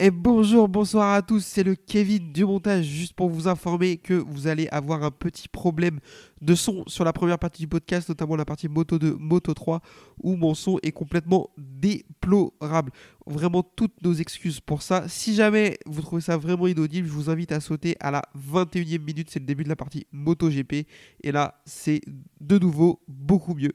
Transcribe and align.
Et 0.00 0.12
bonjour, 0.12 0.68
bonsoir 0.68 1.12
à 1.12 1.22
tous, 1.22 1.44
c'est 1.44 1.64
le 1.64 1.74
Kevin 1.74 2.32
du 2.32 2.44
montage, 2.44 2.84
juste 2.84 3.14
pour 3.14 3.28
vous 3.30 3.48
informer 3.48 3.96
que 3.96 4.14
vous 4.14 4.46
allez 4.46 4.68
avoir 4.68 5.02
un 5.02 5.10
petit 5.10 5.48
problème 5.48 5.98
de 6.40 6.54
son 6.54 6.84
sur 6.86 7.04
la 7.04 7.12
première 7.12 7.40
partie 7.40 7.62
du 7.62 7.66
podcast, 7.66 8.08
notamment 8.08 8.36
la 8.36 8.44
partie 8.44 8.68
Moto 8.68 8.96
2, 8.96 9.16
Moto 9.18 9.52
3, 9.54 9.80
où 10.22 10.36
mon 10.36 10.54
son 10.54 10.78
est 10.84 10.92
complètement 10.92 11.50
déplorable. 11.58 12.92
Vraiment 13.26 13.64
toutes 13.64 14.00
nos 14.04 14.14
excuses 14.14 14.60
pour 14.60 14.82
ça. 14.82 15.08
Si 15.08 15.34
jamais 15.34 15.78
vous 15.84 16.00
trouvez 16.00 16.22
ça 16.22 16.36
vraiment 16.36 16.68
inaudible, 16.68 17.08
je 17.08 17.12
vous 17.12 17.28
invite 17.28 17.50
à 17.50 17.58
sauter 17.58 17.96
à 17.98 18.12
la 18.12 18.22
21e 18.52 19.02
minute, 19.02 19.30
c'est 19.30 19.40
le 19.40 19.46
début 19.46 19.64
de 19.64 19.68
la 19.68 19.76
partie 19.76 20.06
Moto 20.12 20.48
GP, 20.48 20.86
et 21.24 21.32
là 21.32 21.60
c'est 21.64 22.02
de 22.40 22.56
nouveau 22.56 23.00
beaucoup 23.08 23.54
mieux. 23.54 23.72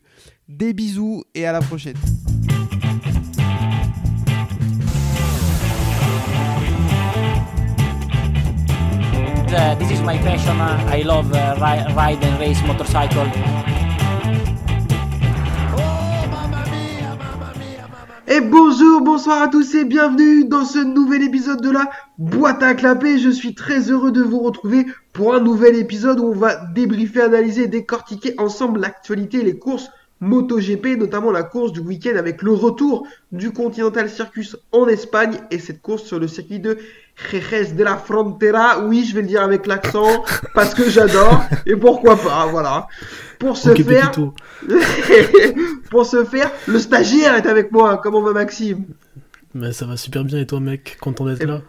Des 0.47 0.71
bisous 0.71 1.25
et 1.35 1.45
à 1.45 1.51
la 1.51 1.59
prochaine. 1.59 1.97
Uh, 9.53 9.75
this 9.75 9.91
is 9.91 10.01
my 10.01 10.17
passion. 10.17 10.59
Uh, 10.59 10.89
I 10.89 11.01
love 11.03 11.31
uh, 11.33 11.55
ri- 11.59 11.93
ride 11.93 12.23
and 12.23 12.39
race 12.39 12.61
motorcycle. 12.63 13.27
Et 18.27 18.41
bonjour, 18.41 19.01
bonsoir 19.01 19.43
à 19.43 19.47
tous 19.47 19.75
et 19.75 19.85
bienvenue 19.85 20.45
dans 20.45 20.65
ce 20.65 20.79
nouvel 20.79 21.21
épisode 21.21 21.61
de 21.61 21.69
la 21.69 21.87
boîte 22.17 22.63
à 22.63 22.73
clapper. 22.73 23.19
Je 23.19 23.29
suis 23.29 23.53
très 23.53 23.91
heureux 23.91 24.11
de 24.11 24.23
vous 24.23 24.39
retrouver 24.39 24.87
pour 25.13 25.35
un 25.35 25.39
nouvel 25.39 25.75
épisode 25.75 26.19
où 26.19 26.29
on 26.29 26.35
va 26.35 26.55
débriefer, 26.73 27.21
analyser, 27.21 27.67
décortiquer 27.67 28.33
ensemble 28.39 28.79
l'actualité 28.79 29.41
et 29.41 29.43
les 29.43 29.59
courses 29.59 29.91
MotoGP, 30.23 30.97
notamment 30.97 31.31
la 31.31 31.43
course 31.43 31.73
du 31.73 31.81
week-end 31.81 32.15
avec 32.15 32.41
le 32.41 32.51
retour 32.51 33.05
du 33.31 33.51
Continental 33.51 34.09
Circus 34.09 34.55
en 34.71 34.87
Espagne 34.87 35.37
et 35.51 35.59
cette 35.59 35.81
course 35.81 36.03
sur 36.03 36.19
le 36.19 36.27
circuit 36.27 36.59
de 36.59 36.77
Jerez 37.31 37.73
de 37.73 37.83
la 37.83 37.97
Frontera. 37.97 38.85
Oui, 38.85 39.05
je 39.05 39.13
vais 39.13 39.21
le 39.21 39.27
dire 39.27 39.41
avec 39.41 39.67
l'accent 39.67 40.23
parce 40.53 40.73
que 40.73 40.89
j'adore 40.89 41.43
et 41.65 41.75
pourquoi 41.75 42.15
pas, 42.15 42.47
voilà. 42.47 42.87
Pour 43.37 43.57
ce 43.57 43.73
faire, 43.75 44.11
pour 45.91 46.05
ce 46.05 46.23
faire, 46.23 46.49
le 46.67 46.79
stagiaire 46.79 47.35
est 47.35 47.45
avec 47.45 47.71
moi. 47.71 47.99
Comment 48.01 48.21
va 48.21 48.31
Maxime? 48.31 48.85
Mais 49.53 49.73
ça 49.73 49.85
va 49.85 49.97
super 49.97 50.23
bien 50.23 50.39
et 50.39 50.47
toi 50.47 50.59
mec, 50.59 50.97
content 51.01 51.25
d'être 51.25 51.41
Eh 51.41 51.45
là? 51.45 51.61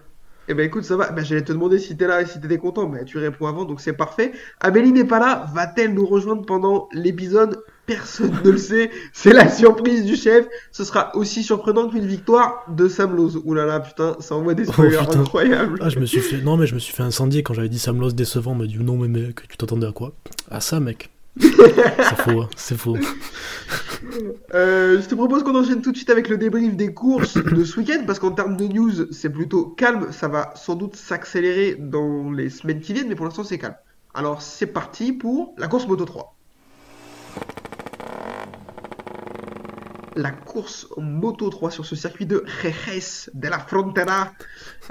Eh 0.46 0.54
ben 0.54 0.66
écoute, 0.66 0.84
ça 0.84 0.96
va. 0.96 1.10
Ben, 1.10 1.24
j'allais 1.24 1.42
te 1.42 1.52
demander 1.52 1.78
si 1.78 1.96
t'es 1.96 2.06
là 2.06 2.20
et 2.20 2.26
si 2.26 2.38
t'étais 2.40 2.58
content, 2.58 2.88
mais 2.88 3.04
tu 3.04 3.18
réponds 3.18 3.46
avant, 3.46 3.64
donc 3.64 3.80
c'est 3.80 3.94
parfait. 3.94 4.32
Amélie 4.60 4.92
n'est 4.92 5.04
pas 5.04 5.18
là. 5.18 5.46
Va-t-elle 5.54 5.94
nous 5.94 6.06
rejoindre 6.06 6.44
pendant 6.44 6.88
l'épisode 6.92 7.62
Personne 7.86 8.32
ne 8.44 8.50
le 8.50 8.58
sait. 8.58 8.90
C'est 9.12 9.32
la 9.32 9.48
surprise 9.48 10.04
du 10.04 10.16
chef. 10.16 10.46
Ce 10.72 10.84
sera 10.84 11.14
aussi 11.16 11.42
surprenant 11.42 11.88
qu'une 11.88 12.06
victoire 12.06 12.64
de 12.68 12.88
Sam 12.88 13.14
Lowe. 13.14 13.42
Ouh 13.44 13.54
là 13.54 13.66
là, 13.66 13.80
putain, 13.80 14.16
ça 14.20 14.34
envoie 14.34 14.54
des 14.54 14.64
spoilers 14.64 14.98
putain. 14.98 15.20
incroyables. 15.20 15.78
Ah 15.82 15.90
je 15.90 15.98
me 15.98 16.06
suis 16.06 16.20
fait... 16.20 16.40
Non 16.40 16.56
mais 16.56 16.66
je 16.66 16.74
me 16.74 16.78
suis 16.78 16.94
fait 16.94 17.02
incendier 17.02 17.42
quand 17.42 17.54
j'avais 17.54 17.68
dit 17.68 17.78
Sam 17.78 18.00
Lowe 18.00 18.12
décevant, 18.12 18.52
on 18.52 18.56
m'a 18.56 18.66
dit 18.66 18.78
non 18.78 18.96
mais 18.96 19.08
mec, 19.08 19.46
tu 19.48 19.56
t'attendais 19.56 19.86
à 19.86 19.92
quoi? 19.92 20.12
À 20.50 20.60
ça 20.60 20.80
mec 20.80 21.10
C'est 21.40 22.22
faux, 22.22 22.42
hein, 22.42 22.48
c'est 22.56 22.76
faux. 22.78 22.96
Euh, 24.54 25.00
je 25.02 25.08
te 25.08 25.14
propose 25.16 25.42
qu'on 25.42 25.56
enchaîne 25.56 25.82
tout 25.82 25.90
de 25.90 25.96
suite 25.96 26.10
avec 26.10 26.28
le 26.28 26.38
débrief 26.38 26.76
des 26.76 26.94
courses 26.94 27.36
de 27.36 27.64
ce 27.64 27.80
week-end, 27.80 28.04
parce 28.06 28.20
qu'en 28.20 28.30
termes 28.30 28.56
de 28.56 28.66
news, 28.66 29.12
c'est 29.12 29.30
plutôt 29.30 29.66
calme. 29.66 30.12
Ça 30.12 30.28
va 30.28 30.52
sans 30.54 30.76
doute 30.76 30.94
s'accélérer 30.94 31.74
dans 31.78 32.30
les 32.30 32.50
semaines 32.50 32.80
qui 32.80 32.92
viennent, 32.92 33.08
mais 33.08 33.16
pour 33.16 33.24
l'instant, 33.24 33.42
c'est 33.42 33.58
calme. 33.58 33.74
Alors, 34.14 34.42
c'est 34.42 34.66
parti 34.68 35.12
pour 35.12 35.54
la 35.58 35.66
course 35.66 35.88
Moto 35.88 36.04
3. 36.04 36.36
La 40.16 40.30
course 40.30 40.86
Moto 40.96 41.50
3 41.50 41.70
sur 41.70 41.84
ce 41.84 41.96
circuit 41.96 42.26
de 42.26 42.44
Jerez 42.62 43.30
de 43.34 43.48
la 43.48 43.58
Frontera. 43.58 44.32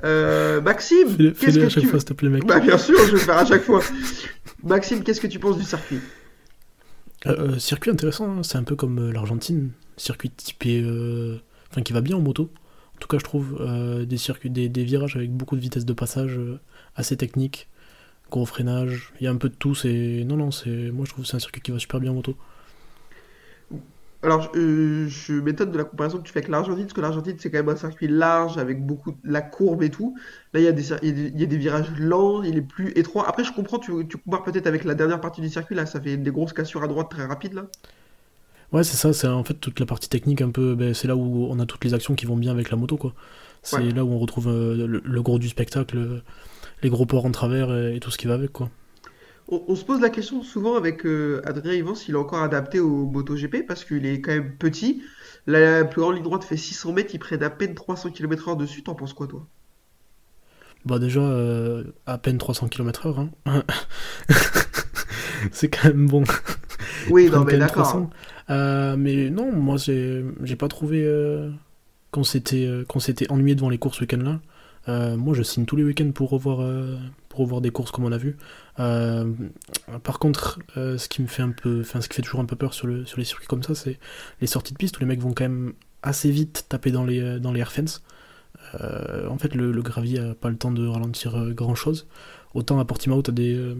Euh, 0.04 0.60
Maxime, 0.62 1.10
Fais-le 1.10 1.32
qu'est-ce 1.32 1.60
que 1.60 1.66
à 1.66 1.70
chaque 1.70 1.84
tu... 1.84 1.90
fois 1.90 2.00
s'il 2.00 2.10
te 2.10 2.14
plaît 2.14 2.30
mec. 2.30 2.46
Bah 2.46 2.60
bien 2.60 2.78
sûr, 2.78 2.98
je 3.00 3.06
vais 3.06 3.12
le 3.14 3.18
faire 3.18 3.38
à 3.38 3.46
chaque 3.46 3.64
fois. 3.64 3.82
Maxime, 4.64 5.04
qu'est-ce 5.04 5.22
que 5.22 5.28
tu 5.28 5.40
penses 5.40 5.58
du 5.58 5.64
circuit? 5.64 6.00
Euh, 7.26 7.54
euh, 7.54 7.60
circuit 7.60 7.90
intéressant, 7.90 8.40
hein, 8.40 8.44
c'est 8.44 8.58
un 8.58 8.64
peu 8.64 8.76
comme 8.76 9.12
l'Argentine, 9.12 9.72
circuit 9.98 10.30
typé... 10.30 10.84
Enfin 11.72 11.82
qui 11.82 11.94
va 11.94 12.02
bien 12.02 12.18
en 12.18 12.22
moto. 12.22 12.52
En 12.96 13.00
tout 13.00 13.08
cas 13.08 13.18
je 13.18 13.24
trouve 13.24 14.06
des 14.06 14.18
circuits, 14.18 14.50
des, 14.50 14.70
des 14.70 14.84
virages 14.84 15.16
avec 15.16 15.32
beaucoup 15.32 15.56
de 15.56 15.62
vitesse 15.62 15.86
de 15.86 15.94
passage, 15.94 16.40
assez 16.96 17.18
technique, 17.18 17.68
gros 18.30 18.46
freinage, 18.46 19.14
il 19.20 19.24
y 19.24 19.28
a 19.28 19.32
un 19.32 19.38
peu 19.38 19.50
de 19.50 19.56
tout, 19.56 19.74
c'est... 19.74 20.24
Non 20.26 20.38
non, 20.38 20.52
c'est... 20.52 20.92
Moi 20.92 21.06
je 21.06 21.12
trouve 21.12 21.24
que 21.24 21.30
c'est 21.30 21.38
un 21.38 21.40
circuit 21.40 21.62
qui 21.62 21.72
va 21.72 21.80
super 21.80 22.00
bien 22.00 22.12
en 22.12 22.16
moto. 22.16 22.36
Alors, 24.24 24.52
je 24.56 25.34
m'étonne 25.42 25.72
de 25.72 25.78
la 25.78 25.84
comparaison 25.84 26.18
que 26.18 26.24
tu 26.24 26.32
fais 26.32 26.40
avec 26.40 26.50
l'Argentine, 26.50 26.86
parce 26.86 26.94
que 26.94 27.02
l'Argentine, 27.02 27.36
c'est 27.40 27.52
quand 27.52 27.58
même 27.58 27.70
un 27.70 27.76
circuit 27.76 28.08
large, 28.08 28.58
avec 28.58 28.86
beaucoup 28.86 29.12
de 29.12 29.18
la 29.26 29.42
courbe 29.42 29.84
et 29.84 29.90
tout. 29.92 30.16
Là, 30.54 30.62
il 30.62 30.64
y 30.64 30.68
a 30.68 30.72
des, 30.72 30.90
il 31.04 31.08
y 31.08 31.12
a 31.12 31.14
des, 31.14 31.28
il 31.36 31.40
y 31.42 31.44
a 31.44 31.46
des 31.48 31.58
virages 31.58 31.92
lents, 32.00 32.42
il 32.42 32.58
est 32.58 32.62
plus 32.62 32.92
étroit. 32.98 33.28
Après, 33.28 33.44
je 33.44 33.52
comprends, 33.54 33.80
tu, 33.80 33.92
tu 34.08 34.18
compares 34.18 34.44
peut-être 34.44 34.68
avec 34.68 34.86
la 34.86 34.96
dernière 34.96 35.20
partie 35.22 35.42
du 35.42 35.50
circuit, 35.50 35.76
là, 35.76 35.86
ça 35.86 36.00
fait 36.02 36.16
des 36.18 36.32
grosses 36.32 36.54
cassures 36.54 36.84
à 36.84 36.88
droite 36.88 37.10
très 37.12 37.26
rapides, 37.26 37.54
là. 37.54 37.68
Ouais, 38.72 38.84
c'est 38.84 38.98
ça, 38.98 39.14
c'est 39.14 39.28
en 39.28 39.44
fait 39.44 39.54
toute 39.56 39.80
la 39.80 39.86
partie 39.86 40.10
technique 40.10 40.42
un 40.42 40.50
peu, 40.50 40.74
ben, 40.76 40.94
c'est 40.94 41.08
là 41.08 41.16
où 41.16 41.48
on 41.50 41.60
a 41.60 41.66
toutes 41.66 41.84
les 41.86 41.94
actions 41.94 42.16
qui 42.16 42.26
vont 42.26 42.38
bien 42.38 42.52
avec 42.52 42.72
la 42.72 42.78
moto, 42.78 42.98
quoi. 42.98 43.14
C'est 43.62 43.78
Ouais. 43.78 43.92
là 43.92 44.04
où 44.04 44.10
on 44.12 44.18
retrouve 44.20 44.48
euh, 44.50 44.88
le, 44.88 45.02
le 45.04 45.22
gros 45.22 45.38
du 45.40 45.48
spectacle, 45.50 45.98
euh, 45.98 46.24
les 46.84 46.90
gros 46.90 47.06
ports 47.06 47.26
en 47.26 47.32
travers 47.32 47.74
et, 47.76 47.96
et 47.98 48.00
tout 48.00 48.12
ce 48.12 48.18
qui 48.18 48.28
va 48.28 48.34
avec, 48.36 48.52
quoi. 48.52 48.70
On, 49.48 49.64
on 49.68 49.76
se 49.76 49.84
pose 49.86 50.02
la 50.02 50.10
question 50.10 50.44
souvent 50.44 50.76
avec 50.76 51.06
euh, 51.06 51.42
Adrien 51.46 51.74
Ivan 51.74 51.96
s'il 51.96 52.16
est 52.16 52.18
encore 52.18 52.42
adapté 52.44 52.80
au 52.80 53.06
MotoGP, 53.06 53.66
parce 53.68 53.84
qu'il 53.84 54.06
est 54.06 54.22
quand 54.22 54.32
même 54.32 54.56
petit. 54.58 55.04
La 55.48 55.84
plus 55.84 56.02
grande 56.02 56.16
ligne 56.16 56.24
droite 56.24 56.44
fait 56.44 56.58
600 56.58 56.94
mètres, 56.94 57.12
il 57.14 57.20
prenne 57.20 57.44
à 57.44 57.50
peine 57.50 57.76
300 57.76 58.12
km/h 58.12 58.58
dessus, 58.58 58.84
t'en 58.84 58.96
penses 58.96 59.14
quoi, 59.14 59.28
toi? 59.28 59.46
Bah 60.86 61.00
déjà, 61.00 61.22
euh, 61.22 61.84
à 62.06 62.18
peine 62.18 62.38
300 62.38 62.68
km/h, 62.68 63.30
hein. 63.46 63.64
c'est 65.52 65.70
quand 65.70 65.90
même 65.90 66.08
bon. 66.08 66.24
Oui, 67.10 67.30
non, 67.30 67.44
prennent 67.44 67.60
mais 67.60 67.68
quand 67.70 67.82
d'accord. 67.82 67.84
300. 67.84 68.10
Euh, 68.50 68.96
mais 68.98 69.30
non, 69.30 69.52
moi 69.52 69.78
j'ai 69.78 70.56
pas 70.58 70.68
trouvé 70.68 71.06
qu'on 72.12 72.24
s'était 72.24 72.70
qu'on 72.88 73.00
s'était 73.00 73.30
ennuyé 73.32 73.56
devant 73.56 73.70
les 73.70 73.78
courses 73.78 73.98
ce 73.98 74.02
week-end 74.02 74.22
là. 74.22 74.40
Euh, 74.90 75.16
moi 75.16 75.34
je 75.34 75.44
signe 75.44 75.66
tous 75.66 75.76
les 75.76 75.84
week-ends 75.84 76.12
pour 76.12 76.30
revoir 76.30 76.62
euh, 76.62 76.98
pour 77.34 77.40
revoir 77.42 77.62
des 77.62 77.72
courses 77.72 77.90
comme 77.90 78.06
on 78.06 78.12
a 78.12 78.18
vu. 78.18 78.38
Euh, 78.80 79.34
par 80.04 80.20
contre, 80.20 80.60
euh, 80.78 81.00
ce 81.00 81.10
qui 81.10 81.24
me 81.24 81.28
fait 81.28 81.42
un 81.42 81.50
peu, 81.50 81.84
ce 81.84 82.08
qui 82.08 82.14
fait 82.14 82.22
toujours 82.22 82.42
un 82.42 82.46
peu 82.46 82.56
peur 82.56 82.76
sur 82.76 82.86
le 82.86 83.08
sur 83.08 83.18
les 83.18 83.26
circuits 83.26 83.48
comme 83.48 83.64
ça, 83.64 83.74
c'est 83.74 83.98
les 84.40 84.46
sorties 84.46 84.74
de 84.74 84.78
piste 84.78 84.98
où 84.98 85.00
les 85.00 85.08
mecs 85.08 85.20
vont 85.20 85.34
quand 85.34 85.46
même 85.46 85.74
assez 86.04 86.30
vite 86.30 86.68
taper 86.70 86.92
dans 86.92 87.04
les 87.04 87.20
euh, 87.20 87.40
dans 87.40 87.52
en 89.30 89.38
fait, 89.40 89.56
le, 89.56 89.82
gravier 89.82 90.20
a 90.20 90.36
pas 90.36 90.50
le 90.50 90.58
temps 90.58 90.72
de 90.72 90.86
ralentir 90.86 91.54
grand 91.54 91.74
chose. 91.74 92.08
Autant 92.54 92.80
à 92.80 92.86
Portimao, 92.86 93.24
t'as 93.24 93.32
des 93.32 93.56
euh, 93.56 93.76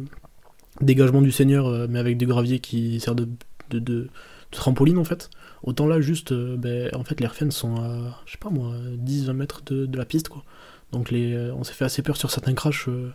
dégagements 0.82 1.22
du 1.22 1.32
Seigneur, 1.32 1.88
mais 1.90 2.00
avec 2.00 2.18
du 2.18 2.26
gravier 2.26 2.60
qui 2.60 3.00
sert 3.00 3.14
de, 3.14 4.10
trampoline 4.50 4.98
en 4.98 5.04
fait. 5.04 5.30
Autant 5.62 5.86
là, 5.86 6.02
juste, 6.02 6.34
ben, 6.34 6.90
en 6.96 7.04
fait, 7.04 7.20
les 7.20 7.26
air 7.26 7.36
fence 7.36 7.56
sont 7.56 7.76
à, 7.76 8.20
je 8.26 8.32
sais 8.32 8.38
pas 8.40 8.50
moi, 8.50 8.74
10-20 9.06 9.34
mètres 9.34 9.62
de, 9.66 9.86
de 9.86 9.98
la 9.98 10.06
piste 10.06 10.30
quoi. 10.30 10.44
Donc 10.94 11.12
euh, 11.12 11.52
on 11.58 11.64
s'est 11.64 11.74
fait 11.74 11.86
assez 11.86 12.02
peur 12.02 12.16
sur 12.16 12.32
certains 12.32 12.54
crashs. 12.54 12.88
euh, 12.88 13.12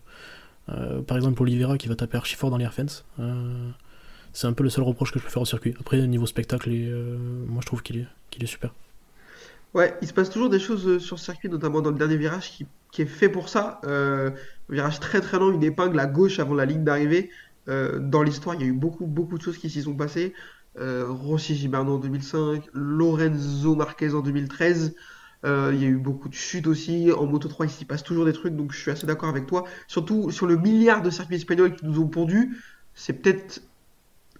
euh, 0.69 1.01
par 1.01 1.17
exemple, 1.17 1.41
Oliveira 1.43 1.79
qui 1.79 1.89
va 1.89 1.95
taper 1.95 2.19
archi 2.19 2.37
fort 2.37 2.51
dans 2.51 2.59
les 2.59 2.65
air 2.65 2.75
fence. 2.75 3.07
C'est 4.35 4.47
un 4.47 4.53
peu 4.53 4.63
le 4.63 4.69
seul 4.69 4.85
reproche 4.85 5.11
que 5.13 5.19
je 5.19 5.25
peux 5.25 5.31
faire 5.31 5.43
au 5.43 5.47
circuit. 5.47 5.75
Après, 5.81 6.07
niveau 6.07 6.27
spectacle, 6.27 6.71
moi 7.47 7.63
je 7.63 7.67
trouve 7.67 7.83
qu'il 7.83 8.01
est, 8.01 8.47
super. 8.47 8.75
Ouais, 9.73 9.97
il 10.03 10.09
se 10.09 10.13
passe 10.13 10.29
toujours 10.29 10.51
des 10.51 10.61
choses 10.61 10.99
sur 10.99 11.19
ce 11.19 11.25
circuit, 11.25 11.49
notamment 11.49 11.81
dans 11.81 11.91
le 11.91 11.97
dernier 11.97 12.17
virage 12.17 12.51
qui, 12.51 13.03
est 13.03 13.07
fait 13.07 13.31
pour 13.31 13.49
ça. 13.49 13.81
Euh, 13.85 14.31
virage 14.69 15.01
très 15.01 15.21
très 15.21 15.39
long, 15.39 15.51
une 15.51 15.65
épingle 15.65 15.99
à 15.99 16.07
gauche 16.07 16.39
avant 16.39 16.55
la 16.55 16.67
ligne 16.67 16.85
d'arrivée. 16.85 17.31
Dans 17.67 18.23
l'histoire, 18.23 18.55
il 18.55 18.63
y 18.63 18.65
a 18.65 18.67
eu 18.67 18.73
beaucoup 18.73 19.07
beaucoup 19.07 19.37
de 19.37 19.43
choses 19.43 19.59
qui 19.59 19.71
s'y 19.71 19.83
sont 19.83 19.95
passées. 19.95 20.35
Rossi 20.77 21.55
Gibernau 21.55 21.97
en 21.97 21.99
2005, 21.99 22.65
Lorenzo 22.73 23.75
Marquez 23.75 24.15
en 24.15 24.21
2013. 24.21 24.95
Euh, 25.45 25.71
il 25.75 25.81
y 25.83 25.85
a 25.85 25.89
eu 25.89 25.97
beaucoup 25.99 26.29
de 26.29 26.35
chutes 26.35 26.67
aussi. 26.67 27.11
En 27.13 27.27
Moto 27.27 27.49
3, 27.49 27.67
il 27.67 27.71
s'y 27.71 27.85
passe 27.85 28.03
toujours 28.03 28.25
des 28.25 28.33
trucs, 28.33 28.55
donc 28.57 28.73
je 28.73 28.81
suis 28.81 28.91
assez 28.91 29.07
d'accord 29.07 29.29
avec 29.29 29.47
toi. 29.47 29.65
Surtout 29.87 30.31
sur 30.31 30.47
le 30.47 30.57
milliard 30.57 31.03
de 31.03 31.11
circuits 31.11 31.37
espagnols 31.37 31.75
qui 31.77 31.87
nous 31.87 32.01
ont 32.01 32.09
pondus, 32.09 32.57
c'est 32.95 33.13
peut-être 33.15 33.63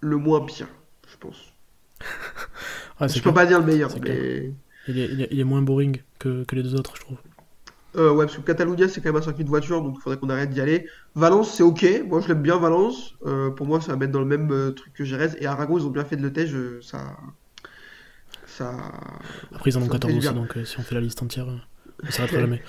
le 0.01 0.17
moins 0.17 0.45
pire, 0.47 0.69
je 1.09 1.17
pense. 1.19 1.55
Ah, 3.01 3.09
Je 3.09 3.23
peux 3.23 3.33
pas 3.33 3.47
dire 3.47 3.61
le 3.61 3.67
meilleur, 3.67 3.97
mais... 4.01 4.53
Il 4.89 4.99
est, 4.99 5.09
il 5.13 5.21
est- 5.23 5.29
il 5.31 5.39
est 5.41 5.45
moins 5.45 5.63
boring 5.63 6.03
que, 6.19 6.45
que 6.45 6.57
les 6.57 6.63
deux 6.63 6.75
autres, 6.75 6.97
je 6.97 7.01
trouve. 7.03 7.19
Euh, 7.97 8.13
ouais, 8.13 8.27
parce 8.27 8.37
que 8.37 8.43
Catalunya, 8.43 8.89
c'est 8.89 9.01
quand 9.01 9.09
même 9.11 9.17
un 9.17 9.23
circuit 9.23 9.45
de 9.45 9.49
voiture, 9.49 9.83
donc 9.83 9.97
il 9.99 10.03
faudrait 10.03 10.19
qu'on 10.19 10.29
arrête 10.29 10.51
d'y 10.51 10.61
aller. 10.61 10.87
Valence, 11.15 11.55
c'est 11.55 11.63
ok. 11.63 11.87
Moi, 12.07 12.21
je 12.21 12.29
l'aime 12.29 12.43
bien, 12.43 12.59
Valence. 12.59 13.15
Euh, 13.27 13.51
pour 13.51 13.67
moi, 13.67 13.81
ça 13.81 13.93
va 13.93 13.97
mettre 13.99 14.13
dans 14.13 14.21
le 14.21 14.27
même 14.27 14.75
truc 14.75 14.93
que 14.93 15.05
Jerez. 15.05 15.31
Et 15.41 15.47
Aragon, 15.47 15.79
ils 15.79 15.87
ont 15.87 15.91
bien 15.91 16.05
fait 16.05 16.17
de 16.17 16.23
le 16.23 16.33
euh, 16.55 16.81
ça. 16.83 17.17
Ça. 18.59 18.75
Après, 19.55 19.71
ils 19.71 19.79
en 19.79 19.83
ont 19.83 19.87
Ça 19.87 19.89
me 19.89 19.93
fait 19.93 19.99
14 20.01 20.13
du 20.13 20.19
aussi, 20.19 20.35
donc 20.35 20.57
euh, 20.57 20.65
si 20.65 20.79
on 20.81 20.83
fait 20.83 20.95
la 20.97 21.01
liste 21.01 21.23
entière, 21.23 21.49
euh, 21.49 21.57
on 22.07 22.11
s'arrêtera 22.11 22.41
jamais. 22.47 22.63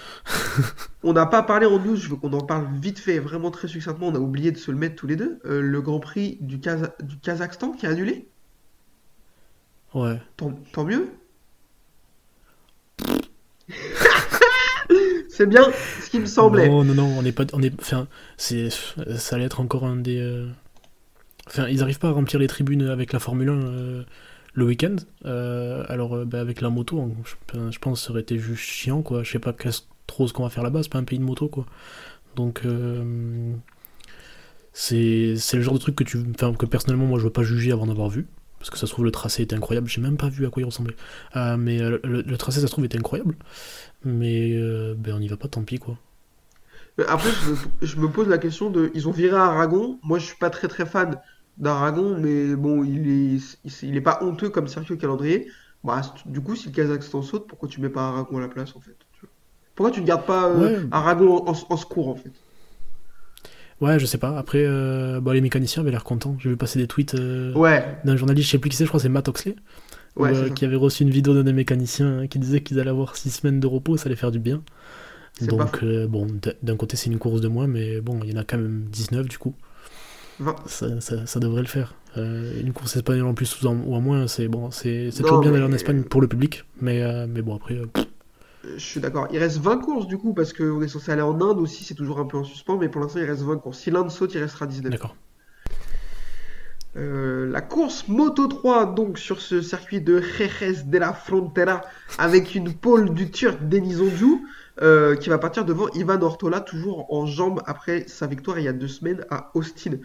On 1.04 1.14
n'a 1.14 1.26
pas 1.26 1.42
parlé 1.44 1.66
en 1.66 1.80
news, 1.80 1.96
je 1.96 2.10
veux 2.10 2.16
qu'on 2.16 2.34
en 2.34 2.42
parle 2.42 2.68
vite 2.80 3.00
fait, 3.00 3.18
vraiment 3.20 3.50
très 3.52 3.68
succinctement. 3.68 4.08
On 4.10 4.16
a 4.16 4.20
oublié 4.20 4.52
de 4.52 4.58
se 4.58 4.70
le 4.72 4.78
mettre 4.78 4.96
tous 4.96 5.08
les 5.08 5.16
deux. 5.16 5.40
Euh, 5.46 5.62
le 5.62 5.82
Grand 5.82 6.00
Prix 6.00 6.38
du, 6.42 6.60
Kaza- 6.60 6.94
du 7.02 7.18
Kazakhstan 7.18 7.72
qui 7.72 7.86
est 7.86 7.90
annulé. 7.90 8.28
Ouais. 9.96 10.22
Tant, 10.38 10.52
tant 10.74 10.84
mieux. 10.84 11.10
C'est 15.30 15.46
bien 15.48 15.64
ce 16.02 16.10
qui 16.10 16.20
me 16.20 16.26
semblait. 16.26 16.68
Non, 16.68 16.84
non, 16.84 16.94
non, 16.96 17.06
on 17.18 17.22
n'est 17.22 17.32
pas. 17.32 17.46
On 17.54 17.62
est, 17.62 17.74
enfin, 17.80 18.08
c'est, 18.36 18.70
ça 18.70 19.36
allait 19.36 19.46
être 19.46 19.60
encore 19.62 19.86
un 19.86 19.96
des. 19.96 20.20
euh, 20.20 20.48
Enfin, 21.48 21.68
ils 21.68 21.78
n'arrivent 21.80 21.98
pas 22.00 22.10
à 22.10 22.12
remplir 22.12 22.40
les 22.40 22.48
tribunes 22.48 22.84
avec 22.90 23.12
la 23.14 23.20
Formule 23.20 23.50
1 23.50 23.54
euh, 23.54 24.04
le 24.54 24.66
week-end. 24.66 24.96
Euh, 25.26 25.84
alors, 25.88 26.16
euh, 26.16 26.26
bah, 26.26 26.40
avec 26.40 26.62
la 26.62 26.70
moto, 26.70 27.12
je, 27.24 27.80
pense 27.80 28.00
que 28.00 28.06
ça 28.06 28.12
aurait 28.12 28.22
été 28.22 28.38
juste 28.38 28.64
chiant, 28.64 29.02
quoi. 29.02 29.24
Je 29.24 29.32
sais 29.32 29.40
pas 29.40 29.54
trop 30.08 30.28
ce 30.28 30.34
qu'on 30.34 30.44
va 30.44 30.50
faire 30.50 30.64
là-bas, 30.64 30.84
c'est 30.84 30.92
pas 30.92 31.00
un 31.00 31.04
pays 31.04 31.20
de 31.20 31.24
moto, 31.24 31.48
quoi. 31.48 31.66
Donc, 32.36 32.62
euh, 32.66 33.54
c'est, 34.74 35.36
le 35.54 35.62
genre 35.62 35.74
de 35.74 35.80
truc 35.80 35.96
que, 35.96 36.04
tu, 36.04 36.24
que 36.24 36.66
personnellement, 36.66 37.06
moi, 37.06 37.20
je 37.20 37.26
veux 37.26 37.32
pas 37.32 37.44
juger 37.44 37.72
avant 37.72 37.88
d'avoir 37.88 38.10
vu. 38.10 38.28
Parce 38.60 38.70
que 38.70 38.78
ça 38.78 38.88
se 38.88 38.92
trouve, 38.92 39.06
le 39.06 39.12
tracé 39.12 39.44
était 39.44 39.56
incroyable. 39.56 39.88
J'ai 39.88 40.02
même 40.02 40.18
pas 40.18 40.28
vu 40.28 40.46
à 40.46 40.50
quoi 40.50 40.62
il 40.62 40.66
ressemblait. 40.66 40.96
Mais 41.36 41.80
le, 41.80 42.38
tracé, 42.38 42.60
ça 42.60 42.68
se 42.68 42.72
trouve, 42.72 42.84
était 42.84 42.98
incroyable. 42.98 43.38
Mais 44.04 44.52
ben, 44.98 45.16
on 45.16 45.22
y 45.22 45.30
va 45.30 45.38
pas, 45.38 45.48
tant 45.48 45.64
pis, 45.64 45.80
quoi. 45.80 45.98
Après, 47.08 47.30
je 47.32 47.52
me, 47.52 47.58
je 47.82 47.96
me 47.96 48.10
pose 48.10 48.28
la 48.28 48.38
question 48.38 48.70
de. 48.70 48.92
Ils 48.94 49.08
ont 49.08 49.12
viré 49.12 49.38
Aragon. 49.38 49.98
Moi, 50.04 50.20
je 50.20 50.26
suis 50.26 50.36
pas 50.36 50.50
très 50.50 50.68
très 50.68 50.86
fan 50.86 51.22
d'Aragon, 51.60 52.18
mais 52.18 52.56
bon, 52.56 52.84
il 52.84 53.36
est, 53.36 53.60
il, 53.84 53.96
est 53.96 54.02
pas 54.02 54.20
honteux 54.24 54.50
comme 54.50 54.68
au 54.68 54.96
calendrier. 54.96 55.48
Bah, 55.84 56.02
du 56.26 56.42
coup, 56.42 56.56
si 56.56 56.68
le 56.68 56.74
Kazakhstan 56.74 57.22
saute, 57.22 57.48
pourquoi 57.48 57.70
tu 57.70 57.82
mets 57.82 57.90
pas 57.90 58.08
Aragon 58.08 58.38
à 58.38 58.42
la 58.42 58.48
place 58.48 58.76
en 58.76 58.80
fait? 58.80 58.96
tu 59.14 59.22
vois? 59.22 59.30
Pourquoi 59.76 59.92
tu 59.92 60.02
ne 60.02 60.06
gardes 60.06 60.26
pas 60.26 60.50
euh, 60.50 60.82
Ouais. 60.82 60.88
Aragon 60.92 61.46
en, 61.48 61.56
en 61.70 61.78
secours 61.78 62.10
en 62.10 62.16
fait? 62.16 62.32
Ouais, 63.82 63.98
je 63.98 64.06
sais 64.06 64.18
pas. 64.18 64.38
Après, 64.38 64.64
euh, 64.66 65.22
bon, 65.22 65.32
les 65.32 65.40
mécaniciens 65.42 65.82
avaient 65.82 65.92
l'air 65.92 66.04
contents. 66.04 66.36
J'ai 66.40 66.50
vu 66.50 66.58
passer 66.58 66.80
des 66.80 66.88
tweets 66.88 67.16
euh, 67.16 67.54
Ouais, 67.54 67.86
d'un 68.04 68.18
journaliste, 68.18 68.48
je 68.48 68.52
sais 68.52 68.58
plus 68.58 68.70
qui 68.70 68.76
c'est, 68.76 68.84
je 68.84 68.90
crois 68.90 69.00
que 69.00 69.04
c'est 69.04 69.10
Matt 69.10 69.30
Oxley, 69.30 69.56
ouais, 70.18 70.52
qui 70.54 70.66
avait 70.66 70.76
reçu 70.76 71.04
une 71.04 71.12
vidéo 71.12 71.34
d'un 71.34 71.44
des 71.44 71.54
mécaniciens 71.54 72.20
hein, 72.20 72.28
qui 72.28 72.40
disait 72.40 72.62
qu'ils 72.62 72.80
allaient 72.80 72.90
avoir 72.90 73.16
6 73.16 73.30
semaines 73.30 73.62
de 73.62 73.68
repos, 73.68 73.96
ça 73.96 74.08
allait 74.08 74.18
faire 74.18 74.32
du 74.32 74.40
bien. 74.40 74.62
Donc, 75.42 75.86
bon, 76.10 76.28
d'un 76.62 76.76
côté, 76.76 76.98
c'est 76.98 77.10
une 77.10 77.20
course 77.20 77.40
de 77.40 77.48
moins, 77.48 77.68
mais 77.68 78.02
bon, 78.02 78.20
il 78.24 78.32
y 78.32 78.38
en 78.38 78.42
a 78.42 78.44
quand 78.44 78.58
même 78.58 78.84
19 78.92 79.30
du 79.30 79.38
coup. 79.38 79.56
20. 80.40 80.56
Ça, 80.68 81.02
ça, 81.02 81.26
ça 81.26 81.40
devrait 81.40 81.62
le 81.62 81.68
faire. 81.68 81.94
Euh, 82.18 82.60
une 82.60 82.74
course 82.74 82.96
espagnole 82.96 83.28
en 83.28 83.34
plus 83.34 83.62
ou 83.62 83.68
en, 83.68 84.02
moins, 84.02 84.28
c'est 84.28 84.48
bon, 84.48 84.72
c'est 84.72 85.12
toujours 85.16 85.42
bien 85.42 85.52
d'aller 85.52 85.64
en 85.64 85.72
Espagne 85.72 86.04
pour 86.04 86.22
le 86.22 86.28
public, 86.28 86.66
mais, 86.82 87.04
euh, 87.04 87.28
mais 87.30 87.42
bon, 87.42 87.56
après, 87.56 87.76
euh, 87.76 87.86
Euh, 88.66 88.74
Je 88.76 88.84
suis 88.84 89.00
d'accord. 89.00 89.28
Il 89.32 89.38
reste 89.40 89.58
20 89.60 89.78
courses 89.78 90.08
du 90.08 90.18
coup, 90.18 90.34
parce 90.34 90.54
qu'on 90.54 90.82
est 90.82 90.88
censé 90.88 91.12
aller 91.12 91.22
en 91.22 91.40
Inde 91.40 91.60
aussi, 91.60 91.84
c'est 91.84 91.94
toujours 91.94 92.20
un 92.20 92.26
peu 92.26 92.38
en 92.38 92.44
suspens, 92.44 92.78
mais 92.78 92.90
pour 92.90 93.02
l'instant 93.02 93.20
il 93.20 93.26
reste 93.26 93.42
20 93.44 93.58
courses. 93.58 93.80
Si 93.80 93.92
l'Inde 93.92 94.12
saute, 94.12 94.34
il 94.34 94.42
restera 94.42 94.66
19. 94.66 94.92
d'accord. 94.92 95.16
Euh, 96.98 97.50
la 97.52 97.62
course 97.62 98.08
Moto 98.08 98.48
3, 98.48 98.88
donc 98.96 99.20
sur 99.20 99.42
ce 99.42 99.62
circuit 99.62 100.02
de 100.02 100.22
Jerez 100.22 100.84
de 100.86 100.98
la 100.98 101.14
Frontera, 101.14 101.82
avec 102.18 102.56
une 102.56 102.74
pole 102.74 103.14
du 103.14 103.30
Turc 103.30 103.60
Denis 103.70 104.02
Ondiou, 104.02 104.44
euh, 104.82 105.16
qui 105.16 105.30
va 105.30 105.38
partir 105.38 105.66
devant 105.66 105.90
Ivan 105.90 106.22
Ortola, 106.22 106.62
toujours 106.62 107.14
en 107.14 107.26
jambes 107.26 107.62
après 107.66 108.08
sa 108.08 108.28
victoire 108.28 108.60
il 108.60 108.66
y 108.66 108.68
a 108.68 108.74
deux 108.74 108.88
semaines 108.88 109.26
à 109.30 109.52
Austin. 109.54 109.98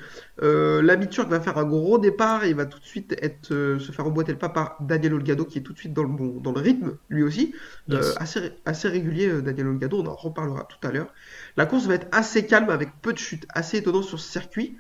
Euh, 0.43 0.83
L'ami 0.83 1.09
turc 1.09 1.29
va 1.29 1.41
faire 1.41 1.59
un 1.59 1.65
gros 1.65 1.99
départ, 1.99 2.45
il 2.45 2.55
va 2.55 2.67
tout 2.67 2.79
de 2.79 2.85
suite 2.85 3.15
être, 3.23 3.53
euh, 3.53 3.79
se 3.79 3.93
faire 3.93 4.07
emboîter 4.07 4.33
le 4.33 4.39
pas 4.39 4.49
par 4.49 4.77
Daniel 4.81 5.15
Olgado, 5.15 5.45
qui 5.45 5.59
est 5.59 5.63
tout 5.63 5.73
de 5.73 5.79
suite 5.79 5.93
dans 5.93 6.03
le, 6.03 6.09
bon, 6.09 6.41
dans 6.41 6.53
le 6.53 6.61
rythme, 6.61 6.97
lui 7.09 7.23
aussi. 7.23 7.55
Yes. 7.89 8.15
Assez, 8.19 8.53
assez 8.65 8.89
régulier, 8.89 9.43
Daniel 9.43 9.69
Olgado, 9.69 10.01
on 10.01 10.07
en 10.07 10.15
reparlera 10.15 10.65
tout 10.65 10.87
à 10.87 10.91
l'heure. 10.91 11.13
La 11.57 11.67
course 11.67 11.87
va 11.87 11.95
être 11.95 12.09
assez 12.13 12.47
calme, 12.47 12.71
avec 12.71 12.91
peu 13.01 13.13
de 13.13 13.19
chutes, 13.19 13.47
assez 13.51 13.79
étonnant 13.79 14.03
sur 14.03 14.19
ce 14.19 14.29
circuit. 14.29 14.77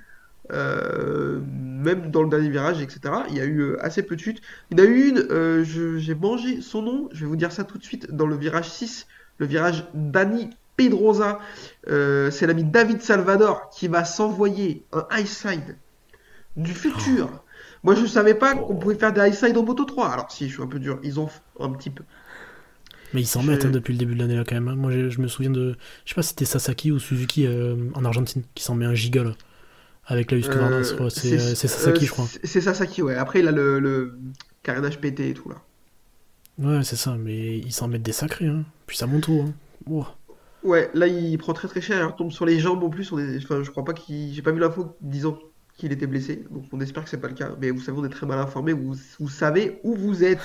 Euh, 0.52 1.40
même 1.50 2.10
dans 2.10 2.22
le 2.22 2.28
dernier 2.28 2.50
virage, 2.50 2.82
etc. 2.82 3.14
Il 3.30 3.36
y 3.36 3.40
a 3.40 3.44
eu 3.44 3.60
euh, 3.60 3.84
assez 3.84 4.02
peu 4.02 4.14
de 4.14 4.20
chutes. 4.20 4.42
Il 4.70 4.78
y 4.78 4.82
en 4.82 4.84
a 4.84 4.86
eu 4.86 5.08
une, 5.08 5.18
euh, 5.30 5.64
j'ai 5.64 6.14
mangé 6.14 6.60
son 6.60 6.82
nom, 6.82 7.08
je 7.12 7.20
vais 7.20 7.26
vous 7.26 7.36
dire 7.36 7.50
ça 7.50 7.64
tout 7.64 7.78
de 7.78 7.82
suite, 7.82 8.10
dans 8.10 8.26
le 8.26 8.36
virage 8.36 8.68
6, 8.68 9.06
le 9.38 9.46
virage 9.46 9.84
Dani 9.94 10.50
Pedrosa. 10.76 11.38
Euh, 11.88 12.30
c'est 12.30 12.46
l'ami 12.46 12.64
David 12.64 13.00
Salvador 13.02 13.68
qui 13.70 13.88
va 13.88 14.04
s'envoyer 14.04 14.84
un 14.92 15.06
high 15.12 15.26
side 15.26 15.76
du 16.56 16.72
futur. 16.72 17.28
Moi, 17.82 17.94
je 17.94 18.06
savais 18.06 18.34
pas 18.34 18.54
qu'on 18.54 18.76
pouvait 18.76 18.94
faire 18.94 19.12
des 19.12 19.20
high 19.20 19.34
side 19.34 19.56
en 19.58 19.62
Moto 19.64 19.84
3. 19.84 20.08
Alors, 20.08 20.30
si, 20.32 20.48
je 20.48 20.54
suis 20.54 20.62
un 20.62 20.66
peu 20.66 20.78
dur, 20.78 20.98
ils 21.02 21.20
ont 21.20 21.28
un 21.60 21.70
petit 21.70 21.90
peu. 21.90 22.02
Mais 23.12 23.20
ils 23.20 23.26
s'en 23.26 23.42
Je- 23.42 23.50
mettent 23.50 23.64
hein, 23.66 23.70
depuis 23.70 23.92
le 23.92 23.98
début 23.98 24.14
de 24.14 24.20
l'année 24.20 24.34
là 24.36 24.42
quand 24.44 24.54
même. 24.56 24.66
hein. 24.68 24.74
Moi 24.74 24.90
je, 24.90 25.08
je 25.08 25.20
me 25.20 25.28
souviens 25.28 25.50
de. 25.52 25.76
Je 26.04 26.10
sais 26.10 26.14
pas 26.16 26.22
si 26.22 26.30
c'était 26.30 26.46
Sasaki 26.46 26.90
ou 26.90 26.98
Suzuki 26.98 27.46
euh, 27.46 27.76
en 27.94 28.04
Argentine 28.04 28.42
qui 28.56 28.64
s'en 28.64 28.74
met 28.74 28.86
un 28.86 28.94
giga 28.94 29.22
là. 29.22 29.32
Avec 30.06 30.32
la 30.32 30.38
Husqvarna, 30.38 30.76
Euh. 30.78 30.82
C'est 31.10 31.34
euh, 31.34 31.54
c'est 31.54 31.68
Sasaki, 31.68 32.06
je 32.06 32.10
crois. 32.10 32.26
c'est- 32.28 32.44
C'est 32.44 32.60
Sasaki, 32.60 33.02
ouais. 33.02 33.14
Après, 33.14 33.38
il 33.38 33.46
a 33.48 33.52
le, 33.52 33.78
le 33.78 34.18
carénage 34.64 34.98
pété 35.00 35.28
et 35.30 35.34
tout, 35.34 35.48
là. 35.48 35.56
Ouais, 36.58 36.84
c'est 36.84 36.96
ça, 36.96 37.16
mais 37.16 37.58
ils 37.58 37.72
s'en 37.72 37.88
mettent 37.88 38.02
des 38.02 38.12
sacrés, 38.12 38.46
hein. 38.46 38.64
Puis 38.86 38.96
ça 38.96 39.06
monte 39.06 39.28
haut, 39.28 39.42
hein. 39.42 39.54
Ouais, 40.62 40.90
là 40.94 41.06
il 41.06 41.36
prend 41.36 41.52
très 41.52 41.68
très 41.68 41.80
cher, 41.82 41.98
il 41.98 42.04
retombe 42.04 42.32
sur 42.32 42.46
les 42.46 42.58
jambes 42.58 42.82
en 42.82 42.88
plus. 42.90 43.12
On 43.12 43.18
est... 43.18 43.36
enfin, 43.38 43.62
je 43.62 43.70
crois 43.70 43.84
pas 43.84 43.92
qu'il. 43.92 44.32
J'ai 44.32 44.42
pas 44.42 44.52
vu 44.52 44.60
l'info 44.60 44.96
disant 45.00 45.38
qu'il 45.76 45.92
était 45.92 46.06
blessé, 46.06 46.44
donc 46.50 46.64
on 46.72 46.80
espère 46.80 47.04
que 47.04 47.10
c'est 47.10 47.20
pas 47.20 47.28
le 47.28 47.34
cas. 47.34 47.50
Mais 47.60 47.70
vous 47.70 47.80
savez, 47.80 47.98
on 47.98 48.04
est 48.04 48.08
très 48.08 48.26
mal 48.26 48.38
informés, 48.38 48.72
vous, 48.72 48.94
vous 49.18 49.28
savez 49.28 49.80
où 49.84 49.94
vous 49.94 50.24
êtes. 50.24 50.40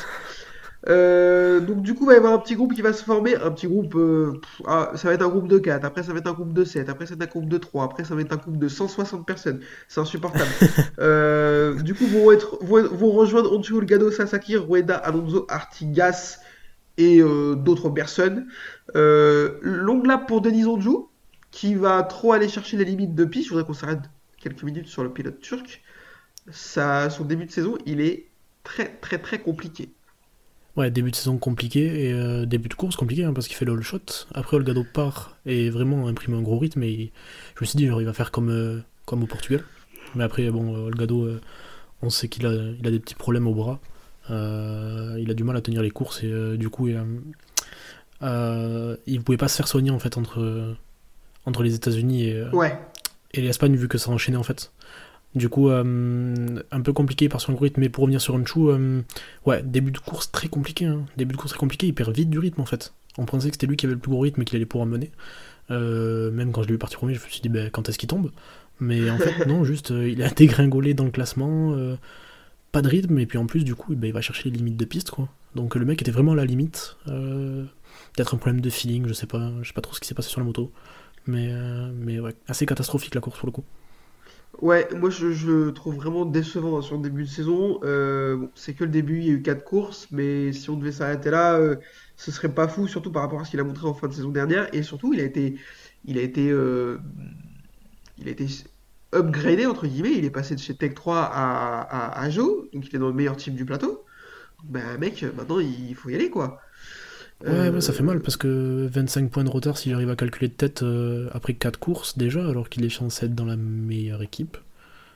Euh, 0.87 1.59
donc 1.59 1.81
du 1.81 1.93
coup, 1.93 2.05
il 2.05 2.07
va 2.07 2.13
y 2.13 2.17
avoir 2.17 2.33
un 2.33 2.37
petit 2.39 2.55
groupe 2.55 2.73
qui 2.73 2.81
va 2.81 2.93
se 2.93 3.03
former, 3.03 3.35
un 3.35 3.51
petit 3.51 3.67
groupe, 3.67 3.95
euh, 3.95 4.39
pff, 4.41 4.61
ah, 4.65 4.91
ça 4.95 5.09
va 5.09 5.13
être 5.13 5.21
un 5.21 5.29
groupe 5.29 5.47
de 5.47 5.57
4, 5.57 5.83
après 5.83 6.03
ça 6.03 6.13
va 6.13 6.19
être 6.19 6.27
un 6.27 6.33
groupe 6.33 6.53
de 6.53 6.63
7, 6.63 6.87
après 6.87 7.05
ça 7.05 7.15
va 7.15 7.25
être 7.25 7.35
un 7.35 7.39
groupe 7.39 7.49
de 7.49 7.57
3, 7.57 7.83
après 7.83 8.05
ça 8.05 8.15
va 8.15 8.21
être 8.21 8.31
un 8.31 8.37
groupe 8.37 8.57
de 8.57 8.67
160 8.69 9.25
personnes, 9.25 9.59
c'est 9.87 9.99
insupportable. 9.99 10.49
Euh, 10.99 11.75
du 11.81 11.93
coup, 11.93 12.05
vont, 12.07 12.31
être, 12.31 12.57
vont, 12.61 12.83
vont 12.87 13.11
rejoindre 13.11 13.53
Onchu 13.53 13.73
Olgado, 13.73 14.11
Sasaki, 14.11 14.57
Rueda, 14.57 14.97
Alonso, 14.97 15.45
Artigas 15.47 16.39
et 16.97 17.21
d'autres 17.21 17.89
personnes. 17.89 18.47
Longue 18.93 20.05
lap 20.05 20.27
pour 20.27 20.41
Denis 20.41 20.65
Onju, 20.65 21.05
qui 21.51 21.75
va 21.75 22.03
trop 22.03 22.33
aller 22.33 22.49
chercher 22.49 22.75
les 22.77 22.85
limites 22.85 23.15
de 23.15 23.25
piste. 23.25 23.45
Je 23.45 23.49
voudrais 23.51 23.65
qu'on 23.65 23.73
s'arrête 23.73 24.01
quelques 24.37 24.63
minutes 24.63 24.87
sur 24.87 25.03
le 25.03 25.11
pilote 25.11 25.39
turc. 25.39 25.81
Ça, 26.51 27.09
son 27.09 27.23
début 27.23 27.45
de 27.45 27.51
saison, 27.51 27.77
il 27.85 28.01
est 28.01 28.29
très 28.63 28.89
très 28.97 29.19
très 29.19 29.39
compliqué. 29.39 29.93
Ouais, 30.77 30.91
début 30.91 31.11
de 31.11 31.15
saison 31.15 31.37
compliqué 31.37 32.05
et 32.07 32.13
euh, 32.13 32.45
début 32.45 32.69
de 32.69 32.73
course 32.73 32.95
compliqué 32.95 33.23
hein, 33.25 33.33
parce 33.33 33.47
qu'il 33.47 33.57
fait 33.57 33.65
le 33.65 33.73
all 33.73 33.81
shot. 33.81 33.99
Après, 34.33 34.55
Olgado 34.55 34.83
part 34.83 35.35
et 35.45 35.69
vraiment 35.69 36.07
imprime 36.07 36.35
un 36.35 36.41
gros 36.41 36.57
rythme. 36.57 36.83
Et 36.83 37.11
je 37.55 37.61
me 37.61 37.65
suis 37.65 37.75
dit, 37.77 37.87
genre, 37.87 38.01
il 38.01 38.05
va 38.05 38.13
faire 38.13 38.31
comme, 38.31 38.49
euh, 38.49 38.79
comme 39.05 39.23
au 39.23 39.27
Portugal. 39.27 39.63
Mais 40.15 40.23
après, 40.23 40.49
bon, 40.51 40.75
euh, 40.75 40.87
Olgado, 40.87 41.23
euh, 41.25 41.41
on 42.01 42.09
sait 42.09 42.29
qu'il 42.29 42.45
a, 42.45 42.53
il 42.53 42.87
a 42.87 42.91
des 42.91 42.99
petits 42.99 43.15
problèmes 43.15 43.47
au 43.47 43.53
bras. 43.53 43.79
Il 44.29 45.27
a 45.29 45.33
du 45.33 45.43
mal 45.43 45.57
à 45.57 45.61
tenir 45.61 45.81
les 45.81 45.89
courses 45.91 46.23
et 46.23 46.57
du 46.57 46.69
coup, 46.69 46.87
il, 46.87 46.95
a- 48.21 48.95
il 49.07 49.21
pouvait 49.23 49.37
pas 49.37 49.47
se 49.47 49.57
faire 49.57 49.67
soigner 49.67 49.91
en 49.91 49.99
fait 49.99 50.17
entre, 50.17 50.75
entre 51.45 51.63
les 51.63 51.73
États-Unis 51.75 52.25
et, 52.27 52.43
Ouais, 52.53 52.77
et 53.33 53.41
l'Espagne 53.41 53.75
vu 53.75 53.87
que 53.87 53.97
ça 53.97 54.11
enchaînait 54.11 54.37
en 54.37 54.43
fait. 54.43 54.71
Du 55.35 55.47
coup, 55.47 55.69
euh, 55.69 56.61
un 56.71 56.81
peu 56.81 56.91
compliqué 56.91 57.29
par 57.29 57.39
son 57.39 57.55
rythme, 57.55 57.81
mais 57.81 57.89
pour 57.89 58.03
revenir 58.03 58.19
sur 58.19 58.33
Honshu, 58.33 58.69
euh, 58.69 59.01
ouais, 59.45 59.61
début 59.63 59.91
de 59.91 59.99
course 59.99 60.31
très 60.31 60.47
compliqué. 60.47 60.85
Hein. 60.85 61.05
Début 61.17 61.33
de 61.33 61.37
course 61.37 61.51
très 61.51 61.59
compliqué, 61.59 61.87
il 61.87 61.93
perd 61.93 62.15
vite 62.15 62.29
du 62.29 62.39
rythme 62.39 62.61
en 62.61 62.65
fait. 62.65 62.93
On 63.17 63.25
pensait 63.25 63.49
que 63.49 63.55
c'était 63.55 63.67
lui 63.67 63.77
qui 63.77 63.85
avait 63.85 63.93
le 63.93 63.99
plus 63.99 64.11
gros 64.11 64.21
rythme 64.21 64.41
et 64.41 64.45
qu'il 64.45 64.55
allait 64.55 64.65
pouvoir 64.65 64.87
mener. 64.87 65.11
Euh, 65.69 66.31
même 66.31 66.51
quand 66.51 66.63
je 66.63 66.67
l'ai 66.67 66.73
vu 66.73 66.79
partir 66.79 66.99
premier, 66.99 67.13
je 67.13 67.23
me 67.23 67.29
suis 67.29 67.41
dit, 67.41 67.49
ben, 67.49 67.69
quand 67.69 67.87
est-ce 67.89 67.99
qu'il 67.99 68.09
tombe? 68.09 68.31
Mais 68.79 69.09
en 69.11 69.17
fait, 69.17 69.45
non, 69.47 69.63
juste, 69.63 69.91
il 69.91 70.23
a 70.23 70.29
dégringolé 70.29 70.95
dans 70.95 71.05
le 71.05 71.11
classement, 71.11 71.75
pas 72.71 72.81
de 72.81 72.87
rythme, 72.87 73.19
et 73.19 73.25
puis 73.25 73.37
en 73.37 73.45
plus, 73.45 73.63
du 73.63 73.75
coup, 73.75 73.95
ben, 73.95 74.07
il 74.07 74.13
va 74.13 74.21
chercher 74.21 74.49
les 74.49 74.57
limites 74.57 74.77
de 74.77 74.85
piste, 74.85 75.11
quoi. 75.11 75.29
Donc 75.55 75.75
le 75.75 75.85
mec 75.85 76.01
était 76.01 76.11
vraiment 76.11 76.31
à 76.31 76.35
la 76.35 76.45
limite. 76.45 76.97
Peut-être 77.05 78.33
un 78.33 78.37
problème 78.37 78.61
de 78.61 78.69
feeling, 78.69 79.07
je 79.07 79.13
sais 79.13 79.27
pas, 79.27 79.51
je 79.61 79.67
sais 79.67 79.73
pas 79.73 79.81
trop 79.81 79.93
ce 79.93 79.99
qui 79.99 80.07
s'est 80.07 80.15
passé 80.15 80.29
sur 80.29 80.39
la 80.39 80.45
moto. 80.45 80.71
Mais, 81.27 81.49
euh, 81.51 81.91
mais 81.95 82.19
ouais, 82.19 82.35
assez 82.47 82.65
catastrophique 82.65 83.13
la 83.15 83.21
course 83.21 83.37
pour 83.37 83.47
le 83.47 83.51
coup. 83.51 83.63
Ouais, 84.61 84.87
moi 84.95 85.09
je, 85.09 85.27
le 85.27 85.73
trouve 85.73 85.95
vraiment 85.95 86.25
décevant 86.25 86.77
hein, 86.77 86.81
sur 86.81 86.95
le 86.97 87.03
début 87.03 87.23
de 87.23 87.29
saison. 87.29 87.79
Euh, 87.83 88.47
c'est 88.55 88.73
que 88.73 88.83
le 88.83 88.89
début, 88.89 89.19
il 89.19 89.25
y 89.25 89.29
a 89.29 89.33
eu 89.33 89.41
4 89.41 89.63
courses, 89.63 90.07
mais 90.11 90.51
si 90.53 90.69
on 90.69 90.77
devait 90.77 90.91
s'arrêter 90.91 91.29
là, 91.29 91.55
euh, 91.55 91.75
ce 92.17 92.31
serait 92.31 92.53
pas 92.53 92.67
fou, 92.67 92.87
surtout 92.87 93.11
par 93.11 93.23
rapport 93.23 93.41
à 93.41 93.45
ce 93.45 93.51
qu'il 93.51 93.59
a 93.59 93.63
montré 93.63 93.87
en 93.87 93.93
fin 93.93 94.07
de 94.07 94.13
saison 94.13 94.29
dernière. 94.29 94.73
Et 94.73 94.83
surtout, 94.83 95.13
il 95.13 95.19
a 95.19 95.23
été, 95.23 95.55
il 96.05 96.17
a 96.17 96.21
été, 96.21 96.49
euh, 96.51 96.97
il 98.17 98.27
a 98.27 98.31
été 98.31 98.47
upgradé 99.13 99.65
entre 99.65 99.87
guillemets. 99.87 100.13
Il 100.17 100.25
est 100.25 100.29
passé 100.29 100.55
de 100.55 100.59
chez 100.59 100.75
Tech 100.75 100.93
3 100.93 101.17
à, 101.17 101.81
à, 101.81 102.21
à 102.21 102.29
Joe, 102.29 102.69
donc 102.73 102.87
il 102.89 102.95
est 102.95 102.99
dans 102.99 103.07
le 103.07 103.13
meilleur 103.13 103.37
team 103.37 103.55
du 103.55 103.65
plateau. 103.65 104.03
Ben 104.65 104.97
mec, 104.99 105.23
maintenant 105.37 105.59
il 105.59 105.95
faut 105.95 106.09
y 106.09 106.15
aller 106.15 106.29
quoi. 106.29 106.59
Ouais, 107.45 107.69
Euh, 107.69 107.71
ouais, 107.71 107.81
ça 107.81 107.93
fait 107.93 108.03
mal 108.03 108.21
parce 108.21 108.35
que 108.37 108.87
25 108.91 109.31
points 109.31 109.43
de 109.45 109.49
retard 109.49 109.77
s'il 109.77 109.93
arrive 109.93 110.09
à 110.09 110.15
calculer 110.15 110.49
de 110.49 110.53
tête 110.53 110.83
euh, 110.83 111.29
après 111.33 111.53
4 111.53 111.79
courses 111.79 112.17
déjà, 112.17 112.45
alors 112.47 112.69
qu'il 112.69 112.83
est 112.85 112.89
censé 112.89 113.25
être 113.27 113.35
dans 113.35 113.45
la 113.45 113.55
meilleure 113.55 114.21
équipe. 114.21 114.57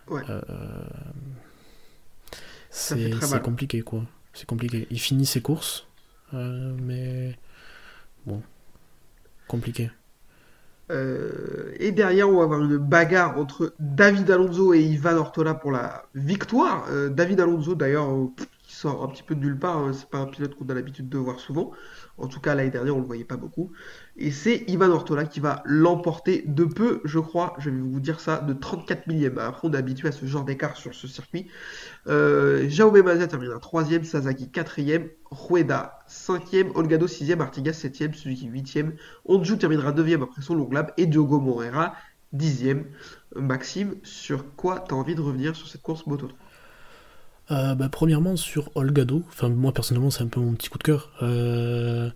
Ouais. 0.07 0.23
Euh, 0.29 0.41
c'est 2.69 3.41
compliqué 3.41 3.81
quoi. 3.81 4.05
C'est 4.33 4.45
compliqué. 4.47 4.87
Il 4.89 4.99
finit 4.99 5.25
ses 5.25 5.41
courses, 5.41 5.87
euh, 6.33 6.75
mais 6.81 7.37
bon, 8.25 8.43
compliqué. 9.47 9.91
Euh, 10.91 11.71
et 11.79 11.91
derrière, 11.91 12.29
on 12.29 12.37
va 12.37 12.43
avoir 12.43 12.61
une 12.61 12.77
bagarre 12.77 13.37
entre 13.39 13.73
David 13.79 14.29
Alonso 14.29 14.73
et 14.73 14.81
Ivan 14.81 15.15
Ortola 15.17 15.53
pour 15.53 15.71
la 15.71 16.05
victoire. 16.13 16.85
Euh, 16.89 17.09
David 17.09 17.39
Alonso, 17.39 17.73
d'ailleurs, 17.75 18.09
euh, 18.11 18.27
qui 18.63 18.75
sort 18.75 19.03
un 19.03 19.07
petit 19.07 19.23
peu 19.23 19.33
de 19.35 19.39
nulle 19.39 19.57
part. 19.57 19.93
C'est 19.93 20.09
pas 20.09 20.19
un 20.19 20.25
pilote 20.27 20.55
qu'on 20.55 20.67
a 20.69 20.73
l'habitude 20.73 21.07
de 21.09 21.17
voir 21.17 21.39
souvent. 21.39 21.71
En 22.17 22.27
tout 22.27 22.39
cas, 22.39 22.53
l'année 22.53 22.69
dernière, 22.69 22.95
on 22.95 22.99
le 22.99 23.05
voyait 23.05 23.23
pas 23.23 23.37
beaucoup. 23.37 23.71
Et 24.17 24.31
c'est 24.31 24.63
Ivan 24.67 24.89
Ortola 24.89 25.25
qui 25.25 25.39
va 25.39 25.63
l'emporter 25.65 26.43
de 26.45 26.63
peu, 26.63 27.01
je 27.05 27.19
crois. 27.19 27.55
Je 27.57 27.71
vais 27.71 27.79
vous 27.79 27.99
dire 27.99 28.19
ça, 28.19 28.37
de 28.37 28.53
34 28.53 29.07
millième. 29.07 29.39
Après, 29.39 29.67
on 29.67 29.73
est 29.73 29.77
habitué 29.77 30.09
à 30.09 30.11
ce 30.11 30.25
genre 30.25 30.43
d'écart 30.43 30.77
sur 30.77 30.93
ce 30.93 31.07
circuit. 31.07 31.47
Euh, 32.07 32.69
Jaume 32.69 33.01
Mazia 33.01 33.27
termine 33.27 33.49
3ème, 33.49 34.03
Sasaki 34.03 34.45
4ème, 34.45 35.09
Rueda 35.31 35.99
5ème, 36.07 36.71
Olgado 36.75 37.07
6ème, 37.07 37.41
Artigas 37.41 37.71
7ème, 37.71 38.13
Suzuki 38.13 38.47
8ème, 38.47 38.91
Onju 39.25 39.57
terminera 39.57 39.91
9ème 39.91 40.23
après 40.23 40.43
son 40.43 40.53
long 40.53 40.69
lap 40.69 40.93
et 40.97 41.07
Diogo 41.07 41.39
Moreira 41.39 41.95
10ème. 42.35 42.83
Maxime, 43.35 43.95
sur 44.03 44.55
quoi 44.55 44.79
tu 44.87 44.93
as 44.93 44.97
envie 44.97 45.15
de 45.15 45.21
revenir 45.21 45.55
sur 45.55 45.67
cette 45.67 45.81
course 45.81 46.05
Moto 46.05 46.27
3 46.27 46.42
Euh, 47.51 47.75
bah, 47.75 47.89
premièrement 47.89 48.35
sur 48.35 48.69
Olgado, 48.75 49.23
enfin 49.27 49.49
moi 49.49 49.73
personnellement 49.73 50.09
c'est 50.09 50.23
un 50.23 50.27
peu 50.27 50.39
mon 50.39 50.53
petit 50.53 50.69
coup 50.69 50.77
de 50.77 50.83
cœur. 50.83 51.11
Euh, 51.21 52.09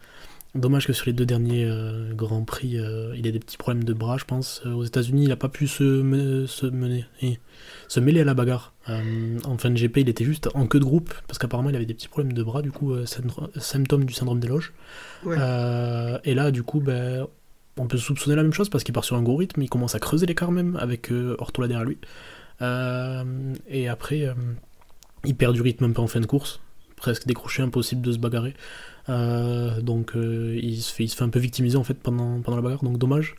dommage 0.55 0.87
que 0.87 0.93
sur 0.93 1.05
les 1.05 1.13
deux 1.13 1.25
derniers 1.25 1.65
euh, 1.65 2.13
grands 2.13 2.43
prix, 2.43 2.79
euh, 2.79 3.13
il 3.15 3.27
ait 3.27 3.31
des 3.31 3.39
petits 3.39 3.57
problèmes 3.57 3.83
de 3.83 3.93
bras, 3.93 4.17
je 4.17 4.23
pense. 4.25 4.65
Aux 4.65 4.83
États-Unis, 4.85 5.23
il 5.23 5.29
n'a 5.29 5.35
pas 5.35 5.49
pu 5.49 5.67
se, 5.67 5.83
me- 5.83 6.47
se 6.47 6.65
mener, 6.65 7.05
eh, 7.21 7.39
se 7.89 7.99
mêler 7.99 8.21
à 8.21 8.23
la 8.23 8.33
bagarre. 8.33 8.73
En 8.87 9.57
fin 9.57 9.69
de 9.69 9.75
GP, 9.75 9.97
il 9.97 10.09
était 10.09 10.23
juste 10.23 10.47
en 10.55 10.65
queue 10.65 10.79
de 10.79 10.85
groupe 10.85 11.13
parce 11.27 11.37
qu'apparemment 11.39 11.69
il 11.69 11.75
avait 11.75 11.85
des 11.85 11.93
petits 11.93 12.07
problèmes 12.07 12.31
de 12.33 12.41
bras, 12.41 12.61
du 12.61 12.71
coup 12.71 12.95
symptôme 13.05 14.05
du 14.05 14.13
syndrome 14.13 14.39
des 14.39 14.47
loges. 14.47 14.71
Ouais. 15.25 15.35
Et 16.23 16.33
là, 16.33 16.51
du 16.51 16.63
coup, 16.63 16.79
ben, 16.79 17.27
on 17.75 17.87
peut 17.87 17.97
soupçonner 17.97 18.37
la 18.37 18.43
même 18.43 18.53
chose 18.53 18.69
parce 18.69 18.85
qu'il 18.85 18.93
part 18.93 19.03
sur 19.03 19.17
un 19.17 19.21
gros 19.23 19.35
rythme, 19.35 19.61
il 19.61 19.69
commence 19.69 19.93
à 19.93 19.99
creuser 19.99 20.25
l'écart 20.25 20.51
même 20.53 20.77
avec 20.77 21.11
euh, 21.11 21.35
Ortola 21.37 21.67
derrière 21.67 21.85
lui. 21.85 21.97
Euh, 22.61 23.53
et 23.67 23.89
après, 23.89 24.21
euh, 24.25 24.33
il 25.27 25.35
perd 25.35 25.53
du 25.53 25.61
rythme 25.61 25.85
un 25.85 25.91
peu 25.91 26.01
en 26.01 26.07
fin 26.07 26.19
de 26.19 26.25
course, 26.25 26.59
presque 26.95 27.27
décroché, 27.27 27.61
impossible 27.61 28.01
de 28.01 28.11
se 28.11 28.17
bagarrer. 28.17 28.55
Euh, 29.09 29.79
donc 29.81 30.15
euh, 30.15 30.59
il, 30.61 30.81
se 30.81 30.93
fait, 30.93 31.21
un 31.21 31.29
peu 31.29 31.39
victimiser 31.39 31.77
en 31.77 31.83
fait 31.83 31.93
pendant, 31.93 32.41
la 32.47 32.61
bagarre, 32.61 32.83
donc 32.83 32.97
dommage. 32.97 33.35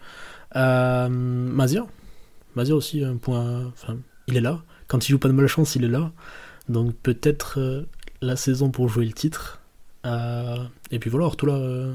Euh, 0.56 1.08
Mazia, 1.08 1.86
Mazia 2.54 2.74
aussi, 2.74 3.04
un 3.04 3.16
point. 3.16 3.66
Enfin, 3.66 3.96
il 4.26 4.36
est 4.36 4.40
là. 4.40 4.62
Quand 4.86 5.06
il 5.06 5.12
joue 5.12 5.18
pas 5.18 5.28
de 5.28 5.34
malchance, 5.34 5.74
il 5.74 5.84
est 5.84 5.88
là. 5.88 6.12
Donc 6.68 6.94
peut-être 6.94 7.58
euh, 7.58 7.82
la 8.22 8.36
saison 8.36 8.70
pour 8.70 8.88
jouer 8.88 9.04
le 9.04 9.12
titre. 9.12 9.60
Et 10.90 10.98
puis 10.98 11.10
voilà, 11.10 11.26
Ortola, 11.26 11.54
euh, 11.54 11.92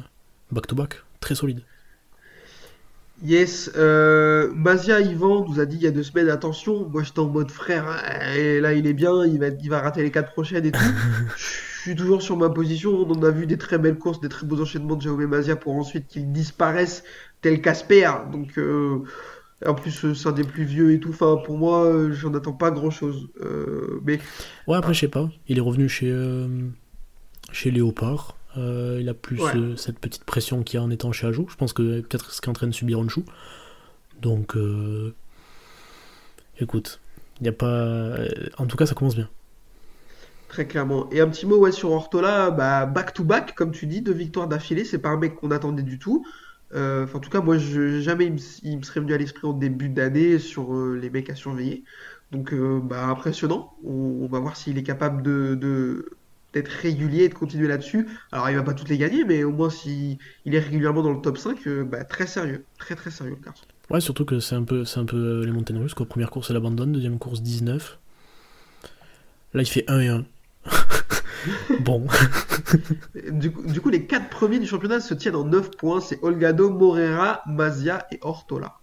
back-to-back, 0.51 1.01
très 1.19 1.33
solide. 1.33 1.61
Yes, 3.23 3.71
euh, 3.77 4.51
Mazia 4.53 4.99
Yvan 4.99 5.45
nous 5.47 5.61
a 5.61 5.65
dit 5.65 5.77
il 5.77 5.83
y 5.83 5.87
a 5.87 5.91
deux 5.91 6.03
semaines, 6.03 6.27
attention, 6.27 6.89
moi 6.89 7.03
j'étais 7.03 7.19
en 7.19 7.29
mode 7.29 7.51
frère, 7.51 7.87
hein, 7.87 8.33
et 8.35 8.59
là 8.59 8.73
il 8.73 8.85
est 8.85 8.93
bien, 8.93 9.25
il 9.25 9.39
va, 9.39 9.47
il 9.47 9.69
va 9.69 9.79
rater 9.79 10.03
les 10.03 10.11
quatre 10.11 10.33
prochaines 10.33 10.65
et 10.65 10.71
tout. 10.71 10.79
Je 11.37 11.89
suis 11.89 11.95
toujours 11.95 12.21
sur 12.21 12.35
ma 12.35 12.49
position, 12.49 12.91
on 12.91 13.09
en 13.11 13.23
a 13.23 13.31
vu 13.31 13.45
des 13.45 13.57
très 13.57 13.77
belles 13.77 13.97
courses, 13.97 14.19
des 14.19 14.27
très 14.27 14.45
beaux 14.45 14.61
enchaînements 14.61 14.95
de 14.95 15.01
Jaume 15.01 15.25
Mazia 15.25 15.55
pour 15.55 15.73
ensuite 15.75 16.07
qu'ils 16.07 16.33
disparaissent 16.33 17.05
tel 17.41 17.61
Casper. 17.61 18.11
Donc 18.31 18.57
euh, 18.57 19.03
en 19.65 19.73
plus 19.73 20.03
euh, 20.03 20.13
c'est 20.13 20.27
un 20.27 20.33
des 20.33 20.43
plus 20.43 20.65
vieux 20.65 20.91
et 20.91 20.99
tout, 20.99 21.11
enfin 21.11 21.37
pour 21.45 21.57
moi 21.57 21.85
euh, 21.85 22.11
j'en 22.11 22.33
attends 22.33 22.51
pas 22.51 22.71
grand 22.71 22.91
chose. 22.91 23.29
mais 24.03 24.19
Ouais, 24.67 24.75
après, 24.75 24.93
je 24.93 24.99
sais 24.99 25.07
pas. 25.07 25.29
Il 25.47 25.57
est 25.57 25.61
revenu 25.61 25.87
chez, 25.87 26.11
euh, 26.11 26.47
chez 27.53 27.71
Léopard. 27.71 28.35
Euh, 28.57 28.99
il 29.01 29.09
a 29.09 29.13
plus 29.13 29.41
Ouais. 29.41 29.55
euh, 29.55 29.75
cette 29.75 29.99
petite 29.99 30.23
pression 30.25 30.63
qu'il 30.63 30.79
y 30.79 30.81
a 30.81 30.83
en 30.83 30.91
étant 30.91 31.11
chez 31.11 31.27
Ajo. 31.27 31.47
Je 31.49 31.55
pense 31.55 31.73
que 31.73 32.01
peut-être 32.01 32.31
ce 32.31 32.41
qu'est 32.41 32.49
en 32.49 32.53
train 32.53 32.67
de 32.67 32.71
subir 32.73 32.99
Honshu. 32.99 33.21
Donc, 34.21 34.55
euh, 34.55 35.13
écoute, 36.59 36.99
il 37.39 37.45
y 37.45 37.49
a 37.49 37.53
pas. 37.53 38.15
En 38.57 38.65
tout 38.67 38.77
cas, 38.77 38.85
ça 38.85 38.95
commence 38.95 39.15
bien. 39.15 39.29
Très 40.47 40.67
clairement. 40.67 41.09
Et 41.11 41.19
un 41.19 41.27
petit 41.29 41.45
mot 41.45 41.57
ouais, 41.57 41.71
sur 41.71 41.91
Ortola, 41.91 42.51
bah, 42.51 42.85
back 42.85 43.13
to 43.13 43.23
back, 43.23 43.55
comme 43.55 43.71
tu 43.71 43.87
dis, 43.87 44.01
deux 44.01 44.13
victoires 44.13 44.47
d'affilée, 44.47 44.85
c'est 44.85 44.99
pas 44.99 45.09
un 45.09 45.17
mec 45.17 45.35
qu'on 45.35 45.51
attendait 45.51 45.83
du 45.83 45.97
tout. 45.99 46.25
En 46.75 47.19
tout 47.21 47.29
cas, 47.29 47.41
moi, 47.41 47.57
je, 47.59 47.99
jamais 48.01 48.25
il 48.25 48.33
me, 48.33 48.39
il 48.63 48.77
me 48.79 48.83
serait 48.83 48.99
venu 48.99 49.13
à 49.13 49.17
l'esprit 49.17 49.47
en 49.47 49.53
début 49.53 49.89
d'année 49.89 50.39
sur 50.39 50.73
les 50.75 51.09
mecs 51.11 51.29
à 51.29 51.35
surveiller. 51.35 51.83
Donc, 52.31 52.53
bah, 52.53 53.05
impressionnant. 53.07 53.73
On, 53.83 53.91
on 54.23 54.27
va 54.27 54.39
voir 54.39 54.55
s'il 54.57 54.77
est 54.77 54.83
capable 54.83 55.21
de, 55.23 55.55
de- 55.55 56.09
d'être 56.53 56.69
régulier 56.69 57.23
et 57.23 57.29
de 57.29 57.33
continuer 57.33 57.67
là-dessus. 57.67 58.07
Alors, 58.31 58.49
il 58.49 58.55
va 58.55 58.63
pas 58.63 58.73
toutes 58.73 58.89
les 58.89 58.97
gagner, 58.97 59.23
mais 59.25 59.43
au 59.43 59.51
moins, 59.51 59.69
s'il 59.69 60.17
il 60.45 60.55
est 60.55 60.59
régulièrement 60.59 61.01
dans 61.01 61.11
le 61.11 61.21
top 61.21 61.37
5, 61.37 61.67
euh, 61.67 61.83
bah, 61.83 62.03
très 62.03 62.27
sérieux. 62.27 62.63
Très, 62.77 62.95
très 62.95 63.11
sérieux, 63.11 63.35
le 63.39 63.43
garçon. 63.43 63.65
Ouais, 63.89 63.99
surtout 63.99 64.25
que 64.25 64.39
c'est 64.39 64.55
un 64.55 64.63
peu, 64.63 64.85
c'est 64.85 64.99
un 64.99 65.05
peu 65.05 65.17
euh, 65.17 65.45
les 65.45 65.51
montagnes 65.51 65.79
russes. 65.79 65.93
Quoi. 65.93 66.05
Première 66.05 66.29
course, 66.29 66.49
il 66.49 66.55
abandonne. 66.55 66.91
Deuxième 66.91 67.19
course, 67.19 67.41
19. 67.41 67.99
Là, 69.53 69.61
il 69.61 69.67
fait 69.67 69.83
1 69.87 69.99
et 69.99 70.07
1. 70.07 70.25
bon. 71.81 72.07
Du 73.31 73.51
coup, 73.51 73.61
du 73.61 73.81
coup, 73.81 73.89
les 73.89 74.07
quatre 74.07 74.29
premiers 74.29 74.59
du 74.59 74.65
championnat 74.65 74.99
se 74.99 75.13
tiennent 75.13 75.35
en 75.35 75.43
9 75.43 75.71
points. 75.71 76.01
C'est 76.01 76.17
Olgado, 76.23 76.69
Morera, 76.69 77.43
Mazia 77.45 78.07
et 78.11 78.17
Ortola. 78.21 78.79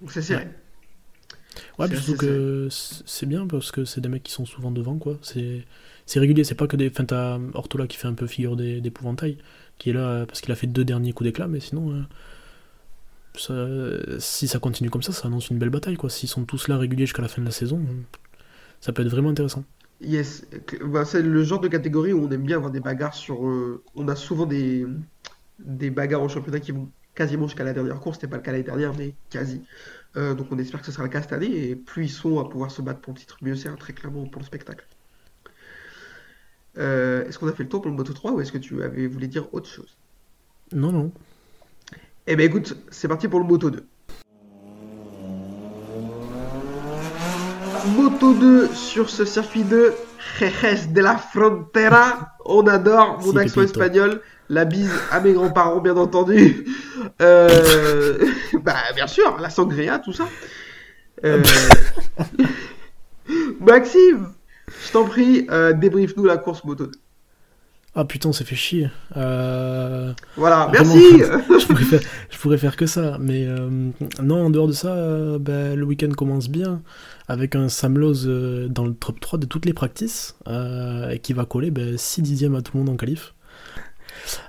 Donc, 0.00 0.10
c'est 0.10 0.20
serré. 0.20 0.48
Ouais, 1.78 1.86
C'est 1.86 1.94
puis 1.94 2.02
surtout 2.02 2.20
que 2.20 2.68
c'est 2.70 3.26
bien 3.26 3.46
parce 3.46 3.70
que 3.70 3.84
c'est 3.84 4.00
des 4.00 4.08
mecs 4.08 4.22
qui 4.22 4.32
sont 4.32 4.44
souvent 4.44 4.70
devant, 4.70 4.98
quoi. 4.98 5.16
C'est 5.22 5.64
c'est 6.10 6.18
régulier, 6.20 6.42
c'est 6.44 6.56
pas 6.56 6.66
que 6.66 6.76
des. 6.76 6.88
Enfin, 6.90 7.04
t'as 7.04 7.38
Ortola 7.54 7.86
qui 7.86 7.96
fait 7.96 8.08
un 8.08 8.14
peu 8.14 8.26
figure 8.26 8.56
d'é- 8.56 8.80
d'épouvantail, 8.80 9.38
qui 9.78 9.90
est 9.90 9.92
là 9.92 10.08
euh, 10.08 10.26
parce 10.26 10.40
qu'il 10.40 10.50
a 10.52 10.56
fait 10.56 10.66
deux 10.66 10.84
derniers 10.84 11.12
coups 11.12 11.26
d'éclat, 11.28 11.46
mais 11.48 11.60
sinon, 11.60 12.04
euh, 13.50 14.16
si 14.18 14.48
ça 14.48 14.58
continue 14.58 14.90
comme 14.90 15.02
ça, 15.02 15.12
ça 15.12 15.28
annonce 15.28 15.50
une 15.50 15.58
belle 15.58 15.70
bataille, 15.70 15.96
quoi. 15.96 16.10
S'ils 16.10 16.28
sont 16.28 16.44
tous 16.44 16.68
là 16.68 16.76
réguliers 16.78 17.06
jusqu'à 17.06 17.22
la 17.22 17.28
fin 17.28 17.40
de 17.40 17.46
la 17.46 17.52
saison, 17.52 17.80
ça 18.80 18.92
peut 18.92 19.02
être 19.02 19.08
vraiment 19.08 19.30
intéressant. 19.30 19.64
Yes, 20.00 20.46
bah, 20.84 21.04
c'est 21.04 21.22
le 21.22 21.44
genre 21.44 21.60
de 21.60 21.68
catégorie 21.68 22.12
où 22.12 22.24
on 22.24 22.30
aime 22.30 22.44
bien 22.44 22.56
avoir 22.56 22.72
des 22.72 22.80
bagarres 22.80 23.14
sur. 23.14 23.46
euh, 23.46 23.82
on 23.94 24.08
a 24.08 24.16
souvent 24.16 24.46
des, 24.46 24.86
bagarres 25.90 26.22
au 26.22 26.28
championnat 26.28 26.60
qui 26.60 26.72
vont 26.72 26.90
quasiment 27.14 27.46
jusqu'à 27.46 27.64
la 27.64 27.72
dernière 27.72 28.00
course. 28.00 28.16
C'était 28.16 28.28
pas 28.28 28.36
le 28.38 28.42
cas 28.42 28.52
l'année 28.52 28.64
dernière, 28.64 28.94
mais 28.94 29.14
quasi. 29.30 29.62
Donc 30.16 30.48
on 30.50 30.58
espère 30.58 30.80
que 30.80 30.86
ce 30.86 30.92
sera 30.92 31.04
le 31.04 31.10
cas 31.10 31.22
cette 31.22 31.32
année. 31.34 31.68
Et 31.70 31.76
plus 31.76 32.06
ils 32.06 32.08
sont 32.10 32.38
à 32.40 32.48
pouvoir 32.48 32.70
se 32.70 32.82
battre 32.82 33.00
pour 33.00 33.12
le 33.14 33.18
titre, 33.20 33.36
mieux 33.42 33.54
c'est 33.56 33.68
hein, 33.68 33.76
très 33.78 33.92
clairement 33.92 34.26
pour 34.26 34.40
le 34.40 34.46
spectacle. 34.46 34.86
Euh, 36.80 37.28
est-ce 37.28 37.38
qu'on 37.38 37.48
a 37.48 37.52
fait 37.52 37.64
le 37.64 37.68
tour 37.68 37.82
pour 37.82 37.90
le 37.90 37.96
Moto 37.96 38.12
3 38.12 38.32
ou 38.32 38.40
est-ce 38.40 38.52
que 38.52 38.58
tu 38.58 38.82
avais 38.82 39.06
voulu 39.06 39.28
dire 39.28 39.52
autre 39.52 39.68
chose? 39.68 39.96
Non, 40.72 40.92
non. 40.92 41.12
Eh 42.26 42.36
ben 42.36 42.46
écoute, 42.46 42.76
c'est 42.90 43.08
parti 43.08 43.28
pour 43.28 43.40
le 43.40 43.46
Moto 43.46 43.70
2. 43.70 43.84
Moto 47.96 48.34
2 48.34 48.68
sur 48.68 49.10
ce 49.10 49.24
circuit 49.24 49.64
de 49.64 49.92
Jerez 50.38 50.86
de 50.86 51.00
la 51.00 51.16
Frontera. 51.16 52.36
On 52.46 52.66
adore 52.66 53.20
mon 53.24 53.32
Si, 53.32 53.38
accent 53.38 53.62
espagnol. 53.62 54.22
La 54.48 54.64
bise 54.64 54.92
à 55.10 55.20
mes 55.20 55.32
grands-parents, 55.32 55.80
bien 55.80 55.96
entendu. 55.96 56.66
Euh, 57.20 58.26
bah, 58.62 58.76
bien 58.94 59.06
sûr, 59.06 59.38
la 59.38 59.50
sangria, 59.50 59.98
tout 59.98 60.12
ça. 60.12 60.26
Euh, 61.24 61.42
Maxime, 63.60 64.32
je 64.86 64.92
t'en 64.92 65.04
prie, 65.04 65.46
euh, 65.50 65.72
débriefe-nous 65.72 66.24
la 66.24 66.36
course 66.36 66.64
Moto 66.64 66.86
2. 66.86 66.92
Ah 67.94 68.04
putain, 68.04 68.28
on 68.28 68.32
s'est 68.32 68.44
fait 68.44 68.54
chier. 68.54 68.88
Euh, 69.16 70.12
Voilà, 70.36 70.66
Vraiment. 70.72 70.94
merci. 70.94 71.18
je, 71.60 71.66
pourrais 71.66 71.84
faire, 71.84 72.00
je 72.30 72.38
pourrais 72.38 72.58
faire 72.58 72.76
que 72.76 72.86
ça, 72.86 73.18
mais 73.18 73.44
euh, 73.46 73.90
non, 74.22 74.44
en 74.46 74.50
dehors 74.50 74.68
de 74.68 74.72
ça, 74.72 74.94
euh, 74.94 75.38
ben, 75.40 75.74
le 75.76 75.84
week-end 75.84 76.10
commence 76.10 76.48
bien 76.48 76.82
avec 77.26 77.56
un 77.56 77.68
Sam 77.68 77.94
dans 77.94 78.84
le 78.84 78.94
top 78.94 79.18
3 79.18 79.38
de 79.40 79.46
toutes 79.46 79.66
les 79.66 79.72
practices 79.72 80.36
et 80.46 81.18
qui 81.18 81.32
va 81.32 81.44
coller 81.44 81.72
ben, 81.72 81.96
6 81.98 82.22
dixièmes 82.22 82.54
à 82.54 82.62
tout 82.62 82.72
le 82.74 82.80
monde 82.80 82.90
en 82.90 82.96
qualif. 82.96 83.34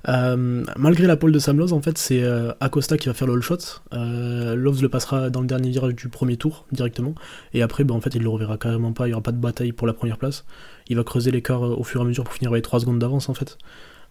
Euh, 0.07 0.63
malgré 0.77 1.07
la 1.07 1.17
pole 1.17 1.31
de 1.31 1.39
Sam 1.39 1.57
Lowe, 1.57 1.73
en 1.73 1.81
fait, 1.81 1.97
c'est 1.97 2.23
euh, 2.23 2.51
Acosta 2.59 2.97
qui 2.97 3.07
va 3.07 3.13
faire 3.13 3.27
le 3.27 3.33
all 3.33 3.41
shot. 3.41 3.57
Euh, 3.93 4.55
Loves 4.55 4.81
le 4.81 4.89
passera 4.89 5.29
dans 5.29 5.41
le 5.41 5.47
dernier 5.47 5.69
virage 5.69 5.95
du 5.95 6.09
premier 6.09 6.37
tour 6.37 6.65
directement, 6.71 7.15
et 7.53 7.61
après, 7.61 7.83
ben, 7.83 7.95
en 7.95 8.01
fait, 8.01 8.15
il 8.15 8.23
le 8.23 8.29
reverra 8.29 8.57
carrément 8.57 8.93
pas. 8.93 9.07
Il 9.07 9.11
y 9.11 9.13
aura 9.13 9.23
pas 9.23 9.31
de 9.31 9.37
bataille 9.37 9.71
pour 9.71 9.87
la 9.87 9.93
première 9.93 10.17
place. 10.17 10.45
Il 10.87 10.97
va 10.97 11.03
creuser 11.03 11.31
l'écart 11.31 11.65
euh, 11.65 11.75
au 11.75 11.83
fur 11.83 12.01
et 12.01 12.03
à 12.03 12.07
mesure 12.07 12.23
pour 12.23 12.33
finir 12.33 12.51
avec 12.51 12.63
3 12.63 12.81
secondes 12.81 12.99
d'avance, 12.99 13.29
en 13.29 13.33
fait. 13.33 13.57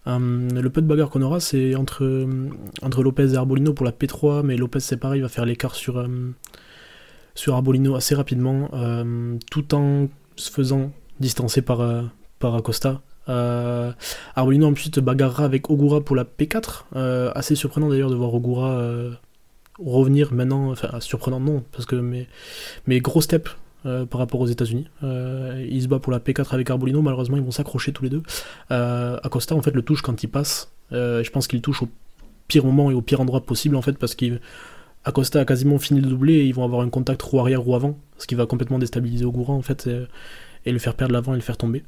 Le 0.07 0.67
peu 0.69 0.81
de 0.81 0.87
bagarre 0.87 1.11
qu'on 1.11 1.21
aura, 1.21 1.39
c'est 1.39 1.75
entre, 1.75 2.03
Lopez 2.97 3.33
et 3.33 3.35
Arbolino 3.35 3.73
pour 3.73 3.85
la 3.85 3.91
P3, 3.91 4.41
mais 4.43 4.57
Lopez, 4.57 4.79
c'est 4.79 4.97
pareil, 4.97 5.19
il 5.19 5.21
va 5.21 5.29
faire 5.29 5.45
l'écart 5.45 5.75
sur, 5.75 6.03
sur 7.35 7.53
Arbolino 7.53 7.93
assez 7.93 8.15
rapidement, 8.15 8.71
tout 9.51 9.75
en 9.75 10.07
se 10.37 10.49
faisant 10.49 10.91
distancer 11.19 11.61
par, 11.61 12.09
par 12.39 12.55
Acosta. 12.55 13.03
Euh, 13.29 13.91
Arbolino 14.35 14.67
ensuite 14.67 14.99
bagarrera 14.99 15.45
avec 15.45 15.69
Ogura 15.69 16.01
pour 16.01 16.15
la 16.15 16.23
P4. 16.23 16.85
Euh, 16.95 17.31
assez 17.35 17.55
surprenant 17.55 17.89
d'ailleurs 17.89 18.09
de 18.09 18.15
voir 18.15 18.33
Ogura 18.33 18.71
euh, 18.71 19.11
revenir 19.79 20.33
maintenant. 20.33 20.71
Enfin, 20.71 20.99
surprenant 20.99 21.39
non, 21.39 21.63
parce 21.71 21.85
que 21.85 21.95
mais, 21.95 22.27
mais 22.87 22.99
gros 22.99 23.21
step 23.21 23.49
par 23.83 24.19
rapport 24.19 24.39
aux 24.39 24.47
États-Unis. 24.47 24.87
Il 25.01 25.81
se 25.81 25.87
bat 25.87 25.97
pour 25.97 26.11
la 26.11 26.19
P4 26.19 26.53
avec 26.53 26.69
Arbolino. 26.69 27.01
Malheureusement, 27.01 27.37
ils 27.37 27.43
vont 27.43 27.49
s'accrocher 27.49 27.91
tous 27.91 28.03
les 28.03 28.09
deux. 28.09 28.21
Acosta 28.69 29.55
en 29.55 29.61
fait 29.63 29.71
le 29.71 29.81
touche 29.81 30.03
quand 30.03 30.21
il 30.21 30.27
passe. 30.27 30.71
Je 30.91 31.29
pense 31.31 31.47
qu'il 31.47 31.61
touche 31.61 31.81
au 31.81 31.89
pire 32.47 32.63
moment 32.63 32.91
et 32.91 32.93
au 32.93 33.01
pire 33.01 33.21
endroit 33.21 33.41
possible 33.43 33.75
en 33.75 33.81
fait 33.81 33.97
parce 33.97 34.13
qu'il 34.13 34.39
Acosta 35.03 35.39
a 35.39 35.45
quasiment 35.45 35.79
fini 35.79 35.99
de 35.99 36.07
doubler 36.07 36.33
et 36.33 36.45
ils 36.45 36.53
vont 36.53 36.63
avoir 36.63 36.81
un 36.81 36.89
contact 36.89 37.23
roue 37.23 37.39
arrière 37.39 37.61
roue 37.61 37.73
avant, 37.73 37.97
ce 38.19 38.27
qui 38.27 38.35
va 38.35 38.45
complètement 38.45 38.77
déstabiliser 38.77 39.25
Ogura 39.25 39.53
en 39.53 39.63
fait 39.63 39.89
et 40.65 40.71
le 40.71 40.77
faire 40.77 40.93
perdre 40.93 41.13
l'avant 41.13 41.33
et 41.33 41.37
le 41.37 41.41
faire 41.41 41.57
tomber. 41.57 41.83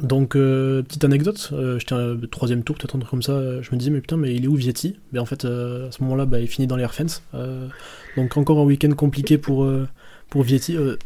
Euh, 0.00 0.06
donc, 0.06 0.36
euh, 0.36 0.82
petite 0.82 1.04
anecdote, 1.04 1.50
euh, 1.52 1.78
j'étais 1.78 1.94
un 1.94 2.16
troisième 2.30 2.62
tour, 2.64 2.76
peut-être 2.76 2.96
un 2.96 2.98
truc 2.98 3.10
comme 3.10 3.22
ça, 3.22 3.32
euh, 3.32 3.62
je 3.62 3.70
me 3.72 3.76
disais, 3.76 3.90
mais 3.90 4.00
putain, 4.00 4.16
mais 4.16 4.34
il 4.34 4.44
est 4.44 4.48
où 4.48 4.54
Vietti? 4.54 4.98
Mais 5.12 5.18
en 5.18 5.26
fait, 5.26 5.44
euh, 5.44 5.88
à 5.88 5.92
ce 5.92 6.02
moment-là, 6.02 6.26
bah, 6.26 6.40
il 6.40 6.48
finit 6.48 6.66
dans 6.66 6.76
les 6.76 6.82
Air 6.82 6.94
France. 6.94 7.22
Euh, 7.34 7.68
donc, 8.16 8.36
encore 8.36 8.58
un 8.58 8.64
week-end 8.64 8.90
compliqué 8.92 9.38
pour, 9.38 9.64
euh, 9.64 9.86
pour 10.30 10.42
Vietti. 10.42 10.76
Euh, 10.76 10.96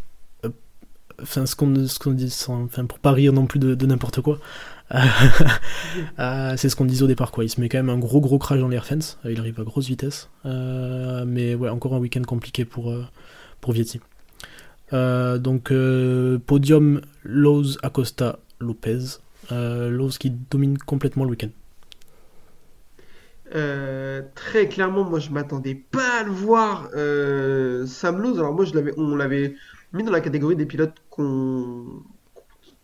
euh, 0.44 0.50
Enfin, 1.22 1.46
ce 1.46 1.56
qu'on 1.56 1.72
qu'on 2.00 2.10
dit, 2.12 2.28
sans- 2.30 2.66
pour 2.68 2.98
pas 2.98 3.12
rire 3.12 3.32
non 3.32 3.46
plus 3.46 3.58
de, 3.58 3.86
n'importe 3.86 4.20
quoi. 4.20 4.38
Euh, 6.18 6.54
c'est 6.56 6.68
ce 6.68 6.76
qu'on 6.76 6.84
disait 6.84 7.02
au 7.04 7.06
départ, 7.06 7.30
quoi. 7.32 7.44
Il 7.44 7.48
se 7.48 7.60
met 7.60 7.68
quand 7.68 7.78
même 7.78 7.90
un 7.90 7.98
gros 7.98 8.20
gros 8.20 8.38
crash 8.38 8.60
dans 8.60 8.68
les 8.68 8.76
Air 8.76 8.84
France. 8.86 9.18
Euh, 9.24 9.32
Il 9.32 9.40
arrive 9.40 9.58
à 9.60 9.64
grosse 9.64 9.86
vitesse. 9.88 10.28
Euh, 10.44 11.24
mais 11.26 11.54
ouais, 11.54 11.68
encore 11.70 11.94
un 11.94 11.98
week-end 11.98 12.22
compliqué 12.22 12.64
pour, 12.64 12.90
euh, 12.90 13.04
pour 13.60 13.72
Vietti. 13.72 14.00
Euh, 14.92 15.38
donc, 15.38 15.70
euh, 15.72 16.38
podium 16.38 17.00
Lowe's, 17.24 17.78
Acosta, 17.82 18.38
Lopez. 18.60 19.18
Euh, 19.52 20.08
qui 20.18 20.30
domine 20.30 20.78
complètement 20.78 21.24
le 21.24 21.30
week-end. 21.30 21.50
Euh, 23.54 24.22
très 24.34 24.68
clairement, 24.68 25.04
moi 25.04 25.20
je 25.20 25.30
m'attendais 25.30 25.74
pas 25.74 26.20
à 26.20 26.22
le 26.24 26.32
voir 26.32 26.88
euh, 26.96 27.86
Sam 27.86 28.20
Lowe. 28.20 28.38
Alors 28.38 28.54
moi 28.54 28.64
je 28.64 28.74
l'avais, 28.74 28.92
on 28.96 29.14
l'avait 29.14 29.54
mis 29.92 30.02
dans 30.02 30.10
la 30.10 30.20
catégorie 30.20 30.56
des 30.56 30.66
pilotes 30.66 30.94
qu'on, 31.10 32.02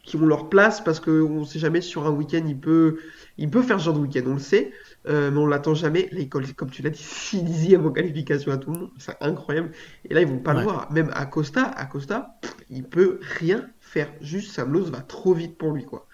qui 0.05 0.17
ont 0.17 0.27
leur 0.27 0.49
place 0.49 0.81
parce 0.81 1.01
qu'on 1.01 1.45
sait 1.45 1.59
jamais 1.59 1.81
sur 1.81 2.07
un 2.07 2.11
week-end 2.11 2.45
il 2.47 2.59
peut, 2.59 2.99
il 3.39 3.51
peut 3.51 3.63
faire 3.63 3.81
ce 3.81 3.87
genre 3.87 3.95
de 3.95 4.01
week-end, 4.01 4.23
on 4.27 4.35
le 4.35 4.39
sait, 4.39 4.73
euh, 5.09 5.33
mais 5.33 5.39
on 5.39 5.47
l'attend 5.47 5.75
jamais. 5.75 6.09
Là, 6.13 6.23
comme 6.57 6.71
tu 6.71 6.83
l'as 6.83 6.91
dit, 6.91 7.03
6 7.03 7.43
dixièmes 7.43 7.87
en 7.87 7.91
qualification 7.91 8.53
à 8.53 8.57
tout 8.57 8.73
le 8.73 8.79
monde, 8.79 8.91
c'est 8.99 9.17
incroyable. 9.21 9.73
Et 10.09 10.15
là 10.15 10.21
ils 10.21 10.29
vont 10.29 10.39
pas 10.39 10.55
le 10.55 10.63
voir. 10.63 10.93
Même 10.93 11.11
Acosta, 11.15 11.65
Acosta, 11.65 12.37
pff, 12.41 12.55
il 12.71 12.85
peut 12.85 13.19
rien 13.41 13.69
faire. 13.93 14.09
Juste 14.21 14.53
Sam 14.53 14.73
Lowe 14.73 14.85
va 14.91 15.01
trop 15.01 15.35
vite 15.35 15.57
pour 15.59 15.73
lui 15.73 15.85
quoi. 15.85 16.07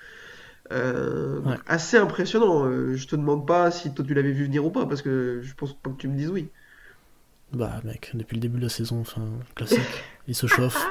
Euh, 0.73 1.41
Ouais. 1.41 1.57
assez 1.67 1.97
impressionnant. 1.97 2.65
Euh, 2.67 2.95
je 2.97 3.07
te 3.07 3.17
demande 3.17 3.47
pas 3.47 3.71
si 3.71 3.93
toi 3.95 4.05
tu 4.07 4.13
l'avais 4.15 4.33
vu 4.33 4.45
venir 4.45 4.65
ou 4.67 4.71
pas, 4.71 4.85
parce 4.87 5.01
que 5.03 5.41
je 5.43 5.55
pense 5.55 5.73
pas 5.75 5.91
que 5.91 5.97
tu 5.97 6.09
me 6.09 6.17
dises 6.17 6.29
oui. 6.31 6.49
Bah, 7.55 7.81
mec, 7.85 8.11
depuis 8.13 8.35
le 8.35 8.41
début 8.43 8.59
de 8.59 8.65
la 8.65 8.69
saison, 8.69 9.01
enfin, 9.01 9.27
classique. 9.55 9.81
Il 10.27 10.35
se 10.35 10.47
chauffe. 10.47 10.85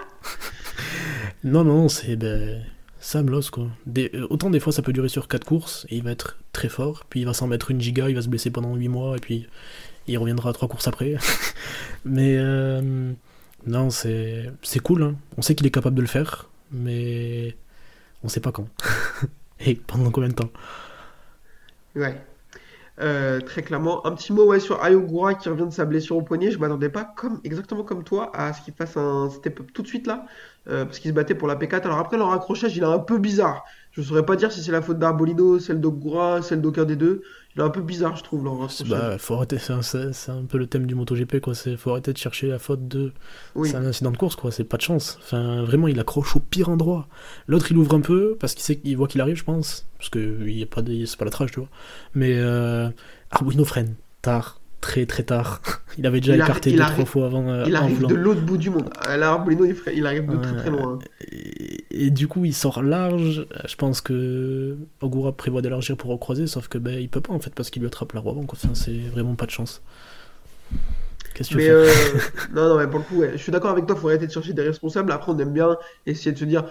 non, 1.44 1.64
non, 1.64 1.88
c'est 1.90 2.16
ben, 2.16 2.64
Sam 3.00 3.30
Lowe, 3.30 3.50
quoi. 3.52 3.68
Des- 3.86 4.10
euh, 4.16 4.26
autant 4.32 4.50
des 4.50 4.60
fois 4.60 4.74
ça 4.74 4.82
peut 4.82 4.94
durer 4.94 5.10
sur 5.10 5.28
4 5.28 5.46
courses 5.46 5.86
et 5.90 5.98
il 5.98 6.04
va 6.04 6.12
être 6.12 6.38
très 6.54 6.70
fort, 6.70 7.06
puis 7.10 7.20
il 7.22 7.26
va 7.26 7.34
s'en 7.34 7.46
mettre 7.48 7.70
une 7.70 7.80
giga, 7.80 8.10
il 8.10 8.16
va 8.16 8.22
se 8.24 8.30
blesser 8.30 8.50
pendant 8.50 8.74
8 8.76 8.88
mois 8.88 9.16
et 9.18 9.20
puis 9.20 9.48
il 10.08 10.18
reviendra 10.18 10.50
à 10.50 10.54
3 10.54 10.68
courses 10.68 10.88
après. 10.88 11.16
mais 12.06 12.38
euh, 12.40 13.12
non, 13.68 13.92
c'est 13.92 14.52
c'est 14.64 14.80
cool, 14.80 15.04
hein. 15.04 15.16
on 15.38 15.44
sait 15.44 15.54
qu'il 15.54 15.68
est 15.68 15.72
capable 15.72 15.96
de 15.96 16.02
le 16.02 16.08
faire, 16.08 16.50
mais 16.72 17.56
on 18.24 18.30
sait 18.30 18.40
pas 18.40 18.52
quand. 18.52 18.68
et 19.60 19.76
pendant 19.76 20.12
combien 20.12 20.30
de 20.30 20.36
temps? 20.36 20.52
Ouais. 21.96 22.16
Euh, 23.00 23.40
très 23.42 23.62
clairement. 23.62 24.06
Un 24.08 24.12
petit 24.14 24.34
mot 24.34 24.46
ouais, 24.46 24.60
sur 24.60 24.84
Ayogura 24.84 25.36
qui 25.36 25.50
revient 25.50 25.66
de 25.66 25.72
sa 25.72 25.86
blessure 25.86 26.18
au 26.18 26.22
poignet. 26.22 26.50
Je 26.52 26.58
m'attendais 26.58 26.90
pas, 26.90 27.04
comme, 27.04 27.40
exactement 27.44 27.84
comme 27.84 28.04
toi, 28.04 28.32
à 28.36 28.54
ce 28.54 28.62
qu'il 28.62 28.74
fasse 28.74 28.98
un 28.98 29.30
step-up 29.30 29.68
tout 29.74 29.84
de 29.84 29.88
suite 29.88 30.08
là, 30.08 30.26
euh, 30.68 30.86
parce 30.86 31.00
qu'il 31.00 31.10
se 31.10 31.16
battait 31.16 31.36
pour 31.36 31.48
la 31.48 31.56
P4. 31.56 31.84
Alors 31.84 32.00
après, 32.00 32.18
leur 32.18 32.32
accrochage, 32.32 32.76
il 32.76 32.84
est 32.84 32.88
un 32.88 33.00
peu 33.00 33.20
bizarre. 33.20 33.66
Je 33.92 34.02
saurais 34.02 34.26
pas 34.26 34.36
dire 34.36 34.52
si 34.52 34.64
c'est 34.64 34.72
la 34.72 34.82
faute 34.82 35.00
d'Arbolino, 35.00 35.60
celle 35.60 35.80
d'Ogura, 35.80 36.42
celle 36.42 36.62
d'aucun 36.62 36.86
des 36.86 36.96
deux. 36.96 37.22
Il 37.58 37.62
est 37.62 37.64
un 37.64 37.70
peu 37.72 37.82
bizarre, 37.82 38.16
je 38.16 38.24
trouve, 38.24 38.44
accrochage. 38.46 38.88
Bah, 38.88 39.18
faut 39.18 39.34
arrêter, 39.34 39.58
c'est 39.58 39.74
un, 39.74 39.82
c'est- 39.82 40.14
c'est 40.14 40.32
un 40.32 40.44
peu 40.46 40.60
le 40.60 40.68
thème 40.68 40.86
du 40.86 40.94
MotoGP, 40.94 41.40
quoi. 41.42 41.56
C'est 41.56 41.76
faut 41.76 41.90
arrêter 41.90 42.14
de 42.14 42.18
chercher 42.18 42.50
la 42.50 42.60
faute 42.60 42.88
de. 42.88 43.12
Oui. 43.56 43.70
C'est 43.70 43.76
un 43.78 43.86
incident 43.86 44.12
de 44.12 44.18
course, 44.18 44.36
quoi. 44.36 44.52
C'est 44.52 44.64
pas 44.64 44.78
de 44.78 44.84
chance. 44.84 45.18
Enfin, 45.24 45.64
vraiment, 45.64 45.88
il 45.88 46.00
accroche 46.00 46.36
au 46.36 46.40
pire 46.40 46.70
endroit. 46.70 47.08
L'autre, 47.48 47.72
il 47.72 47.78
ouvre 47.78 47.96
un 47.96 48.02
peu 48.02 48.38
parce 48.40 48.54
qu'il 48.54 48.64
sait 48.64 48.76
qu'il 48.78 48.96
voit 48.96 49.08
qu'il 49.08 49.22
arrive, 49.22 49.38
je 49.38 49.44
pense. 49.44 49.88
Parce 49.98 50.10
que 50.10 50.38
il 50.48 50.58
y 50.60 50.62
a 50.64 50.68
pas 50.68 50.84
de... 50.84 51.06
c'est 51.06 51.18
pas 51.18 51.26
la 51.26 51.32
trage, 51.32 51.52
tu 51.52 51.60
vois. 51.60 51.70
Mais 52.14 52.36
euh... 52.38 52.90
Arbuino 53.32 53.66
freine 53.66 53.96
tard, 54.22 54.62
très 54.88 55.06
très 55.06 55.24
tard. 55.24 55.62
il 55.98 56.06
avait 56.08 56.22
déjà 56.22 56.36
Il 56.36 56.42
écarté 56.42 56.72
deux 56.72 56.78
trois 56.78 57.06
fois 57.06 57.26
avant. 57.26 57.50
euh, 57.50 57.66
Il 57.68 57.76
arrive 57.76 58.06
de 58.06 58.16
l'autre 58.16 58.42
bout 58.42 58.58
du 58.58 58.70
monde. 58.70 58.90
Euh, 59.08 59.18
Là, 59.18 59.32
Arbolino, 59.32 59.66
il, 59.94 60.06
arrive 60.06 60.28
de 60.28 60.38
très 60.38 60.56
très 60.56 60.70
loin. 60.70 61.00
Et, 61.30 61.84
et 62.06 62.10
du 62.10 62.28
coup, 62.28 62.46
il 62.46 62.54
sort 62.54 62.82
large. 62.82 63.46
Je 63.68 63.76
pense 63.76 64.00
que 64.02 64.78
Ogura 65.02 65.34
prévoit 65.34 65.62
d'élargir 65.62 65.98
pour 65.98 66.10
recroiser, 66.12 66.48
sauf 66.48 66.68
que 66.70 66.78
ben 66.78 66.98
il 67.00 67.10
peut 67.10 67.22
pas 67.22 67.34
en 67.34 67.40
fait 67.40 67.54
parce 67.54 67.70
qu'il 67.70 67.82
lui 67.82 67.88
attrape 67.88 68.14
la 68.14 68.20
avant. 68.22 68.46
Quoi. 68.46 68.58
Enfin, 68.64 68.74
c'est 68.74 68.98
vraiment 69.12 69.36
pas 69.36 69.46
de 69.46 69.52
chance. 69.52 69.82
Qu'est-ce 71.34 71.50
que 71.50 71.56
tu 71.56 71.58
Mais 71.58 71.70
veux 71.70 71.86
faire 71.86 72.16
euh, 72.16 72.20
non, 72.56 72.70
non, 72.70 72.78
mais 72.80 72.88
pour 72.88 73.00
le 73.00 73.06
coup, 73.06 73.16
ouais, 73.18 73.32
je 73.34 73.38
suis 73.38 73.52
d'accord 73.52 73.72
avec 73.72 73.86
toi, 73.86 73.96
il 73.98 74.02
faut 74.02 74.08
arrêter 74.08 74.28
de 74.28 74.32
chercher 74.32 74.54
des 74.54 74.64
responsables. 74.64 75.12
Après, 75.12 75.32
on 75.32 75.38
aime 75.38 75.54
bien 75.54 75.78
essayer 76.06 76.32
de 76.32 76.38
se 76.38 76.46
dire 76.46 76.64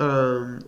euh, 0.00 0.58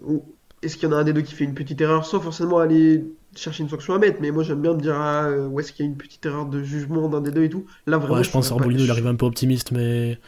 est-ce 0.63 0.77
qu'il 0.77 0.89
y 0.89 0.93
en 0.93 0.97
a 0.97 1.01
un 1.01 1.05
des 1.05 1.13
deux 1.13 1.23
qui 1.23 1.35
fait 1.35 1.45
une 1.45 1.55
petite 1.55 1.81
erreur 1.81 2.05
sans 2.05 2.21
forcément 2.21 2.59
aller 2.59 3.05
chercher 3.39 3.63
une 3.63 3.69
sanction 3.69 3.95
à 3.95 3.99
mettre. 3.99 4.21
Mais 4.21 4.31
moi, 4.31 4.43
j'aime 4.43 4.61
bien 4.61 4.75
me 4.75 4.81
dire 4.81 4.97
ah, 4.97 5.27
euh, 5.27 5.47
où 5.47 5.61
est-ce 5.61 5.73
qu'il 5.73 5.85
y 5.85 5.89
a 5.89 5.91
une 5.91 5.97
petite 5.97 6.25
erreur 6.27 6.47
de 6.47 6.63
jugement 6.63 7.09
d'un 7.09 7.21
des 7.21 7.31
deux 7.31 7.45
et 7.45 7.51
tout. 7.51 7.67
Là, 7.87 7.99
vraiment, 7.99 8.15
Ouais, 8.17 8.25
je 8.25 8.31
pense 8.31 8.51
Arbolino 8.51 8.85
il 8.85 8.91
arrive 8.91 9.07
un 9.07 9.15
peu 9.15 9.27
optimiste, 9.27 9.73
mais. 9.73 10.19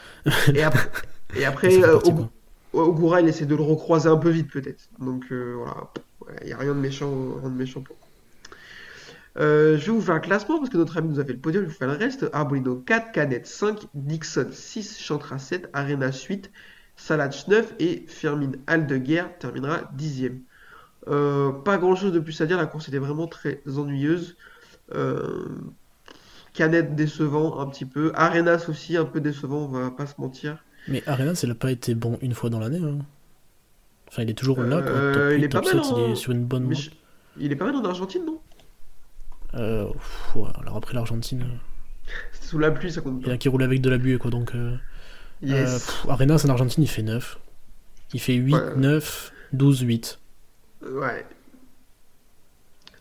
Et 0.54 0.62
après, 0.62 0.90
et 1.36 1.44
après 1.44 1.70
ça 1.70 1.98
fait 2.00 2.10
euh. 2.10 2.24
Ogura, 2.72 3.20
il 3.20 3.28
essaie 3.28 3.46
de 3.46 3.54
le 3.54 3.62
recroiser 3.62 4.08
un 4.08 4.16
peu 4.16 4.30
vite, 4.30 4.50
peut-être. 4.50 4.88
Donc 4.98 5.24
euh, 5.32 5.54
voilà, 5.56 5.90
il 6.42 6.48
n'y 6.48 6.52
a 6.52 6.58
rien 6.58 6.74
de 6.74 6.80
méchant, 6.80 7.10
rien 7.40 7.50
de 7.50 7.56
méchant 7.56 7.80
pour. 7.80 7.96
Euh, 9.38 9.76
je 9.76 9.86
vais 9.86 9.92
vous 9.92 10.00
faire 10.00 10.14
un 10.14 10.20
classement 10.20 10.58
parce 10.58 10.70
que 10.70 10.78
notre 10.78 10.96
ami 10.96 11.08
nous 11.08 11.20
a 11.20 11.24
fait 11.24 11.34
le 11.34 11.38
podium, 11.38 11.64
je 11.64 11.68
vous 11.68 11.74
fais 11.74 11.86
le 11.86 11.92
reste. 11.92 12.26
Arbolino 12.32 12.76
4, 12.76 13.12
Canet 13.12 13.46
5, 13.46 13.86
Dixon 13.94 14.48
6, 14.50 14.98
Chantra 14.98 15.38
7, 15.38 15.68
Arena 15.72 16.10
8, 16.10 16.50
Salach 16.96 17.46
9 17.48 17.74
et 17.78 18.04
Firmin 18.08 18.52
Aldeguer 18.66 19.24
terminera 19.38 19.90
10ème. 19.96 20.40
Euh, 21.08 21.52
pas 21.52 21.78
grand 21.78 21.94
chose 21.94 22.12
de 22.12 22.18
plus 22.20 22.40
à 22.40 22.46
dire, 22.46 22.56
la 22.56 22.66
course 22.66 22.88
était 22.88 22.98
vraiment 22.98 23.26
très 23.28 23.60
ennuyeuse. 23.76 24.36
Euh, 24.94 25.44
Canet 26.52 26.94
décevant 26.94 27.60
un 27.60 27.66
petit 27.66 27.84
peu, 27.84 28.12
Arenas 28.14 28.66
aussi 28.68 28.96
un 28.96 29.04
peu 29.04 29.20
décevant, 29.20 29.64
on 29.64 29.68
va 29.68 29.90
pas 29.90 30.06
se 30.06 30.14
mentir. 30.18 30.64
Mais 30.88 31.02
Arenas, 31.06 31.40
il 31.42 31.50
a 31.50 31.54
pas 31.54 31.70
été 31.70 31.94
bon 31.94 32.18
une 32.22 32.34
fois 32.34 32.48
dans 32.50 32.58
l'année. 32.60 32.80
hein. 32.82 32.98
Enfin, 34.08 34.22
il 34.22 34.30
est 34.30 34.34
toujours 34.34 34.62
là, 34.62 34.80
quoi. 34.82 34.90
Euh, 34.90 35.12
Top 35.12 35.22
il 35.32 35.38
8, 35.40 35.44
est 35.44 35.48
pas 35.48 35.60
top 35.60 35.74
mal 35.74 35.84
7, 35.84 35.92
il 35.96 36.02
est 36.12 36.14
sur 36.14 36.32
une 36.32 36.44
bonne 36.44 36.74
je- 36.74 36.90
Il 37.38 37.52
est 37.52 37.56
pas 37.56 37.66
mal 37.66 37.74
en 37.76 37.84
Argentine, 37.84 38.24
non? 38.24 38.40
Euh, 39.54 39.86
pff, 39.92 40.36
ouais, 40.36 40.48
alors 40.60 40.76
après 40.76 40.94
l'Argentine, 40.94 41.42
euh, 41.42 42.12
C'était 42.32 42.46
sous 42.48 42.58
la 42.58 42.70
pluie, 42.70 42.90
ça 42.92 43.00
compte 43.00 43.14
il 43.18 43.22
y 43.22 43.24
pas. 43.24 43.30
en 43.30 43.34
a 43.34 43.38
qui 43.38 43.48
roulent 43.48 43.62
avec 43.64 43.80
de 43.80 43.90
la 43.90 43.98
buée, 43.98 44.16
quoi. 44.18 44.30
Donc, 44.30 44.52
Yes. 45.42 45.84
pff, 45.86 46.06
Arenas 46.08 46.42
en 46.46 46.48
Argentine, 46.50 46.84
il 46.84 46.88
fait 46.88 47.02
9. 47.02 47.38
Il 48.14 48.20
fait 48.20 48.34
8, 48.34 48.54
Ouais. 48.54 48.76
9, 48.76 49.32
12, 49.52 49.80
8. 49.80 50.18
Ouais. 50.82 51.26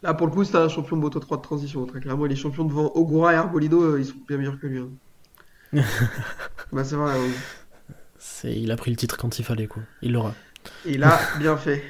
Là, 0.03 0.13
pour 0.13 0.27
le 0.27 0.31
coup, 0.33 0.43
c'est 0.45 0.55
un 0.55 0.69
champion 0.69 0.95
de 0.95 1.01
Moto 1.01 1.19
3 1.19 1.37
de 1.37 1.41
transition. 1.41 1.85
Très 1.85 1.99
clairement, 1.99 2.25
il 2.25 2.31
est 2.31 2.35
champion 2.35 2.63
devant 2.65 2.91
Ogura 2.95 3.33
et 3.33 3.35
Arbolino, 3.35 3.81
euh, 3.81 3.99
ils 3.99 4.05
sont 4.05 4.15
bien 4.27 4.37
meilleurs 4.37 4.59
que 4.59 4.67
lui. 4.67 4.79
hein. 4.79 4.89
Bah, 6.71 6.83
c'est 6.83 6.95
vrai. 6.95 7.15
C'est, 8.17 8.53
il 8.59 8.71
a 8.71 8.75
pris 8.77 8.91
le 8.91 8.97
titre 8.97 9.17
quand 9.17 9.39
il 9.39 9.45
fallait, 9.45 9.67
quoi. 9.67 9.83
Il 10.01 10.13
l'aura. 10.13 10.33
Il 10.85 11.03
a 11.03 11.19
bien 11.39 11.57
fait. 11.57 11.83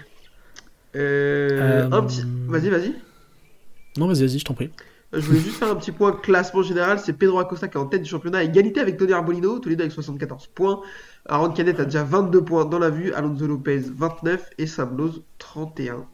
Euh, 0.95 1.83
Euh, 1.85 1.89
un 1.91 2.03
petit... 2.03 2.23
Vas-y, 2.47 2.69
vas-y. 2.69 2.95
Non, 3.97 4.07
vas-y, 4.07 4.21
vas-y, 4.25 4.39
je 4.39 4.45
t'en 4.45 4.53
prie. 4.53 4.71
Je 5.15 5.25
voulais 5.25 5.39
juste 5.39 5.57
faire 5.57 5.69
un 5.71 5.75
petit 5.75 5.91
point 5.91 6.11
classement 6.11 6.61
général. 6.61 6.99
C'est 6.99 7.13
Pedro 7.13 7.39
Acosta 7.39 7.67
qui 7.67 7.77
est 7.77 7.79
en 7.79 7.85
tête 7.87 8.01
du 8.03 8.09
championnat, 8.09 8.39
à 8.39 8.43
égalité 8.43 8.79
avec 8.81 8.97
Tony 8.97 9.13
Arbolino, 9.13 9.59
tous 9.59 9.69
les 9.69 9.75
deux 9.75 9.83
avec 9.83 9.93
74 9.93 10.47
points. 10.47 10.81
Aaron 11.27 11.51
Canet 11.51 11.79
a 11.79 11.85
déjà 11.85 12.03
22 12.03 12.43
points 12.43 12.65
dans 12.65 12.79
la 12.79 12.89
vue, 12.89 13.13
Alonso 13.13 13.47
Lopez 13.47 13.79
29 13.95 14.49
et 14.57 14.67
Sam 14.67 14.97
Lowe 14.97 15.23
31. 15.39 16.05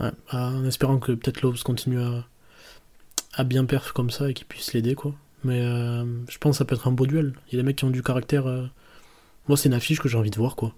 Ouais, 0.00 0.10
bah, 0.32 0.50
en 0.54 0.64
espérant 0.64 0.98
que 0.98 1.12
peut-être 1.12 1.42
Lobes 1.42 1.58
continue 1.64 2.00
à, 2.00 2.24
à 3.34 3.44
bien 3.44 3.64
perf 3.64 3.92
comme 3.92 4.10
ça 4.10 4.30
et 4.30 4.34
qu'il 4.34 4.46
puisse 4.46 4.72
l'aider, 4.72 4.94
quoi. 4.94 5.14
Mais 5.44 5.60
euh, 5.60 6.04
je 6.28 6.38
pense 6.38 6.54
que 6.56 6.58
ça 6.58 6.64
peut 6.64 6.74
être 6.74 6.88
un 6.88 6.92
beau 6.92 7.06
duel. 7.06 7.34
Il 7.48 7.54
y 7.54 7.58
a 7.58 7.62
des 7.62 7.66
mecs 7.66 7.76
qui 7.76 7.84
ont 7.84 7.90
du 7.90 8.02
caractère. 8.02 8.46
euh, 8.46 8.66
Moi, 9.48 9.56
c'est 9.56 9.68
une 9.68 9.74
affiche 9.74 10.00
que 10.00 10.08
j'ai 10.08 10.18
envie 10.18 10.30
de 10.30 10.36
voir, 10.38 10.56
quoi. 10.56 10.74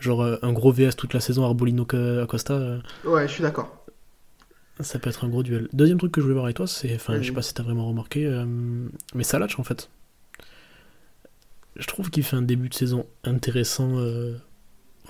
Genre 0.00 0.22
euh, 0.22 0.36
un 0.42 0.52
gros 0.52 0.72
VS 0.72 0.96
toute 0.96 1.14
la 1.14 1.20
saison 1.20 1.44
Arbolino 1.44 1.86
Acosta, 2.22 2.78
Ouais, 3.04 3.26
je 3.28 3.32
suis 3.32 3.42
d'accord. 3.42 3.85
Ça 4.80 4.98
peut 4.98 5.10
être 5.10 5.24
un 5.24 5.28
gros 5.28 5.42
duel. 5.42 5.68
Deuxième 5.72 5.98
truc 5.98 6.12
que 6.12 6.20
je 6.20 6.24
voulais 6.24 6.34
voir 6.34 6.46
avec 6.46 6.56
toi, 6.56 6.66
c'est. 6.66 6.94
Enfin, 6.94 7.14
je 7.14 7.18
sais 7.18 7.24
Vas-y. 7.26 7.34
pas 7.34 7.42
si 7.42 7.54
t'as 7.54 7.62
vraiment 7.62 7.88
remarqué, 7.88 8.26
euh, 8.26 8.44
mais 9.14 9.22
Salach, 9.24 9.58
en 9.58 9.64
fait. 9.64 9.90
Je 11.76 11.86
trouve 11.86 12.10
qu'il 12.10 12.22
fait 12.22 12.36
un 12.36 12.42
début 12.42 12.68
de 12.68 12.74
saison 12.74 13.06
intéressant. 13.24 13.98
euh, 13.98 14.36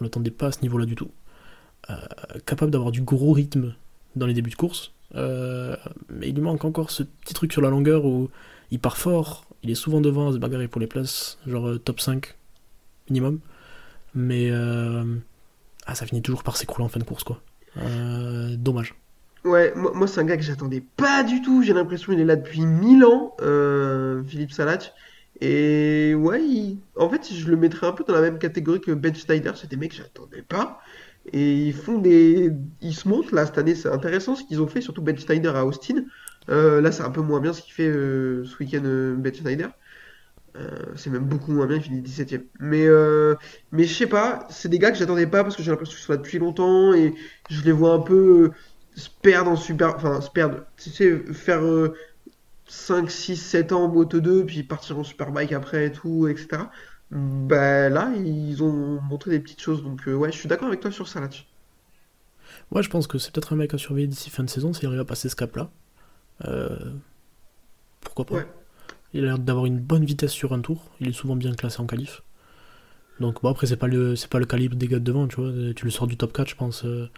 on 0.00 0.04
l'attendait 0.04 0.30
pas 0.30 0.46
à 0.48 0.52
ce 0.52 0.60
niveau-là 0.62 0.84
du 0.84 0.94
tout. 0.94 1.10
Euh, 1.90 1.94
capable 2.44 2.70
d'avoir 2.72 2.90
du 2.90 3.02
gros 3.02 3.32
rythme 3.32 3.74
dans 4.16 4.26
les 4.26 4.34
débuts 4.34 4.50
de 4.50 4.56
course. 4.56 4.92
Euh, 5.14 5.76
mais 6.08 6.28
il 6.28 6.34
lui 6.34 6.42
manque 6.42 6.64
encore 6.64 6.90
ce 6.90 7.04
petit 7.04 7.32
truc 7.34 7.52
sur 7.52 7.62
la 7.62 7.70
longueur 7.70 8.04
où 8.04 8.28
il 8.72 8.80
part 8.80 8.96
fort, 8.96 9.44
il 9.62 9.70
est 9.70 9.76
souvent 9.76 10.00
devant 10.00 10.28
à 10.28 10.32
se 10.32 10.38
bagarrer 10.38 10.66
pour 10.66 10.80
les 10.80 10.88
places, 10.88 11.38
genre 11.46 11.68
euh, 11.68 11.78
top 11.78 12.00
5 12.00 12.34
minimum. 13.08 13.38
Mais 14.14 14.50
ah, 14.50 15.94
ça 15.94 16.06
finit 16.06 16.22
toujours 16.22 16.42
par 16.42 16.56
s'écrouler 16.56 16.84
en 16.84 16.88
fin 16.88 16.98
de 16.98 17.04
course, 17.04 17.22
quoi. 17.22 17.40
Dommage. 18.56 18.94
Ouais, 19.46 19.72
moi, 19.76 20.08
c'est 20.08 20.20
un 20.20 20.24
gars 20.24 20.36
que 20.36 20.42
j'attendais 20.42 20.82
pas 20.96 21.22
du 21.22 21.40
tout. 21.40 21.62
J'ai 21.62 21.72
l'impression 21.72 22.12
qu'il 22.12 22.20
est 22.20 22.24
là 22.24 22.34
depuis 22.34 22.62
1000 22.62 23.04
ans, 23.04 23.36
euh, 23.40 24.24
Philippe 24.24 24.50
Salach. 24.50 24.92
Et 25.40 26.14
ouais, 26.16 26.76
en 26.96 27.08
fait, 27.08 27.32
je 27.32 27.46
le 27.48 27.56
mettrais 27.56 27.86
un 27.86 27.92
peu 27.92 28.02
dans 28.02 28.14
la 28.14 28.22
même 28.22 28.38
catégorie 28.40 28.80
que 28.80 28.90
Ben 28.90 29.14
Schneider. 29.14 29.56
C'est 29.56 29.70
des 29.70 29.76
mecs 29.76 29.92
que 29.92 29.98
j'attendais 29.98 30.42
pas. 30.42 30.80
Et 31.32 31.68
ils 31.68 31.74
font 31.74 31.98
des. 31.98 32.50
Ils 32.80 32.94
se 32.94 33.08
montent 33.08 33.30
là 33.30 33.46
cette 33.46 33.58
année. 33.58 33.76
C'est 33.76 33.88
intéressant 33.88 34.34
ce 34.34 34.42
qu'ils 34.42 34.60
ont 34.60 34.66
fait, 34.66 34.80
surtout 34.80 35.02
Ben 35.02 35.16
Schneider 35.16 35.54
à 35.54 35.64
Austin. 35.64 36.04
Euh, 36.48 36.80
là, 36.80 36.90
c'est 36.90 37.04
un 37.04 37.10
peu 37.10 37.22
moins 37.22 37.40
bien 37.40 37.52
ce 37.52 37.62
qu'il 37.62 37.72
fait 37.72 37.86
euh, 37.88 38.44
ce 38.44 38.56
week-end, 38.58 38.82
Ben 38.82 39.32
Schneider. 39.32 39.70
C'est 40.96 41.10
même 41.10 41.24
beaucoup 41.26 41.52
moins 41.52 41.66
bien, 41.66 41.76
il 41.76 41.82
finit 41.82 42.00
17ème. 42.00 42.44
Mais, 42.60 42.86
mais 43.72 43.84
je 43.84 43.94
sais 43.94 44.06
pas, 44.06 44.46
c'est 44.50 44.70
des 44.70 44.78
gars 44.78 44.90
que 44.90 44.96
j'attendais 44.96 45.26
pas 45.26 45.44
parce 45.44 45.54
que 45.54 45.62
j'ai 45.62 45.70
l'impression 45.70 45.94
qu'ils 45.94 46.04
sont 46.04 46.12
là 46.12 46.16
depuis 46.16 46.38
longtemps 46.38 46.94
et 46.94 47.14
je 47.50 47.62
les 47.62 47.72
vois 47.72 47.92
un 47.92 47.98
peu 48.00 48.52
se 48.96 49.08
perdre 49.22 49.50
en 49.52 49.56
super. 49.56 49.96
Enfin, 49.96 50.20
se 50.20 50.30
perdre. 50.30 50.64
Tu 50.78 50.90
sais, 50.90 51.18
faire 51.34 51.64
euh, 51.64 51.94
5, 52.68 53.10
6, 53.10 53.36
7 53.36 53.72
ans 53.72 53.84
en 53.84 53.88
Moto 53.88 54.20
2 54.20 54.46
puis 54.46 54.62
partir 54.64 54.98
en 54.98 55.04
Superbike 55.04 55.52
après 55.52 55.86
et 55.86 55.92
tout, 55.92 56.28
etc. 56.28 56.70
Bah 57.10 57.88
là, 57.88 58.12
ils 58.16 58.62
ont 58.62 59.00
montré 59.02 59.30
des 59.32 59.40
petites 59.40 59.60
choses 59.62 59.82
donc 59.84 60.08
euh, 60.08 60.14
ouais, 60.14 60.32
je 60.32 60.38
suis 60.38 60.48
d'accord 60.48 60.68
avec 60.68 60.80
toi 60.80 60.90
sur 60.90 61.08
ça 61.08 61.20
là-dessus. 61.20 61.44
Ouais, 62.70 62.82
je 62.82 62.90
pense 62.90 63.06
que 63.06 63.18
c'est 63.18 63.32
peut-être 63.32 63.52
un 63.52 63.56
mec 63.56 63.74
à 63.74 63.78
surveiller 63.78 64.06
d'ici 64.06 64.30
fin 64.30 64.44
de 64.44 64.50
saison 64.50 64.72
s'il 64.72 64.86
arrive 64.88 65.00
à 65.00 65.04
passer 65.04 65.28
ce 65.28 65.36
cap-là. 65.36 65.70
Euh, 66.46 66.94
pourquoi 68.00 68.24
pas 68.26 68.34
Ouais. 68.36 68.46
Il 69.14 69.22
a 69.24 69.26
l'air 69.26 69.38
d'avoir 69.38 69.66
une 69.66 69.78
bonne 69.80 70.04
vitesse 70.04 70.32
sur 70.32 70.52
un 70.52 70.60
tour. 70.60 70.90
Il 71.00 71.08
est 71.08 71.12
souvent 71.12 71.36
bien 71.36 71.54
classé 71.54 71.80
en 71.80 71.86
qualif. 71.86 72.22
Donc 73.20 73.42
bon 73.42 73.50
après 73.50 73.66
c'est 73.66 73.76
pas 73.76 73.86
le 73.88 74.14
c'est 74.16 74.28
pas 74.30 74.38
le 74.38 74.46
calibre 74.46 74.76
des 74.76 74.88
gars 74.88 74.98
de 74.98 75.04
devant, 75.04 75.26
tu 75.28 75.36
vois. 75.40 75.50
Tu 75.74 75.84
le 75.86 75.90
sors 75.90 76.06
du 76.06 76.16
top 76.16 76.32
4, 76.32 76.48
je 76.48 76.56
pense. 76.56 76.84
euh, 76.84 77.10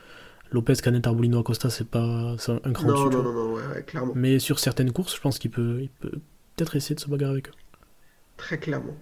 Lopez, 0.50 0.74
Canet, 0.76 1.06
Arbolino, 1.06 1.40
Acosta, 1.40 1.70
c'est 1.70 1.86
pas 1.86 2.00
un 2.00 2.72
cran 2.72 2.88
Non, 2.88 3.10
non, 3.10 3.22
non, 3.22 3.32
non, 3.32 3.52
ouais, 3.54 3.62
ouais, 3.74 3.82
clairement. 3.82 4.12
Mais 4.14 4.38
sur 4.38 4.58
certaines 4.58 4.92
courses, 4.92 5.14
je 5.14 5.20
pense 5.20 5.38
qu'il 5.38 5.50
peut 5.50 5.78
il 5.82 5.90
peut 5.90 6.18
peut-être 6.56 6.76
essayer 6.76 6.94
de 6.94 7.00
se 7.00 7.08
bagarrer 7.08 7.32
avec 7.32 7.48
eux. 7.48 7.52
Très 8.36 8.58
clairement. 8.58 8.96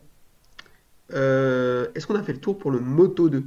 Euh, 1.12 1.86
est-ce 1.94 2.06
qu'on 2.06 2.16
a 2.16 2.22
fait 2.22 2.32
le 2.32 2.40
tour 2.40 2.58
pour 2.58 2.70
le 2.70 2.80
Moto 2.80 3.28
2? 3.28 3.44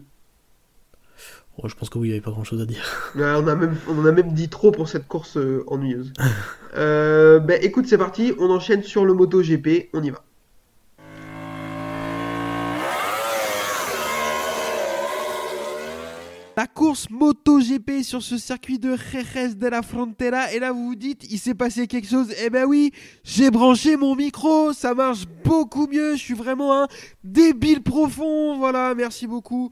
Ouais, 1.61 1.67
je 1.67 1.75
pense 1.75 1.89
que 1.89 1.97
oui, 1.97 2.07
il 2.07 2.11
n'y 2.11 2.15
avait 2.15 2.23
pas 2.23 2.31
grand-chose 2.31 2.61
à 2.61 2.65
dire. 2.65 2.83
Ouais, 3.15 3.33
on 3.35 3.47
a 3.47 3.55
même, 3.55 3.75
on 3.89 4.05
a 4.05 4.11
même 4.13 4.31
dit 4.33 4.47
trop 4.47 4.71
pour 4.71 4.87
cette 4.87 5.07
course 5.07 5.37
euh, 5.37 5.63
ennuyeuse. 5.67 6.13
Euh, 6.75 7.39
ben, 7.39 7.59
écoute, 7.63 7.87
c'est 7.87 7.97
parti, 7.97 8.31
on 8.37 8.47
enchaîne 8.51 8.83
sur 8.83 9.03
le 9.03 9.15
MotoGP, 9.15 9.89
on 9.91 10.03
y 10.03 10.11
va. 10.11 10.23
La 16.59 16.67
course 16.67 17.09
MotoGP 17.09 18.03
sur 18.03 18.21
ce 18.21 18.37
circuit 18.37 18.79
de 18.79 18.97
Jerez 18.97 19.55
de 19.55 19.67
la 19.67 19.81
Frontera. 19.81 20.51
Et 20.51 20.59
là, 20.59 20.73
vous 20.73 20.87
vous 20.87 20.95
dites, 20.95 21.23
il 21.31 21.39
s'est 21.39 21.55
passé 21.55 21.87
quelque 21.87 22.09
chose. 22.09 22.33
Eh 22.43 22.49
ben 22.49 22.65
oui, 22.65 22.91
j'ai 23.23 23.49
branché 23.49 23.95
mon 23.95 24.13
micro. 24.13 24.73
Ça 24.73 24.93
marche 24.93 25.25
beaucoup 25.45 25.87
mieux. 25.87 26.17
Je 26.17 26.21
suis 26.21 26.33
vraiment 26.33 26.83
un 26.83 26.87
débile 27.23 27.81
profond. 27.81 28.57
Voilà, 28.57 28.93
merci 28.93 29.25
beaucoup. 29.25 29.71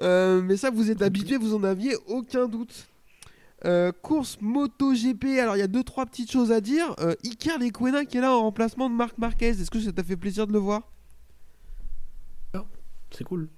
Euh, 0.00 0.42
mais 0.42 0.56
ça, 0.56 0.70
vous 0.70 0.90
êtes 0.90 1.02
habitués, 1.02 1.36
vous 1.36 1.54
en 1.54 1.62
aviez 1.62 1.94
aucun 2.08 2.48
doute. 2.48 2.88
Euh, 3.64 3.92
course 4.02 4.38
MotoGP. 4.40 5.38
Alors, 5.38 5.54
il 5.54 5.60
y 5.60 5.62
a 5.62 5.68
deux, 5.68 5.84
trois 5.84 6.04
petites 6.04 6.32
choses 6.32 6.50
à 6.50 6.60
dire. 6.60 6.96
Euh, 6.98 7.14
Iker 7.24 7.60
Lecuona 7.60 8.04
qui 8.04 8.18
est 8.18 8.22
là 8.22 8.36
en 8.36 8.40
remplacement 8.40 8.90
de 8.90 8.94
Marc 8.96 9.16
Marquez. 9.18 9.50
Est-ce 9.50 9.70
que 9.70 9.78
ça 9.78 9.92
t'a 9.92 10.02
fait 10.02 10.16
plaisir 10.16 10.48
de 10.48 10.52
le 10.52 10.58
voir? 10.58 10.82
C'est 13.12 13.24
cool. 13.24 13.48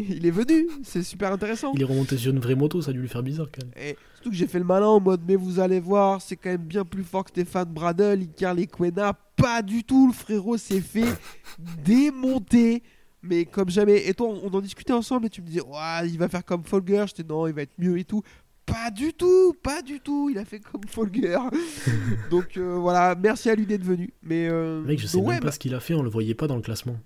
Il 0.08 0.26
est 0.26 0.30
venu. 0.30 0.68
C'est 0.82 1.02
super 1.02 1.32
intéressant. 1.32 1.72
Il 1.74 1.82
est 1.82 1.84
remonté 1.84 2.16
sur 2.16 2.32
une 2.32 2.40
vraie 2.40 2.54
moto, 2.54 2.80
ça 2.82 2.90
a 2.90 2.92
dû 2.92 3.00
lui 3.00 3.08
faire 3.08 3.22
bizarre 3.22 3.48
quand 3.52 3.64
même. 3.64 3.72
Et 3.76 3.96
surtout 4.14 4.30
que 4.30 4.36
j'ai 4.36 4.46
fait 4.46 4.58
le 4.58 4.64
malin 4.64 4.86
en 4.86 5.00
mode 5.00 5.20
mais 5.26 5.36
vous 5.36 5.60
allez 5.60 5.80
voir, 5.80 6.22
c'est 6.22 6.36
quand 6.36 6.50
même 6.50 6.62
bien 6.62 6.84
plus 6.84 7.04
fort 7.04 7.24
que 7.24 7.30
Stéphane 7.30 7.68
Bradel, 7.68 8.22
Icar 8.22 8.54
Lequena. 8.54 9.12
Pas 9.36 9.62
du 9.62 9.84
tout, 9.84 10.08
le 10.08 10.12
frérot 10.12 10.56
s'est 10.56 10.80
fait 10.80 11.08
démonter. 11.84 12.82
Mais 13.22 13.44
comme 13.44 13.68
jamais. 13.68 14.08
Et 14.08 14.14
toi, 14.14 14.28
on 14.28 14.48
en 14.48 14.60
discutait 14.60 14.94
ensemble 14.94 15.26
et 15.26 15.30
tu 15.30 15.42
me 15.42 15.46
disais, 15.46 15.60
ouais, 15.60 16.08
il 16.08 16.18
va 16.18 16.28
faire 16.28 16.44
comme 16.44 16.64
Folger. 16.64 17.04
J'étais 17.06 17.22
non, 17.22 17.46
il 17.46 17.52
va 17.52 17.62
être 17.62 17.74
mieux 17.78 17.98
et 17.98 18.04
tout. 18.04 18.22
Pas 18.64 18.90
du 18.90 19.12
tout, 19.12 19.54
pas 19.62 19.82
du 19.82 20.00
tout. 20.00 20.30
Il 20.30 20.38
a 20.38 20.44
fait 20.44 20.60
comme 20.60 20.84
Folger. 20.86 21.38
Donc 22.30 22.56
euh, 22.56 22.76
voilà, 22.78 23.14
merci 23.14 23.50
à 23.50 23.54
lui 23.54 23.66
d'être 23.66 23.84
venu. 23.84 24.14
Mais 24.22 24.48
euh, 24.48 24.80
Mec, 24.82 24.98
je 24.98 25.06
sais 25.06 25.18
donc, 25.18 25.26
même 25.26 25.34
ouais, 25.34 25.40
pas 25.40 25.46
bah, 25.46 25.52
ce 25.52 25.58
qu'il 25.58 25.74
a 25.74 25.80
fait, 25.80 25.94
on 25.94 26.02
le 26.02 26.08
voyait 26.08 26.34
pas 26.34 26.46
dans 26.46 26.56
le 26.56 26.62
classement. 26.62 26.96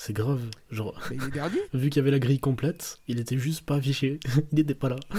C'est 0.00 0.12
grave. 0.12 0.40
Genre, 0.70 0.94
il 1.10 1.22
est 1.22 1.30
dernier. 1.30 1.58
vu 1.74 1.90
qu'il 1.90 2.00
y 2.00 2.02
avait 2.02 2.12
la 2.12 2.20
grille 2.20 2.38
complète, 2.38 3.00
il 3.08 3.18
était 3.18 3.36
juste 3.36 3.62
pas 3.62 3.74
affiché. 3.74 4.20
il 4.52 4.60
était 4.60 4.74
pas 4.74 4.88
là. 4.88 4.96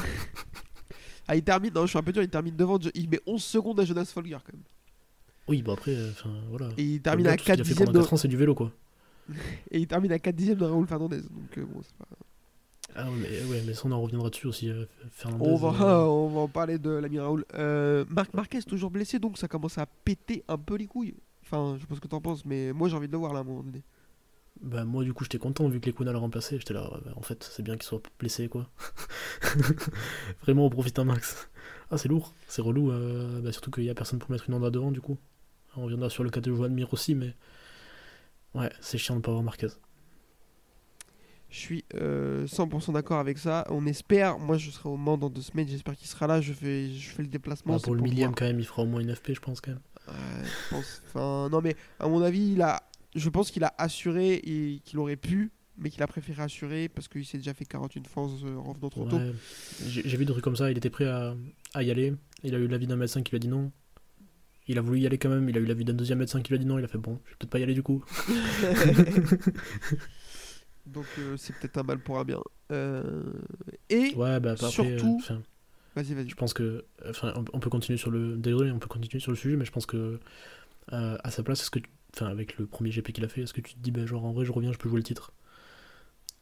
Ah, 1.32 1.36
il 1.36 1.44
termine, 1.44 1.72
non, 1.72 1.84
je 1.84 1.90
suis 1.90 1.98
un 2.00 2.02
peu 2.02 2.12
dur, 2.12 2.24
il 2.24 2.30
termine 2.30 2.56
devant. 2.56 2.80
Il 2.96 3.08
met 3.08 3.20
11 3.28 3.44
secondes 3.44 3.80
à 3.80 3.86
Jonas 3.86 4.06
Folger 4.12 4.38
quand 4.44 4.52
même. 4.52 4.64
Oui, 5.48 5.62
bah 5.62 5.74
après, 5.74 5.94
euh, 5.94 6.10
enfin 6.10 6.32
voilà. 6.50 6.70
Et 6.76 6.82
il 6.82 7.02
termine 7.04 7.28
à 7.28 7.38
tout 7.38 7.44
ce 7.44 7.52
qu'il 7.52 7.54
4 7.56 7.60
a 7.60 7.64
fait 7.64 7.70
dixièmes 7.70 7.86
pendant 7.86 8.00
de... 8.00 8.04
4 8.04 8.14
ans, 8.14 8.18
c'est 8.18 8.28
du 8.28 8.36
vélo 8.36 8.56
quoi. 8.56 8.72
Et 9.70 9.78
il 9.78 9.86
termine 9.86 10.12
à 10.12 10.18
4 10.18 10.36
dixièmes 10.36 10.58
de 10.58 10.66
Raoul 10.66 10.88
Fernandez. 10.88 11.22
Donc 11.22 11.56
euh, 11.56 11.66
bon, 11.66 11.82
c'est 11.84 11.96
pas... 11.98 12.08
Ah 12.96 13.12
ouais, 13.12 13.18
mais, 13.22 13.44
ouais, 13.44 13.64
mais 13.68 13.76
ça 13.76 13.84
on 13.86 13.92
en 13.92 14.02
reviendra 14.02 14.32
dessus 14.32 14.48
aussi. 14.48 14.72
euh, 14.72 14.86
Fernandez. 15.12 15.46
On 15.48 15.56
va, 15.56 15.68
euh, 15.68 16.06
on 16.06 16.30
va 16.30 16.40
en 16.40 16.48
parler 16.48 16.80
de 16.80 16.90
l'ami 16.90 17.20
Raoul. 17.20 17.46
Euh, 17.54 18.06
Marc 18.10 18.34
Marquez 18.34 18.64
toujours 18.64 18.90
blessé, 18.90 19.20
donc 19.20 19.38
ça 19.38 19.48
commence 19.48 19.78
à 19.78 19.86
péter 19.86 20.44
un 20.48 20.58
peu 20.58 20.78
les 20.78 20.88
couilles. 20.88 21.14
Enfin, 21.44 21.76
je 21.76 21.82
sais 21.82 21.88
pas 21.88 21.94
ce 21.94 22.00
que 22.02 22.08
t'en 22.08 22.22
penses, 22.22 22.44
mais 22.44 22.74
moi 22.74 22.90
j'ai 22.90 22.96
envie 22.96 23.06
de 23.08 23.12
le 23.12 23.20
voir 23.20 23.34
là 23.34 23.40
à 23.40 23.42
un 23.44 23.46
moment 23.46 23.62
donné. 23.62 23.84
Bah 24.62 24.84
moi 24.84 25.06
du 25.06 25.14
coup 25.14 25.24
j'étais 25.24 25.38
content 25.38 25.70
vu 25.70 25.80
que 25.80 25.86
les 25.86 25.94
Kuna 25.94 26.12
l'a 26.12 26.20
remplacé. 26.20 26.58
J'étais 26.60 26.74
là, 26.74 26.90
bah, 27.06 27.12
en 27.16 27.22
fait 27.22 27.44
c'est 27.44 27.64
bien 27.64 27.76
qu'il 27.76 27.84
soit 27.84 28.02
blessé 28.20 28.50
quoi. 28.50 28.70
Vraiment 30.42 30.66
on 30.66 30.70
profite 30.70 31.00
un 31.00 31.06
max. 31.06 31.50
Ah 31.92 31.98
c'est 31.98 32.10
lourd, 32.10 32.34
c'est 32.48 32.62
relou. 32.62 32.92
euh, 32.92 33.42
bah, 33.42 33.52
surtout 33.52 33.72
qu'il 33.72 33.86
y 33.86 33.90
a 33.90 33.96
personne 33.96 34.20
pour 34.20 34.32
mettre 34.32 34.50
une 34.50 34.56
Honda 34.56 34.70
devant 34.70 34.92
du 34.92 35.02
coup. 35.02 35.18
On 35.78 35.84
reviendra 35.84 36.10
sur 36.10 36.24
le 36.24 36.30
cas 36.30 36.42
de 36.42 36.54
Joan 36.54 36.74
Mir 36.74 36.92
aussi, 36.94 37.16
mais 37.16 37.34
ouais 38.54 38.70
c'est 38.82 38.98
chiant 38.98 39.16
de 39.16 39.22
pas 39.22 39.32
avoir 39.32 39.44
Marquez. 39.44 39.68
Je 41.50 41.58
suis 41.58 41.86
euh, 41.96 42.46
100% 42.46 42.94
d'accord 42.94 43.18
avec 43.18 43.40
ça. 43.40 43.66
On 43.70 43.88
espère, 43.88 44.38
moi 44.38 44.58
je 44.58 44.70
serai 44.70 44.90
au 44.90 44.98
Mans 44.98 45.18
dans 45.18 45.30
deux 45.30 45.42
semaines, 45.42 45.68
j'espère 45.68 45.96
qu'il 45.96 46.08
sera 46.08 46.28
là. 46.28 46.42
Je 46.42 46.54
fais, 46.54 46.90
je 46.92 47.10
fais 47.10 47.24
le 47.24 47.30
déplacement. 47.30 47.78
C'est 47.80 47.86
pour 47.86 47.96
le 47.96 48.02
millième 48.02 48.36
quand 48.36 48.46
même, 48.46 48.60
il 48.60 48.66
fera 48.66 48.84
au 48.84 48.86
moins 48.86 49.00
une 49.00 49.16
FP 49.16 49.34
je 49.36 49.40
pense 49.40 49.62
quand 49.62 49.72
même. 49.72 49.82
Ouais, 50.08 50.44
je 50.44 50.76
pense. 50.76 51.02
Enfin, 51.08 51.50
non 51.50 51.62
mais 51.62 51.76
à 52.00 52.08
mon 52.08 52.22
avis, 52.22 52.52
il 52.52 52.62
a, 52.62 52.84
je 53.16 53.30
pense 53.30 53.52
qu'il 53.52 53.64
a 53.64 53.74
assuré 53.78 54.34
et 54.36 54.80
qu'il 54.86 55.00
aurait 55.00 55.16
pu, 55.16 55.52
mais 55.78 55.90
qu'il 55.90 56.04
a 56.04 56.08
préféré 56.08 56.44
assurer 56.44 56.90
parce 56.90 57.08
qu'il 57.08 57.26
s'est 57.26 57.38
déjà 57.38 57.54
fait 57.54 57.66
41 57.66 58.04
fois 58.04 58.24
en 58.24 58.64
revenant 58.64 58.90
trop. 58.90 59.08
Ouais, 59.10 59.32
J'ai 59.88 60.02
j'ai 60.08 60.18
vu 60.18 60.26
des 60.26 60.32
trucs 60.32 60.44
comme 60.44 60.56
ça, 60.56 60.70
il 60.72 60.78
était 60.78 60.90
prêt 60.90 61.08
à, 61.08 61.36
à 61.74 61.84
y 61.84 61.92
aller. 61.92 62.14
Il 62.44 62.54
a 62.56 62.58
eu 62.58 62.68
l'avis 62.68 62.88
d'un 62.88 62.96
médecin 62.98 63.22
qui 63.24 63.32
lui 63.32 63.38
a 63.38 63.40
dit 63.40 63.48
non. 63.48 63.72
Il 64.68 64.78
a 64.78 64.82
voulu 64.82 65.00
y 65.00 65.06
aller 65.08 65.18
quand 65.18 65.30
même, 65.30 65.50
il 65.50 65.58
a 65.58 65.60
eu 65.60 65.66
l'avis 65.66 65.84
d'un 65.86 65.94
deuxième 65.94 66.20
médecin 66.20 66.42
qui 66.42 66.50
lui 66.50 66.56
a 66.56 66.60
dit 66.60 66.66
non, 66.66 66.78
il 66.78 66.86
a 66.86 66.88
fait 66.88 66.98
bon, 67.00 67.20
je 67.26 67.30
vais 67.32 67.36
peut-être 67.40 67.50
pas 67.50 67.60
y 67.60 67.64
aller 67.64 67.74
du 67.74 67.82
coup. 67.82 68.04
Donc 70.86 71.06
euh, 71.20 71.36
c'est 71.38 71.54
peut-être 71.56 71.78
un 71.78 71.84
mal 71.84 72.00
pour 72.00 72.20
un 72.20 72.24
bien. 72.26 72.40
Euh, 72.72 73.24
Et 73.90 74.14
Ouais, 74.16 74.40
bah 74.40 74.52
après, 74.52 74.70
Surtout- 74.70 74.90
euh, 74.92 75.16
enfin, 75.20 75.42
vas-y, 75.96 76.14
vas-y. 76.14 76.30
je 76.30 76.36
pense 76.36 76.54
que. 76.54 76.86
Enfin, 77.08 77.34
on, 77.54 77.60
peut 77.60 77.70
continuer 77.70 77.98
sur 77.98 78.12
le. 78.12 78.36
Désolé, 78.38 78.72
on 78.72 78.80
peut 78.80 78.88
continuer 78.88 79.20
sur 79.20 79.32
le 79.32 79.38
sujet, 79.38 79.56
mais 79.56 79.66
je 79.66 79.72
pense 79.72 79.86
que. 79.86 80.20
à 80.92 81.32
sa 81.32 81.44
place, 81.44 81.62
est-ce 81.62 81.72
que. 81.72 81.80
tu- 81.80 81.90
Enfin, 82.16 82.28
avec 82.28 82.58
le 82.58 82.66
premier 82.66 82.90
GP 82.92 83.12
qu'il 83.12 83.24
a 83.24 83.28
fait, 83.28 83.42
est-ce 83.42 83.54
que 83.54 83.62
tu 83.62 83.74
te 83.76 83.80
dis, 83.80 83.92
bah, 83.92 84.06
genre 84.06 84.26
en 84.26 84.32
vrai, 84.32 84.46
je 84.46 84.52
reviens, 84.52 84.72
je 84.72 84.78
peux 84.78 84.90
jouer 84.90 84.98
le 85.00 85.04
titre? 85.04 85.32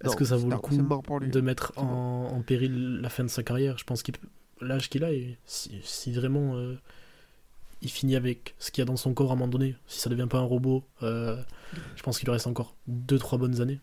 Est-ce 0.03 0.15
que 0.15 0.25
ça 0.25 0.38
vaut 0.38 0.49
le 0.49 0.58
coup 0.58 0.75
de 0.77 1.41
mettre 1.41 1.73
en, 1.75 2.30
en 2.32 2.41
péril 2.41 2.99
la 3.01 3.10
fin 3.10 3.23
de 3.23 3.30
sa 3.30 3.43
carrière? 3.43 3.77
Je 3.77 3.84
pense 3.84 4.03
qu'il 4.03 4.15
l'âge 4.62 4.89
qu'il 4.89 5.03
a, 5.03 5.12
et 5.12 5.38
si, 5.45 5.71
si 5.84 6.12
vraiment 6.12 6.56
euh, 6.56 6.75
il 7.82 7.89
finit 7.89 8.15
avec 8.15 8.56
ce 8.60 8.71
qu'il 8.71 8.82
y 8.82 8.84
a 8.84 8.86
dans 8.86 8.95
son 8.95 9.13
corps 9.13 9.30
à 9.32 9.34
un 9.34 9.36
moment 9.36 9.49
donné, 9.49 9.75
si 9.88 9.99
ça 9.99 10.10
devient 10.10 10.27
pas 10.30 10.38
un 10.39 10.43
robot, 10.43 10.84
euh, 11.03 11.41
je 11.95 12.03
pense 12.03 12.17
qu'il 12.17 12.25
lui 12.25 12.32
reste 12.32 12.47
encore 12.47 12.75
2-3 12.89 13.38
bonnes 13.38 13.62
années. 13.62 13.80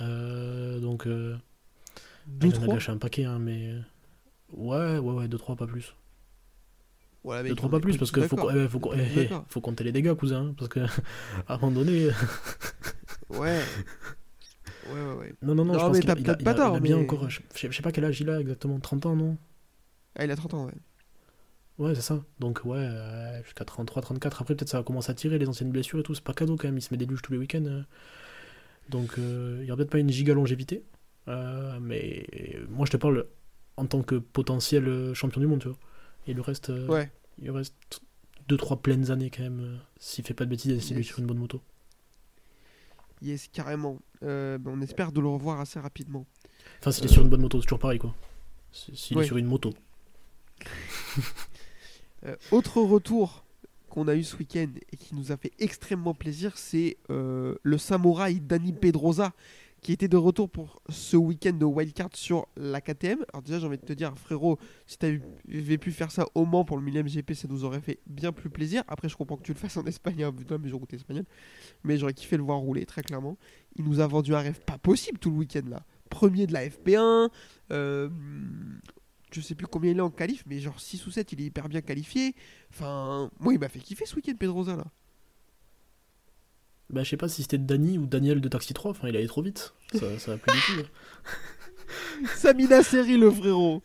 Euh, 0.00 0.78
donc, 0.80 1.06
Deux, 1.06 2.48
il 2.48 2.56
en 2.56 2.62
a 2.62 2.66
gâché 2.68 2.92
un 2.92 2.98
paquet, 2.98 3.24
hein, 3.24 3.38
mais 3.38 3.74
ouais, 4.52 4.98
ouais, 4.98 5.12
ouais, 5.12 5.28
2-3 5.28 5.56
pas 5.56 5.66
plus. 5.66 5.94
Voilà, 7.22 7.48
2-3 7.48 7.66
on 7.66 7.70
pas 7.70 7.80
plus 7.80 7.98
parce 7.98 8.10
que 8.10 8.22
faut, 8.22 8.36
d'accord. 8.36 8.52
eh, 8.56 8.68
faut, 8.68 8.80
eh, 8.94 9.28
faut 9.48 9.60
compter 9.60 9.84
les 9.84 9.92
dégâts, 9.92 10.14
cousin, 10.14 10.46
hein, 10.48 10.54
parce 10.56 10.68
que 10.70 10.80
à 11.48 11.54
un 11.54 11.58
moment 11.58 11.72
donné, 11.72 12.08
Ouais. 13.28 13.60
Ouais, 14.92 15.00
ouais, 15.02 15.14
ouais. 15.18 15.34
non, 15.42 15.54
non, 15.54 15.64
non, 15.64 15.74
Non, 15.74 15.78
je 15.78 15.84
pense 15.86 16.00
qu'il 16.00 16.10
a, 16.10 16.14
il 16.18 16.18
a- 16.18 16.22
il 16.22 16.30
a- 16.30 16.36
il 16.40 16.48
a 16.48 16.54
tort, 16.54 16.80
bien 16.80 16.96
mais- 16.96 17.02
encore, 17.04 17.28
je, 17.30 17.40
je 17.54 17.70
sais 17.70 17.82
pas 17.82 17.92
quel 17.92 18.04
âge 18.04 18.20
il 18.20 18.30
a 18.30 18.40
exactement, 18.40 18.80
30 18.80 19.06
ans, 19.06 19.14
non? 19.16 19.36
Ah, 20.16 20.24
il 20.24 20.30
a 20.30 20.36
30 20.36 20.54
ans, 20.54 20.66
ouais. 20.66 20.72
Ouais, 21.78 21.94
c'est 21.94 22.00
ça. 22.02 22.22
Donc, 22.40 22.60
ouais, 22.64 22.76
euh, 22.78 23.42
jusqu'à 23.44 23.64
33, 23.64 24.02
34. 24.02 24.42
Après, 24.42 24.54
peut-être 24.54 24.68
ça 24.68 24.78
va 24.78 24.84
commencer 24.84 25.10
à 25.10 25.14
tirer 25.14 25.38
les 25.38 25.48
anciennes 25.48 25.70
blessures 25.70 26.00
et 26.00 26.02
tout. 26.02 26.14
C'est 26.14 26.24
pas 26.24 26.34
cadeau 26.34 26.56
quand 26.56 26.68
même. 26.68 26.76
Il 26.76 26.82
se 26.82 26.92
met 26.92 26.98
des 26.98 27.06
luges 27.06 27.22
tous 27.22 27.32
les 27.32 27.38
week-ends. 27.38 27.64
euh. 27.64 27.82
Donc, 28.90 29.18
euh, 29.18 29.58
il 29.62 29.66
y 29.66 29.70
aura 29.70 29.76
peut-être 29.78 29.90
pas 29.90 29.98
une 29.98 30.10
giga 30.10 30.34
longévité. 30.34 30.82
Euh, 31.28 31.78
mais 31.80 32.26
moi, 32.68 32.84
je 32.86 32.90
te 32.90 32.96
parle 32.98 33.24
en 33.78 33.86
tant 33.86 34.02
que 34.02 34.16
potentiel 34.16 34.88
euh, 34.88 35.14
champion 35.14 35.40
du 35.40 35.46
monde, 35.46 35.60
tu 35.60 35.68
vois. 35.68 35.78
Et 36.26 36.34
le 36.34 36.42
reste, 36.42 36.70
euh, 36.70 36.86
Ouais. 36.88 37.10
il 37.40 37.50
reste 37.50 38.02
2-3 38.48 38.80
pleines 38.80 39.10
années 39.10 39.30
quand 39.30 39.42
même. 39.42 39.60
euh, 39.60 39.76
S'il 39.98 40.24
fait 40.24 40.34
pas 40.34 40.44
de 40.44 40.50
bêtises 40.50 40.72
et 40.72 40.80
s'il 40.80 40.96
est 40.96 41.00
Yes. 41.00 41.06
sur 41.08 41.18
une 41.18 41.26
bonne 41.26 41.38
moto. 41.38 41.60
Yes, 43.22 43.48
carrément. 43.52 43.98
Euh, 44.22 44.58
on 44.66 44.80
espère 44.80 45.12
de 45.12 45.20
le 45.20 45.28
revoir 45.28 45.60
assez 45.60 45.78
rapidement. 45.78 46.26
Enfin, 46.80 46.90
s'il 46.92 47.04
est 47.04 47.08
sur 47.08 47.22
une 47.22 47.28
bonne 47.28 47.40
moto, 47.42 47.60
c'est 47.60 47.66
toujours 47.66 47.78
pareil, 47.78 47.98
quoi. 47.98 48.14
S'il 48.72 49.16
Ouais. 49.16 49.24
est 49.24 49.26
sur 49.26 49.36
une 49.36 49.46
moto. 49.46 49.72
Euh, 52.26 52.36
autre 52.50 52.82
retour 52.82 53.46
qu'on 53.88 54.06
a 54.06 54.14
eu 54.14 54.22
ce 54.22 54.36
week-end 54.36 54.68
et 54.92 54.96
qui 54.98 55.14
nous 55.14 55.32
a 55.32 55.38
fait 55.38 55.52
extrêmement 55.58 56.12
plaisir, 56.12 56.58
c'est 56.58 56.98
le 57.08 57.78
samouraï 57.78 58.40
Dani 58.40 58.74
Pedrosa 58.74 59.32
qui 59.80 59.92
était 59.92 60.08
de 60.08 60.16
retour 60.16 60.50
pour 60.50 60.82
ce 60.88 61.16
week-end 61.16 61.52
de 61.52 61.64
wildcard 61.64 62.10
sur 62.14 62.46
la 62.56 62.80
KTM. 62.80 63.24
Alors 63.32 63.42
déjà 63.42 63.58
j'ai 63.58 63.66
envie 63.66 63.78
de 63.78 63.84
te 63.84 63.92
dire 63.92 64.16
frérot, 64.16 64.58
si 64.86 64.98
tu 64.98 65.22
avais 65.48 65.78
pu 65.78 65.92
faire 65.92 66.10
ça 66.10 66.26
au 66.34 66.44
Mans 66.44 66.64
pour 66.64 66.76
le 66.76 66.82
millième 66.82 67.08
GP, 67.08 67.32
ça 67.32 67.48
nous 67.48 67.64
aurait 67.64 67.80
fait 67.80 68.00
bien 68.06 68.32
plus 68.32 68.50
plaisir. 68.50 68.82
Après 68.88 69.08
je 69.08 69.16
comprends 69.16 69.36
que 69.36 69.42
tu 69.42 69.52
le 69.52 69.58
fasses 69.58 69.76
en 69.76 69.84
Espagne, 69.86 70.22
hein, 70.22 70.32
putain 70.32 70.58
mais 70.58 70.68
j'ai 70.68 70.74
route 70.74 70.92
espagnol. 70.92 71.24
Mais 71.84 71.96
j'aurais 71.96 72.14
kiffé 72.14 72.36
le 72.36 72.42
voir 72.42 72.58
rouler 72.58 72.84
très 72.86 73.02
clairement. 73.02 73.38
Il 73.76 73.84
nous 73.84 74.00
a 74.00 74.06
vendu 74.06 74.34
un 74.34 74.40
rêve 74.40 74.60
pas 74.60 74.78
possible 74.78 75.18
tout 75.18 75.30
le 75.30 75.36
week-end 75.36 75.68
là. 75.68 75.84
Premier 76.10 76.46
de 76.46 76.52
la 76.52 76.66
FP1, 76.66 77.30
euh, 77.70 78.08
je 79.32 79.40
sais 79.40 79.54
plus 79.54 79.66
combien 79.66 79.92
il 79.92 79.98
est 79.98 80.02
en 80.02 80.10
qualif, 80.10 80.42
mais 80.46 80.58
genre 80.58 80.80
6 80.80 81.06
ou 81.06 81.10
7, 81.10 81.32
il 81.32 81.40
est 81.40 81.44
hyper 81.44 81.68
bien 81.68 81.80
qualifié. 81.80 82.34
Enfin, 82.70 83.30
moi, 83.38 83.54
il 83.54 83.60
m'a 83.60 83.68
fait 83.68 83.78
kiffer 83.78 84.06
ce 84.06 84.16
week-end, 84.16 84.34
Pedrosa, 84.38 84.76
là. 84.76 84.86
Bah, 86.92 87.02
je 87.04 87.10
sais 87.10 87.16
pas 87.16 87.28
si 87.28 87.42
c'était 87.42 87.58
Dany 87.58 87.98
ou 87.98 88.06
Daniel 88.06 88.40
de 88.40 88.48
Taxi 88.48 88.74
3, 88.74 88.90
enfin, 88.90 89.08
il 89.08 89.16
allait 89.16 89.26
trop 89.26 89.42
vite. 89.42 89.74
Ça, 89.94 90.18
ça 90.18 90.32
va 90.32 90.38
plus 90.38 90.52
du 90.76 90.82
tout. 90.82 90.88
Samina 92.36 92.82
série, 92.82 93.16
le 93.16 93.30
frérot. 93.30 93.82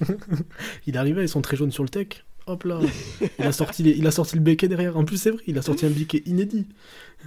il 0.86 0.94
est 0.94 0.98
arrivé 0.98 1.18
avec 1.18 1.28
son 1.28 1.40
très 1.42 1.56
jaune 1.56 1.70
sur 1.72 1.82
le 1.82 1.88
tech. 1.88 2.24
Hop 2.46 2.64
là. 2.64 2.80
Il 3.38 3.44
a 3.44 3.52
sorti, 3.52 3.82
les- 3.82 3.90
il 3.90 4.06
a 4.06 4.10
sorti 4.10 4.36
le 4.36 4.40
béquet 4.42 4.68
derrière. 4.68 4.96
En 4.96 5.04
plus, 5.04 5.18
c'est 5.18 5.30
vrai, 5.30 5.42
il 5.46 5.58
a 5.58 5.62
sorti 5.62 5.84
un 5.84 5.90
béquet 5.90 6.22
inédit. 6.26 6.66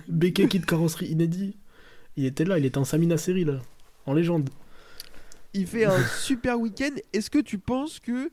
Béquet 0.07 0.47
kit 0.47 0.61
carrosserie 0.61 1.07
inédit. 1.07 1.57
Il 2.17 2.25
était 2.25 2.43
là, 2.45 2.57
il 2.57 2.65
était 2.65 2.77
en 2.79 2.83
Samina 2.85 3.17
série, 3.17 3.45
là. 3.45 3.59
En 4.05 4.13
légende. 4.13 4.49
Il 5.53 5.67
fait 5.67 5.85
un 5.85 6.01
super 6.19 6.59
week-end. 6.59 6.95
Est-ce 7.13 7.29
que 7.29 7.39
tu 7.39 7.57
penses 7.59 7.99
que 7.99 8.31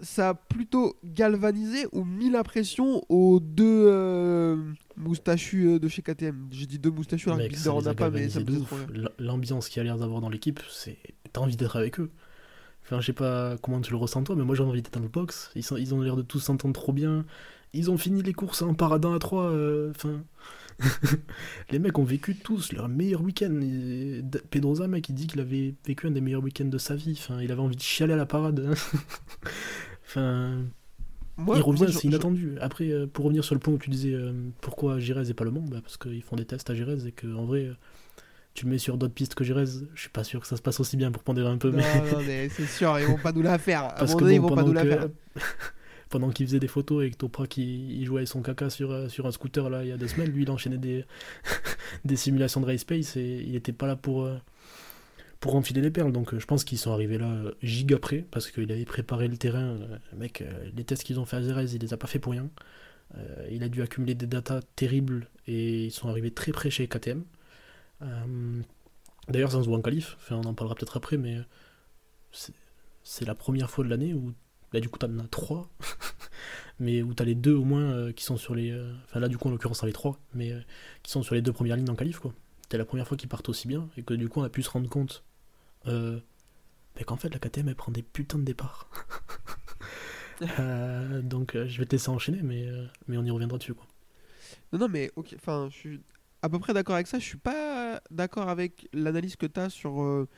ça 0.00 0.30
a 0.30 0.34
plutôt 0.34 0.96
galvanisé 1.04 1.86
ou 1.92 2.04
mis 2.04 2.30
la 2.30 2.42
pression 2.44 3.02
aux 3.08 3.40
deux 3.40 3.86
euh, 3.88 4.56
moustachus 4.96 5.66
euh, 5.66 5.78
de 5.78 5.88
chez 5.88 6.02
KTM 6.02 6.48
J'ai 6.50 6.66
dit 6.66 6.78
deux 6.78 6.90
moustachus, 6.90 7.28
alors 7.28 7.38
que 7.38 7.44
Mec, 7.44 7.56
ça 7.56 7.72
en 7.72 7.80
les 7.80 7.88
a 7.88 7.94
pas, 7.94 8.10
mais 8.10 8.28
ça 8.28 8.40
me 8.40 8.60
trop 8.64 8.76
L'ambiance 9.18 9.68
qu'il 9.68 9.78
y 9.78 9.80
a 9.80 9.84
l'air 9.84 9.98
d'avoir 9.98 10.20
dans 10.20 10.28
l'équipe, 10.28 10.60
c'est. 10.70 10.98
T'as 11.32 11.40
envie 11.40 11.56
d'être 11.56 11.76
avec 11.76 12.00
eux. 12.00 12.10
Enfin, 12.84 13.00
je 13.00 13.06
sais 13.06 13.12
pas 13.12 13.56
comment 13.62 13.80
tu 13.80 13.90
le 13.90 13.96
ressens 13.96 14.22
toi, 14.22 14.36
mais 14.36 14.44
moi 14.44 14.54
j'ai 14.54 14.62
envie 14.62 14.80
d'être 14.82 14.94
dans 14.94 15.00
le 15.00 15.08
box. 15.08 15.50
Ils, 15.56 15.64
sont- 15.64 15.76
ils 15.76 15.94
ont 15.94 16.00
l'air 16.00 16.16
de 16.16 16.22
tous 16.22 16.38
s'entendre 16.40 16.74
trop 16.74 16.92
bien. 16.92 17.24
Ils 17.72 17.90
ont 17.90 17.98
fini 17.98 18.22
les 18.22 18.32
courses 18.32 18.62
en 18.62 18.74
paradin 18.74 19.14
à 19.14 19.18
3. 19.18 19.52
Enfin. 19.90 20.22
les 21.70 21.78
mecs 21.78 21.98
ont 21.98 22.04
vécu 22.04 22.36
tous 22.36 22.72
leur 22.72 22.88
meilleur 22.88 23.22
week-end. 23.22 23.58
Pedrosa, 24.50 24.86
mec, 24.88 25.08
il 25.08 25.14
dit 25.14 25.26
qu'il 25.26 25.40
avait 25.40 25.74
vécu 25.86 26.06
un 26.06 26.10
des 26.10 26.20
meilleurs 26.20 26.42
week-ends 26.42 26.66
de 26.66 26.78
sa 26.78 26.94
vie. 26.94 27.16
Enfin, 27.18 27.40
il 27.40 27.50
avait 27.50 27.60
envie 27.62 27.76
de 27.76 27.82
chialer 27.82 28.12
à 28.12 28.16
la 28.16 28.26
parade. 28.26 28.74
enfin. 30.06 30.64
Moi, 31.38 31.56
il 31.58 31.62
revient, 31.62 31.84
c'est 31.92 32.00
je- 32.02 32.06
inattendu. 32.06 32.56
Après, 32.62 32.88
euh, 32.90 33.06
pour 33.06 33.26
revenir 33.26 33.44
sur 33.44 33.54
le 33.54 33.58
point 33.60 33.74
où 33.74 33.78
tu 33.78 33.90
disais 33.90 34.14
euh, 34.14 34.32
pourquoi 34.62 34.98
Gérez 34.98 35.28
et 35.28 35.34
pas 35.34 35.44
le 35.44 35.50
Mans, 35.50 35.60
bah, 35.60 35.78
parce 35.82 35.98
qu'ils 35.98 36.22
font 36.22 36.36
des 36.36 36.46
tests 36.46 36.70
à 36.70 36.74
Gérez 36.74 37.06
et 37.06 37.12
que 37.12 37.26
en 37.34 37.44
vrai, 37.44 37.66
euh, 37.66 37.74
tu 38.54 38.64
le 38.64 38.70
mets 38.70 38.78
sur 38.78 38.96
d'autres 38.96 39.12
pistes 39.12 39.34
que 39.34 39.44
Gérez, 39.44 39.66
je 39.94 40.00
suis 40.00 40.08
pas 40.08 40.24
sûr 40.24 40.40
que 40.40 40.46
ça 40.46 40.56
se 40.56 40.62
passe 40.62 40.80
aussi 40.80 40.96
bien 40.96 41.10
pour 41.12 41.22
pondérer 41.22 41.48
un 41.50 41.58
peu. 41.58 41.68
Non, 41.70 41.76
mais... 41.76 42.10
non, 42.12 42.18
mais 42.26 42.48
c'est 42.48 42.64
sûr, 42.64 42.98
ils 42.98 43.04
vont 43.06 43.18
pas 43.18 43.32
nous 43.32 43.42
la 43.42 43.58
faire. 43.58 43.84
À 43.84 43.88
parce 43.96 44.14
que 44.14 44.20
donné, 44.20 44.36
ils 44.36 44.40
vont 44.40 44.54
pas 44.54 44.62
nous 44.62 44.72
la 44.72 44.82
que- 44.82 44.88
faire. 44.88 45.08
pendant 46.08 46.30
qu'il 46.30 46.46
faisait 46.46 46.60
des 46.60 46.68
photos 46.68 47.04
et 47.04 47.10
que 47.10 47.16
Toprak 47.16 47.56
il, 47.58 47.90
il 48.00 48.06
jouait 48.06 48.20
avec 48.20 48.28
son 48.28 48.40
caca 48.40 48.70
sur, 48.70 49.10
sur 49.10 49.26
un 49.26 49.32
scooter 49.32 49.68
là 49.68 49.82
il 49.82 49.88
y 49.88 49.92
a 49.92 49.96
deux 49.96 50.06
semaines, 50.06 50.30
lui 50.30 50.44
il 50.44 50.50
enchaînait 50.52 50.78
des, 50.78 51.04
des 52.04 52.14
simulations 52.16 52.60
de 52.60 52.66
race 52.66 52.84
pace 52.84 53.16
et 53.16 53.44
il 53.44 53.56
était 53.56 53.72
pas 53.72 53.88
là 53.88 53.96
pour, 53.96 54.22
euh, 54.24 54.36
pour 55.46 55.54
enfiler 55.54 55.80
les 55.80 55.90
perles. 55.90 56.12
Donc 56.12 56.34
euh, 56.34 56.38
je 56.38 56.46
pense 56.46 56.64
qu'ils 56.64 56.78
sont 56.78 56.92
arrivés 56.92 57.18
là 57.18 57.30
euh, 57.30 57.52
giga 57.62 57.98
près 57.98 58.26
parce 58.30 58.50
qu'il 58.50 58.70
avait 58.70 58.84
préparé 58.84 59.28
le 59.28 59.36
terrain. 59.36 59.76
Euh, 59.80 59.98
mec, 60.16 60.44
les 60.74 60.84
tests 60.84 61.04
qu'ils 61.04 61.20
ont 61.20 61.24
fait 61.24 61.36
à 61.36 61.42
Jerez, 61.42 61.66
il 61.72 61.80
les 61.80 61.94
a 61.94 61.96
pas 61.96 62.08
fait 62.08 62.18
pour 62.18 62.32
rien. 62.32 62.50
Il 63.50 63.62
a 63.62 63.68
dû 63.68 63.82
accumuler 63.82 64.14
des 64.16 64.26
datas 64.26 64.60
terribles 64.74 65.30
et 65.46 65.84
ils 65.86 65.90
sont 65.92 66.08
arrivés 66.08 66.32
très 66.32 66.50
près 66.50 66.70
chez 66.70 66.86
KTM. 66.88 67.22
D'ailleurs, 69.28 69.52
ça 69.52 69.62
se 69.62 69.68
voit 69.68 69.78
en 69.78 69.80
qualif, 69.80 70.16
on 70.30 70.42
en 70.42 70.54
parlera 70.54 70.74
peut-être 70.74 70.96
après, 70.96 71.16
mais 71.16 71.38
c'est- 72.32 73.24
la 73.24 73.36
première 73.36 73.70
fois 73.70 73.84
de 73.84 73.90
l'année 73.90 74.12
où 74.12 74.34
Là, 74.72 74.80
du 74.80 74.88
coup, 74.88 74.98
t'en 74.98 75.18
as 75.20 75.28
trois. 75.28 75.70
mais 76.80 77.00
où 77.00 77.14
t'as 77.14 77.24
les 77.24 77.36
deux 77.36 77.54
au 77.54 77.64
moins 77.64 78.12
qui 78.12 78.24
sont 78.24 78.36
sur 78.36 78.54
les. 78.56 78.76
Enfin, 79.04 79.20
là, 79.20 79.28
du 79.28 79.38
coup, 79.38 79.46
en 79.48 79.52
l'occurrence, 79.52 79.78
t'as 79.78 79.86
les 79.86 79.92
trois, 79.92 80.18
mais 80.34 80.52
qui 81.04 81.12
sont 81.12 81.22
sur 81.22 81.36
les 81.36 81.40
deux 81.40 81.52
premières 81.52 81.76
lignes 81.76 81.88
en 81.88 81.94
qualif, 81.94 82.18
quoi. 82.18 82.34
C'était 82.62 82.78
la 82.78 82.84
première 82.84 83.06
fois 83.06 83.16
qu'ils 83.16 83.28
partent 83.28 83.48
aussi 83.48 83.68
bien, 83.68 83.88
et 83.96 84.02
que 84.02 84.12
du 84.12 84.28
coup, 84.28 84.40
on 84.40 84.42
a 84.42 84.50
pu 84.50 84.64
se 84.64 84.70
rendre 84.70 84.88
compte 84.90 85.24
euh, 85.86 86.18
bah, 86.96 87.02
qu'en 87.04 87.16
fait, 87.16 87.28
la 87.28 87.38
KTM, 87.38 87.68
elle 87.68 87.74
prend 87.76 87.92
des 87.92 88.02
putains 88.02 88.38
de 88.38 88.44
départs. 88.44 88.88
Euh, 90.58 91.22
donc, 91.22 91.54
euh, 91.56 91.66
je 91.66 91.78
vais 91.78 91.86
te 91.86 91.92
laisser 91.92 92.10
enchaîner, 92.10 92.42
mais, 92.42 92.66
euh, 92.66 92.84
mais 93.08 93.16
on 93.16 93.24
y 93.24 93.30
reviendra 93.30 93.56
dessus, 93.56 93.72
quoi. 93.72 93.86
Non, 94.70 94.78
non, 94.80 94.88
mais 94.88 95.10
ok, 95.16 95.34
enfin, 95.36 95.68
je 95.70 95.74
suis 95.74 96.00
à 96.42 96.50
peu 96.50 96.58
près 96.58 96.74
d'accord 96.74 96.94
avec 96.94 97.06
ça. 97.06 97.18
Je 97.18 97.24
suis 97.24 97.38
pas 97.38 98.02
d'accord 98.10 98.50
avec 98.50 98.86
l'analyse 98.92 99.36
que 99.36 99.46
tu 99.46 99.58
as 99.58 99.70
sur 99.70 100.02
euh, 100.02 100.28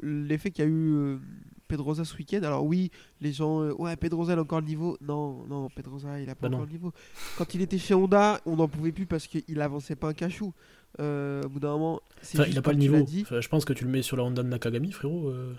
l'effet 0.00 0.50
qu'il 0.50 0.64
y 0.66 0.68
a 0.68 0.70
eu 0.70 1.18
Pedrosa 1.66 2.04
ce 2.04 2.14
week-end. 2.18 2.42
Alors, 2.42 2.66
oui, 2.66 2.90
les 3.22 3.32
gens, 3.32 3.62
ouais, 3.70 3.96
Pedrosa, 3.96 4.34
il 4.34 4.38
a 4.38 4.42
encore 4.42 4.60
le 4.60 4.66
niveau. 4.66 4.98
Non, 5.00 5.46
non, 5.46 5.70
Pedrosa, 5.70 6.20
il 6.20 6.28
a 6.28 6.34
pas 6.34 6.48
Bah 6.48 6.48
encore 6.48 6.60
non. 6.60 6.66
le 6.66 6.72
niveau. 6.72 6.92
Quand 7.38 7.54
il 7.54 7.62
était 7.62 7.78
chez 7.78 7.94
Honda, 7.94 8.42
on 8.44 8.56
n'en 8.56 8.68
pouvait 8.68 8.92
plus 8.92 9.06
parce 9.06 9.26
qu'il 9.26 9.60
avançait 9.62 9.96
pas 9.96 10.08
un 10.08 10.14
cachou. 10.14 10.52
Euh, 11.00 11.42
au 11.44 11.48
bout 11.48 11.60
d'un 11.60 11.70
moment, 11.70 12.00
Enfin, 12.22 12.44
il 12.48 12.58
a 12.58 12.62
pas 12.62 12.72
le 12.72 12.78
niveau. 12.78 13.06
Enfin, 13.22 13.40
je 13.40 13.48
pense 13.48 13.64
que 13.64 13.72
tu 13.72 13.84
le 13.84 13.90
mets 13.90 14.02
sur 14.02 14.16
la 14.16 14.24
Honda 14.24 14.42
de 14.42 14.48
Nakagami, 14.48 14.90
frérot. 14.92 15.28
euh, 15.28 15.54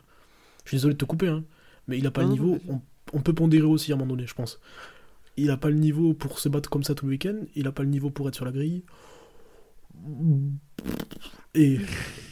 Je 0.65 0.69
suis 0.69 0.75
désolé 0.77 0.93
de 0.95 0.99
te 0.99 1.05
couper, 1.05 1.27
hein. 1.27 1.43
Mais 1.87 1.97
il 1.97 2.05
a 2.07 2.11
pas 2.11 2.21
Non, 2.23 2.27
le 2.27 2.33
niveau. 2.33 2.57
On, 2.67 2.81
on 3.13 3.21
peut 3.21 3.33
pondérer 3.33 3.65
aussi 3.65 3.91
à 3.91 3.95
un 3.95 3.97
moment 3.97 4.15
donné, 4.15 4.27
je 4.27 4.33
pense. 4.33 4.59
Il 5.37 5.49
a 5.51 5.57
pas 5.57 5.69
le 5.69 5.77
niveau 5.77 6.13
pour 6.13 6.39
se 6.39 6.49
battre 6.49 6.69
comme 6.69 6.83
ça 6.83 6.93
tout 6.95 7.05
le 7.05 7.11
week-end. 7.11 7.39
Il 7.55 7.67
a 7.67 7.71
pas 7.71 7.83
le 7.83 7.89
niveau 7.89 8.09
pour 8.09 8.27
être 8.27 8.35
sur 8.35 8.45
la 8.45 8.51
grille. 8.51 8.83
Et 11.55 11.79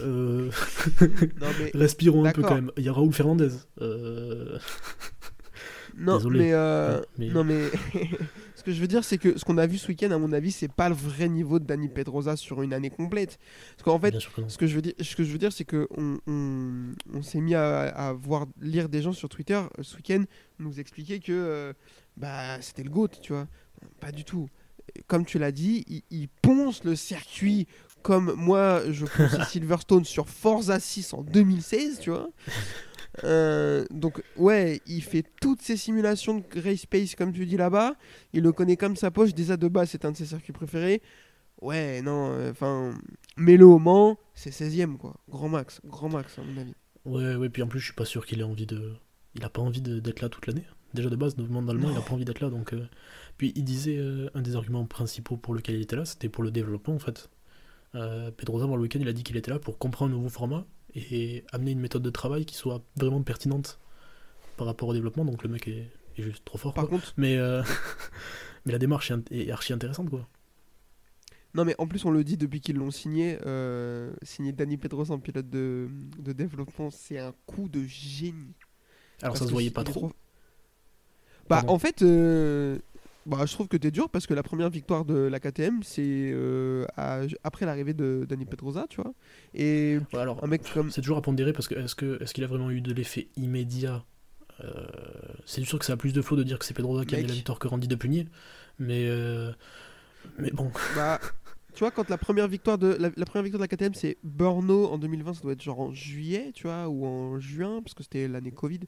euh, 0.01 0.49
Non, 1.01 1.47
mais 1.59 1.71
respirons 1.79 2.25
un 2.25 2.31
peu 2.31 2.41
quand 2.41 2.55
même. 2.55 2.71
Il 2.77 2.83
y 2.83 2.89
a 2.89 2.93
Raoul 2.93 3.13
Fernandez. 3.13 3.49
Non, 5.97 6.17
Désolé. 6.17 6.39
mais, 6.39 6.53
euh, 6.53 7.01
mais- 7.17 7.29
non, 7.29 7.43
mais 7.43 7.63
ce 8.55 8.63
que 8.63 8.71
je 8.71 8.79
veux 8.79 8.87
dire, 8.87 9.03
c'est 9.03 9.17
que 9.17 9.37
ce 9.37 9.43
qu'on 9.43 9.57
a 9.57 9.65
vu 9.65 9.77
ce 9.79 9.87
week-end, 9.87 10.11
à 10.11 10.17
mon 10.19 10.31
avis, 10.31 10.51
c'est 10.51 10.71
pas 10.71 10.89
le 10.89 10.95
vrai 10.95 11.27
niveau 11.27 11.57
de 11.57 11.65
Dani 11.65 11.89
Pedrosa 11.89 12.35
sur 12.35 12.61
une 12.61 12.71
année 12.73 12.91
complète. 12.91 13.39
Parce 13.71 13.83
qu'en 13.83 13.99
fait, 13.99 14.11
que 14.11 14.47
ce 14.47 14.57
que 14.59 14.67
je 14.67 14.75
veux 14.75 14.81
dire, 14.83 14.93
ce 15.01 15.15
que 15.15 15.23
je 15.23 15.31
veux 15.31 15.39
dire, 15.39 15.51
c'est 15.51 15.65
que 15.65 15.87
on, 15.97 17.21
s'est 17.23 17.41
mis 17.41 17.55
à, 17.55 17.87
à 17.87 18.13
voir 18.13 18.45
lire 18.61 18.89
des 18.89 19.01
gens 19.01 19.11
sur 19.13 19.27
Twitter 19.27 19.55
euh, 19.55 19.83
ce 19.83 19.95
week-end 19.97 20.23
nous 20.59 20.79
expliquer 20.79 21.19
que 21.19 21.31
euh, 21.31 21.73
bah 22.15 22.61
c'était 22.61 22.83
le 22.83 22.89
GOAT, 22.91 23.09
tu 23.21 23.33
vois. 23.33 23.47
Pas 23.99 24.11
du 24.11 24.23
tout. 24.23 24.49
Comme 25.07 25.25
tu 25.25 25.39
l'as 25.39 25.51
dit, 25.51 25.83
il, 25.87 26.03
il 26.11 26.27
ponce 26.29 26.83
le 26.83 26.95
circuit 26.95 27.67
comme 28.03 28.33
moi 28.37 28.81
je 28.91 29.05
ponçais 29.05 29.43
Silverstone 29.49 30.05
sur 30.05 30.29
Forza 30.29 30.79
6 30.79 31.13
en 31.13 31.23
2016, 31.23 31.99
tu 31.99 32.11
vois. 32.11 32.29
Euh, 33.23 33.85
donc 33.89 34.21
ouais, 34.35 34.81
il 34.85 35.01
fait 35.01 35.25
toutes 35.41 35.61
ces 35.61 35.77
simulations 35.77 36.37
de 36.37 36.61
race 36.61 36.85
pace 36.85 37.15
comme 37.15 37.33
tu 37.33 37.45
dis 37.45 37.57
là-bas. 37.57 37.95
Il 38.33 38.43
le 38.43 38.51
connaît 38.51 38.77
comme 38.77 38.95
sa 38.95 39.11
poche. 39.11 39.33
Déjà 39.33 39.57
de 39.57 39.67
base, 39.67 39.89
c'est 39.89 40.05
un 40.05 40.11
de 40.11 40.17
ses 40.17 40.25
circuits 40.25 40.53
préférés. 40.53 41.01
Ouais, 41.61 42.01
non, 42.03 42.49
enfin, 42.51 42.93
mets-le 43.35 43.65
au 43.65 43.79
Mans, 43.79 44.19
c'est 44.35 44.51
16ème 44.51 44.97
quoi. 44.97 45.15
Grand 45.27 45.49
max, 45.49 45.81
grand 45.85 46.09
max 46.09 46.37
à 46.37 46.43
mon 46.43 46.61
avis. 46.61 46.75
Ouais, 47.07 47.35
ouais, 47.35 47.49
puis 47.49 47.61
en 47.63 47.67
plus, 47.67 47.79
je 47.79 47.85
suis 47.85 47.93
pas 47.93 48.05
sûr 48.05 48.25
qu'il 48.25 48.41
ait 48.41 48.43
envie 48.43 48.65
de. 48.65 48.93
Il 49.35 49.43
a 49.45 49.49
pas 49.49 49.61
envie 49.61 49.81
d'être 49.81 50.21
là 50.21 50.29
toute 50.29 50.45
l'année. 50.45 50.65
Déjà 50.93 51.09
de 51.09 51.15
base, 51.15 51.35
de 51.35 51.43
monde 51.43 51.69
allemand, 51.69 51.89
il 51.91 51.97
a 51.97 52.01
pas 52.01 52.13
envie 52.13 52.25
d'être 52.25 52.41
là. 52.41 52.49
Donc, 52.49 52.73
euh, 52.73 52.85
Puis 53.37 53.53
il 53.55 53.63
disait 53.63 53.97
euh, 53.97 54.29
un 54.33 54.41
des 54.41 54.55
arguments 54.55 54.85
principaux 54.85 55.37
pour 55.37 55.53
lequel 55.53 55.75
il 55.75 55.81
était 55.81 55.95
là, 55.95 56.05
c'était 56.05 56.29
pour 56.29 56.43
le 56.43 56.51
développement 56.51 56.95
en 56.95 56.99
fait. 56.99 57.29
Euh, 57.95 58.31
Pedrosa, 58.31 58.65
avant 58.65 58.75
le 58.75 58.81
week-end, 58.81 58.99
il 59.01 59.07
a 59.07 59.13
dit 59.13 59.23
qu'il 59.23 59.37
était 59.37 59.51
là 59.51 59.59
pour 59.59 59.77
comprendre 59.77 60.11
un 60.13 60.17
nouveau 60.17 60.29
format 60.29 60.65
et 60.97 61.43
amener 61.51 61.71
une 61.71 61.79
méthode 61.79 62.01
de 62.01 62.09
travail 62.09 62.45
qui 62.45 62.55
soit 62.55 62.81
vraiment 62.95 63.21
pertinente 63.21 63.79
par 64.57 64.67
rapport 64.67 64.89
au 64.89 64.93
développement. 64.93 65.25
Donc 65.25 65.43
le 65.43 65.49
mec 65.49 65.67
est, 65.67 65.89
est 66.17 66.21
juste 66.21 66.43
trop 66.43 66.57
fort. 66.57 66.73
Par 66.73 66.87
quoi. 66.87 66.97
contre, 66.97 67.13
Mais, 67.17 67.37
euh, 67.37 67.61
mais 68.65 68.71
la 68.71 68.79
démarche 68.79 69.11
est, 69.31 69.51
archi 69.51 69.73
intéressante 69.73 70.09
quoi. 70.09 70.27
non 71.53 71.65
mais 71.65 71.75
en 71.77 71.87
plus 71.87 72.03
on 72.05 72.11
le 72.11 72.23
dit 72.23 72.37
depuis 72.37 72.59
qu'ils 72.59 72.77
l'ont 72.77 72.91
signé, 72.91 73.37
euh, 73.45 74.11
signé 74.23 74.51
Danny 74.51 74.77
Pedrosa 74.77 75.13
en 75.13 75.19
pilote 75.19 75.49
de, 75.49 75.89
de 76.19 76.33
développement, 76.33 76.89
c'est 76.89 77.19
un 77.19 77.33
coup 77.45 77.69
de 77.69 77.83
génie. 77.83 78.53
Alors 79.21 79.33
Parce 79.33 79.39
ça 79.39 79.45
se 79.45 79.51
voyait 79.51 79.71
pas 79.71 79.83
trop. 79.83 80.11
Bah 81.49 81.57
Pardon. 81.61 81.73
en 81.73 81.79
fait, 81.79 82.01
euh, 82.01 82.77
bah, 83.27 83.45
je 83.45 83.53
trouve 83.53 83.67
que 83.67 83.77
t'es 83.77 83.91
dur 83.91 84.09
parce 84.09 84.25
que 84.25 84.33
la 84.33 84.41
première 84.43 84.69
victoire 84.69 85.05
de 85.05 85.15
la 85.15 85.39
KTM, 85.39 85.83
c'est 85.83 86.01
euh, 86.33 86.85
après 87.43 87.65
l'arrivée 87.65 87.93
de 87.93 88.25
Danny 88.27 88.45
Pedrosa, 88.45 88.85
tu 88.89 89.01
vois. 89.01 89.13
Et 89.53 89.99
Ouais, 90.13 90.19
alors, 90.19 90.43
un 90.43 90.47
mec 90.47 90.61
comme 90.73 90.89
C'est 90.91 91.01
toujours 91.01 91.17
à 91.17 91.21
pondérer 91.21 91.53
parce 91.53 91.67
que 91.67 91.75
est-ce 92.21 92.33
qu'il 92.33 92.43
a 92.43 92.47
vraiment 92.47 92.71
eu 92.71 92.81
de 92.81 92.93
l'effet 92.93 93.27
immédiat 93.35 94.03
Euh, 94.63 94.85
C'est 95.45 95.63
sûr 95.63 95.77
que 95.77 95.85
ça 95.85 95.93
a 95.93 95.97
plus 95.97 96.13
de 96.13 96.21
flow 96.21 96.35
de 96.37 96.43
dire 96.43 96.57
que 96.57 96.65
c'est 96.65 96.73
Pedrosa 96.73 97.05
qui 97.05 97.15
a 97.15 97.17
mis 97.19 97.27
la 97.27 97.33
victoire 97.33 97.59
que 97.59 97.67
Randy 97.67 97.87
de 97.87 97.95
Pugnier, 97.95 98.27
mais 98.79 99.05
euh, 99.07 99.51
mais 100.39 100.51
bon, 100.51 100.71
Bah, 100.95 101.19
tu 101.75 101.79
vois, 101.81 101.91
quand 101.91 102.09
la 102.09 102.17
première 102.17 102.47
victoire 102.47 102.77
de 102.79 102.87
la, 102.99 103.09
la 103.15 103.25
première 103.25 103.43
victoire 103.43 103.59
de 103.59 103.63
la 103.63 103.67
KTM, 103.67 103.93
c'est 103.93 104.17
Brno 104.23 104.85
en 104.87 104.97
2020, 104.97 105.35
ça 105.35 105.41
doit 105.41 105.51
être 105.53 105.61
genre 105.61 105.79
en 105.79 105.93
juillet, 105.93 106.51
tu 106.55 106.63
vois, 106.63 106.87
ou 106.87 107.05
en 107.05 107.39
juin, 107.39 107.81
parce 107.83 107.93
que 107.93 108.03
c'était 108.03 108.27
l'année 108.27 108.51
Covid. 108.51 108.79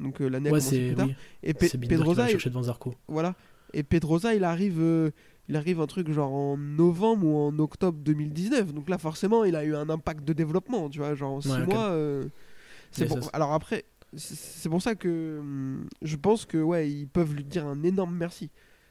Donc 0.00 0.20
l'année 0.20 0.50
ouais 0.50 0.60
c'est 0.60 0.94
oui, 0.94 1.14
Et 1.42 1.52
Pe- 1.52 1.66
c'est 1.66 1.76
Binder 1.78 1.88
qui 1.88 1.94
va 1.94 1.98
Pedrosa, 1.98 2.28
chercher 2.28 2.48
devant 2.50 2.62
Zarco. 2.62 2.94
voilà. 3.06 3.34
Et 3.74 3.82
Pedrosa, 3.82 4.34
il 4.34 4.44
arrive, 4.44 4.80
euh, 4.80 5.10
il 5.48 5.56
arrive 5.56 5.80
un 5.80 5.86
truc 5.86 6.10
genre 6.10 6.32
en 6.32 6.56
novembre 6.56 7.26
ou 7.26 7.36
en 7.36 7.58
octobre 7.58 7.98
2019. 8.02 8.72
Donc 8.74 8.88
là, 8.88 8.98
forcément, 8.98 9.44
il 9.44 9.56
a 9.56 9.64
eu 9.64 9.74
un 9.74 9.88
impact 9.88 10.24
de 10.24 10.32
développement, 10.32 10.88
tu 10.90 10.98
vois, 10.98 11.14
genre 11.14 11.32
en 11.32 11.40
6 11.40 11.50
Ouais, 11.50 11.62
ok. 11.62 11.68
mois. 11.72 11.88
euh, 11.90 12.24
c'est 12.90 13.06
pour- 13.06 13.30
Alors 13.32 13.52
après, 13.52 13.84
c'est- 14.16 14.68
pour 14.68 14.82
ça 14.82 14.94
que 14.94 15.38
hum, 15.40 15.86
je 16.02 16.16
pense 16.16 16.44
que 16.44 16.58
ouais, 16.58 16.90
ils 16.90 17.08
peuvent 17.08 17.34
lui 17.34 17.44
dire 17.44 17.66
un 17.66 17.82
énorme 17.82 18.14
merci, 18.14 18.50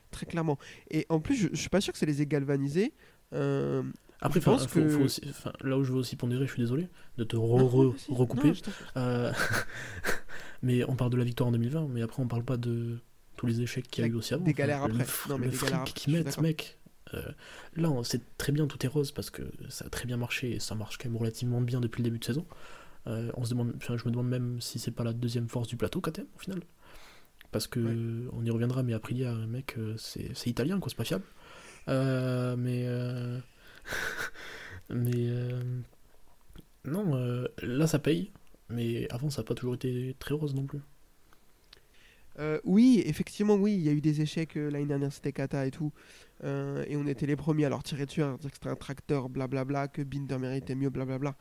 très 0.09 0.25
clairement. 0.25 0.57
Et 0.89 1.05
en 1.09 1.19
plus, 1.19 1.35
je, 1.35 1.47
je 1.51 1.57
suis 1.59 1.69
pas 1.69 1.81
sûr 1.81 1.93
que 1.93 1.99
ça 1.99 2.05
les 2.05 2.21
ait 2.21 2.25
galvanisés. 2.25 2.93
Euh, 3.33 3.83
Après, 4.19 4.39
je 4.39 4.45
pense 4.45 4.67
faut- 4.67 4.79
que- 4.79 4.89
faut 4.89 5.03
aussi- 5.03 5.21
enfin, 5.29 5.53
là 5.61 5.77
où 5.77 5.83
je 5.83 5.91
veux 5.93 5.99
aussi 5.99 6.15
pondérer, 6.15 6.45
je 6.47 6.51
suis 6.53 6.61
désolé 6.61 6.89
de 7.17 7.23
te 7.23 7.35
re- 7.35 7.59
non, 7.59 7.67
re- 7.91 7.97
si, 7.97 8.11
recouper. 8.11 8.49
non. 8.49 8.53
Euh, 8.97 9.31
mais 10.63 10.83
on 10.87 10.95
parle 10.95 11.11
de 11.11 11.17
la 11.17 11.23
victoire 11.23 11.49
en 11.49 11.51
2020, 11.51 11.87
mais 11.89 12.01
après 12.01 12.21
on 12.21 12.27
parle 12.27 12.43
pas 12.43 12.57
de 12.57 12.97
tous 13.41 13.47
les 13.47 13.61
échecs 13.61 13.87
qu'il 13.89 14.03
y 14.03 14.07
a 14.07 14.09
eu 14.11 14.13
aussi 14.13 14.35
avant. 14.35 14.43
des 14.43 14.53
galères 14.53 14.83
après. 14.83 15.03
fr- 15.03 15.29
Non, 15.29 15.37
mais 15.39 15.45
le 15.45 15.51
des 15.51 15.57
fric 15.57 15.69
galères 15.71 15.83
qu'ils 15.85 16.13
mettent, 16.13 16.37
mec. 16.39 16.77
euh, 17.15 17.23
là, 17.75 17.89
c'est 18.03 18.21
très 18.37 18.51
bien, 18.51 18.67
tout 18.67 18.85
est 18.85 18.89
rose 18.89 19.11
parce 19.11 19.31
que 19.31 19.41
ça 19.69 19.85
a 19.85 19.89
très 19.89 20.05
bien 20.05 20.17
marché 20.17 20.51
et 20.51 20.59
ça 20.59 20.75
marche 20.75 20.97
quand 20.99 21.09
même 21.09 21.17
relativement 21.17 21.59
bien 21.59 21.81
depuis 21.81 22.01
le 22.01 22.05
début 22.05 22.19
de 22.19 22.23
saison. 22.25 22.45
Euh, 23.07 23.31
on 23.35 23.43
se 23.43 23.49
demande, 23.49 23.73
enfin, 23.77 23.97
je 23.97 24.05
me 24.05 24.11
demande 24.11 24.27
même 24.29 24.61
si 24.61 24.77
c'est 24.77 24.91
pas 24.91 25.03
la 25.03 25.13
deuxième 25.13 25.49
force 25.49 25.67
du 25.67 25.75
plateau, 25.75 26.01
KTM, 26.01 26.27
au 26.35 26.39
final. 26.39 26.59
Parce 27.51 27.65
que 27.65 27.79
Ouais. 27.79 28.29
on 28.33 28.45
y 28.45 28.51
reviendra, 28.51 28.83
mais 28.83 28.93
Aprilia, 28.93 29.33
mec, 29.33 29.73
euh, 29.79 29.95
c'est 29.97 30.29
c'est 30.35 30.49
italien, 30.51 30.79
quoi, 30.79 30.89
c'est 30.89 30.95
pas 30.95 31.03
fiable. 31.03 31.25
Euh, 31.89 32.55
mais. 32.55 32.85
mais. 34.89 35.29
Non, 36.85 37.45
là 37.61 37.87
ça 37.87 37.99
paye, 37.99 38.31
mais 38.69 39.07
avant 39.11 39.29
ça 39.29 39.41
n'a 39.41 39.45
pas 39.47 39.53
toujours 39.55 39.75
été 39.75 40.15
très 40.19 40.33
rose 40.33 40.55
non 40.55 40.65
plus. 40.65 40.79
Euh, 42.41 42.59
oui, 42.63 43.01
effectivement, 43.05 43.55
oui, 43.55 43.73
il 43.75 43.81
y 43.81 43.89
a 43.89 43.91
eu 43.91 44.01
des 44.01 44.19
échecs 44.21 44.57
euh, 44.57 44.69
l'année 44.71 44.85
dernière, 44.87 45.13
c'était 45.13 45.31
Kata 45.31 45.65
et 45.67 45.71
tout. 45.71 45.91
Euh, 46.43 46.83
et 46.87 46.97
on 46.97 47.05
était 47.05 47.27
les 47.27 47.35
premiers 47.35 47.65
à 47.65 47.69
leur 47.69 47.83
tirer 47.83 48.05
dessus, 48.07 48.23
à 48.23 48.35
dire 48.37 48.49
que 48.49 48.55
c'était 48.55 48.69
un 48.69 48.75
tracteur, 48.75 49.29
blablabla, 49.29 49.87
que 49.87 50.01
Binder 50.01 50.37
méritait 50.39 50.73
mieux, 50.75 50.89
blablabla. 50.89 51.35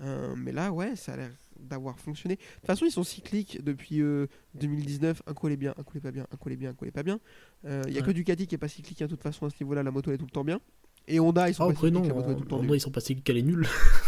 Euh, 0.00 0.34
mais 0.36 0.52
là, 0.52 0.72
ouais, 0.72 0.94
ça 0.96 1.14
a 1.14 1.16
l'air 1.16 1.30
d'avoir 1.58 1.98
fonctionné. 1.98 2.36
De 2.36 2.40
toute 2.40 2.66
façon, 2.66 2.84
ils 2.84 2.90
sont 2.92 3.04
cycliques 3.04 3.62
depuis 3.64 4.00
euh, 4.00 4.26
2019. 4.54 5.22
Un 5.26 5.34
coup 5.34 5.46
elle 5.48 5.54
est 5.54 5.56
bien, 5.56 5.74
un 5.78 5.82
coup 5.82 5.92
elle 5.94 5.98
est 5.98 6.02
pas 6.02 6.10
bien, 6.12 6.26
un 6.30 6.36
coup 6.36 6.48
elle 6.48 6.52
est 6.52 6.56
bien, 6.56 6.70
un 6.70 6.74
coup 6.74 6.84
elle 6.84 6.88
est 6.88 6.92
pas 6.92 7.02
bien. 7.02 7.18
Il 7.64 7.70
y 7.92 7.96
a 7.98 8.00
Ouais. 8.00 8.06
que 8.06 8.10
Ducati 8.12 8.46
qui 8.46 8.54
est 8.54 8.58
pas 8.58 8.68
cyclique, 8.68 9.00
hein, 9.02 9.06
de 9.06 9.10
toute 9.10 9.22
façon, 9.22 9.46
à 9.46 9.50
ce 9.50 9.56
niveau-là, 9.62 9.82
la 9.82 9.90
moto 9.90 10.10
elle 10.10 10.16
est 10.16 10.18
tout 10.18 10.26
le 10.26 10.30
temps 10.30 10.44
bien. 10.44 10.60
Et 11.06 11.20
Honda, 11.20 11.48
ils 11.48 11.54
sont 11.54 11.64
Ah, 11.64 11.66
pas 11.66 11.72
après 11.72 11.90
non, 11.90 12.02
cycliques, 12.02 12.14
la 12.16 12.20
moto 12.20 12.30
est 12.32 12.36
tout 12.36 12.42
le 12.42 12.48
temps 12.68 12.74
ils 12.74 12.80
sont 12.80 12.90
passés 12.90 13.14
qu'elle 13.16 13.36
est 13.38 13.42
nulle. 13.42 13.66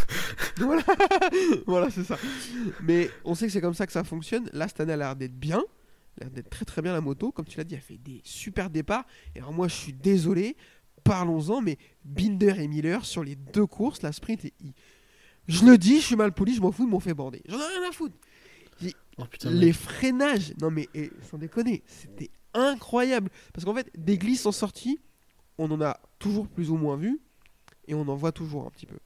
voilà, 0.57 0.83
voilà 1.67 1.89
c'est 1.89 2.03
ça. 2.03 2.17
Mais 2.83 3.09
on 3.23 3.35
sait 3.35 3.47
que 3.47 3.51
c'est 3.53 3.61
comme 3.61 3.73
ça 3.73 3.85
que 3.85 3.91
ça 3.93 4.03
fonctionne. 4.03 4.49
Là, 4.53 4.67
cette 4.67 4.79
année, 4.81 4.93
elle 4.93 5.01
a 5.01 5.05
l'air 5.07 5.15
d'être 5.15 5.37
bien. 5.37 5.63
Elle 6.17 6.23
a 6.23 6.25
l'air 6.25 6.33
d'être 6.35 6.49
très 6.49 6.65
très 6.65 6.81
bien 6.81 6.93
la 6.93 7.01
moto. 7.01 7.31
Comme 7.31 7.45
tu 7.45 7.57
l'as 7.57 7.63
dit, 7.63 7.75
elle 7.75 7.81
fait 7.81 7.97
des 7.97 8.21
super 8.23 8.69
départs. 8.69 9.05
Et 9.35 9.39
alors, 9.39 9.53
moi, 9.53 9.67
je 9.67 9.75
suis 9.75 9.93
désolé. 9.93 10.55
Parlons-en, 11.03 11.61
mais 11.61 11.77
Binder 12.03 12.55
et 12.59 12.67
Miller 12.67 13.05
sur 13.05 13.23
les 13.23 13.35
deux 13.35 13.65
courses, 13.65 14.01
la 14.01 14.11
sprint, 14.11 14.43
et 14.45 14.53
il- 14.59 14.73
je 15.47 15.63
le 15.65 15.77
dis, 15.77 16.01
je 16.01 16.05
suis 16.05 16.15
mal 16.17 16.33
poli, 16.33 16.53
je 16.55 16.61
m'en 16.61 16.71
fous, 16.73 16.83
ils 16.83 16.89
m'ont 16.89 16.99
fait 16.99 17.13
bander. 17.13 17.41
J'en 17.47 17.55
ai 17.57 17.77
rien 17.79 17.89
à 17.89 17.91
foutre. 17.93 18.15
Oh, 19.19 19.25
putain, 19.25 19.49
Les 19.49 19.67
mec. 19.67 19.75
freinages, 19.75 20.53
non 20.61 20.69
mais 20.69 20.87
et, 20.93 21.09
sans 21.31 21.39
déconner, 21.39 21.81
c'était 21.87 22.29
incroyable. 22.53 23.31
Parce 23.51 23.65
qu'en 23.65 23.73
fait, 23.73 23.89
des 23.97 24.17
glisses 24.19 24.45
en 24.45 24.51
sortie, 24.51 24.99
on 25.57 25.71
en 25.71 25.81
a 25.81 25.99
toujours 26.19 26.47
plus 26.47 26.69
ou 26.69 26.75
moins 26.77 26.97
vu. 26.97 27.19
Et 27.87 27.95
on 27.95 28.01
en 28.09 28.15
voit 28.15 28.31
toujours 28.31 28.67
un 28.67 28.69
petit 28.69 28.85
peu. 28.85 28.97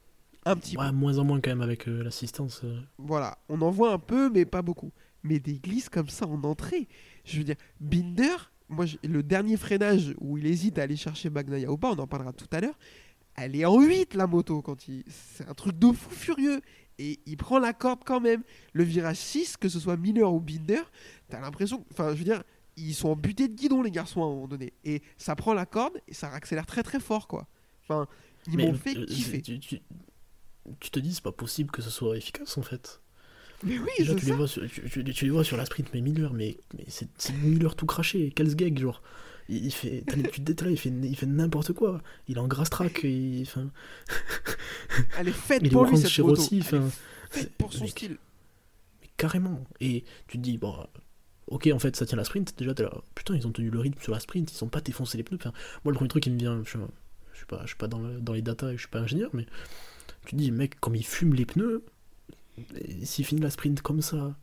Un 0.44 0.56
petit 0.56 0.74
peu. 0.76 0.82
Ouais, 0.82 0.92
moins 0.92 1.16
en 1.18 1.24
moins 1.24 1.40
quand 1.40 1.48
même 1.50 1.62
avec 1.62 1.88
euh, 1.88 2.02
l'assistance. 2.02 2.60
euh. 2.64 2.80
Voilà, 2.98 3.38
on 3.48 3.62
en 3.62 3.70
voit 3.70 3.92
un 3.92 3.98
peu, 3.98 4.28
mais 4.28 4.44
pas 4.44 4.60
beaucoup. 4.60 4.90
Mais 5.22 5.38
des 5.40 5.58
glisses 5.58 5.88
comme 5.88 6.08
ça 6.08 6.26
en 6.26 6.42
entrée. 6.44 6.88
Je 7.24 7.38
veux 7.38 7.44
dire, 7.44 7.56
Binder, 7.80 8.34
moi, 8.68 8.86
le 9.04 9.22
dernier 9.22 9.56
freinage 9.56 10.14
où 10.20 10.38
il 10.38 10.46
hésite 10.46 10.78
à 10.78 10.82
aller 10.82 10.96
chercher 10.96 11.30
Bagnaia 11.30 11.70
ou 11.70 11.76
pas, 11.78 11.90
on 11.92 11.98
en 11.98 12.06
parlera 12.06 12.32
tout 12.32 12.48
à 12.52 12.60
l'heure. 12.60 12.78
Elle 13.34 13.56
est 13.56 13.64
en 13.64 13.80
8 13.80 14.14
la 14.14 14.26
moto 14.26 14.60
quand 14.62 14.88
il. 14.88 15.04
C'est 15.08 15.48
un 15.48 15.54
truc 15.54 15.78
de 15.78 15.92
fou 15.92 16.10
furieux. 16.10 16.60
Et 16.98 17.20
il 17.24 17.36
prend 17.36 17.58
la 17.58 17.72
corde 17.72 18.00
quand 18.04 18.20
même. 18.20 18.42
Le 18.74 18.84
virage 18.84 19.16
6, 19.16 19.56
que 19.56 19.68
ce 19.68 19.80
soit 19.80 19.96
Miller 19.96 20.32
ou 20.32 20.40
Binder, 20.40 20.82
t'as 21.28 21.40
l'impression. 21.40 21.84
Enfin, 21.92 22.10
je 22.12 22.18
veux 22.18 22.24
dire, 22.24 22.42
ils 22.76 22.94
sont 22.94 23.08
en 23.10 23.16
butée 23.16 23.48
de 23.48 23.54
guidon, 23.54 23.80
les 23.82 23.90
garçons, 23.90 24.22
à 24.22 24.26
un 24.26 24.28
moment 24.30 24.48
donné. 24.48 24.72
Et 24.84 25.02
ça 25.16 25.34
prend 25.36 25.54
la 25.54 25.66
corde 25.66 25.98
et 26.08 26.14
ça 26.14 26.30
accélère 26.32 26.66
très 26.66 26.82
très 26.82 27.00
fort, 27.00 27.26
quoi. 27.28 27.46
Enfin, 27.82 28.06
ils 28.46 28.58
m'ont 28.58 28.74
fait 28.74 28.94
euh, 28.98 29.06
kiffer. 29.06 29.42
Tu, 29.42 29.58
tu- 29.60 29.80
tu 30.80 30.90
te 30.90 30.98
dis 31.00 31.14
c'est 31.14 31.22
pas 31.24 31.32
possible 31.32 31.70
que 31.70 31.82
ce 31.82 31.90
soit 31.90 32.16
efficace 32.16 32.56
en 32.56 32.62
fait. 32.62 33.00
Mais 33.64 33.78
oui, 33.78 33.90
Déjà, 33.98 34.14
tu 34.14 34.26
les, 34.26 34.32
vois 34.32 34.48
sur, 34.48 34.62
tu, 34.68 34.88
tu- 34.88 35.04
tu 35.14 35.24
les 35.24 35.30
vois 35.30 35.44
sur 35.44 35.56
la 35.56 35.64
sprint, 35.64 35.88
mais 35.94 36.00
Miller, 36.00 36.32
mais, 36.32 36.56
mais 36.76 36.84
c'est 36.88 37.08
Miller 37.42 37.74
tout 37.76 37.86
craché, 37.86 38.30
Kelsgeg, 38.30 38.78
genre. 38.78 39.02
Il, 39.48 39.66
il 39.66 39.72
fait, 39.72 40.04
tu 40.32 40.42
te 40.42 40.64
il 40.68 40.76
fait, 40.78 40.90
il 40.90 41.16
fait 41.16 41.26
n'importe 41.26 41.72
quoi. 41.72 42.00
Il 42.28 42.36
est 42.36 42.40
en 42.40 42.48
grass 42.48 42.70
track, 42.70 43.00
il, 43.04 43.42
enfin, 43.42 43.70
Elle 45.18 45.28
est 45.28 45.32
faite 45.32 45.70
pour 45.70 45.84
lui, 45.86 45.96
cette 45.98 46.18
moto. 46.18 46.34
Rossi, 46.34 46.56
Elle 46.56 46.60
est 46.60 46.78
enfin, 46.78 46.90
faite 47.30 47.52
pour 47.56 47.72
son 47.72 47.86
style. 47.86 48.18
mais 49.00 49.08
carrément. 49.16 49.64
Et 49.80 50.04
tu 50.28 50.38
te 50.38 50.42
dis, 50.42 50.58
bon, 50.58 50.74
ok, 51.48 51.68
en 51.72 51.78
fait, 51.78 51.96
ça 51.96 52.06
tient 52.06 52.16
la 52.18 52.24
sprint. 52.24 52.56
Déjà, 52.58 52.74
t'es 52.74 52.82
là, 52.84 52.92
putain, 53.14 53.34
ils 53.36 53.46
ont 53.46 53.52
tenu 53.52 53.70
le 53.70 53.78
rythme 53.80 54.00
sur 54.00 54.12
la 54.12 54.20
sprint, 54.20 54.52
ils 54.52 54.64
ont 54.64 54.68
pas 54.68 54.80
défoncé 54.80 55.16
les 55.18 55.24
pneus. 55.24 55.38
Enfin, 55.40 55.52
moi, 55.84 55.92
le 55.92 55.96
premier 55.96 56.08
truc 56.08 56.22
qui 56.24 56.30
me 56.30 56.38
vient, 56.38 56.62
je, 56.64 56.70
suis- 56.70 56.78
je 57.32 57.36
suis 57.38 57.46
pas, 57.46 57.60
je 57.62 57.68
suis 57.68 57.76
pas 57.76 57.88
dans, 57.88 57.98
le- 58.00 58.20
dans 58.20 58.32
les 58.32 58.42
datas 58.42 58.70
et 58.70 58.76
je 58.76 58.80
suis 58.80 58.88
pas 58.90 59.00
ingénieur, 59.00 59.30
mais 59.32 59.46
tu 60.26 60.32
te 60.32 60.36
dis, 60.36 60.50
mec, 60.50 60.78
comme 60.80 60.94
il 60.94 61.04
fume 61.04 61.34
les 61.34 61.46
pneus, 61.46 61.84
s'il 63.02 63.24
finit 63.24 63.40
la 63.40 63.50
sprint 63.50 63.80
comme 63.82 64.02
ça, 64.02 64.36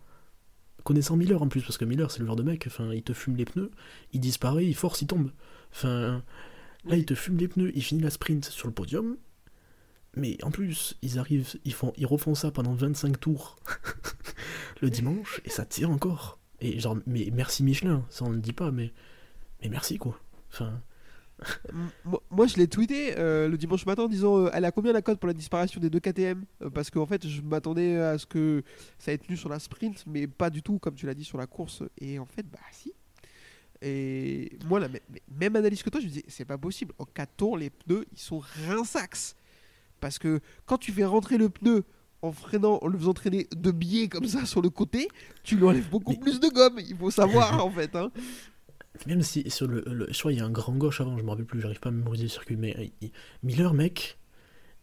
connaissant 0.84 1.16
Miller 1.16 1.42
en 1.42 1.48
plus, 1.48 1.62
parce 1.62 1.78
que 1.78 1.86
Miller, 1.86 2.10
c'est 2.12 2.20
le 2.20 2.26
genre 2.26 2.36
de 2.36 2.44
mec, 2.44 2.66
enfin, 2.68 2.94
il 2.94 3.04
te 3.04 3.14
fume 3.14 3.36
les 3.36 3.46
pneus, 3.46 3.72
il 4.14 4.20
disparaît, 4.20 4.66
il 4.66 4.76
force, 4.76 5.02
il 5.02 5.08
tombe. 5.08 5.32
Enfin, 5.72 6.24
là, 6.86 6.96
il 6.96 7.06
te 7.06 7.16
fume 7.16 7.38
les 7.38 7.48
pneus, 7.48 7.72
il 7.76 7.84
finit 7.84 8.02
la 8.02 8.10
sprint 8.10 8.46
sur 8.46 8.68
le 8.68 8.74
podium. 8.74 9.18
Mais 10.16 10.44
en 10.44 10.52
plus, 10.52 10.98
ils 11.02 11.20
arrivent, 11.20 11.48
ils 11.66 11.74
font, 11.74 11.94
ils 11.96 12.08
refont 12.08 12.34
ça 12.34 12.52
pendant 12.52 12.74
25 12.74 13.20
tours 13.20 13.58
le 14.82 14.90
dimanche 14.90 15.40
et 15.46 15.50
ça 15.50 15.66
tire 15.66 15.92
encore. 15.92 16.40
Et 16.62 16.80
genre, 16.80 16.98
mais 17.06 17.30
merci 17.32 17.64
Michelin, 17.64 18.06
ça 18.10 18.26
on 18.26 18.32
le 18.32 18.40
dit 18.40 18.54
pas, 18.54 18.72
mais 18.72 18.92
mais 19.62 19.70
merci 19.70 19.98
quoi. 19.98 20.20
Enfin, 20.52 20.82
Moi, 22.32 22.48
je 22.48 22.58
l'ai 22.58 22.68
tweeté 22.68 23.18
euh, 23.18 23.48
le 23.48 23.58
dimanche 23.58 23.86
matin 23.86 24.04
en 24.04 24.08
disant 24.08 24.38
euh, 24.40 24.50
elle 24.54 24.66
a 24.66 24.72
combien 24.72 24.92
la 24.94 25.02
cote 25.02 25.20
pour 25.20 25.28
la 25.28 25.34
disparition 25.34 25.80
des 25.80 25.90
deux 25.90 26.00
KTM 26.00 26.44
Euh, 26.62 26.70
Parce 26.70 26.90
qu'en 26.90 27.06
fait, 27.06 27.28
je 27.28 27.42
m'attendais 27.42 27.98
à 27.98 28.18
ce 28.18 28.26
que 28.26 28.64
ça 28.98 29.12
ait 29.14 29.18
tenu 29.18 29.38
sur 29.38 29.50
la 29.50 29.60
sprint, 29.60 30.04
mais 30.08 30.28
pas 30.28 30.50
du 30.50 30.62
tout, 30.62 30.80
comme 30.80 30.96
tu 30.96 31.06
l'as 31.06 31.14
dit, 31.14 31.24
sur 31.24 31.38
la 31.38 31.48
course. 31.48 31.84
Et 32.00 32.20
en 32.20 32.26
fait, 32.26 32.46
bah 32.50 32.60
si. 32.72 32.94
Et 33.82 34.58
moi, 34.66 34.80
la 34.80 34.90
mê- 34.90 35.02
mê- 35.14 35.22
même 35.40 35.56
analyse 35.56 35.82
que 35.84 35.90
toi, 35.90 36.02
je 36.02 36.06
me 36.06 36.12
disais 36.12 36.26
c'est 36.28 36.46
pas 36.46 36.58
possible. 36.58 36.94
En 37.00 37.06
4 37.06 37.30
tours, 37.38 37.58
les 37.58 37.70
pneus, 37.70 38.06
ils 38.12 38.20
sont 38.20 38.42
rinsax. 38.68 39.36
Parce 40.02 40.20
que 40.20 40.40
quand 40.66 40.78
tu 40.78 40.92
fais 40.92 41.06
rentrer 41.06 41.38
le 41.38 41.50
pneu 41.50 41.84
en 42.22 42.34
freinant, 42.34 42.80
en 42.82 42.88
le 42.88 42.98
faisant 42.98 43.14
traîner 43.14 43.48
de 43.56 43.72
biais 43.72 44.10
comme 44.10 44.28
ça 44.28 44.46
sur 44.46 44.62
le 44.62 44.70
côté, 44.70 45.08
tu 45.44 45.56
lui 45.56 45.64
enlèves 45.64 45.90
beaucoup 45.90 46.12
Mais- 46.12 46.20
plus 46.20 46.40
de 46.42 46.50
gomme. 46.50 46.80
Il 46.80 46.98
faut 46.98 47.12
savoir 47.12 47.66
en 47.66 47.70
fait. 47.72 47.96
hein. 47.96 48.12
Même 49.08 49.22
si 49.22 49.50
sur 49.50 49.68
le, 49.68 49.84
le- 49.88 50.08
je 50.12 50.20
crois 50.20 50.32
il 50.32 50.38
y 50.40 50.42
a 50.42 50.46
un 50.46 50.50
grand 50.52 50.74
gauche 50.76 51.02
avant, 51.02 51.18
je 51.18 51.24
me 51.24 51.30
rappelle 51.30 51.46
plus, 51.46 51.62
j'arrive 51.62 51.80
pas 51.80 51.90
à 51.90 51.92
mémoriser 51.92 52.24
le 52.24 52.30
circuit, 52.30 52.56
mais 52.58 52.76
il- 52.80 53.08
il- 53.08 53.12
Miller 53.44 53.74
mec, 53.74 54.18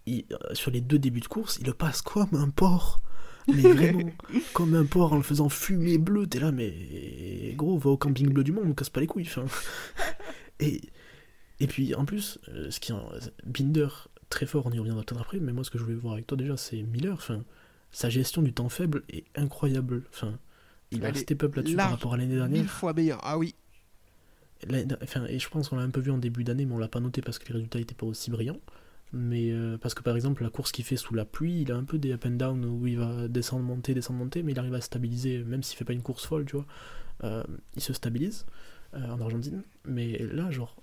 il- 0.07 0.25
euh, 0.33 0.55
sur 0.55 0.71
les 0.71 0.81
deux 0.81 0.99
débuts 0.99 1.21
de 1.21 1.27
course, 1.29 1.59
il 1.61 1.67
le 1.67 1.75
passe 1.75 2.03
comme 2.03 2.35
un 2.35 2.49
porc. 2.51 3.01
Mais 3.49 3.63
vraiment, 3.73 4.11
comme 4.55 4.75
un 4.75 4.85
porc 4.85 5.13
en 5.13 5.17
le 5.17 5.23
faisant 5.23 5.49
fumer 5.49 5.99
bleu, 5.99 6.27
t'es 6.27 6.41
là, 6.41 6.51
mais 6.51 7.53
gros, 7.57 7.79
va 7.79 7.91
au 7.91 7.97
camping 7.97 8.29
bleu 8.33 8.43
du 8.43 8.53
monde, 8.53 8.65
on 8.69 8.75
casse 8.75 8.91
pas 8.91 9.01
les 9.01 9.07
couilles. 9.07 9.27
enfin. 9.29 9.45
Et, 10.61 10.81
et 11.61 11.67
puis 11.67 11.95
en 11.95 12.05
plus, 12.07 12.39
euh, 12.49 12.71
ce 12.71 12.81
qui 12.81 12.93
Binder, 13.45 13.89
très 14.31 14.47
fort, 14.47 14.67
on 14.67 14.73
y 14.73 14.79
reviendra 14.79 15.03
peut-être 15.05 15.21
après, 15.21 15.39
mais 15.39 15.53
moi 15.53 15.65
ce 15.65 15.71
que 15.71 15.79
je 15.79 15.85
voulais 15.85 15.95
voir 15.97 16.15
avec 16.15 16.27
toi 16.27 16.37
déjà, 16.37 16.57
c'est 16.57 16.83
Miller, 16.83 17.13
enfin, 17.15 17.45
sa 17.93 18.09
gestion 18.09 18.43
du 18.43 18.53
temps 18.53 18.69
faible 18.71 19.03
est 19.11 19.25
incroyable. 19.37 20.03
Enfin, 20.13 20.39
il 20.91 21.05
a 21.05 21.09
Elle 21.11 21.17
step 21.19 21.43
up 21.45 21.55
là-dessus 21.57 21.77
par 21.77 21.91
rapport 21.91 22.15
à 22.15 22.17
l'année 22.17 22.37
dernière. 22.37 22.59
Mille 22.63 22.69
fois 22.69 22.93
meilleur. 22.95 23.21
Ah 23.23 23.37
oui. 23.39 23.55
Et 24.63 25.39
je 25.39 25.49
pense 25.49 25.69
qu'on 25.69 25.77
l'a 25.77 25.83
un 25.83 25.91
peu 25.91 26.01
vu 26.01 26.11
en 26.11 26.19
début 26.19 26.45
d'année, 26.45 26.65
mais 26.65 26.75
on 26.75 26.79
l'a 26.79 26.89
pas 26.89 27.01
noté 27.01 27.21
parce 27.23 27.39
que 27.39 27.49
les 27.49 27.55
résultats 27.55 27.79
n'étaient 27.79 27.95
pas 27.95 28.07
aussi 28.07 28.31
brillants. 28.31 28.61
Mais 29.13 29.51
euh, 29.53 29.79
parce 29.79 29.95
que 29.95 30.03
par 30.03 30.17
exemple, 30.17 30.43
la 30.43 30.51
course 30.51 30.73
qu'il 30.73 30.85
fait 30.85 30.97
sous 30.97 31.15
la 31.15 31.25
pluie, 31.25 31.63
il 31.63 31.73
a 31.73 31.77
un 31.77 31.85
peu 31.85 31.99
des 31.99 32.13
up 32.13 32.25
and 32.27 32.33
down 32.33 32.65
où 32.65 32.87
il 32.87 32.99
va 32.99 33.29
descendre, 33.29 33.65
monter, 33.65 33.95
descendre, 33.95 34.19
monter, 34.19 34.43
mais 34.43 34.53
il 34.53 34.59
arrive 34.59 34.75
à 34.75 34.81
stabiliser, 34.81 35.45
même 35.45 35.63
s'il 35.63 35.77
fait 35.77 35.85
pas 35.85 35.93
une 35.93 36.03
course 36.03 36.27
folle, 36.27 36.45
tu 36.45 36.57
vois. 36.57 36.67
Euh, 37.25 37.45
il 37.77 37.83
se 37.83 37.93
stabilise 37.93 38.47
euh, 38.95 39.11
en 39.11 39.21
Argentine. 39.21 39.63
Mais 39.85 40.19
là, 40.19 40.51
genre, 40.51 40.77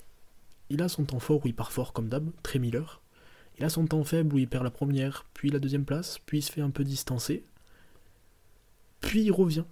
il 0.69 0.81
a 0.81 0.87
son 0.87 1.03
temps 1.03 1.19
fort 1.19 1.43
où 1.43 1.47
il 1.47 1.55
part 1.55 1.71
fort 1.71 1.93
comme 1.93 2.09
d'hab, 2.09 2.29
très 2.43 2.59
Miller. 2.59 3.01
Il 3.59 3.65
a 3.65 3.69
son 3.69 3.85
temps 3.85 4.03
faible 4.03 4.33
où 4.33 4.39
il 4.39 4.47
perd 4.47 4.63
la 4.63 4.71
première, 4.71 5.25
puis 5.33 5.49
la 5.49 5.59
deuxième 5.59 5.85
place, 5.85 6.19
puis 6.25 6.39
il 6.39 6.41
se 6.41 6.51
fait 6.51 6.61
un 6.61 6.71
peu 6.71 6.83
distancer. 6.83 7.43
Puis 9.01 9.23
il 9.23 9.31
revient. 9.31 9.65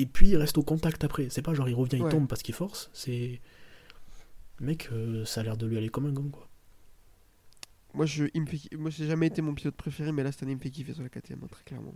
Et 0.00 0.06
puis 0.06 0.28
il 0.30 0.36
reste 0.36 0.58
au 0.58 0.62
contact 0.62 1.02
après. 1.04 1.28
C'est 1.30 1.42
pas 1.42 1.54
genre 1.54 1.68
il 1.68 1.74
revient, 1.74 2.00
Ouais. 2.00 2.08
il 2.08 2.10
tombe 2.12 2.28
parce 2.28 2.42
qu'il 2.42 2.54
force. 2.54 2.90
C'est. 2.92 3.40
Mec, 4.60 4.88
euh, 4.92 5.24
ça 5.24 5.40
a 5.40 5.44
l'air 5.44 5.56
de 5.56 5.66
lui 5.66 5.76
aller 5.76 5.88
comme 5.88 6.06
un 6.06 6.12
gant, 6.12 6.28
quoi. 6.28 6.48
Moi, 7.94 8.06
je, 8.06 8.24
il 8.34 8.42
me 8.42 8.46
fait, 8.46 8.76
moi, 8.76 8.90
j'ai 8.90 9.06
jamais 9.06 9.26
été 9.28 9.40
mon 9.40 9.54
pilote 9.54 9.74
préféré, 9.76 10.12
mais 10.12 10.22
là, 10.22 10.30
cette 10.32 10.42
année, 10.42 10.52
il 10.52 10.56
me 10.56 10.60
fait 10.60 10.70
kiffer 10.70 10.92
sur 10.94 11.02
la 11.02 11.08
KTM, 11.08 11.40
hein, 11.42 11.48
très 11.50 11.64
clairement. 11.64 11.94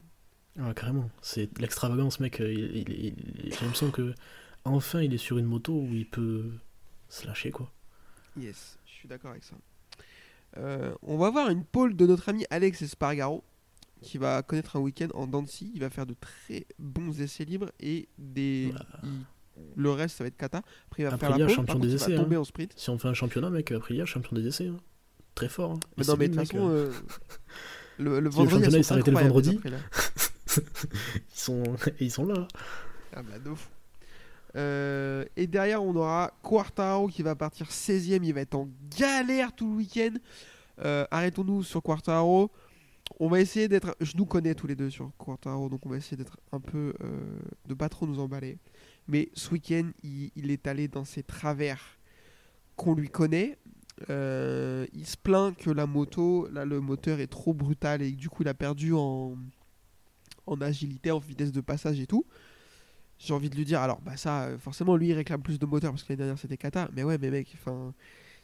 Ah, 0.59 0.73
carrément. 0.75 1.11
C'est 1.21 1.57
l'extravagance, 1.59 2.19
mec. 2.21 2.41
euh, 2.41 2.53
il- 2.53 2.77
il- 2.77 2.91
il- 3.07 3.53
J'ai 3.53 3.61
l'impression 3.63 3.91
que. 3.91 4.15
Enfin, 4.65 5.01
il 5.03 5.13
est 5.13 5.19
sur 5.19 5.39
une 5.39 5.47
moto 5.47 5.73
où 5.75 5.89
il 5.93 6.07
peut 6.09 6.51
se 7.09 7.27
lâcher 7.27 7.51
quoi. 7.51 7.71
Yes, 8.39 8.79
je 8.87 8.93
suis 8.93 9.09
d'accord 9.09 9.33
avec 9.33 9.43
ça. 9.45 9.57
Euh, 10.57 10.95
on 11.03 11.17
va 11.19 11.31
voir 11.31 11.49
une 11.51 11.65
pole 11.65 11.97
de 11.97 12.07
notre 12.07 12.29
ami 12.29 12.45
Alex 12.51 12.81
Espargaro 12.83 13.43
qui 14.03 14.19
va 14.19 14.43
connaître 14.43 14.77
un 14.77 14.81
week-end 14.81 15.09
en 15.15 15.27
Dancy. 15.27 15.71
Il 15.75 15.81
va 15.81 15.91
faire 15.91 16.07
de 16.07 16.15
très 16.15 16.67
bons 16.79 17.21
essais 17.21 17.45
libres 17.45 17.71
et 17.81 18.09
des. 18.19 18.71
Bah. 18.75 18.85
il- 19.03 19.11
Le 19.77 19.91
reste, 19.91 20.17
ça 20.19 20.25
va 20.25 20.29
être 20.29 20.37
cata. 20.37 20.59
Après, 20.89 21.03
il 21.03 21.07
va 21.07 21.15
Après, 21.15 21.27
faire 21.29 21.37
il 21.37 21.41
la 21.41 21.47
pole. 21.47 21.55
champion 21.55 21.75
contre, 21.75 21.87
des 21.87 21.95
essais, 21.95 22.15
tomber 22.17 22.37
hein. 22.37 22.41
en 22.41 22.45
sprint. 22.45 22.73
Si 22.77 22.91
on 22.91 22.99
fait 22.99 23.09
un 23.09 23.15
championnat, 23.15 23.51
mec, 23.51 23.71
après 23.73 23.95
il 23.95 23.99
y 23.99 24.01
a 24.01 24.07
champion 24.07 24.35
des 24.37 24.47
essais. 24.47 24.67
hein. 24.69 24.77
Très 25.35 25.49
fort. 25.49 25.73
hein. 25.73 25.81
Mais 25.97 26.05
non, 26.05 26.17
mais 26.19 26.29
de 26.29 26.35
toute 26.37 26.47
façon, 26.49 26.69
euh, 26.71 26.91
le, 27.99 28.21
le 28.21 28.29
vendredi, 28.31 28.51
championnat, 28.55 28.67
elles 28.77 28.81
il 28.81 28.85
s'arrêtait 28.85 29.11
le 29.11 29.19
vendredi. 29.19 29.57
après, 29.57 29.71
ils, 30.57 31.39
sont... 31.39 31.63
ils 32.01 32.11
sont 32.11 32.27
là. 32.27 32.47
Ah 33.15 33.23
bah 33.23 33.39
de 33.39 33.55
fou. 33.55 33.69
Euh, 34.57 35.25
et 35.37 35.47
derrière, 35.47 35.83
on 35.83 35.95
aura 35.97 36.33
Quartaro 36.43 37.09
qui 37.09 37.23
va 37.23 37.35
partir 37.35 37.67
16ème. 37.69 38.21
Il 38.25 38.35
va 38.35 38.41
être 38.43 38.55
en 38.55 38.69
galère 38.99 39.55
tout 39.55 39.71
le 39.71 39.77
week-end. 39.77 40.13
Euh, 40.85 41.07
Arrêtons-nous 41.11 41.63
sur 41.63 41.83
Quartaro. 41.83 42.51
On 43.21 43.29
va 43.29 43.41
essayer 43.41 43.69
d'être. 43.69 43.97
Je 44.01 44.17
nous 44.17 44.27
connais 44.27 44.55
tous 44.55 44.67
les 44.67 44.75
deux 44.75 44.91
sur 44.91 45.11
Quartaro, 45.19 45.69
donc 45.69 45.85
on 45.87 45.89
va 45.89 45.97
essayer 45.97 46.17
d'être 46.17 46.39
un 46.53 46.61
peu. 46.61 46.95
euh, 47.03 47.39
de 47.67 47.75
pas 47.75 47.89
trop 47.89 48.07
nous 48.07 48.19
emballer. 48.19 48.59
Mais 49.09 49.31
ce 49.35 49.51
week-end, 49.51 49.91
il, 50.03 50.51
est 50.51 50.67
allé 50.67 50.89
dans 50.89 51.05
ses 51.05 51.23
travers 51.23 51.99
qu'on 52.77 52.95
lui 52.95 53.09
connaît. 53.09 53.59
Euh, 54.11 54.87
il 54.93 55.07
se 55.07 55.17
plaint 55.17 55.57
que 55.57 55.71
la 55.71 55.87
moto, 55.87 56.49
là, 56.53 56.65
le 56.65 56.81
moteur 56.81 57.21
est 57.21 57.27
trop 57.27 57.53
brutal 57.53 58.03
et 58.03 58.13
du 58.13 58.29
coup, 58.29 58.43
il 58.43 58.49
a 58.49 58.55
perdu 58.55 58.93
en, 58.95 59.37
en 60.47 60.61
agilité, 60.61 61.11
en 61.11 61.19
vitesse 61.19 61.53
de 61.53 61.61
passage 61.61 62.01
et 62.01 62.07
tout. 62.07 62.25
J'ai 63.19 63.35
envie 63.35 63.51
de 63.51 63.57
lui 63.57 63.65
dire, 63.65 63.81
alors, 63.81 64.01
bah 64.01 64.17
ça, 64.17 64.45
euh, 64.45 64.59
forcément, 64.59 64.97
lui, 64.97 65.09
il 65.09 65.13
réclame 65.13 65.43
plus 65.43 65.59
de 65.59 65.67
moteur 65.67 65.93
parce 65.93 66.03
que 66.03 66.09
l'année 66.13 66.19
dernière, 66.19 66.39
c'était 66.39 66.57
Kata. 66.57 66.89
Mais 66.95 67.05
ouais, 67.05 67.19
mais 67.19 67.31
mec, 67.31 67.49
enfin, 67.55 67.95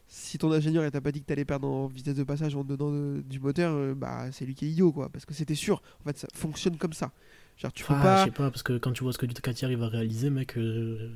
si 0.08 0.38
ton 0.38 0.50
ingénieur 0.52 0.84
il 0.84 0.90
t'a 0.90 1.00
pas 1.00 1.12
dit 1.12 1.20
que 1.20 1.26
t'allais 1.26 1.44
perdre 1.44 1.68
en 1.68 1.86
vitesse 1.86 2.14
de 2.16 2.24
passage 2.24 2.56
en 2.56 2.64
donnant 2.64 2.90
de- 2.90 3.22
du 3.22 3.38
moteur, 3.40 3.74
euh, 3.74 3.94
bah 3.94 4.30
c'est 4.32 4.44
lui 4.46 4.54
qui 4.54 4.66
est 4.66 4.70
idiot, 4.70 4.90
quoi. 4.92 5.08
Parce 5.10 5.24
que 5.26 5.34
c'était 5.34 5.54
sûr. 5.54 5.82
En 6.00 6.04
fait, 6.04 6.18
ça 6.18 6.28
fonctionne 6.34 6.76
comme 6.78 6.92
ça. 6.94 7.12
Genre, 7.58 7.72
tu 7.72 7.84
peux 7.84 7.94
Ah, 7.96 8.02
pas. 8.02 8.20
je 8.20 8.24
sais 8.26 8.30
pas, 8.30 8.50
parce 8.50 8.62
que 8.62 8.78
quand 8.78 8.92
tu 8.92 9.02
vois 9.02 9.12
ce 9.12 9.18
que 9.18 9.26
Ducati 9.26 9.64
à 9.64 9.68
réaliser, 9.68 10.30
mec. 10.30 10.56
euh, 10.56 11.10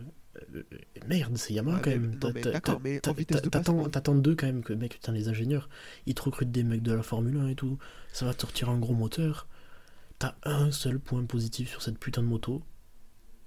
euh, 0.54 0.62
merde, 1.06 1.36
c'est 1.36 1.54
Yamaha 1.54 1.76
Ah, 1.76 1.80
quand 1.84 1.90
mais- 1.90 1.98
même. 1.98 2.18
mais 2.34 2.40
d'accord, 2.42 2.80
mais 2.82 2.96
en 2.96 3.00
t'as- 3.00 3.12
vitesse 3.12 3.42
de 3.42 3.48
t'attends- 3.48 4.14
d'eux 4.14 4.34
quand 4.34 4.46
même 4.46 4.62
que, 4.62 4.72
mec, 4.72 4.92
putain, 4.94 5.12
les 5.12 5.28
ingénieurs, 5.28 5.68
ils 6.06 6.14
te 6.14 6.22
recrutent 6.22 6.50
des 6.50 6.64
mecs 6.64 6.82
de 6.82 6.92
la 6.92 7.02
Formule 7.02 7.36
1 7.38 7.48
et 7.48 7.54
tout. 7.54 7.78
Ça 8.12 8.24
va 8.26 8.34
te 8.34 8.40
sortir 8.40 8.68
un 8.70 8.78
gros 8.78 8.94
moteur. 8.94 9.46
T'as 10.18 10.34
un 10.44 10.70
seul 10.70 10.98
point 10.98 11.24
positif 11.24 11.68
sur 11.70 11.82
cette 11.82 11.98
putain 11.98 12.22
de 12.22 12.28
moto. 12.28 12.62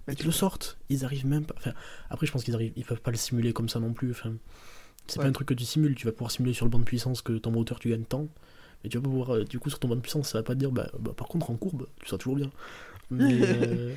Bah, 0.07 0.13
Ils 0.13 0.17
te 0.19 0.23
le 0.23 0.31
sortent. 0.31 0.77
Ils 0.89 1.03
arrivent 1.03 1.25
même 1.25 1.45
pas. 1.45 1.55
Enfin, 1.57 1.73
après, 2.09 2.27
je 2.27 2.31
pense 2.31 2.43
qu'ils 2.43 2.53
arrivent. 2.53 2.73
Ils 2.75 2.85
peuvent 2.85 3.01
pas 3.01 3.11
le 3.11 3.17
simuler 3.17 3.51
comme 3.53 3.67
ça 3.69 3.79
non 3.79 3.91
plus. 3.93 4.11
Enfin, 4.11 4.33
c'est 5.07 5.19
Ouais. 5.19 5.25
pas 5.25 5.29
un 5.29 5.33
truc 5.33 5.47
que 5.47 5.53
tu 5.53 5.65
simules. 5.65 5.95
Tu 5.95 6.05
vas 6.05 6.11
pouvoir 6.11 6.31
simuler 6.31 6.53
sur 6.53 6.65
le 6.65 6.69
banc 6.71 6.79
de 6.79 6.83
puissance 6.85 7.21
que 7.21 7.33
ton 7.33 7.51
moteur 7.51 7.79
tu 7.79 7.89
gagnes 7.89 8.03
tant. 8.05 8.27
Mais 8.83 8.89
tu 8.89 8.97
vas 8.97 9.03
pouvoir. 9.03 9.35
euh, 9.35 9.43
Du 9.45 9.59
coup, 9.59 9.69
sur 9.69 9.79
ton 9.79 9.87
banc 9.87 9.95
de 9.95 10.01
puissance, 10.01 10.29
ça 10.29 10.39
va 10.39 10.43
pas 10.43 10.53
te 10.53 10.59
dire. 10.59 10.71
Bah, 10.71 10.89
bah, 10.99 11.13
par 11.15 11.27
contre, 11.27 11.49
en 11.51 11.55
courbe, 11.55 11.87
tu 12.01 12.07
seras 12.07 12.17
toujours 12.17 12.35
bien. 12.37 12.51
Mais, 13.09 13.23
euh, 13.41 13.93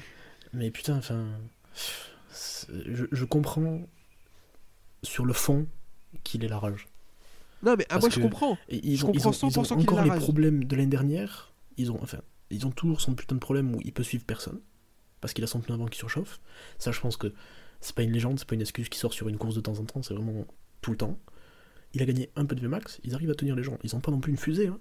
mais 0.53 0.71
putain, 0.71 0.97
enfin. 0.97 1.27
Je, 2.87 3.05
je 3.11 3.25
comprends 3.25 3.83
sur 5.03 5.25
le 5.25 5.33
fond 5.33 5.67
qu'il 6.25 6.45
est 6.45 6.49
la 6.49 6.59
rage. 6.59 6.89
Non, 7.63 7.75
mais 7.77 7.87
ah, 7.89 7.99
moi, 7.99 8.09
je 8.11 8.21
comprends. 8.21 8.57
Ils 8.69 8.97
Je 8.97 9.05
ont, 9.05 9.13
ils 9.13 9.21
comprends 9.23 9.31
ont, 9.31 9.49
ils 9.51 9.59
ont 9.59 9.63
100% 9.63 9.67
qu'il 9.79 9.81
encore 9.91 10.03
les 10.05 10.11
rage. 10.11 10.21
problèmes 10.21 10.65
de 10.65 10.77
l'année 10.77 10.89
dernière. 10.89 11.53
Ils 11.77 11.91
ont, 11.91 11.99
enfin, 12.03 12.19
ils 12.51 12.67
ont 12.67 12.71
toujours 12.71 13.01
son 13.01 13.15
putain 13.15 13.35
de 13.35 13.41
problème 13.41 13.75
où 13.75 13.81
il 13.85 13.93
peut 13.93 14.03
suivre 14.03 14.25
personne. 14.25 14.61
Parce 15.21 15.33
qu'il 15.33 15.43
a 15.43 15.49
son 15.49 15.61
pneu 15.61 15.75
avant 15.75 15.87
qui 15.87 15.99
surchauffe. 15.99 16.41
Ça, 16.79 16.93
je 16.93 17.01
pense 17.01 17.17
que 17.17 17.33
c'est 17.81 17.95
pas 17.95 18.03
une 18.03 18.13
légende, 18.13 18.39
c'est 18.39 18.47
pas 18.49 18.55
une 18.55 18.61
excuse 18.61 18.89
qui 18.89 18.99
sort 18.99 19.13
sur 19.13 19.29
une 19.29 19.37
course 19.39 19.55
de 19.57 19.61
temps 19.61 19.79
en 19.79 19.85
temps, 19.85 20.03
c'est 20.03 20.15
vraiment 20.15 20.47
tout 20.81 20.91
le 20.91 20.97
temps. 20.97 21.19
Il 21.95 22.03
a 22.03 22.05
gagné 22.05 22.31
un 22.37 22.45
peu 22.45 22.55
de 22.55 22.61
VMAX, 22.61 23.01
ils 23.05 23.15
arrivent 23.15 23.31
à 23.31 23.35
tenir 23.35 23.57
les 23.57 23.63
gens. 23.63 23.79
Ils 23.83 23.97
ont 23.97 24.01
pas 24.01 24.11
non 24.11 24.21
plus 24.21 24.31
une 24.31 24.39
fusée, 24.39 24.69
hein. 24.69 24.79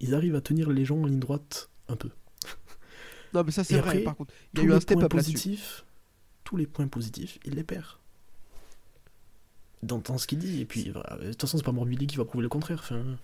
Ils 0.00 0.14
arrivent 0.14 0.34
à 0.34 0.40
tenir 0.40 0.70
les 0.70 0.84
gens 0.84 0.98
en 0.98 1.06
ligne 1.06 1.20
droite 1.20 1.70
un 1.88 1.96
peu. 1.96 2.10
Non, 3.34 3.42
mais 3.44 3.50
ça, 3.50 3.64
c'est 3.64 3.78
vrai, 3.78 3.88
après, 3.90 4.02
par 4.02 4.16
contre. 4.16 4.32
Il 4.54 4.60
y 4.60 4.72
a 4.72 4.80
Tous 4.80 4.94
eu 4.94 4.96
un 5.02 5.08
positifs, 5.08 5.84
tous 6.44 6.56
les 6.56 6.66
points 6.66 6.86
positifs, 6.86 7.38
il 7.44 7.54
les 7.54 7.64
perd. 7.64 7.84
Dans, 9.82 9.98
dans 9.98 10.16
ce 10.16 10.26
qu'il 10.26 10.38
dit, 10.38 10.60
et 10.62 10.64
puis, 10.64 10.90
voilà, 10.90 11.18
de 11.18 11.30
toute 11.32 11.42
façon, 11.42 11.58
c'est 11.58 11.64
pas 11.64 11.72
Morbidelli 11.72 12.06
qui 12.06 12.16
va 12.16 12.24
prouver 12.24 12.42
le 12.42 12.48
contraire. 12.48 12.78
Enfin, 12.78 13.18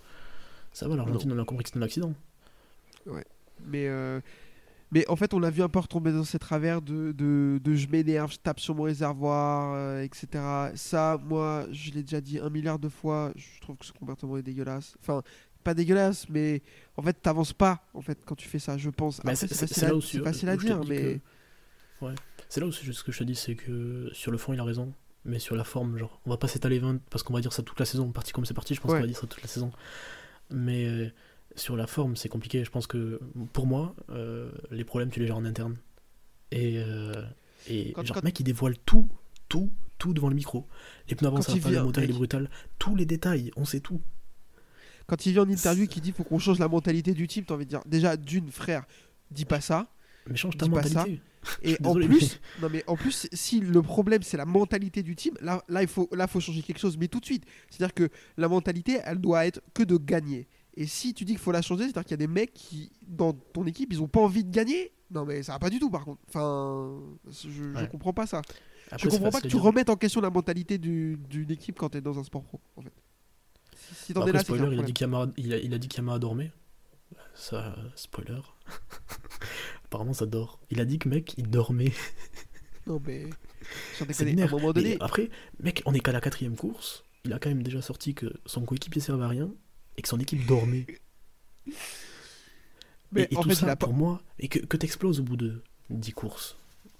ça 0.73 0.89
va, 0.89 0.97
l'Argentine, 0.97 1.33
on 1.33 1.39
a 1.39 1.45
compris 1.45 1.65
que 1.65 1.71
c'était 1.71 1.79
un 1.79 1.83
accident. 1.83 2.13
Mais, 3.65 3.87
euh, 3.89 4.21
mais 4.93 5.09
en 5.09 5.17
fait, 5.17 5.35
on 5.35 5.41
l'a 5.41 5.51
vu 5.51 5.63
un 5.63 5.69
peu 5.69 5.81
retomber 5.81 6.13
dans 6.13 6.23
ces 6.23 6.39
travers 6.39 6.81
de, 6.83 7.11
de, 7.13 7.59
de 7.65 7.75
je 7.75 7.89
m'énerve, 7.89 8.31
je 8.33 8.37
tape 8.39 8.61
sur 8.61 8.75
mon 8.77 8.85
réservoir, 8.85 9.73
euh, 9.75 10.03
etc. 10.03 10.29
Ça, 10.77 11.19
moi, 11.25 11.67
je 11.73 11.91
l'ai 11.91 12.03
déjà 12.03 12.21
dit 12.21 12.39
un 12.39 12.51
milliard 12.51 12.79
de 12.79 12.89
fois, 12.89 13.33
je 13.35 13.61
trouve 13.61 13.77
que 13.77 13.87
ce 13.87 13.93
comportement 13.93 14.37
est 14.37 14.43
dégueulasse. 14.43 14.95
Enfin, 15.01 15.23
pas 15.65 15.75
dégueulasse, 15.75 16.29
mais 16.29 16.63
en 16.97 17.03
fait, 17.03 17.15
t'avances 17.15 17.53
pas 17.53 17.85
en 17.95 18.01
fait 18.03 18.19
quand 18.25 18.35
tu 18.37 18.49
fais 18.49 18.59
ça, 18.59 18.77
je 18.79 18.91
pense. 18.91 19.21
Bah, 19.25 19.35
c'est- 19.35 19.53
facile, 19.53 19.85
à, 19.85 19.89
là 19.89 19.95
où 19.97 20.01
c'est 20.01 20.17
sur- 20.19 20.25
facile 20.25 20.49
où 20.49 20.53
à 20.53 20.57
dire, 20.57 20.81
mais. 20.89 21.01
que- 22.01 22.05
Ouais. 22.07 22.15
C'est 22.49 22.61
là 22.61 22.67
où 22.67 22.73
ce 22.73 23.03
que 23.03 23.13
je 23.13 23.19
te 23.19 23.25
dis, 23.25 23.35
c'est 23.37 23.55
que 23.55 24.11
sur 24.13 24.31
le 24.33 24.37
fond, 24.39 24.53
il 24.53 24.61
a 24.61 24.65
raison. 24.65 24.93
Mais 25.25 25.39
sur 25.39 25.55
la 25.55 25.63
forme, 25.63 25.97
genre, 25.97 26.21
on 26.27 26.31
va 26.31 26.37
pas 26.37 26.49
s'étaler 26.49 26.81
20 26.81 27.01
parce 27.09 27.23
qu'on 27.23 27.33
va 27.33 27.41
dire 27.41 27.53
ça 27.53 27.63
toute 27.63 27.79
la 27.79 27.87
saison. 27.87 28.11
Parti 28.11 28.33
comme 28.33 28.45
c'est 28.45 28.55
parti, 28.55 28.75
je 28.75 28.81
pense 28.81 28.91
Ouais. 28.91 28.97
qu'on 28.99 29.03
va 29.03 29.07
dire 29.07 29.17
ça 29.17 29.29
toute 29.29 29.41
la 29.41 29.47
saison. 29.49 29.71
Mais 30.51 30.85
euh, 30.85 31.11
sur 31.57 31.77
la 31.77 31.87
forme, 31.87 32.17
c'est 32.17 32.29
compliqué. 32.29 32.65
Je 32.65 32.71
pense 32.71 32.87
que 32.87 33.21
pour 33.53 33.67
moi, 33.67 33.95
euh, 34.11 34.51
les 34.71 34.85
problèmes, 34.85 35.11
tu 35.11 35.21
les 35.21 35.27
gères 35.27 35.37
en 35.37 35.45
interne. 35.45 35.77
Et, 36.51 36.79
euh, 36.79 37.13
et 37.69 37.93
Quand- 37.93 38.05
genre, 38.05 38.17
quand- 38.17 38.25
mec, 38.25 38.39
il 38.41 38.45
dévoile 38.45 38.77
tout, 38.85 39.09
tout, 39.49 39.73
tout 39.99 40.13
devant 40.15 40.29
le 40.29 40.35
micro. 40.35 40.67
Les 41.09 41.15
pneus 41.15 41.29
avant, 41.29 41.37
Quand 41.37 41.43
ça 41.43 41.53
va 41.53 41.59
il 41.59 41.63
pas, 41.63 41.69
le 41.69 41.75
vient, 41.77 41.85
moteur, 41.85 42.05
il 42.05 42.07
est 42.07 42.13
mec. 42.13 42.17
brutal. 42.19 42.51
Tous 42.79 42.95
les 42.97 43.07
détails, 43.07 43.51
on 43.57 43.65
sait 43.65 43.81
tout. 43.81 44.01
Quand 45.07 45.27
il 45.27 45.33
vient 45.33 45.43
en 45.43 45.49
interview 45.49 45.85
et 45.85 45.89
qu'il 45.89 46.03
dit 46.03 46.13
faut 46.13 46.25
qu'on 46.25 46.39
change 46.39 46.59
la 46.59 46.69
mentalité 46.69 47.13
du 47.13 47.27
team, 47.27 47.45
t'as 47.45 47.55
envie 47.55 47.65
de 47.65 47.71
dire 47.71 47.83
déjà 47.87 48.17
d'une 48.17 48.51
frère, 48.51 48.85
dis 49.31 49.45
pas 49.45 49.61
ça. 49.61 49.89
Mais 50.29 50.37
change 50.37 50.57
ta 50.57 50.67
mentalité. 50.69 51.21
Et 51.63 51.77
en 51.85 51.95
plus, 51.95 52.41
non 52.61 52.69
mais 52.71 52.85
en 52.87 52.95
plus, 52.97 53.27
si 53.33 53.59
le 53.61 53.83
problème 53.83 54.23
c'est 54.23 54.37
la 54.37 54.45
mentalité 54.47 55.03
du 55.03 55.17
team, 55.17 55.35
là, 55.41 55.63
là 55.69 55.83
il 55.83 55.89
faut, 55.89 56.09
là 56.13 56.29
faut 56.29 56.39
changer 56.39 56.63
quelque 56.63 56.79
chose, 56.79 56.97
mais 56.97 57.09
tout 57.09 57.19
de 57.19 57.25
suite. 57.25 57.45
C'est-à-dire 57.69 57.93
que 57.95 58.09
la 58.37 58.49
mentalité, 58.49 59.01
elle 59.05 59.19
doit 59.19 59.45
être 59.47 59.61
que 59.75 59.83
de 59.83 59.97
gagner. 59.97 60.47
Et 60.75 60.87
si 60.87 61.13
tu 61.15 61.25
dis 61.25 61.33
qu'il 61.33 61.41
faut 61.41 61.53
la 61.53 61.63
changer, 61.63 61.85
c'est-à-dire 61.85 62.05
qu'il 62.05 62.13
y 62.13 62.15
a 62.15 62.17
des 62.19 62.27
mecs 62.27 62.55
qui, 62.55 62.91
dans 63.07 63.33
ton 63.35 63.67
équipe, 63.67 63.93
ils 63.93 64.01
ont 64.03 64.09
pas 64.09 64.21
envie 64.21 64.43
de 64.45 64.51
gagner. 64.51 64.93
Non 65.11 65.27
mais 65.27 65.43
ça 65.43 65.53
va 65.53 65.59
pas 65.59 65.69
du 65.71 65.79
tout 65.79 65.91
par 65.91 66.05
contre. 66.07 66.23
Enfin, 66.29 66.99
je, 67.31 67.51
je 67.51 67.65
Ouais. 67.77 67.89
comprends 67.89 68.15
pas 68.15 68.27
ça. 68.27 68.41
Après, 68.91 69.09
je 69.11 69.15
comprends 69.15 69.31
pas 69.31 69.41
que 69.41 69.49
tu 69.49 69.55
dire. 69.57 69.63
remettes 69.63 69.91
en 69.91 69.97
question 69.97 70.21
la 70.21 70.31
mentalité 70.31 70.79
du- 70.79 71.19
d'une 71.29 71.51
équipe 71.51 71.79
quand 71.79 71.91
t'es 71.91 72.01
dans 72.01 72.19
un 72.19 72.25
sport 72.25 72.43
pro, 72.43 72.61
en 72.77 72.83
fait. 72.83 72.93
Si, 73.77 73.95
si 74.07 74.13
Après, 74.13 74.31
es 74.31 74.33
là, 74.33 74.41
un 74.41 74.43
spoiler, 74.43 74.69
il 74.75 74.81
a 74.81 74.83
dit 74.83 74.93
qu'Yamaha 74.93 75.27
il 75.37 75.53
a, 75.53 75.59
il 75.59 75.75
a 75.75 75.79
dit 75.79 75.89
dormait. 76.21 76.53
Ça, 77.35 77.75
spoiler. 77.95 78.41
Apparemment, 79.85 80.13
ça 80.13 80.27
dort. 80.27 80.59
Il 80.71 80.81
a 80.81 80.85
dit 80.85 80.99
que 80.99 81.09
mec, 81.09 81.35
il 81.39 81.49
dormait. 81.51 81.93
Non 82.85 83.01
mais, 83.07 83.27
déconner, 84.09 84.43
à 84.43 84.47
un 84.47 84.51
moment 84.51 84.73
donné, 84.73 84.97
après, 84.99 85.31
mec, 85.61 85.83
on 85.87 85.95
est 85.95 86.01
qu'à 86.01 86.11
la 86.11 86.21
quatrième 86.21 86.57
course. 86.57 87.05
Il 87.25 87.33
a 87.33 87.39
quand 87.39 87.49
même 87.49 87.63
déjà 87.63 87.81
sorti 87.81 88.13
que 88.13 88.27
son 88.45 88.63
coéquipier 88.65 89.01
servait 89.01 89.23
à 89.23 89.29
rien 89.29 89.55
et 89.97 90.03
que 90.03 90.09
son 90.09 90.21
équipe 90.21 90.47
dormait. 90.47 90.87
mais 93.13 93.23
et 93.23 93.35
et 93.35 93.37
en 93.37 93.43
tout 93.43 93.51
fait, 93.51 93.55
ça 93.55 93.71
a 93.71 93.77
pour 93.77 93.93
moi, 93.93 94.23
et 94.39 94.49
que, 94.49 94.59
que 94.59 94.77
t'exploses 94.77 95.21
au 95.21 95.23
bout 95.23 95.37
de 95.37 95.63
10 95.91 96.13
courses. 96.13 96.57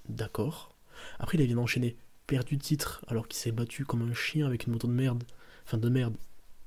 D'accord. 0.09 0.75
Après, 1.19 1.37
il 1.37 1.45
vient 1.45 1.55
d'enchaîner 1.55 1.95
perdu 2.27 2.57
de 2.57 2.61
titre 2.61 3.03
alors 3.07 3.27
qu'il 3.27 3.37
s'est 3.37 3.51
battu 3.51 3.85
comme 3.85 4.01
un 4.01 4.13
chien 4.13 4.45
avec 4.45 4.65
une 4.65 4.73
moto 4.73 4.87
de 4.87 4.93
merde. 4.93 5.23
Enfin, 5.65 5.77
de 5.77 5.89
merde. 5.89 6.15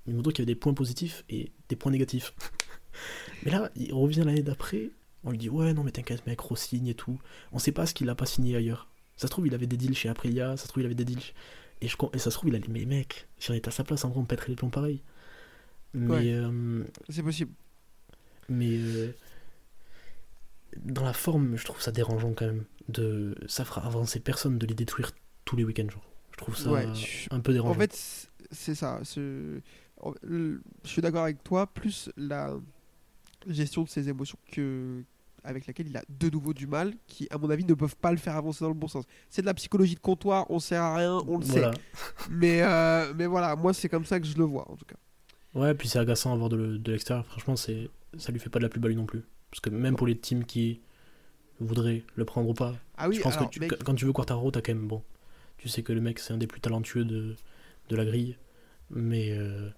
Une 0.07 0.17
moto 0.17 0.31
qui 0.31 0.41
avait 0.41 0.47
des 0.47 0.55
points 0.55 0.75
positifs 0.75 1.25
et 1.29 1.51
des 1.69 1.77
points 1.77 1.93
négatifs. 1.93 2.35
Mais 3.45 3.51
là, 3.51 3.71
il 3.77 3.93
revient 3.93 4.23
l'année 4.25 4.43
d'après. 4.43 4.91
On 5.25 5.31
lui 5.31 5.39
dit 5.39 5.51
Ouais, 5.51 5.73
non, 5.75 5.83
mais 5.83 5.91
t'inquiète, 5.91 6.27
mec, 6.27 6.41
re-signe 6.41 6.87
et 6.87 6.95
tout. 6.95 7.19
On 7.53 7.59
sait 7.59 7.73
pas 7.73 7.85
ce 7.85 7.95
qu'il 7.95 8.09
a 8.09 8.15
pas 8.15 8.27
signé 8.27 8.57
ailleurs. 8.57 8.89
Ça 9.17 9.27
se 9.27 9.33
trouve, 9.33 9.47
il 9.47 9.55
avait 9.55 9.67
des 9.67 9.77
deals 9.77 9.97
chez 9.97 10.09
Aprilia. 10.09 10.57
Ça 10.57 10.65
se 10.65 10.69
trouve, 10.69 10.83
il 10.83 10.87
avait 10.87 10.95
des 10.95 11.05
deals. 11.05 11.19
Et, 11.81 11.89
je, 11.89 11.97
et 12.13 12.19
ça 12.19 12.31
se 12.31 12.37
trouve, 12.37 12.51
il 12.51 12.55
a 12.55 12.59
dit 12.59 12.71
Mais 12.71 12.85
mec, 12.85 13.27
si 13.39 13.51
on 13.51 13.55
était 13.55 13.69
à 13.69 13.73
sa 13.73 13.83
place, 13.83 14.05
en 14.05 14.11
vrai, 14.11 14.21
on 14.21 14.25
pèterait 14.25 14.51
les 14.51 14.57
plombs 14.57 14.71
pareil. 14.71 15.03
Mais. 15.97 16.11
Ouais. 16.15 16.29
euh, 16.29 16.85
C'est 17.09 17.23
possible. 17.23 17.53
mais 18.49 18.69
euh, 18.77 19.13
dans 20.85 21.05
la 21.05 21.13
forme, 21.13 21.57
je 21.57 21.65
trouve 21.65 21.81
ça 21.81 21.91
dérangeant 21.93 22.33
quand 22.35 22.47
même. 22.47 22.65
De, 22.89 23.35
ça 23.49 23.65
fera 23.65 23.85
avancer 23.85 24.21
personne 24.21 24.59
de 24.59 24.67
les 24.67 24.75
détruire 24.75 25.11
tous 25.45 25.57
les 25.57 25.65
week-ends. 25.65 25.89
Genre. 25.91 26.05
Je 26.33 26.37
trouve 26.37 26.57
ça 26.57 26.71
Ouais, 26.71 26.87
je- 26.95 27.27
un 27.35 27.41
peu 27.41 27.53
dérangeant. 27.53 27.75
En 27.75 27.79
fait, 27.79 27.93
c'est- 28.53 28.75
ça. 28.75 29.01
Je 29.03 29.61
suis 30.85 31.03
d'accord 31.03 31.23
avec 31.25 31.43
toi, 31.43 31.67
plus 31.67 32.11
la 32.17 32.55
gestion 33.49 33.83
de 33.85 33.89
ses 33.89 34.09
émotions 34.09 34.39
que 34.53 35.03
avec 35.45 35.67
laquelle 35.69 35.87
il 35.87 35.97
a 35.97 36.03
de 36.09 36.29
nouveau 36.29 36.53
du 36.53 36.67
mal, 36.67 36.93
qui 37.07 37.29
à 37.31 37.39
mon 37.39 37.49
avis 37.51 37.65
ne 37.65 37.75
peuvent 37.75 37.95
pas 37.97 38.11
le 38.11 38.17
faire 38.19 38.35
avancer 38.37 38.65
dans 38.65 38.69
le 38.69 38.75
bon 38.75 38.89
sens. 38.89 39.05
C'est 39.31 39.43
de 39.43 39.47
la 39.47 39.55
psychologie 39.55 39.95
de 39.95 40.01
comptoir, 40.01 40.45
on 40.51 40.59
sert 40.59 40.83
à 40.83 40.97
rien, 40.97 41.19
on 41.29 41.39
le 41.39 41.45
voilà. 41.45 41.71
sait. 41.73 41.79
Mais, 42.31 42.63
euh, 42.63 43.15
mais 43.17 43.27
voilà, 43.27 43.55
moi 43.55 43.73
c'est 43.73 43.89
comme 43.89 44.05
ça 44.05 44.19
que 44.19 44.27
je 44.27 44.37
le 44.37 44.43
vois 44.45 44.69
en 44.71 44.75
tout 44.77 44.85
cas. 44.85 44.97
Ouais, 45.57 45.75
puis 45.75 45.89
c'est 45.89 45.99
agaçant 45.99 46.33
à 46.33 46.37
voir 46.37 46.49
de, 46.49 46.57
le- 46.57 46.79
de 46.79 46.93
l'extérieur. 46.93 47.27
Franchement, 47.27 47.57
c'est, 47.57 47.89
ça 48.19 48.31
lui 48.31 48.39
fait 48.39 48.51
pas 48.51 48.59
de 48.61 48.65
la 48.65 48.69
plus 48.69 48.79
belle 48.81 48.95
non 48.95 49.07
plus. 49.07 49.25
Parce 49.51 49.61
que 49.61 49.71
même 49.71 49.97
pour 49.97 50.07
les 50.07 50.17
teams 50.17 50.45
qui 50.45 50.81
voudraient 51.61 52.05
le 52.15 52.25
prendre 52.25 52.49
ou 52.49 52.55
pas, 52.55 52.75
Ah 52.97 53.09
oui, 53.09 53.17
je 53.17 53.23
pense 53.23 53.37
alors, 53.37 53.49
que 53.49 53.55
tu- 53.55 53.61
mec, 53.61 53.73
quand 53.85 53.95
tu 53.95 54.05
veux 54.05 54.13
Quartaro, 54.13 54.51
t'as 54.51 54.61
quand 54.61 54.75
même 54.75 54.87
bon. 54.87 55.03
Tu 55.59 55.69
sais 55.69 55.83
que 55.83 55.93
le 55.93 56.01
mec, 56.01 56.19
c'est 56.19 56.33
un 56.35 56.37
des 56.39 56.47
plus 56.47 56.61
talentueux 56.61 57.05
de, 57.05 57.35
de 57.89 57.97
la 57.97 58.05
grille. 58.05 58.37
Mais. 58.91 59.31
euh, 59.33 59.71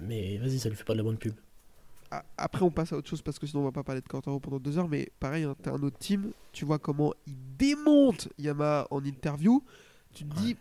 Mais 0.00 0.38
vas-y, 0.38 0.58
ça 0.58 0.68
lui 0.68 0.76
fait 0.76 0.84
pas 0.84 0.92
de 0.92 0.98
la 0.98 1.04
bonne 1.04 1.18
pub. 1.18 1.34
Après, 2.38 2.62
on 2.62 2.70
passe 2.70 2.92
à 2.92 2.96
autre 2.96 3.08
chose 3.08 3.22
parce 3.22 3.40
que 3.40 3.46
sinon, 3.46 3.62
on 3.62 3.64
va 3.64 3.72
pas 3.72 3.82
parler 3.82 4.00
de 4.00 4.06
Quartaro 4.06 4.38
pendant 4.38 4.60
deux 4.60 4.78
heures. 4.78 4.88
Mais 4.88 5.10
pareil, 5.18 5.42
hein, 5.44 5.56
t'as 5.60 5.72
un 5.72 5.82
autre 5.82 5.98
team. 5.98 6.30
Tu 6.52 6.64
vois 6.64 6.78
comment 6.78 7.12
il 7.26 7.34
démonte 7.58 8.28
Yamaha 8.38 8.86
en 8.92 9.04
interview. 9.04 9.64
Tu 10.14 10.24
te 10.24 10.34
dis, 10.36 10.56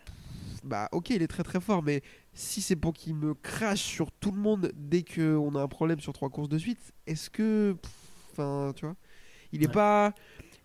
bah 0.64 0.90
ok, 0.92 1.10
il 1.12 1.22
est 1.22 1.28
très 1.28 1.44
très 1.44 1.60
fort. 1.60 1.84
Mais 1.84 2.02
si 2.34 2.62
c'est 2.62 2.76
pour 2.76 2.94
qu'il 2.94 3.16
me 3.16 3.34
crache 3.34 3.82
sur 3.82 4.12
tout 4.12 4.32
le 4.32 4.40
monde 4.40 4.72
dès 4.76 5.04
qu'on 5.04 5.56
a 5.56 5.62
un 5.62 5.68
problème 5.68 6.00
sur 6.00 6.14
trois 6.14 6.30
courses 6.30 6.50
de 6.50 6.58
suite, 6.58 6.94
est-ce 7.08 7.30
que. 7.30 7.76
Enfin, 8.32 8.74
tu 8.76 8.86
vois. 8.86 8.96
Il 9.52 9.64
est 9.64 9.68
Ouais. 9.68 9.74
pas. 9.74 10.14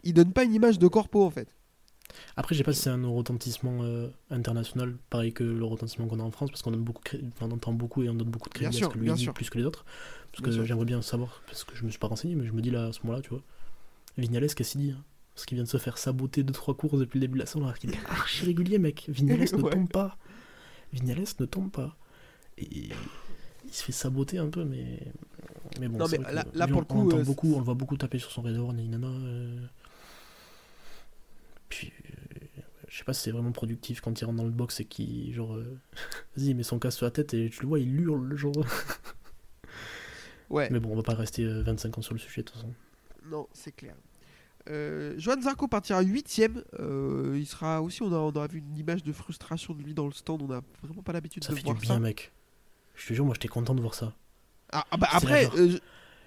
Il 0.05 0.15
donne 0.15 0.33
pas 0.33 0.45
une 0.45 0.55
image 0.55 0.79
de 0.79 0.89
corpo 0.89 1.25
en 1.25 1.31
fait. 1.31 1.55
Après, 2.37 2.55
je 2.55 2.59
sais 2.59 2.65
pas 2.65 2.73
si 2.73 2.81
c'est 2.81 2.91
un 2.91 3.07
retentissement 3.07 3.83
euh, 3.83 4.09
international, 4.31 4.97
pareil 5.11 5.33
que 5.35 5.45
le 5.45 5.65
retentissement 5.65 6.07
qu'on 6.07 6.21
a 6.21 6.23
en 6.23 6.31
France, 6.31 6.51
parce 6.51 6.63
qu'on 6.63 6.71
donne 6.71 6.83
beaucoup 6.83 7.03
enfin, 7.37 7.47
on 7.47 7.51
entend 7.51 7.73
beaucoup 7.75 8.03
et 8.03 8.09
on 8.09 8.15
donne 8.15 8.31
beaucoup 8.31 8.49
de 8.49 8.55
crédit 8.55 8.79
à 8.79 8.81
ce 8.81 8.87
que 8.87 8.99
lui 8.99 9.13
dit 9.13 9.25
sûr. 9.25 9.35
plus 9.35 9.51
que 9.51 9.59
les 9.59 9.65
autres. 9.65 9.85
Parce 10.33 10.43
Bien 10.43 10.53
que 10.57 10.65
j'aimerais 10.65 10.85
bien 10.87 11.03
savoir, 11.03 11.43
parce 11.47 11.65
que 11.65 11.77
je 11.77 11.85
me 11.85 11.91
suis 11.91 11.99
pas 11.99 12.07
renseigné, 12.07 12.35
mais 12.35 12.47
je 12.47 12.53
me 12.53 12.63
dis 12.63 12.71
là, 12.71 12.87
à 12.87 12.93
ce 12.93 13.01
moment-là, 13.05 13.21
tu 13.23 13.31
vois. 13.31 13.43
Vignales, 14.17 14.53
qu'est-ce 14.55 14.73
qu'il 14.73 14.81
dit 14.81 14.91
hein? 14.93 15.05
Parce 15.39 15.47
qu'il 15.47 15.55
vient 15.55 15.63
de 15.63 15.69
se 15.69 15.77
faire 15.77 15.99
saboter 15.99 16.43
2-3 16.43 16.75
courses 16.75 16.99
depuis 16.99 17.19
le 17.19 17.27
début 17.29 17.35
de 17.35 17.45
la 17.45 17.47
saison, 17.47 17.63
alors 17.65 17.79
qu'il 17.79 17.93
est 17.93 17.99
archi 18.09 18.45
régulier, 18.45 18.79
mec. 18.81 19.05
Vignales 19.07 19.39
ne 19.53 19.63
Ouais. 19.63 19.71
tombe 19.71 19.89
pas. 19.89 20.19
Vignales 20.93 21.23
ne 21.39 21.47
tombe 21.47 21.71
pas. 21.71 21.97
Et 22.59 22.89
il 23.65 23.73
se 23.73 23.85
fait 23.85 23.93
saboter 23.93 24.39
un 24.39 24.49
peu, 24.49 24.65
mais. 24.65 25.01
Mais 25.79 25.87
bon, 25.87 25.97
Non, 25.99 26.09
mais 26.09 26.17
vrai 26.19 26.31
que 26.33 26.59
là- 26.59 26.67
lui, 26.67 26.73
pour 26.73 26.79
on- 26.79 26.81
le 26.81 26.87
coup, 26.87 27.11
on, 27.13 27.19
euh, 27.21 27.23
beaucoup, 27.23 27.55
on 27.55 27.59
le 27.61 27.65
voit 27.65 27.75
beaucoup 27.75 27.97
taper 27.97 28.19
sur 28.19 28.33
son 28.33 28.43
réservoir, 28.43 28.73
Nana. 28.75 29.07
Euh... 29.07 29.65
Puis. 31.69 31.93
euh, 32.11 32.63
Je 32.89 32.99
sais 32.99 33.05
pas 33.05 33.13
si 33.13 33.23
c'est 33.23 33.31
vraiment 33.31 33.53
productif 33.53 34.01
quand 34.01 34.21
il 34.21 34.25
rentre 34.25 34.39
dans 34.39 34.45
le 34.45 34.51
box 34.51 34.81
et 34.81 34.87
qu'il. 34.87 35.33
Genre. 35.33 35.57
Vas-y, 36.37 36.53
met 36.55 36.65
son 36.65 36.81
casque 36.81 36.97
sur 36.99 37.07
la 37.07 37.13
tête 37.13 37.33
et 37.35 37.49
tu 37.49 37.63
le 37.63 37.69
vois, 37.69 37.79
il 37.79 37.95
hurle, 38.01 38.35
genre. 38.37 38.55
Ouais. 40.51 40.69
Mais 40.71 40.81
bon, 40.81 40.91
on 40.93 40.97
va 40.97 41.03
pas 41.03 41.15
rester 41.15 41.45
euh, 41.45 41.63
25 41.63 41.99
ans 41.99 42.03
sur 42.03 42.15
le 42.15 42.19
sujet, 42.19 42.41
de 42.41 42.47
toute 42.47 42.57
façon. 42.57 42.73
Non, 43.27 43.47
c'est 43.53 43.71
clair. 43.73 43.95
Euh, 44.69 45.15
Johan 45.19 45.41
Zarco 45.41 45.67
partira 45.69 46.03
8ème. 46.03 46.63
il 47.37 47.47
sera 47.47 47.81
aussi, 47.83 48.03
on 48.03 48.13
a, 48.13 48.17
on 48.19 48.31
a 48.33 48.47
vu 48.47 48.59
une 48.59 48.77
image 48.77 49.03
de 49.03 49.13
frustration 49.13 49.75
de 49.75 49.83
lui 49.83 49.95
dans 49.95 50.07
le 50.07 50.13
stand. 50.13 50.43
On 50.43 50.51
a 50.53 50.61
vraiment 50.83 51.03
pas 51.03 51.13
l'habitude 51.13 51.45
Ça 51.45 51.51
de 51.51 51.57
fait 51.57 51.63
du 51.63 51.67
voir 51.67 51.79
bien, 51.79 51.95
ça. 51.95 51.99
mec. 52.01 52.33
Je 52.95 53.07
te 53.09 53.15
jure, 53.15 53.25
moi 53.25 53.35
j'étais 53.35 53.49
content 53.49 53.75
de 53.75 53.81
voir 53.81 53.95
ça. 53.95 54.13
Ah, 54.73 54.85
ah 54.91 54.97
bah 54.97 55.09
après, 55.13 55.45
genre- 55.45 55.55
euh, 55.57 55.79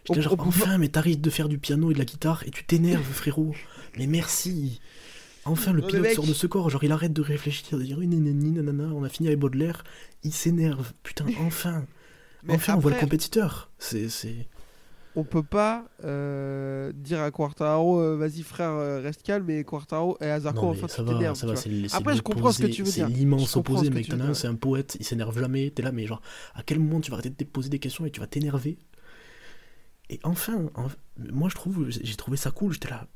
On- 0.10 0.20
genre, 0.20 0.36
on 0.40 0.48
enfin, 0.48 0.78
mais 0.80 0.88
t'arrêtes 0.88 1.22
de 1.22 1.30
faire 1.30 1.48
du 1.50 1.60
piano 1.60 1.92
et 1.92 1.94
de 1.94 2.00
la 2.00 2.06
guitare 2.06 2.44
et 2.48 2.52
tu 2.52 2.64
t'énerves, 2.64 3.04
frérot. 3.04 3.54
Mais 3.98 4.08
merci. 4.08 4.80
Enfin, 5.46 5.74
le 5.74 5.82
Non, 5.82 5.88
pilote 5.88 6.04
mec. 6.04 6.14
sort 6.16 6.26
de 6.26 6.34
ce 6.34 6.48
corps, 6.48 6.70
genre 6.70 6.84
il 6.84 6.92
arrête 6.92 7.14
de 7.14 7.22
réfléchir, 7.22 7.78
de 7.78 7.84
dire 7.84 8.00
nanana, 8.00 8.86
on 8.96 9.04
a 9.04 9.10
fini 9.10 9.28
avec 9.28 9.40
Baudelaire, 9.40 9.84
il 10.24 10.34
s'énerve. 10.34 10.94
Putain, 11.04 11.26
enfin. 11.46 11.86
mais 12.44 12.56
enfin, 12.56 12.76
on 12.76 12.80
voit 12.80 12.92
le 12.92 12.98
compétiteur. 12.98 13.70
C'est. 13.78 14.08
On 15.16 15.24
peut 15.24 15.44
pas 15.44 15.86
euh, 16.06 16.92
dire 16.94 17.20
à 17.22 17.32
Quartaro, 17.32 18.00
euh, 18.00 18.16
vas-y 18.16 18.44
frère, 18.44 18.70
euh, 18.72 19.02
reste 19.02 19.24
calme, 19.24 19.50
et 19.50 19.64
Quartaro 19.64 20.18
et 20.22 20.30
à 20.30 20.40
Zarco, 20.40 20.68
Non, 20.68 20.72
mais 20.74 20.78
enfin, 20.84 20.88
ça 20.88 21.04
va, 21.04 21.36
ça 21.36 21.48
va. 21.48 21.54
Après, 21.98 22.16
je 22.16 22.22
comprends 22.22 22.52
ce 22.52 22.60
que 22.60 22.68
tu 22.68 22.84
veux 22.84 22.92
dire. 22.92 23.08
C'est 23.08 23.14
l'immense 23.14 23.58
opposé, 23.58 23.90
mec. 23.90 24.08
T'en 24.08 24.20
as 24.20 24.24
un, 24.24 24.34
c'est 24.34 24.48
un 24.48 24.56
poète, 24.56 24.98
il 25.00 25.06
s'énerve 25.06 25.38
jamais. 25.38 25.70
T'es 25.72 25.82
là, 25.82 25.92
mais 25.92 26.06
genre, 26.06 26.22
à 26.56 26.64
quel 26.64 26.80
moment 26.80 27.02
tu 27.02 27.12
vas 27.12 27.16
arrêter 27.16 27.30
de 27.30 27.36
te 27.36 27.44
poser 27.44 27.70
des 27.70 27.80
questions 27.80 28.06
et 28.06 28.12
tu 28.12 28.20
vas 28.20 28.28
t'énerver? 28.28 28.78
Et 30.10 30.20
enfin, 30.24 30.66
en- 30.76 30.88
moi 31.32 31.50
je 31.50 31.56
trouve, 31.56 31.90
j'ai 31.90 32.16
trouvé 32.16 32.38
ça 32.38 32.52
cool. 32.52 32.74
J'étais 32.74 32.90
là, 32.90 33.08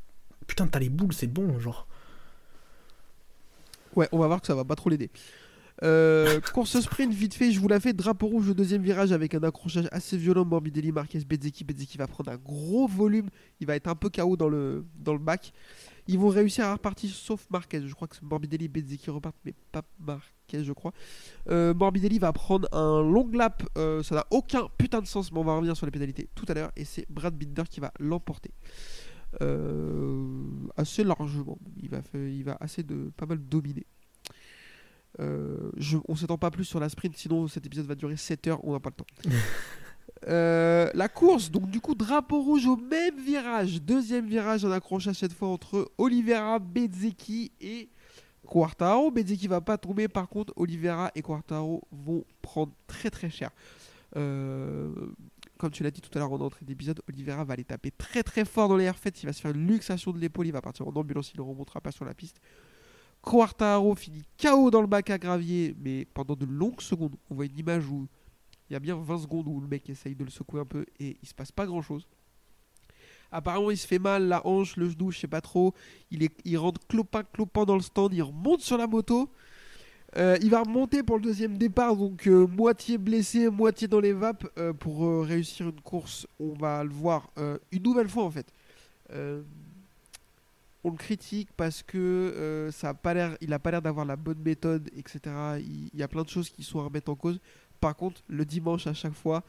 putain, 0.47 0.67
t'as 0.67 0.79
les 0.79 0.89
boules, 0.89 1.13
c'est 1.13 1.27
bon, 1.27 1.59
genre. 1.59 1.87
Ouais, 3.95 4.09
on 4.11 4.17
va 4.19 4.27
voir 4.27 4.41
que 4.41 4.47
ça 4.47 4.55
va 4.55 4.65
pas 4.65 4.75
trop 4.75 4.89
l'aider. 4.89 5.09
Euh, 5.83 6.39
course 6.53 6.79
sprint, 6.79 7.13
vite 7.13 7.33
fait, 7.33 7.51
je 7.51 7.59
vous 7.59 7.67
la 7.67 7.79
fais. 7.79 7.93
Drapeau 7.93 8.27
rouge 8.27 8.49
au 8.49 8.53
deuxième 8.53 8.81
virage 8.81 9.11
avec 9.11 9.33
un 9.35 9.43
accrochage 9.43 9.87
assez 9.91 10.17
violent. 10.17 10.45
Morbidelli, 10.45 10.91
Marquez, 10.91 11.19
Bezzecchi. 11.19 11.63
Bezzecchi 11.63 11.97
va 11.97 12.07
prendre 12.07 12.31
un 12.31 12.37
gros 12.37 12.87
volume. 12.87 13.29
Il 13.59 13.67
va 13.67 13.75
être 13.75 13.87
un 13.87 13.95
peu 13.95 14.09
KO 14.09 14.37
dans 14.37 14.49
le, 14.49 14.85
dans 14.95 15.15
bac. 15.15 15.51
Ils 16.07 16.19
vont 16.19 16.29
réussir 16.29 16.65
à 16.65 16.73
repartir 16.73 17.09
sauf 17.09 17.47
Marquez. 17.49 17.87
Je 17.87 17.93
crois 17.93 18.07
que 18.07 18.15
Morbidelli 18.21 18.65
et 18.65 18.67
Bezzecchi 18.67 19.09
repartent, 19.09 19.37
mais 19.43 19.53
pas 19.71 19.83
Marquez, 19.99 20.63
je 20.63 20.71
crois. 20.71 20.93
Euh, 21.49 21.73
Morbidelli 21.73 22.19
va 22.19 22.31
prendre 22.31 22.67
un 22.73 23.01
long 23.01 23.29
lap. 23.33 23.63
euh, 23.77 24.03
ça 24.03 24.15
n'a 24.15 24.25
aucun 24.31 24.69
putain 24.77 25.01
de 25.01 25.07
sens, 25.07 25.31
mais 25.31 25.39
on 25.39 25.43
va 25.43 25.55
revenir 25.55 25.75
sur 25.75 25.85
les 25.85 25.91
pénalités 25.91 26.29
tout 26.35 26.45
à 26.47 26.53
l'heure. 26.53 26.71
Et 26.75 26.85
c'est 26.85 27.05
Brad 27.09 27.35
Binder 27.35 27.63
qui 27.69 27.79
va 27.79 27.91
l'emporter. 27.99 28.51
Assez 30.77 31.03
largement. 31.03 31.57
Il 31.81 31.89
va, 31.89 31.97
il 32.13 32.43
va 32.45 32.55
assez 32.61 32.83
de 32.83 33.11
pas 33.17 33.25
mal 33.25 33.39
dominer. 33.39 33.85
Euh, 35.19 35.71
je, 35.77 35.97
on 36.07 36.15
s'étend 36.15 36.37
pas 36.37 36.51
plus 36.51 36.65
sur 36.65 36.79
la 36.79 36.89
sprint, 36.89 37.15
sinon 37.17 37.47
cet 37.47 37.65
épisode 37.65 37.85
va 37.85 37.95
durer 37.95 38.17
7 38.17 38.47
heures, 38.47 38.65
on 38.65 38.73
n'a 38.73 38.79
pas 38.79 38.89
le 38.89 38.95
temps. 38.95 39.31
Euh, 40.27 40.89
la 40.95 41.07
course, 41.07 41.51
donc 41.51 41.69
du 41.69 41.79
coup, 41.79 41.93
drapeau 41.93 42.41
rouge 42.41 42.65
au 42.65 42.77
même 42.77 43.19
virage. 43.19 43.81
Deuxième 43.81 44.25
virage, 44.25 44.65
un 44.65 44.71
accrochage 44.71 45.17
cette 45.17 45.33
fois 45.33 45.49
entre 45.49 45.91
Oliveira, 45.99 46.57
Bezzecchi 46.57 47.51
et 47.61 47.89
Quartaro. 48.45 49.11
Bezzecchi 49.11 49.47
va 49.47 49.61
pas 49.61 49.77
tomber, 49.77 50.07
par 50.07 50.27
contre, 50.27 50.51
Oliveira 50.55 51.11
et 51.13 51.21
Quartaro 51.21 51.83
vont 51.91 52.23
prendre 52.41 52.71
très 52.87 53.11
très 53.11 53.29
cher. 53.29 53.51
Euh, 54.15 54.89
comme 55.57 55.71
tu 55.71 55.83
l'as 55.83 55.91
dit 55.91 56.01
tout 56.01 56.09
à 56.15 56.19
l'heure 56.19 56.31
en 56.31 56.41
entrée 56.41 56.65
d'épisode, 56.65 57.01
Oliveira 57.07 57.43
va 57.43 57.53
aller 57.53 57.63
taper 57.63 57.91
très 57.91 58.23
très 58.23 58.45
fort 58.45 58.67
dans 58.67 58.77
les 58.77 58.85
airfets. 58.85 59.09
Il 59.21 59.25
va 59.27 59.33
se 59.33 59.41
faire 59.41 59.51
une 59.51 59.67
luxation 59.67 60.11
de 60.11 60.19
l'épaule, 60.19 60.47
il 60.47 60.53
va 60.53 60.61
partir 60.61 60.87
en 60.87 60.95
ambulance, 60.95 61.31
il 61.33 61.39
ne 61.39 61.45
remontera 61.45 61.81
pas 61.81 61.91
sur 61.91 62.05
la 62.05 62.13
piste. 62.13 62.39
Quartaro 63.25 63.95
finit 63.95 64.23
KO 64.39 64.69
dans 64.69 64.81
le 64.81 64.87
bac 64.87 65.09
à 65.09 65.17
gravier, 65.17 65.75
mais 65.79 66.05
pendant 66.13 66.35
de 66.35 66.45
longues 66.45 66.79
secondes. 66.79 67.15
On 67.29 67.35
voit 67.35 67.45
une 67.45 67.57
image 67.57 67.87
où 67.89 68.07
il 68.69 68.73
y 68.73 68.75
a 68.75 68.79
bien 68.79 68.95
20 68.95 69.17
secondes 69.17 69.47
où 69.47 69.59
le 69.59 69.67
mec 69.67 69.89
essaye 69.89 70.15
de 70.15 70.23
le 70.23 70.29
secouer 70.29 70.61
un 70.61 70.65
peu 70.65 70.85
et 70.99 71.17
il 71.21 71.27
se 71.27 71.33
passe 71.33 71.51
pas 71.51 71.65
grand 71.65 71.81
chose. 71.81 72.07
Apparemment, 73.31 73.71
il 73.71 73.77
se 73.77 73.87
fait 73.87 73.99
mal, 73.99 74.27
la 74.27 74.45
hanche, 74.45 74.77
le 74.77 74.89
genou, 74.89 75.11
je 75.11 75.19
sais 75.19 75.27
pas 75.27 75.41
trop. 75.41 75.73
Il, 76.11 76.57
rentre 76.57 76.79
clopin 76.87 77.23
clopin 77.23 77.65
dans 77.65 77.75
le 77.75 77.81
stand, 77.81 78.13
il 78.13 78.21
remonte 78.21 78.61
sur 78.61 78.77
la 78.77 78.85
moto. 78.85 79.29
Euh, 80.17 80.37
il 80.41 80.51
va 80.51 80.61
remonter 80.61 81.01
pour 81.03 81.17
le 81.17 81.23
deuxième 81.23 81.57
départ, 81.57 81.97
donc 81.97 82.27
euh, 82.27 82.47
moitié 82.47 82.97
blessé, 82.97 83.49
moitié 83.49 83.87
dans 83.87 83.99
les 83.99 84.13
vapes 84.13 84.47
euh, 84.57 84.71
pour 84.71 85.25
réussir 85.25 85.67
une 85.67 85.81
course. 85.81 86.27
On 86.39 86.53
va 86.53 86.83
le 86.83 86.91
voir 86.91 87.31
une 87.71 87.83
nouvelle 87.83 88.07
fois 88.07 88.23
en 88.23 88.31
fait. 88.31 88.53
On 90.85 90.91
le 90.91 90.97
critique 90.97 91.49
parce 91.57 91.81
que 91.81 91.97
euh, 91.97 92.71
ça 92.71 92.89
a 92.89 92.93
pas 92.93 93.15
l'air, 93.15 93.37
il 93.41 93.51
a 93.53 93.57
pas 93.57 93.71
l'air 93.71 93.81
d'avoir 93.81 94.05
la 94.05 94.15
bonne 94.15 94.37
méthode, 94.45 94.87
etc. 94.95 95.19
Il, 95.59 95.89
il 95.91 95.99
y 95.99 96.03
a 96.03 96.07
plein 96.07 96.21
de 96.21 96.29
choses 96.29 96.49
qui 96.49 96.61
sont 96.61 96.79
à 96.79 96.83
remettre 96.83 97.09
en 97.09 97.15
cause. 97.15 97.39
Par 97.81 97.95
contre, 97.95 98.21
le 98.27 98.45
dimanche 98.45 98.85
à 98.85 98.93
chaque 98.93 99.15
fois, 99.15 99.43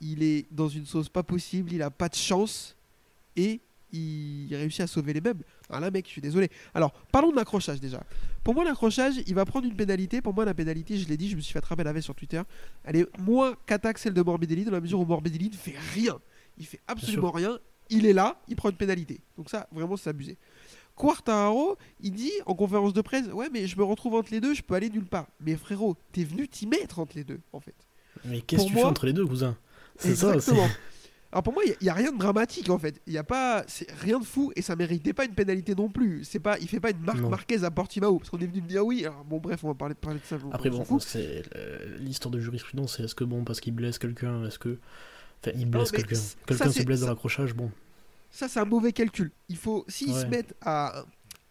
il 0.00 0.24
est 0.24 0.46
dans 0.50 0.68
une 0.68 0.86
sauce 0.86 1.08
pas 1.08 1.22
possible, 1.22 1.72
il 1.72 1.80
a 1.82 1.90
pas 1.90 2.08
de 2.08 2.16
chance 2.16 2.74
et 3.36 3.60
il 3.92 4.48
réussit 4.52 4.80
à 4.80 4.86
sauver 4.86 5.12
les 5.12 5.20
meubles. 5.20 5.44
Ah 5.68 5.80
là, 5.80 5.90
mec, 5.90 6.06
je 6.06 6.10
suis 6.10 6.20
désolé. 6.20 6.50
Alors, 6.74 6.92
parlons 7.12 7.30
de 7.30 7.36
l'accrochage 7.36 7.80
déjà. 7.80 8.02
Pour 8.42 8.54
moi, 8.54 8.64
l'accrochage, 8.64 9.14
il 9.26 9.34
va 9.34 9.44
prendre 9.44 9.66
une 9.66 9.76
pénalité. 9.76 10.20
Pour 10.20 10.34
moi, 10.34 10.44
la 10.44 10.54
pénalité, 10.54 10.96
je 10.98 11.08
l'ai 11.08 11.16
dit, 11.16 11.28
je 11.28 11.36
me 11.36 11.40
suis 11.40 11.52
fait 11.52 11.58
attraper 11.58 11.84
la 11.84 11.92
veille 11.92 12.02
sur 12.02 12.14
Twitter. 12.14 12.42
Elle 12.84 12.96
est 12.96 13.18
moins 13.18 13.54
cata 13.66 13.92
que 13.92 14.00
celle 14.00 14.14
de 14.14 14.22
Morbidelli, 14.22 14.64
dans 14.64 14.72
la 14.72 14.80
mesure 14.80 15.00
où 15.00 15.04
Morbidelli 15.04 15.50
ne 15.50 15.54
fait 15.54 15.76
rien. 15.94 16.18
Il 16.58 16.66
fait 16.66 16.80
absolument 16.86 17.30
rien. 17.30 17.58
Il 17.90 18.06
est 18.06 18.12
là, 18.12 18.40
il 18.48 18.56
prend 18.56 18.70
une 18.70 18.76
pénalité. 18.76 19.20
Donc 19.36 19.50
ça, 19.50 19.68
vraiment, 19.72 19.96
c'est 19.96 20.10
abusé. 20.10 20.38
Quartaro, 20.96 21.76
il 22.00 22.12
dit 22.12 22.32
en 22.46 22.54
conférence 22.54 22.92
de 22.92 23.00
presse, 23.00 23.26
ouais, 23.28 23.48
mais 23.52 23.66
je 23.66 23.76
me 23.76 23.84
retrouve 23.84 24.14
entre 24.14 24.32
les 24.32 24.40
deux, 24.40 24.54
je 24.54 24.62
peux 24.62 24.74
aller 24.74 24.90
nulle 24.90 25.06
part. 25.06 25.26
Mais 25.40 25.56
frérot, 25.56 25.96
t'es 26.12 26.24
venu 26.24 26.46
t'y 26.46 26.66
mettre 26.66 26.98
entre 26.98 27.16
les 27.16 27.24
deux, 27.24 27.40
en 27.52 27.60
fait. 27.60 27.74
Mais 28.24 28.42
qu'est-ce 28.42 28.64
que 28.64 28.68
tu 28.68 28.74
fais 28.74 28.84
entre 28.84 29.06
les 29.06 29.12
deux, 29.12 29.26
cousin? 29.26 29.56
C'est 29.96 30.14
ça. 30.14 30.34
Exactement. 30.34 30.68
Alors 31.32 31.44
pour 31.44 31.52
moi, 31.52 31.62
il 31.64 31.76
n'y 31.80 31.88
a, 31.88 31.94
rien 31.94 32.10
de 32.10 32.18
dramatique 32.18 32.68
en 32.70 32.78
fait. 32.78 33.00
Il 33.06 33.12
y 33.12 33.18
a 33.18 33.22
pas, 33.22 33.62
c'est 33.68 33.88
rien 34.00 34.18
de 34.18 34.24
fou 34.24 34.52
et 34.56 34.62
ça 34.62 34.74
méritait 34.74 35.12
pas 35.12 35.24
une 35.24 35.34
pénalité 35.34 35.76
non 35.76 35.88
plus. 35.88 36.24
C'est 36.24 36.40
pas, 36.40 36.58
il 36.58 36.68
fait 36.68 36.80
pas 36.80 36.90
une 36.90 37.00
marque. 37.00 37.20
Marquez 37.20 37.62
à 37.62 37.70
Portimao 37.70 38.18
parce 38.18 38.30
qu'on 38.30 38.38
est 38.38 38.46
venu 38.46 38.62
me 38.62 38.66
dire 38.66 38.84
oui. 38.84 39.04
Alors 39.04 39.24
bon, 39.24 39.38
bref, 39.38 39.62
on 39.62 39.68
va 39.68 39.74
parler, 39.74 39.94
parler 39.94 40.18
de 40.18 40.24
ça. 40.24 40.36
Après, 40.50 40.70
bon, 40.70 40.84
c'est 40.98 41.44
euh, 41.54 41.98
l'histoire 41.98 42.32
de 42.32 42.40
jurisprudence, 42.40 42.96
c'est 42.96 43.04
est-ce 43.04 43.14
que, 43.14 43.22
bon, 43.22 43.44
parce 43.44 43.60
qu'il 43.60 43.74
blesse 43.74 43.98
quelqu'un, 43.98 44.44
est-ce 44.44 44.58
que. 44.58 44.78
Enfin, 45.42 45.56
il 45.58 45.66
blesse 45.66 45.90
quelqu'un. 45.90 46.14
ça, 46.16 46.34
Quelqu'un 46.46 46.64
se 46.66 46.70
c'est- 46.72 46.84
blesse 46.84 47.00
dans 47.00 47.08
l'accrochage, 47.08 47.54
bon. 47.54 47.70
Ça, 48.30 48.48
c'est 48.48 48.60
un 48.60 48.64
mauvais 48.64 48.92
calcul. 48.92 49.30
Il 49.48 49.56
faut, 49.56 49.84
s'ils 49.88 50.14
se 50.14 50.26
mettent 50.26 50.54
à, 50.60 51.04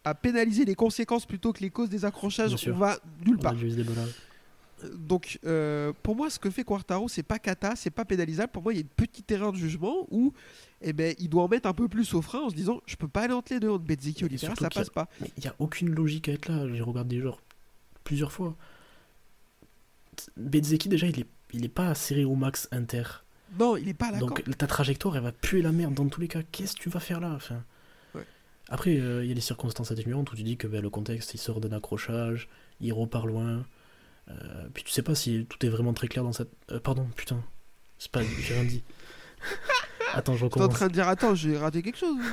à 0.04 0.14
pénaliser 0.14 0.64
les 0.64 0.74
conséquences 0.74 1.26
plutôt 1.26 1.52
que 1.52 1.60
les 1.60 1.70
causes 1.70 1.90
des 1.90 2.04
accrochages, 2.04 2.54
on 2.68 2.72
va 2.72 2.98
nulle 3.26 3.38
part. 3.38 3.52
déjà 3.54 3.66
eu 3.66 3.70
ce 3.72 3.76
débat-là. 3.76 4.04
Donc, 4.96 5.38
euh, 5.44 5.92
pour 6.02 6.16
moi, 6.16 6.30
ce 6.30 6.38
que 6.38 6.48
fait 6.48 6.64
Quartaro, 6.64 7.06
c'est 7.06 7.22
pas 7.22 7.38
kata, 7.38 7.76
c'est 7.76 7.90
pas 7.90 8.06
pénalisable. 8.06 8.50
Pour 8.50 8.62
moi, 8.62 8.72
il 8.72 8.76
y 8.76 8.78
a 8.78 8.82
une 8.82 8.88
petite 8.88 9.30
erreur 9.30 9.52
de 9.52 9.58
jugement 9.58 10.06
où, 10.10 10.32
eh 10.80 10.94
ben, 10.94 11.14
il 11.18 11.28
doit 11.28 11.42
en 11.42 11.48
mettre 11.48 11.68
un 11.68 11.74
peu 11.74 11.86
plus 11.86 12.14
au 12.14 12.22
frein 12.22 12.38
en 12.40 12.48
se 12.48 12.54
disant, 12.54 12.80
je 12.86 12.96
peux 12.96 13.08
pas 13.08 13.22
aller 13.24 13.34
entre 13.34 13.52
les 13.52 13.60
deux 13.60 13.68
entre 13.68 13.84
et 14.22 14.24
Oliveira, 14.24 14.54
ça 14.54 14.68
qu'il 14.68 14.78
y 14.78 14.80
a- 14.80 14.80
passe 14.80 14.88
pas. 14.88 15.06
Mais 15.20 15.30
il 15.36 15.40
n'y 15.42 15.48
a 15.48 15.54
aucune 15.58 15.90
logique 15.90 16.30
à 16.30 16.32
être 16.32 16.48
là. 16.48 16.66
J'ai 16.72 16.80
regardé 16.80 17.20
genre 17.20 17.42
plusieurs 18.04 18.32
fois. 18.32 18.56
Bezzeki 20.36 20.88
déjà 20.88 21.06
il 21.06 21.20
est, 21.20 21.26
il 21.52 21.64
est 21.64 21.68
pas 21.68 21.94
serré 21.94 22.24
au 22.24 22.34
max 22.34 22.66
inter. 22.72 23.02
Non, 23.58 23.76
il 23.76 23.88
est 23.88 23.94
pas 23.94 24.12
d'accord. 24.12 24.28
Donc 24.28 24.56
ta 24.56 24.66
trajectoire 24.66 25.16
elle 25.16 25.22
va 25.22 25.32
puer 25.32 25.62
la 25.62 25.72
merde 25.72 25.94
dans 25.94 26.08
tous 26.08 26.20
les 26.20 26.28
cas. 26.28 26.40
Qu'est-ce 26.52 26.76
que 26.76 26.80
tu 26.82 26.88
vas 26.90 27.00
faire 27.00 27.20
là 27.20 27.32
enfin, 27.34 27.62
Ouais. 28.14 28.24
Après 28.68 28.96
euh, 28.98 29.24
il 29.24 29.28
y 29.28 29.32
a 29.32 29.34
des 29.34 29.40
circonstances 29.40 29.90
atténuantes 29.90 30.32
où 30.32 30.36
tu 30.36 30.42
dis 30.42 30.56
que 30.56 30.66
ben, 30.66 30.80
le 30.82 30.90
contexte 30.90 31.34
il 31.34 31.38
sort 31.38 31.60
d'un 31.60 31.72
accrochage, 31.72 32.48
il 32.80 32.92
repart 32.92 33.26
loin. 33.26 33.64
Euh, 34.30 34.34
puis 34.72 34.84
tu 34.84 34.90
sais 34.92 35.02
pas 35.02 35.14
si 35.16 35.46
tout 35.48 35.64
est 35.66 35.68
vraiment 35.68 35.92
très 35.92 36.06
clair 36.08 36.22
dans 36.22 36.32
cette. 36.32 36.50
euh, 36.70 36.78
pardon, 36.78 37.08
putain. 37.16 37.42
C'est 37.98 38.10
pas. 38.12 38.22
J'ai 38.22 38.54
rien 38.54 38.64
dit. 38.64 38.82
Attends, 40.14 40.34
je 40.34 40.40
T'es 40.40 40.44
en 40.44 40.48
recommence. 40.48 40.74
train 40.74 40.88
de 40.88 40.92
dire, 40.92 41.06
attends, 41.08 41.34
j'ai 41.36 41.56
raté 41.56 41.82
quelque 41.82 41.98
chose. 41.98 42.16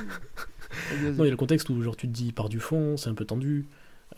Non, 1.02 1.24
il 1.24 1.24
y 1.24 1.28
a 1.28 1.30
le 1.30 1.36
contexte 1.36 1.70
où 1.70 1.80
genre 1.80 1.96
tu 1.96 2.06
te 2.08 2.12
dis 2.12 2.26
il 2.26 2.34
part 2.34 2.50
du 2.50 2.60
fond, 2.60 2.96
c'est 2.98 3.08
un 3.08 3.14
peu 3.14 3.24
tendu. 3.24 3.66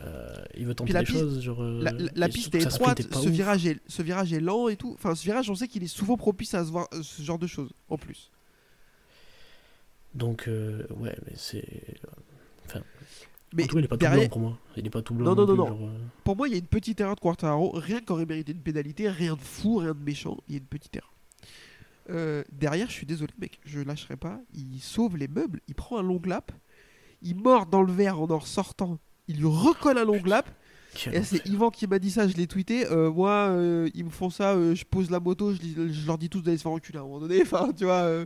Euh, 0.03 0.34
il 0.57 0.66
veut 0.66 0.74
tenter 0.74 0.93
la 0.93 1.01
des 1.01 1.07
piste- 1.07 1.18
choses, 1.18 1.41
genre. 1.43 1.62
euh, 1.62 1.82
La, 1.82 1.93
la- 1.93 2.11
la 2.14 2.26
et 2.26 2.30
piste 2.30 2.55
est 2.55 2.62
étroite, 2.62 3.03
ce 3.03 3.18
ouf. 3.18 3.26
virage, 3.26 3.66
est, 3.66 3.78
ce 3.86 4.03
virage 4.03 4.32
est 4.32 4.41
lent 4.41 4.68
et 4.68 4.76
tout. 4.76 4.93
Enfin, 4.95 5.14
ce 5.14 5.22
virage, 5.24 5.51
on 5.51 5.55
sait 5.55 5.68
qu'il 5.68 5.82
est 5.82 5.86
souvent 5.88 6.16
propice 6.16 6.55
à 6.55 6.62
voir 6.62 6.88
euh, 6.95 7.03
ce 7.03 7.22
genre 7.22 7.38
de 7.38 7.47
choses, 7.47 7.70
en 7.88 7.99
plus. 7.99 8.30
Donc, 10.14 10.49
euh, 10.49 10.86
ouais, 10.97 11.16
mais 11.26 11.32
c'est. 11.36 11.64
Mais 13.53 13.64
en 13.64 13.66
tout 13.66 13.74
cas, 13.74 13.80
il 13.80 13.84
est 13.84 13.88
pas 13.88 13.97
derrière- 13.97 14.30
tout 14.30 14.38
blanc 14.38 14.49
pour 14.51 14.51
moi. 14.51 14.59
Il 14.76 14.86
est 14.86 14.91
pas 14.91 15.03
tout 15.03 15.14
blanc. 15.14 15.34
Non, 15.34 15.45
non, 15.47 15.55
non, 15.55 15.66
genre, 15.66 15.78
euh, 15.82 15.99
Pour 16.22 16.36
moi, 16.36 16.47
il 16.49 16.53
y 16.53 16.55
a 16.55 16.59
une 16.59 16.66
petite 16.66 17.01
erreur 17.01 17.16
de 17.16 17.20
Quartararo, 17.20 17.72
rien 17.74 18.01
qu'aurait 18.01 18.26
mérité 18.26 18.53
une 18.53 18.61
pénalité, 18.61 19.09
rien 19.09 19.34
de 19.34 19.41
fou, 19.41 19.78
rien 19.78 19.93
de 19.93 19.99
méchant, 19.99 20.38
il 20.49 20.55
y 20.55 20.57
a 20.57 20.61
une 20.61 20.66
petite 20.66 20.95
erreur. 20.97 21.12
Euh, 22.11 22.45
derrière, 22.53 22.86
je 22.88 22.93
suis 22.93 23.07
désolé, 23.07 23.32
mec, 23.38 23.59
je 23.64 23.80
lâcherai 23.80 24.16
pas. 24.16 24.41
Il 24.55 24.78
sauve 24.80 25.16
les 25.16 25.26
meubles, 25.28 25.61
il 25.68 25.74
prend 25.74 25.99
un 25.99 26.03
long 26.03 26.20
lap, 26.24 26.53
il 27.22 27.34
mord 27.36 27.66
dans 27.66 27.82
le 27.82 27.93
verre 27.93 28.20
en 28.20 28.30
en 28.30 28.38
ressortant, 28.38 28.99
il 29.31 29.37
lui 29.39 29.47
recolle 29.47 29.97
un 29.97 30.05
long 30.05 30.20
lap. 30.24 30.51
Et 31.12 31.22
c'est. 31.22 31.47
Yvan 31.47 31.70
qui 31.70 31.87
m'a 31.87 32.01
dit 32.01 32.11
ça, 32.11 32.26
je 32.26 32.37
l'ai 32.37 32.49
tweeté. 32.49 32.87
Euh, 32.87 33.11
moi, 33.11 33.49
euh, 33.51 33.89
ils 33.95 34.05
me 34.05 34.11
font 34.11 34.28
ça, 34.28 34.55
euh, 34.55 34.74
je 34.74 34.85
pose 34.85 35.09
la 35.09 35.20
moto, 35.20 35.55
je, 35.55 36.07
leur 36.07 36.18
dis 36.18 36.28
tous 36.28 36.41
d'aller 36.41 36.57
se 36.57 36.62
faire 36.62 36.72
enculer 36.72 36.99
à 36.99 37.03
un 37.03 37.05
moment 37.05 37.20
donné. 37.20 37.41
Enfin, 37.43 37.70
tu 37.76 37.85
vois, 37.85 38.24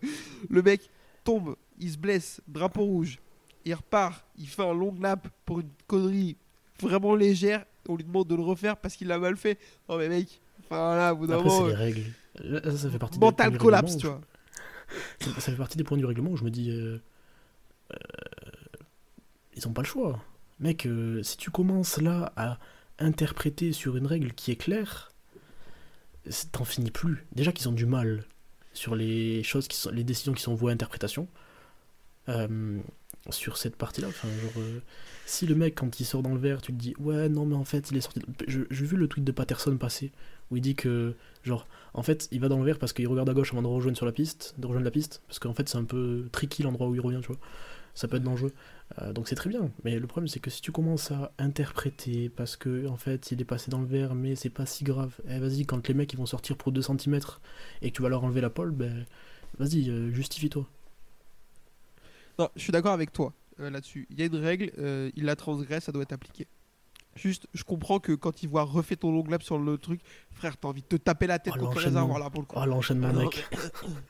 le 0.49 0.63
mec 0.63 0.89
tombe, 1.25 1.57
il 1.79 1.91
se 1.91 1.99
blesse, 1.99 2.41
drapeau 2.49 2.85
rouge, 2.85 3.19
il 3.67 3.75
repart, 3.75 4.25
il 4.39 4.49
fait 4.49 4.63
un 4.63 4.73
long 4.73 4.95
lap 4.99 5.29
pour 5.45 5.61
une 5.61 5.69
connerie 5.87 6.37
vraiment 6.81 7.15
légère. 7.15 7.65
On 7.87 7.97
lui 7.97 8.05
demande 8.05 8.27
de 8.29 8.35
le 8.35 8.43
refaire 8.43 8.79
parce 8.79 8.97
qu'il 8.97 9.09
l'a 9.09 9.19
mal 9.19 9.37
fait. 9.37 9.59
Non, 9.91 9.99
mais 9.99 10.09
mec, 10.09 10.41
enfin 10.61 10.97
là, 10.97 11.13
au 11.13 11.19
bout 11.19 11.27
d'un 11.27 11.37
moment, 11.37 11.67
les 11.67 11.75
règles. 11.75 12.05
Là, 12.43 12.63
ça, 12.65 12.77
ça 12.79 12.91
fait 12.91 12.99
partie 12.99 13.19
mental 13.19 13.59
collapse, 13.59 13.99
tu 13.99 14.07
vois. 14.07 14.23
Ça, 15.21 15.35
ça 15.35 15.53
fait 15.53 15.57
partie 15.57 15.77
des 15.77 15.85
points 15.85 15.99
du 15.99 16.07
règlement 16.07 16.31
où 16.31 16.37
je 16.39 16.45
me 16.45 16.51
dis. 16.51 16.73
ils 19.55 19.69
ont 19.69 19.73
pas 19.73 19.83
le 19.83 19.87
choix. 19.87 20.19
Mec, 20.65 20.87
euh, 20.87 21.23
si 21.23 21.37
tu 21.37 21.51
commences 21.51 22.01
là 22.01 22.33
à 22.37 22.59
interpréter 22.99 23.73
sur 23.73 23.99
une 23.99 24.07
règle 24.07 24.33
qui 24.33 24.51
est 24.51 24.57
claire, 24.57 25.13
t'en 26.53 26.65
finis 26.65 26.91
plus. 26.91 27.27
Déjà 27.33 27.53
qu'ils 27.53 27.69
ont 27.69 27.73
du 27.73 27.85
mal 27.85 28.25
sur 28.73 28.97
les 28.97 29.43
choses 29.43 29.69
qui 29.69 29.77
sont, 29.77 29.91
les 29.91 30.05
décisions 30.05 30.33
qui 30.33 30.43
sont 30.43 30.55
vouées 30.55 30.73
à 30.73 30.75
interprétation. 30.75 31.29
Euh, 32.31 32.81
sur 33.29 33.59
cette 33.59 33.77
partie-là, 33.77 34.09
enfin, 34.09 34.29
genre, 34.43 34.53
euh, 34.59 34.81
si 35.27 35.47
le 35.47 35.55
mec 35.55 35.75
quand 35.75 36.01
il 36.01 36.05
sort 36.05 36.23
dans 36.23 36.33
le 36.33 36.41
verre, 36.41 36.63
tu 36.63 36.73
te 36.73 36.79
dis 36.79 36.95
ouais 36.99 37.29
non 37.29 37.45
mais 37.45 37.57
en 37.57 37.65
fait 37.65 37.91
il 37.91 37.99
est 37.99 38.01
sorti. 38.01 38.23
J'ai 38.49 38.85
vu 38.87 38.97
le 38.97 39.07
tweet 39.07 39.25
de 39.25 39.33
Patterson 39.33 39.77
passer 39.77 40.13
où 40.51 40.57
il 40.57 40.63
dit 40.63 40.75
que 40.75 41.15
genre 41.43 41.67
en 41.93 42.03
fait 42.03 42.29
il 42.33 42.41
va 42.41 42.49
dans 42.49 42.59
le 42.59 42.65
verre 42.65 42.79
parce 42.79 42.95
qu'il 42.95 43.09
regarde 43.09 43.29
à 43.29 43.35
gauche 43.35 43.53
avant 43.53 43.63
de 43.63 43.67
rejoindre 43.67 43.97
sur 43.97 44.07
la 44.07 44.13
piste, 44.13 44.55
de 44.59 44.67
rejoindre 44.67 44.85
la 44.85 44.91
piste, 44.91 45.23
parce 45.27 45.39
qu'en 45.39 45.55
fait 45.55 45.69
c'est 45.69 45.79
un 45.79 45.85
peu 45.85 46.29
tricky 46.33 46.63
l'endroit 46.63 46.89
où 46.89 46.95
il 46.95 47.01
revient, 47.03 47.21
tu 47.21 47.29
vois. 47.29 47.39
Ça 47.95 48.09
peut 48.09 48.17
être 48.17 48.25
dangereux. 48.25 48.53
Euh, 49.01 49.13
donc 49.13 49.29
c'est 49.29 49.35
très 49.37 49.49
bien. 49.49 49.71
Mais 49.85 49.99
le 49.99 50.07
problème 50.07 50.29
c'est 50.29 50.41
que 50.41 50.51
si 50.51 50.61
tu 50.61 50.73
commences 50.73 51.11
à 51.11 51.33
interpréter 51.39 52.29
parce 52.29 52.57
que 52.57 52.87
en 52.89 52.97
fait 52.97 53.31
il 53.31 53.41
est 53.41 53.45
passé 53.45 53.71
dans 53.71 53.81
le 53.81 53.87
verre 53.87 54.15
mais 54.15 54.35
c'est 54.35 54.51
pas 54.51 54.67
si 54.67 54.85
grave. 54.85 55.15
Eh 55.29 55.39
vas-y 55.39 55.65
quand 55.65 55.87
les 55.87 55.95
mecs 55.95 56.13
ils 56.13 56.19
vont 56.19 56.27
sortir 56.27 56.57
pour 56.57 56.73
2 56.73 56.83
cm 56.83 57.21
et 57.83 57.91
que 57.91 57.97
tu 57.97 58.03
vas 58.03 58.09
leur 58.09 58.25
enlever 58.25 58.41
la 58.41 58.51
pole, 58.51 58.73
ben 58.73 59.07
vas-y 59.59 59.89
euh, 59.91 60.13
justifie-toi. 60.13 60.67
Non, 62.39 62.51
je 62.57 62.63
suis 62.63 62.73
d'accord 62.73 62.93
avec 62.93 63.13
toi 63.13 63.33
euh, 63.61 63.71
là-dessus. 63.71 64.07
Il 64.11 64.19
y 64.19 64.23
a 64.23 64.27
une 64.27 64.37
règle, 64.37 64.73
euh, 64.79 65.11
il 65.15 65.25
la 65.25 65.37
transgresse, 65.37 65.85
ça 65.85 65.93
doit 65.93 66.03
être 66.03 66.13
appliqué. 66.13 66.47
Juste, 67.15 67.47
je 67.55 67.63
comprends 67.63 68.01
que 68.01 68.13
quand 68.13 68.43
il 68.43 68.49
voit 68.49 68.65
refait 68.65 68.97
ton 68.97 69.13
long 69.13 69.25
lap 69.29 69.43
sur 69.43 69.57
le 69.57 69.79
truc, 69.79 70.01
frère, 70.33 70.57
t'as 70.57 70.67
envie 70.67 70.83
de 70.83 70.87
te 70.87 70.97
taper 70.97 71.29
la 71.29 71.39
tête 71.39 71.55
Oh, 71.57 71.61
contre 71.61 71.79
le 71.79 71.85
réservoir 71.85 72.19
là 72.19 72.29
pour 72.29 72.43
le 72.43 72.47
coup. 72.47 72.57
Oh 72.59 72.65
l'enchaînement 72.65 73.13
mec. 73.13 73.49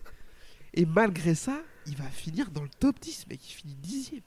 Et 0.75 0.87
malgré 0.87 1.35
ça, 1.35 1.61
il 1.87 1.97
va 1.97 2.05
finir 2.05 2.51
dans 2.51 2.63
le 2.63 2.69
top 2.81 2.99
10, 3.01 3.27
mec. 3.29 3.41
Il 3.49 3.53
finit 3.53 3.75
dixième. 3.75 4.23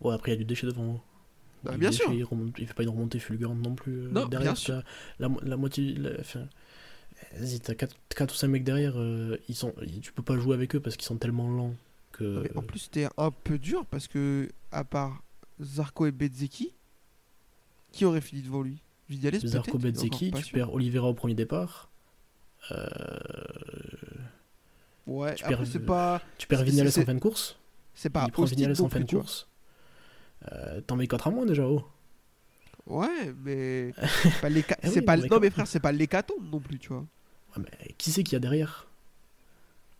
Ouais 0.00 0.14
après 0.14 0.30
il 0.32 0.34
y 0.34 0.36
a 0.36 0.38
du 0.38 0.44
déchet 0.44 0.66
devant. 0.66 1.02
Bah, 1.62 1.70
Il 1.74 1.78
bien 1.78 1.90
déchet, 1.90 2.02
sûr. 2.04 2.12
Il, 2.12 2.24
remonte- 2.24 2.54
il 2.58 2.66
fait 2.66 2.74
pas 2.74 2.82
une 2.82 2.90
remontée 2.90 3.18
fulgurante 3.18 3.58
non 3.58 3.74
plus. 3.74 4.02
euh, 4.02 4.08
Non, 4.10 4.26
derrière, 4.26 4.52
bien 4.52 4.54
sûr. 4.54 4.82
La, 5.18 5.28
la 5.42 5.56
moitié. 5.56 5.94
la- 5.94 6.10
Vas-y, 7.38 7.60
t'as 7.60 7.74
4, 7.74 8.32
ou 8.32 8.34
5 8.34 8.48
mecs 8.48 8.64
derrière, 8.64 8.94
euh, 8.98 9.38
ils 9.48 9.54
sont, 9.54 9.72
tu 10.02 10.12
peux 10.12 10.22
pas 10.22 10.36
jouer 10.38 10.54
avec 10.54 10.74
eux 10.74 10.80
parce 10.80 10.96
qu'ils 10.96 11.06
sont 11.06 11.16
tellement 11.16 11.48
lents 11.50 11.74
que. 12.12 12.42
Mais 12.42 12.56
en 12.56 12.62
plus, 12.62 12.80
c'était 12.80 13.08
un 13.16 13.30
peu 13.30 13.58
dur 13.58 13.86
parce 13.86 14.08
que, 14.08 14.50
à 14.72 14.84
part 14.84 15.22
Zarco 15.62 16.06
et 16.06 16.12
Bezzeki, 16.12 16.74
qui 17.92 18.04
aurait 18.04 18.20
fini 18.20 18.42
devant 18.42 18.60
lui? 18.62 18.82
Vidiales 19.08 19.38
Zarco 19.46 19.78
Bezzeki, 19.78 20.32
tu 20.32 20.52
perds 20.52 20.74
Oliveira 20.74 21.06
au 21.08 21.14
premier 21.14 21.34
départ. 21.34 21.88
Euh, 22.72 22.84
Ouais, 25.06 25.34
tu 25.34 25.44
après, 25.44 25.56
perds- 25.78 25.86
pas, 25.86 26.22
tu 26.38 26.46
perds 26.46 26.60
c'est- 26.92 27.02
en 27.02 27.04
fin 27.06 27.14
de 27.14 27.20
course. 27.20 27.58
c'est 27.94 28.10
pas 28.10 28.24
il 28.26 28.32
prend 28.32 28.42
non 28.46 28.80
en 28.80 28.88
fin 28.88 29.00
de 29.00 29.10
course. 29.10 29.48
Euh, 30.52 30.80
T'en 30.82 30.96
mets 30.96 31.06
4 31.06 31.26
à 31.28 31.30
moins 31.30 31.46
déjà, 31.46 31.66
oh. 31.66 31.84
Ouais, 32.86 33.32
mais 33.42 33.92
c'est 34.22 34.40
pas 34.40 34.48
l'héca- 34.50 34.76
Eh 34.82 34.88
oui, 34.88 34.92
c'est 34.94 35.02
pas 35.02 35.16
non, 35.16 35.38
mais 35.40 35.50
frère, 35.50 35.66
c'est 35.66 35.80
pas 35.80 35.92
l'hécatombe 35.92 36.44
non 36.52 36.60
plus, 36.60 36.78
tu 36.78 36.88
vois. 36.88 37.06
Ouais, 37.56 37.62
mais 37.64 37.94
qui 37.96 38.10
c'est 38.10 38.22
qu'il 38.22 38.34
y 38.34 38.36
a 38.36 38.40
derrière? 38.40 38.86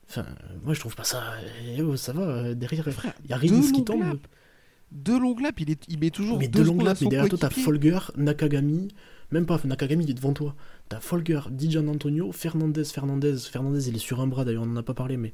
Enfin, 0.08 0.26
moi 0.62 0.74
je 0.74 0.80
trouve 0.80 0.94
pas 0.94 1.04
ça. 1.04 1.22
eh 1.66 1.80
oh, 1.82 1.96
ça 1.96 2.12
va, 2.12 2.22
euh, 2.22 2.54
derrière, 2.54 2.86
il 3.24 3.30
y 3.30 3.32
a 3.32 3.36
Rins 3.38 3.72
qui 3.72 3.84
tombe. 3.84 4.02
laps. 4.02 4.20
Deux 4.92 5.18
longues 5.18 5.40
laps, 5.40 5.62
il, 5.62 5.70
est, 5.70 5.82
il 5.88 5.98
met 5.98 6.10
toujours 6.10 6.38
Mais 6.38 6.46
deux 6.46 6.64
secondes 6.64 6.82
à 6.82 6.84
laps, 6.90 7.02
mais 7.02 7.08
derrière 7.08 7.28
toi 7.30 7.38
t'as. 7.38 7.50
Folger, 7.50 7.98
Nakagami, 8.16 8.88
même 9.34 9.46
pas, 9.46 9.60
Nakagami 9.64 10.04
il 10.04 10.10
est 10.10 10.14
devant 10.14 10.32
toi. 10.32 10.54
T'as 10.88 11.00
Folger, 11.00 11.40
Dijan 11.50 11.86
Antonio, 11.88 12.32
Fernandez, 12.32 12.84
Fernandez, 12.84 13.36
Fernandez 13.38 13.88
il 13.88 13.96
est 13.96 13.98
sur 13.98 14.20
un 14.20 14.26
bras 14.26 14.44
d'ailleurs, 14.44 14.62
on 14.62 14.70
en 14.70 14.76
a 14.76 14.82
pas 14.82 14.94
parlé, 14.94 15.16
mais 15.18 15.32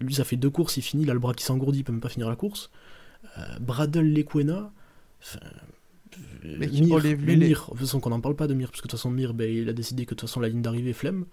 lui 0.00 0.14
ça 0.14 0.24
fait 0.24 0.36
deux 0.36 0.50
courses, 0.50 0.76
il 0.76 0.82
finit, 0.82 1.02
il 1.02 1.10
a 1.10 1.14
le 1.14 1.20
bras 1.20 1.34
qui 1.34 1.44
s'engourdit, 1.44 1.80
il 1.80 1.84
peut 1.84 1.92
même 1.92 2.00
pas 2.00 2.08
finir 2.08 2.28
la 2.28 2.36
course. 2.36 2.70
Euh, 3.38 3.58
Bradel 3.60 4.12
Lequena, 4.14 4.72
enfin, 5.20 5.40
euh, 6.44 6.58
Mir, 6.58 6.92
enlève-lui 6.94 7.34
le 7.34 7.40
les- 7.40 7.48
Mir, 7.48 7.64
de 7.64 7.70
toute 7.70 7.78
façon 7.80 7.98
qu'on 8.00 8.10
n'en 8.10 8.20
parle 8.20 8.36
pas 8.36 8.46
de 8.46 8.54
Mir, 8.54 8.68
parce 8.70 8.80
que 8.80 8.86
de 8.86 8.90
toute 8.90 8.98
façon 8.98 9.10
Mir, 9.10 9.34
ben, 9.34 9.50
il 9.50 9.68
a 9.68 9.72
décidé 9.72 10.04
que 10.06 10.10
de 10.14 10.20
toute 10.20 10.28
façon 10.28 10.40
la 10.40 10.48
ligne 10.48 10.62
d'arrivée 10.62 10.92
flemme. 10.92 11.24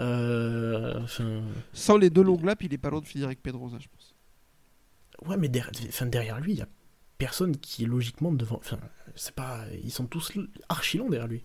Euh, 0.00 1.00
enfin, 1.02 1.42
Sans 1.72 1.96
les 1.96 2.10
deux 2.10 2.22
longues 2.22 2.44
laps, 2.44 2.66
il 2.66 2.74
est 2.74 2.78
pas 2.78 2.90
loin 2.90 3.00
de 3.00 3.06
finir 3.06 3.26
avec 3.26 3.42
Pedrosa, 3.42 3.76
je 3.80 3.86
pense. 3.88 4.14
Ouais, 5.26 5.36
mais 5.36 5.48
derrière, 5.48 5.72
enfin, 5.88 6.06
derrière 6.06 6.40
lui, 6.40 6.52
il 6.52 6.58
y 6.58 6.62
a 6.62 6.68
personne 7.18 7.56
qui 7.56 7.84
est 7.84 7.86
logiquement 7.86 8.32
devant. 8.32 8.56
Enfin, 8.56 8.78
c'est 9.14 9.34
pas. 9.34 9.64
Ils 9.82 9.90
sont 9.92 10.06
tous 10.06 10.32
archi 10.68 10.98
longs 10.98 11.08
derrière 11.08 11.28
lui. 11.28 11.42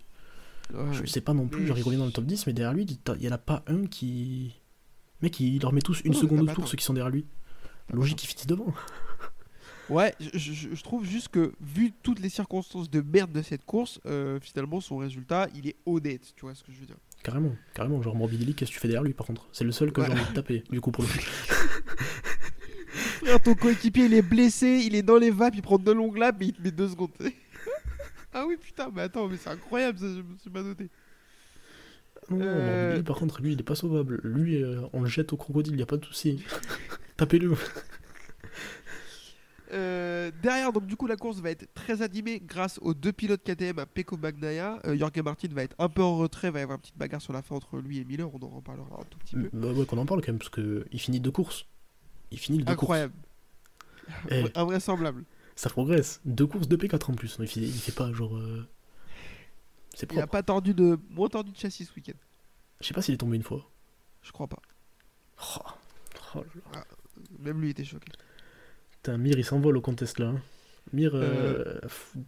Ouais. 0.72 0.92
Je 0.92 1.04
sais 1.06 1.20
pas 1.20 1.34
non 1.34 1.48
plus, 1.48 1.62
Mais- 1.62 1.66
genre 1.66 1.78
il 1.78 1.82
revient 1.82 1.98
dans 1.98 2.06
le 2.06 2.12
top 2.12 2.26
10, 2.26 2.46
mais 2.46 2.52
derrière 2.52 2.74
lui, 2.74 2.84
il 2.84 3.22
y 3.24 3.28
en 3.28 3.32
a 3.32 3.38
pas 3.38 3.62
un 3.66 3.86
qui. 3.86 4.54
Mec, 5.22 5.38
il 5.40 5.60
leur 5.60 5.72
met 5.72 5.82
tous 5.82 6.00
une 6.04 6.12
Non, 6.12 6.18
seconde 6.20 6.46
pas 6.46 6.54
tour, 6.54 6.68
ceux 6.68 6.76
qui 6.76 6.84
sont 6.84 6.94
derrière 6.94 7.10
lui. 7.12 7.26
Logique, 7.92 8.22
il 8.22 8.26
finit 8.26 8.46
devant. 8.46 8.72
Ouais, 9.88 10.14
je, 10.20 10.28
je- 10.38 10.68
je 10.72 10.82
trouve 10.84 11.04
juste 11.04 11.30
que, 11.30 11.52
vu 11.60 11.92
toutes 12.04 12.20
les 12.20 12.28
circonstances 12.28 12.88
de 12.88 13.00
merde 13.00 13.32
de 13.32 13.42
cette 13.42 13.64
course, 13.64 13.98
euh, 14.06 14.38
finalement, 14.40 14.80
son 14.80 14.98
résultat, 14.98 15.48
il 15.56 15.66
est 15.66 15.74
honnête, 15.84 16.32
tu 16.36 16.42
vois 16.42 16.54
ce 16.54 16.62
que 16.62 16.70
je 16.70 16.78
veux 16.78 16.86
dire. 16.86 16.94
Carrément, 17.24 17.50
carrément. 17.74 18.00
Genre 18.00 18.14
Morbidelli, 18.14 18.54
qu'est-ce 18.54 18.70
que 18.70 18.76
tu 18.76 18.80
fais 18.80 18.86
derrière 18.86 19.02
lui 19.02 19.14
par 19.14 19.26
contre? 19.26 19.48
C'est 19.50 19.64
le 19.64 19.72
seul 19.72 19.90
que 19.90 20.00
Ouais. 20.00 20.06
j'ai 20.06 20.12
envie 20.12 20.28
de 20.28 20.32
taper, 20.32 20.62
du 20.70 20.80
coup, 20.80 20.92
pour 20.92 21.02
le 21.02 21.08
coup. 21.08 21.18
Ton 23.44 23.54
coéquipier, 23.56 24.04
il 24.04 24.14
est 24.14 24.22
blessé, 24.22 24.80
il 24.86 24.94
est 24.94 25.02
dans 25.02 25.16
les 25.18 25.32
vapes, 25.32 25.56
il 25.56 25.62
prend 25.62 25.76
deux 25.78 25.92
longues 25.94 26.18
laps, 26.18 26.38
mais 26.38 26.46
il 26.46 26.52
te 26.52 26.62
met 26.62 26.70
deux 26.70 26.88
secondes. 26.88 27.10
Ah 28.32 28.44
oui, 28.46 28.56
putain, 28.60 28.90
mais 28.94 29.02
attends, 29.02 29.28
mais 29.28 29.36
c'est 29.36 29.50
incroyable, 29.50 29.98
ça, 29.98 30.06
je 30.06 30.20
me 30.22 30.36
suis 30.38 30.50
pas 30.50 30.62
noté. 30.62 30.88
Non, 32.30 32.40
Euh. 32.40 32.80
Morbidelli, 32.82 33.02
par 33.02 33.16
contre, 33.16 33.40
lui, 33.42 33.52
il 33.52 33.60
est 33.60 33.64
pas 33.64 33.74
sauvable. 33.74 34.20
Lui, 34.22 34.62
euh, 34.62 34.82
on 34.92 35.00
le 35.00 35.08
jette 35.08 35.32
au 35.32 35.36
crocodile, 35.36 35.78
y 35.78 35.82
a 35.82 35.86
pas 35.86 35.96
de 35.96 36.04
souci. 36.04 36.44
Tapez-le. 37.16 37.54
Euh, 39.72 40.32
derrière, 40.42 40.72
donc 40.72 40.86
du 40.86 40.96
coup, 40.96 41.06
la 41.06 41.14
course 41.14 41.38
va 41.38 41.50
être 41.50 41.72
très 41.74 42.02
animée 42.02 42.42
grâce 42.44 42.80
aux 42.82 42.92
deux 42.92 43.12
pilotes 43.12 43.42
KTM 43.44 43.78
à 43.78 43.86
Pecco 43.86 44.16
Bagnaia. 44.16 44.80
Euh, 44.84 44.96
Jorge 44.98 45.22
Martin 45.22 45.46
va 45.52 45.62
être 45.62 45.76
un 45.78 45.88
peu 45.88 46.02
en 46.02 46.16
retrait, 46.16 46.50
va 46.50 46.58
y 46.58 46.62
avoir 46.62 46.76
une 46.76 46.80
petite 46.80 46.98
bagarre 46.98 47.22
sur 47.22 47.32
la 47.32 47.40
fin 47.40 47.54
entre 47.54 47.78
lui 47.78 47.98
et 47.98 48.04
Miller, 48.04 48.28
on 48.34 48.44
en 48.44 48.48
reparlera 48.48 48.96
un 49.00 49.04
tout 49.08 49.18
petit 49.20 49.36
peu. 49.36 49.48
Bah 49.52 49.68
ouais, 49.72 49.86
qu'on 49.86 49.98
en 49.98 50.06
parle 50.06 50.22
quand 50.22 50.32
même, 50.32 50.38
parce 50.38 50.48
que 50.48 50.86
il 50.90 50.98
finit 50.98 51.20
deux 51.20 51.30
courses. 51.30 51.66
Il 52.32 52.38
finit 52.38 52.58
deux 52.58 52.64
courses. 52.64 52.72
Incroyable. 52.74 53.14
Eh. 54.30 54.44
Invraisemblable. 54.56 55.24
Ça 55.60 55.68
progresse. 55.68 56.22
Deux 56.24 56.46
courses 56.46 56.68
de 56.68 56.76
P4 56.78 57.10
en 57.10 57.14
plus. 57.14 57.36
Il 57.38 57.46
fait, 57.46 57.60
il 57.60 57.70
fait 57.78 57.92
pas 57.92 58.10
genre. 58.14 58.34
euh, 58.34 58.66
C'est 59.94 60.10
Il 60.10 60.18
a 60.18 60.26
pas 60.26 60.42
tordu 60.42 60.72
de, 60.72 60.98
moins 61.10 61.28
tordu 61.28 61.52
de 61.52 61.56
châssis 61.58 61.84
ce 61.84 61.92
week-end. 61.94 62.16
Je 62.80 62.86
sais 62.86 62.94
pas 62.94 63.02
s'il 63.02 63.12
est 63.12 63.18
tombé 63.18 63.36
une 63.36 63.42
fois. 63.42 63.68
Je 64.22 64.32
crois 64.32 64.46
pas. 64.46 64.62
Oh, 65.58 65.60
oh 66.36 66.38
là 66.38 66.78
là. 66.78 66.84
Même 67.40 67.60
lui 67.60 67.68
était 67.68 67.84
choqué. 67.84 68.10
Putain, 68.90 69.18
Mir 69.18 69.38
il 69.38 69.44
s'envole 69.44 69.76
au 69.76 69.82
contest 69.82 70.18
là. 70.18 70.28
hein. 70.28 70.40
Mir, 70.94 71.12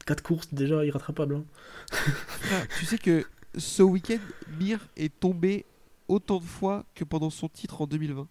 4 0.05 0.23
courses 0.23 0.53
déjà 0.53 0.85
irrattrapable. 0.85 1.37
Hein. 1.37 1.45
Frère, 1.91 2.69
tu 2.79 2.85
sais 2.85 2.99
que 2.99 3.25
ce 3.57 3.83
week-end, 3.83 4.19
Mir 4.59 4.79
est 4.99 5.19
tombé 5.21 5.65
autant 6.07 6.39
de 6.39 6.45
fois 6.45 6.85
que 6.95 7.05
pendant 7.05 7.31
son 7.31 7.49
titre 7.49 7.81
en 7.81 7.87
2020. 7.87 8.29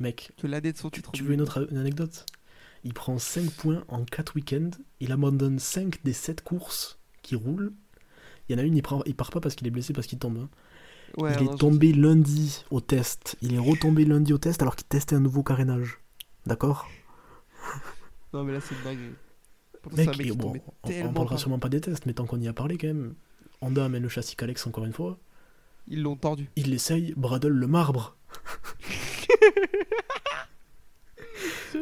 Mec, 0.00 0.32
Que 0.38 0.46
l'année 0.46 0.72
de 0.72 0.78
son 0.78 0.88
tu, 0.88 1.00
titre. 1.00 1.10
en 1.10 1.12
tu 1.12 1.24
veux 1.24 1.34
une 1.34 1.44
2020. 1.44 1.60
autre 1.62 1.76
anecdote? 1.78 2.24
Il 2.84 2.94
prend 2.94 3.18
5 3.18 3.50
points 3.50 3.84
en 3.88 4.04
4 4.04 4.34
week-ends. 4.34 4.70
Il 5.00 5.12
abandonne 5.12 5.58
5 5.58 6.02
des 6.04 6.12
7 6.12 6.42
courses 6.42 6.98
qui 7.22 7.36
roulent. 7.36 7.72
Il 8.48 8.52
y 8.52 8.60
en 8.60 8.62
a 8.62 8.66
une, 8.66 8.76
il, 8.76 8.82
prend, 8.82 9.02
il 9.06 9.14
part 9.14 9.30
pas 9.30 9.40
parce 9.40 9.54
qu'il 9.54 9.66
est 9.66 9.70
blessé, 9.70 9.92
parce 9.92 10.06
qu'il 10.06 10.18
tombe. 10.18 10.38
hein. 10.38 10.48
Ouais, 11.18 11.34
il 11.40 11.46
est 11.46 11.58
tombé 11.58 11.92
lundi 11.92 12.64
au 12.70 12.80
test. 12.80 13.36
Il 13.42 13.54
est 13.54 13.58
retombé 13.58 14.04
lundi 14.04 14.32
au 14.32 14.38
test 14.38 14.62
alors 14.62 14.76
qu'il 14.76 14.86
testait 14.86 15.14
un 15.14 15.20
nouveau 15.20 15.42
carénage. 15.42 16.00
D'accord? 16.46 16.88
Non, 18.32 18.44
mais 18.44 18.52
là, 18.52 18.60
c'est 18.60 18.74
dingue. 18.82 19.12
Mec, 19.96 20.16
mec 20.16 20.26
et 20.26 20.32
bon, 20.32 20.54
on, 20.84 21.12
parlera 21.12 21.36
sûrement 21.36 21.58
pas 21.58 21.68
des 21.68 21.80
tests, 21.80 22.06
mais 22.06 22.14
tant 22.14 22.24
qu'on 22.24 22.40
y 22.40 22.48
a 22.48 22.52
parlé 22.52 22.78
quand 22.78 22.86
même. 22.86 23.14
Honda 23.60 23.84
amène 23.84 24.02
le 24.02 24.08
châssis 24.08 24.36
Calex 24.36 24.66
encore 24.66 24.84
une 24.84 24.92
fois. 24.92 25.18
Ils 25.88 26.02
l'ont 26.02 26.16
tordu. 26.16 26.48
Il 26.56 26.70
l'essaye, 26.70 27.14
Bradle 27.16 27.48
le 27.48 27.66
marbre. 27.66 28.16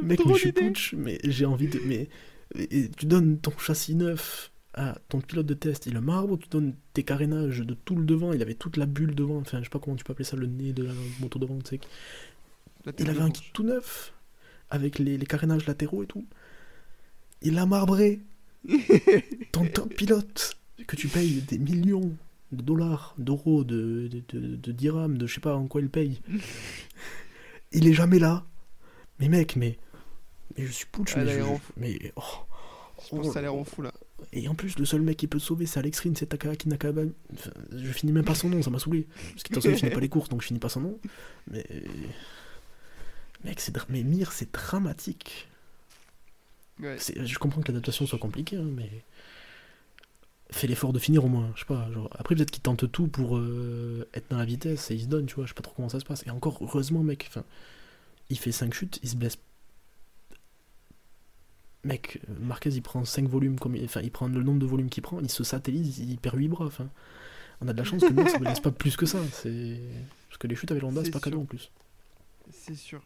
Mec, 0.02 0.18
mais 0.26 0.34
je 0.34 0.38
suis 0.38 0.52
putsch, 0.68 0.94
mais 0.94 1.18
j'ai 1.24 1.44
envie 1.46 1.68
de. 1.68 1.80
Mais 1.86 2.08
et- 2.56 2.78
et 2.80 2.88
tu 2.90 3.06
donnes 3.06 3.38
ton 3.38 3.52
châssis 3.58 3.94
neuf 3.94 4.50
à 4.74 4.96
ton 5.08 5.20
pilote 5.20 5.46
de 5.46 5.54
test, 5.54 5.86
il 5.86 5.94
le 5.94 6.00
marbre, 6.00 6.32
ou 6.34 6.36
tu 6.36 6.48
donnes 6.48 6.74
tes 6.94 7.02
carénages 7.02 7.58
de 7.60 7.74
tout 7.74 7.96
le 7.96 8.04
devant, 8.04 8.32
il 8.32 8.40
avait 8.40 8.54
toute 8.54 8.76
la 8.76 8.86
bulle 8.86 9.14
devant, 9.16 9.38
enfin 9.38 9.58
je 9.58 9.64
sais 9.64 9.70
pas 9.70 9.80
comment 9.80 9.96
tu 9.96 10.04
peux 10.04 10.12
appeler 10.12 10.24
ça, 10.24 10.36
le 10.36 10.46
nez 10.46 10.72
de 10.72 10.84
la 10.84 10.92
moto 11.20 11.38
devant, 11.40 11.58
tu 11.58 11.70
sais. 11.70 11.80
Il 12.98 13.10
avait 13.10 13.20
un 13.20 13.30
kit 13.30 13.42
tout 13.52 13.64
neuf, 13.64 14.12
avec 14.70 14.98
les, 15.00 15.18
les 15.18 15.26
carénages 15.26 15.66
latéraux 15.66 16.04
et 16.04 16.06
tout. 16.06 16.24
Il 17.42 17.54
l'a 17.54 17.66
marbré. 17.66 18.20
ton 19.52 19.64
top 19.66 19.92
pilote, 19.94 20.56
que 20.86 20.94
tu 20.96 21.08
payes 21.08 21.42
des 21.48 21.58
millions 21.58 22.12
de 22.52 22.62
dollars, 22.62 23.14
d'euros, 23.18 23.64
de, 23.64 24.08
de, 24.08 24.22
de, 24.38 24.56
de 24.56 24.72
dirhams, 24.72 25.18
de 25.18 25.26
je 25.26 25.34
sais 25.34 25.40
pas 25.40 25.56
en 25.56 25.66
quoi 25.66 25.80
il 25.80 25.88
paye. 25.88 26.20
il 27.72 27.86
est 27.88 27.92
jamais 27.94 28.18
là. 28.18 28.44
Mais 29.20 29.28
mec, 29.28 29.54
mais. 29.56 29.78
Mais 30.58 30.66
je 30.66 30.72
suis 30.72 30.86
putsch, 30.86 31.12
Ah, 31.14 31.24
mais. 31.24 31.32
je- 31.34 31.38
je- 31.40 31.44
mais 31.76 32.12
oh. 32.16 32.22
Je 33.04 33.08
pense 33.10 33.26
que 33.28 33.32
ça 33.32 33.38
a 33.38 33.42
l'air 33.42 33.54
en 33.54 33.64
fou 33.64 33.82
là. 33.82 33.92
Et 34.32 34.46
en 34.48 34.54
plus, 34.54 34.78
le 34.78 34.84
seul 34.84 35.00
mec 35.00 35.16
qui 35.16 35.26
peut 35.26 35.38
te 35.38 35.42
sauver, 35.42 35.64
c'est 35.66 35.78
Alex 35.78 36.00
Rins, 36.00 36.12
c'est 36.16 36.26
Takaki 36.26 36.68
Nakaba. 36.68 37.02
Enfin, 37.32 37.50
je 37.74 37.92
finis 37.92 38.12
même 38.12 38.24
pas 38.24 38.34
son 38.34 38.48
nom, 38.50 38.60
ça 38.62 38.68
m'a 38.70 38.78
saoulé. 38.78 39.06
Parce 39.14 39.42
que 39.44 39.48
de 39.48 39.54
toute 39.54 39.54
façon, 39.62 39.70
il 39.70 39.76
finit 39.78 39.90
pas 39.92 40.00
les 40.00 40.08
courses, 40.10 40.28
donc 40.28 40.42
je 40.42 40.46
finis 40.48 40.58
pas 40.60 40.68
son 40.68 40.80
nom. 40.80 40.98
Mais. 41.50 41.64
Mec, 43.44 43.60
c'est. 43.60 43.72
dra- 43.74 43.86
Mais 43.88 44.02
Mir, 44.02 44.32
c'est 44.32 44.52
dramatique. 44.52 45.48
Ouais. 46.80 46.96
Je 46.98 47.38
comprends 47.38 47.60
que 47.62 47.68
l'adaptation 47.68 48.06
soit 48.06 48.18
compliquée, 48.18 48.56
hein, 48.56 48.66
mais. 48.76 48.90
Fais 50.52 50.66
l'effort 50.66 50.92
de 50.92 50.98
finir 50.98 51.24
au 51.24 51.28
moins, 51.28 51.52
je 51.54 51.60
sais 51.60 51.66
pas. 51.66 51.88
Genre... 51.92 52.08
Après, 52.18 52.34
peut-être 52.34 52.50
qu'il 52.50 52.62
tente 52.62 52.90
tout 52.90 53.06
pour 53.06 53.36
euh, 53.38 54.08
être 54.14 54.28
dans 54.30 54.36
la 54.38 54.44
vitesse 54.44 54.90
et 54.90 54.94
il 54.96 55.02
se 55.02 55.06
donne, 55.06 55.26
tu 55.26 55.36
vois. 55.36 55.44
Je 55.44 55.50
sais 55.50 55.54
pas 55.54 55.62
trop 55.62 55.72
comment 55.76 55.88
ça 55.88 56.00
se 56.00 56.04
passe. 56.04 56.24
Et 56.26 56.30
encore, 56.30 56.58
heureusement, 56.60 57.04
mec, 57.04 57.26
enfin, 57.28 57.44
il 58.30 58.38
fait 58.38 58.52
5 58.52 58.72
chutes, 58.72 59.00
il 59.02 59.08
se 59.08 59.16
blesse. 59.16 59.38
Mec, 61.84 62.20
Marquez 62.40 62.70
il 62.70 62.82
prend 62.82 63.04
5 63.04 63.26
volumes, 63.26 63.58
comme 63.58 63.74
il... 63.74 63.84
enfin 63.84 64.00
il 64.02 64.10
prend 64.10 64.28
le 64.28 64.42
nombre 64.42 64.60
de 64.60 64.66
volumes 64.66 64.90
qu'il 64.90 65.02
prend, 65.02 65.20
il 65.20 65.30
se 65.30 65.44
satellise, 65.44 65.98
il 65.98 66.18
perd 66.18 66.36
8 66.36 66.48
bras. 66.48 66.66
Enfin, 66.66 66.88
on 67.60 67.68
a 67.68 67.72
de 67.72 67.78
la 67.78 67.84
chance 67.84 68.02
que 68.02 68.12
Mir 68.12 68.28
ça 68.28 68.38
ne 68.38 68.44
blesse 68.44 68.60
pas 68.60 68.70
plus 68.70 68.96
que 68.96 69.06
ça. 69.06 69.18
C'est 69.32 69.78
Parce 70.28 70.38
que 70.38 70.46
les 70.46 70.54
chutes 70.54 70.70
avec 70.70 70.82
l'Honda, 70.82 71.04
c'est 71.04 71.10
pas 71.10 71.20
cadeau 71.20 71.40
en 71.40 71.44
plus. 71.44 71.70
C'est 72.50 72.74
sûr. 72.74 73.02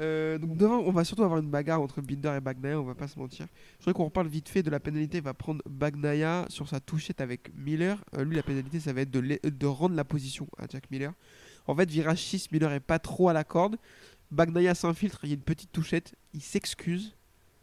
Euh, 0.00 0.38
donc 0.38 0.56
devant, 0.56 0.78
on 0.78 0.92
va 0.92 1.02
surtout 1.02 1.24
avoir 1.24 1.40
une 1.40 1.50
bagarre 1.50 1.80
entre 1.80 2.00
Binder 2.00 2.32
et 2.36 2.40
Bagnaia, 2.40 2.80
on 2.80 2.84
va 2.84 2.94
pas 2.94 3.08
se 3.08 3.18
mentir. 3.18 3.46
Je 3.78 3.84
voudrais 3.84 3.94
qu'on 3.94 4.04
reparle 4.04 4.28
vite 4.28 4.48
fait 4.48 4.62
de 4.62 4.70
la 4.70 4.78
pénalité. 4.78 5.18
Il 5.18 5.24
va 5.24 5.34
prendre 5.34 5.60
Bagnaia 5.68 6.46
sur 6.48 6.68
sa 6.68 6.78
touchette 6.78 7.20
avec 7.20 7.52
Miller. 7.56 7.98
Euh, 8.16 8.24
lui, 8.24 8.36
la 8.36 8.44
pénalité, 8.44 8.78
ça 8.78 8.92
va 8.92 9.00
être 9.00 9.10
de, 9.10 9.40
de 9.42 9.66
rendre 9.66 9.96
la 9.96 10.04
position 10.04 10.46
à 10.56 10.66
Jack 10.68 10.90
Miller. 10.90 11.12
En 11.66 11.74
fait, 11.74 11.90
virage 11.90 12.22
6, 12.22 12.52
Miller 12.52 12.72
est 12.72 12.80
pas 12.80 12.98
trop 12.98 13.28
à 13.28 13.32
la 13.32 13.44
corde. 13.44 13.76
Bagnaia 14.30 14.74
s'infiltre, 14.74 15.20
il 15.22 15.28
y 15.30 15.32
a 15.32 15.34
une 15.34 15.42
petite 15.42 15.72
touchette, 15.72 16.14
il 16.34 16.42
s'excuse. 16.42 17.14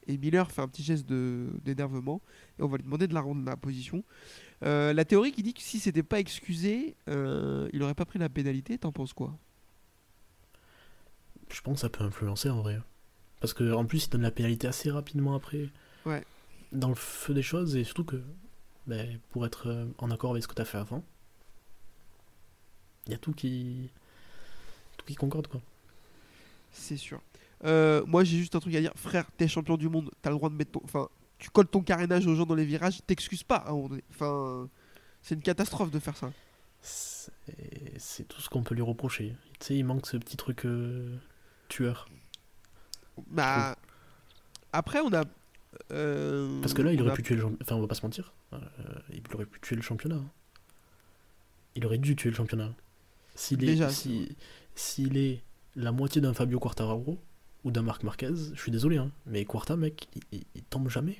Et 0.08 0.18
Miller 0.18 0.52
fait 0.52 0.62
un 0.62 0.68
petit 0.68 0.84
geste 0.84 1.08
d'énervement. 1.08 2.22
Et 2.60 2.64
on 2.64 2.68
va 2.68 2.78
lui 2.78 2.84
demander 2.84 3.08
de 3.08 3.14
la 3.14 3.22
rendre 3.22 3.44
la 3.44 3.58
position. 3.58 4.04
Euh, 4.64 4.94
la 4.94 5.04
théorie 5.04 5.32
qui 5.32 5.44
dit 5.44 5.54
que 5.54 5.62
si 5.62 5.80
c'était 5.80 6.04
pas 6.04 6.20
excusé, 6.20 6.96
euh, 7.10 7.68
il 7.74 7.82
aurait 7.82 7.96
pas 7.96 8.06
pris 8.06 8.20
la 8.20 8.30
pénalité. 8.30 8.78
T'en 8.78 8.92
penses 8.92 9.14
quoi? 9.14 9.36
Je 11.52 11.62
pense 11.62 11.76
que 11.76 11.82
ça 11.82 11.90
peut 11.90 12.04
influencer 12.04 12.50
en 12.50 12.62
vrai. 12.62 12.80
Parce 13.40 13.54
que 13.54 13.74
en 13.74 13.86
plus, 13.86 14.06
il 14.06 14.10
donne 14.10 14.22
la 14.22 14.32
pénalité 14.32 14.68
assez 14.68 14.92
rapidement 14.92 15.36
après. 15.36 15.70
Ouais. 16.06 16.24
Dans 16.72 16.90
le 16.90 16.96
feu 16.96 17.34
des 17.34 17.42
choses, 17.42 17.76
et 17.76 17.84
surtout 17.84 18.06
que 18.06 18.22
ben, 18.88 19.20
pour 19.32 19.46
être 19.46 19.68
euh, 19.70 19.86
en 19.98 20.12
accord 20.12 20.32
avec 20.32 20.44
ce 20.44 20.48
que 20.48 20.54
tu 20.54 20.62
as 20.62 20.66
fait 20.66 20.78
avant, 20.78 21.04
il 23.08 23.12
y 23.12 23.16
a 23.16 23.18
tout 23.18 23.34
qui. 23.34 23.90
tout 24.98 25.06
qui 25.06 25.16
concorde 25.16 25.48
quoi. 25.48 25.62
C'est 26.78 26.98
sûr. 26.98 27.22
Euh, 27.64 28.04
moi, 28.06 28.24
j'ai 28.24 28.38
juste 28.38 28.54
un 28.56 28.60
truc 28.60 28.76
à 28.76 28.82
dire. 28.82 28.92
Frère, 28.96 29.26
t'es 29.38 29.48
champion 29.48 29.78
du 29.78 29.88
monde. 29.90 30.12
T'as 30.22 30.30
le 30.30 30.36
droit 30.36 30.50
de 30.50 30.56
mettre 30.56 30.72
ton. 30.72 30.82
Enfin, 30.84 31.08
tu 31.40 31.50
colles 31.50 31.68
ton 31.68 31.82
carénage 31.82 32.28
aux 32.28 32.36
gens 32.36 32.46
dans 32.46 32.54
les 32.56 32.66
virages. 32.66 33.00
T'excuses 33.08 33.44
pas 33.44 33.56
à 33.58 33.70
un 33.70 33.74
moment 33.74 33.90
donné. 33.90 34.04
Enfin, 34.12 34.70
c'est 35.22 35.36
une 35.36 35.42
catastrophe 35.42 35.90
de 35.92 36.00
faire 36.00 36.18
ça. 36.18 36.32
C'est 36.82 38.28
tout 38.28 38.42
ce 38.42 38.50
qu'on 38.50 38.62
peut 38.64 38.76
lui 38.76 38.82
reprocher. 38.82 39.36
Tu 39.60 39.66
sais, 39.68 39.76
il 39.78 39.84
manque 39.84 40.06
ce 40.06 40.18
petit 40.18 40.38
truc 40.38 40.66
euh, 40.66 41.16
tueur. 41.70 42.08
Bah. 43.28 43.76
Après, 44.74 45.00
on 45.00 45.12
a. 45.14 45.24
euh, 45.92 46.60
Parce 46.62 46.74
que 46.74 46.82
là, 46.82 46.92
il 46.94 47.02
aurait 47.02 47.12
a- 47.12 47.16
pu 47.16 47.24
tuer 47.24 47.36
le 47.36 47.42
championnat. 47.42 47.64
Enfin, 47.64 47.76
on 47.76 47.82
va 47.82 47.88
pas 47.88 47.96
se 47.96 48.02
mentir. 48.04 48.34
il 49.12 49.22
aurait 49.34 49.46
pu 49.46 49.60
tuer 49.62 49.76
le 49.78 49.82
championnat. 49.82 50.16
hein. 50.18 50.30
Il 51.76 51.86
aurait 51.86 51.98
dû 51.98 52.16
tuer 52.16 52.30
le 52.30 52.36
championnat. 52.36 52.74
S'il 53.34 53.68
est, 53.68 53.90
si, 53.90 54.36
s'il 54.76 55.18
est 55.18 55.42
la 55.76 55.92
moitié 55.92 56.22
d'un 56.22 56.34
Fabio 56.34 56.60
Quartararo 56.60 57.20
ou 57.64 57.72
d'un 57.72 57.82
Marc 57.82 58.04
Marquez, 58.04 58.34
je 58.54 58.60
suis 58.62 58.72
désolé, 58.72 58.98
hein, 58.98 59.12
mais 59.26 59.44
Quarta, 59.46 59.76
mec, 59.76 60.08
il, 60.16 60.22
il- 60.40 60.46
il 60.56 60.64
tombe 60.64 60.90
jamais. 60.90 61.18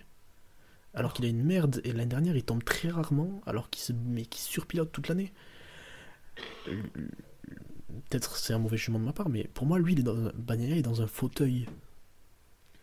Alors 0.94 1.14
qu'il 1.14 1.26
a 1.26 1.28
une 1.28 1.44
merde, 1.44 1.82
et 1.84 1.92
l'année 1.92 2.06
dernière, 2.10 2.36
il 2.38 2.44
tombe 2.44 2.64
très 2.64 2.90
rarement, 2.90 3.42
alors 3.46 3.70
qu'il 3.70 3.82
se, 3.82 3.92
mais 3.94 4.26
qu'il 4.26 4.42
surpilote 4.42 4.92
toute 4.92 5.08
l'année. 5.10 5.34
Peut-être 8.10 8.38
c'est 8.38 8.54
un 8.54 8.60
mauvais 8.60 8.78
jugement 8.78 9.00
de 9.00 9.06
ma 9.06 9.14
part, 9.14 9.30
mais 9.30 9.46
pour 9.54 9.66
moi, 9.66 9.80
lui, 9.80 9.94
il 9.94 10.00
est 10.00 10.04
dans 10.04 10.18
un, 10.18 10.32
est 10.60 10.82
dans 10.82 11.02
un 11.02 11.08
fauteuil. 11.08 11.68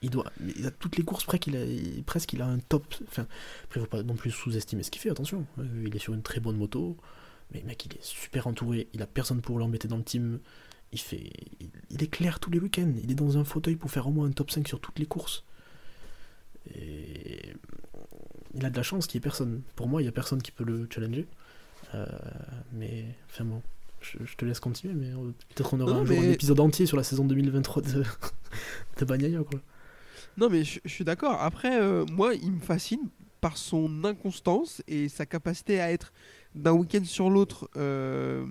Il 0.02 0.10
doit, 0.10 0.30
il 0.56 0.66
a 0.66 0.70
toutes 0.72 0.96
les 0.96 1.04
courses 1.04 1.24
près 1.24 1.38
qu'il 1.38 1.56
a, 1.56 1.64
il- 1.64 2.02
presque 2.04 2.32
il 2.32 2.42
a 2.42 2.46
un 2.46 2.58
top. 2.58 2.84
Enfin, 3.08 3.26
après, 3.64 3.80
faut 3.80 3.86
pas 3.86 4.02
non 4.02 4.14
plus 4.14 4.30
sous-estimer 4.30 4.82
ce 4.82 4.90
qu'il 4.90 5.00
fait. 5.00 5.10
Attention, 5.10 5.46
Euh, 5.58 5.84
il 5.86 5.94
est 5.94 5.98
sur 6.00 6.12
une 6.14 6.22
très 6.22 6.40
bonne 6.40 6.56
moto, 6.56 6.96
mais 7.52 7.62
mec, 7.62 7.86
il 7.86 7.94
est 7.94 8.02
super 8.02 8.46
entouré. 8.46 8.88
Il 8.94 9.02
a 9.02 9.06
personne 9.06 9.40
pour 9.40 9.58
l'embêter 9.58 9.86
dans 9.88 9.98
le 9.98 10.04
team. 10.04 10.40
Il 10.92 11.00
fait, 11.00 11.30
il, 11.60 11.70
il 11.90 12.02
est 12.02 12.06
clair 12.08 12.38
tous 12.40 12.50
les 12.50 12.58
week-ends. 12.58 12.92
Il 13.02 13.10
est 13.10 13.14
dans 13.14 13.38
un 13.38 13.44
fauteuil 13.44 13.76
pour 13.76 13.90
faire 13.90 14.06
au 14.06 14.10
moins 14.10 14.26
un 14.28 14.32
top 14.32 14.50
5 14.50 14.66
sur 14.68 14.80
toutes 14.80 14.98
les 14.98 15.06
courses. 15.06 15.44
Et 16.74 17.54
il 18.54 18.64
a 18.64 18.70
de 18.70 18.76
la 18.76 18.82
chance 18.82 19.06
qu'il 19.06 19.18
y 19.18 19.20
ait 19.20 19.22
personne. 19.22 19.62
Pour 19.76 19.88
moi, 19.88 20.02
il 20.02 20.04
y 20.04 20.08
a 20.08 20.12
personne 20.12 20.42
qui 20.42 20.52
peut 20.52 20.64
le 20.64 20.86
challenger. 20.92 21.26
Euh, 21.94 22.06
mais 22.72 23.04
enfin 23.30 23.44
bon, 23.44 23.62
je, 24.00 24.18
je 24.24 24.36
te 24.36 24.44
laisse 24.44 24.60
continuer, 24.60 24.94
mais 24.94 25.08
euh, 25.08 25.32
peut-être 25.54 25.70
qu'on 25.70 25.80
aura 25.80 25.92
Non, 25.92 26.00
un 26.00 26.04
jour 26.04 26.18
un 26.18 26.22
mais- 26.22 26.32
épisode 26.32 26.60
entier 26.60 26.86
sur 26.86 26.96
la 26.96 27.02
saison 27.02 27.24
2023 27.24 27.82
de, 27.82 28.04
de 28.98 29.04
Bagnaia, 29.04 29.42
quoi. 29.42 29.60
Non, 30.38 30.48
mais 30.48 30.64
je, 30.64 30.80
je 30.84 30.90
suis 30.90 31.04
d'accord. 31.04 31.40
Après, 31.40 31.80
euh, 31.80 32.06
moi, 32.06 32.34
il 32.34 32.52
me 32.52 32.60
fascine 32.60 33.08
par 33.40 33.56
son 33.58 34.04
inconstance 34.04 34.82
et 34.86 35.08
sa 35.08 35.26
capacité 35.26 35.80
à 35.80 35.90
être 35.92 36.12
d'un 36.54 36.72
week-end 36.72 37.04
sur 37.04 37.30
l'autre 37.30 37.68
euh, 37.76 38.46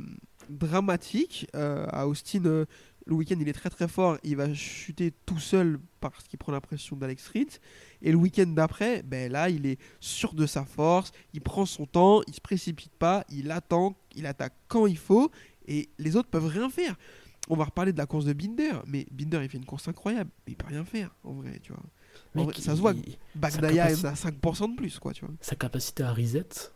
dramatique. 0.49 1.47
Euh, 1.55 1.85
à 1.89 2.07
Austin, 2.07 2.45
euh, 2.45 2.65
le 3.05 3.15
week-end, 3.15 3.37
il 3.39 3.47
est 3.47 3.53
très 3.53 3.69
très 3.69 3.87
fort. 3.87 4.17
Il 4.23 4.37
va 4.37 4.53
chuter 4.53 5.13
tout 5.25 5.39
seul 5.39 5.79
parce 5.99 6.27
qu'il 6.27 6.39
prend 6.39 6.51
la 6.51 6.61
pression 6.61 6.95
d'Alex 6.95 7.27
Ritz. 7.27 7.59
Et 8.01 8.11
le 8.11 8.17
week-end 8.17 8.47
d'après, 8.47 9.03
ben 9.03 9.31
là, 9.31 9.49
il 9.49 9.65
est 9.65 9.79
sûr 9.99 10.33
de 10.33 10.45
sa 10.45 10.65
force. 10.65 11.11
Il 11.33 11.41
prend 11.41 11.65
son 11.65 11.85
temps, 11.85 12.21
il 12.27 12.33
se 12.33 12.41
précipite 12.41 12.93
pas, 12.93 13.25
il 13.29 13.51
attend, 13.51 13.95
il 14.15 14.25
attaque 14.25 14.55
quand 14.67 14.87
il 14.87 14.97
faut. 14.97 15.31
Et 15.67 15.89
les 15.99 16.15
autres 16.15 16.29
peuvent 16.29 16.47
rien 16.47 16.69
faire. 16.69 16.95
On 17.49 17.55
va 17.55 17.65
reparler 17.65 17.91
de 17.91 17.97
la 17.97 18.05
course 18.05 18.25
de 18.25 18.33
Binder, 18.33 18.73
mais 18.85 19.07
Binder 19.11 19.39
il 19.41 19.49
fait 19.49 19.57
une 19.57 19.65
course 19.65 19.87
incroyable, 19.87 20.29
mais 20.45 20.53
il 20.53 20.55
peut 20.55 20.67
rien 20.67 20.85
faire 20.85 21.15
en 21.23 21.33
vrai, 21.33 21.59
tu 21.61 21.73
vois. 21.73 21.81
En 22.35 22.45
Mec, 22.45 22.55
vrai, 22.55 22.63
ça 22.63 22.75
se 22.75 22.81
voit. 22.81 22.93
Bagnaia 23.35 23.91
est 23.91 24.05
à 24.05 24.13
5% 24.13 24.71
de 24.71 24.75
plus, 24.75 24.99
quoi, 24.99 25.13
tu 25.13 25.25
vois. 25.25 25.33
sa 25.41 25.55
capacité 25.55 26.03
à 26.03 26.13
reset. 26.13 26.71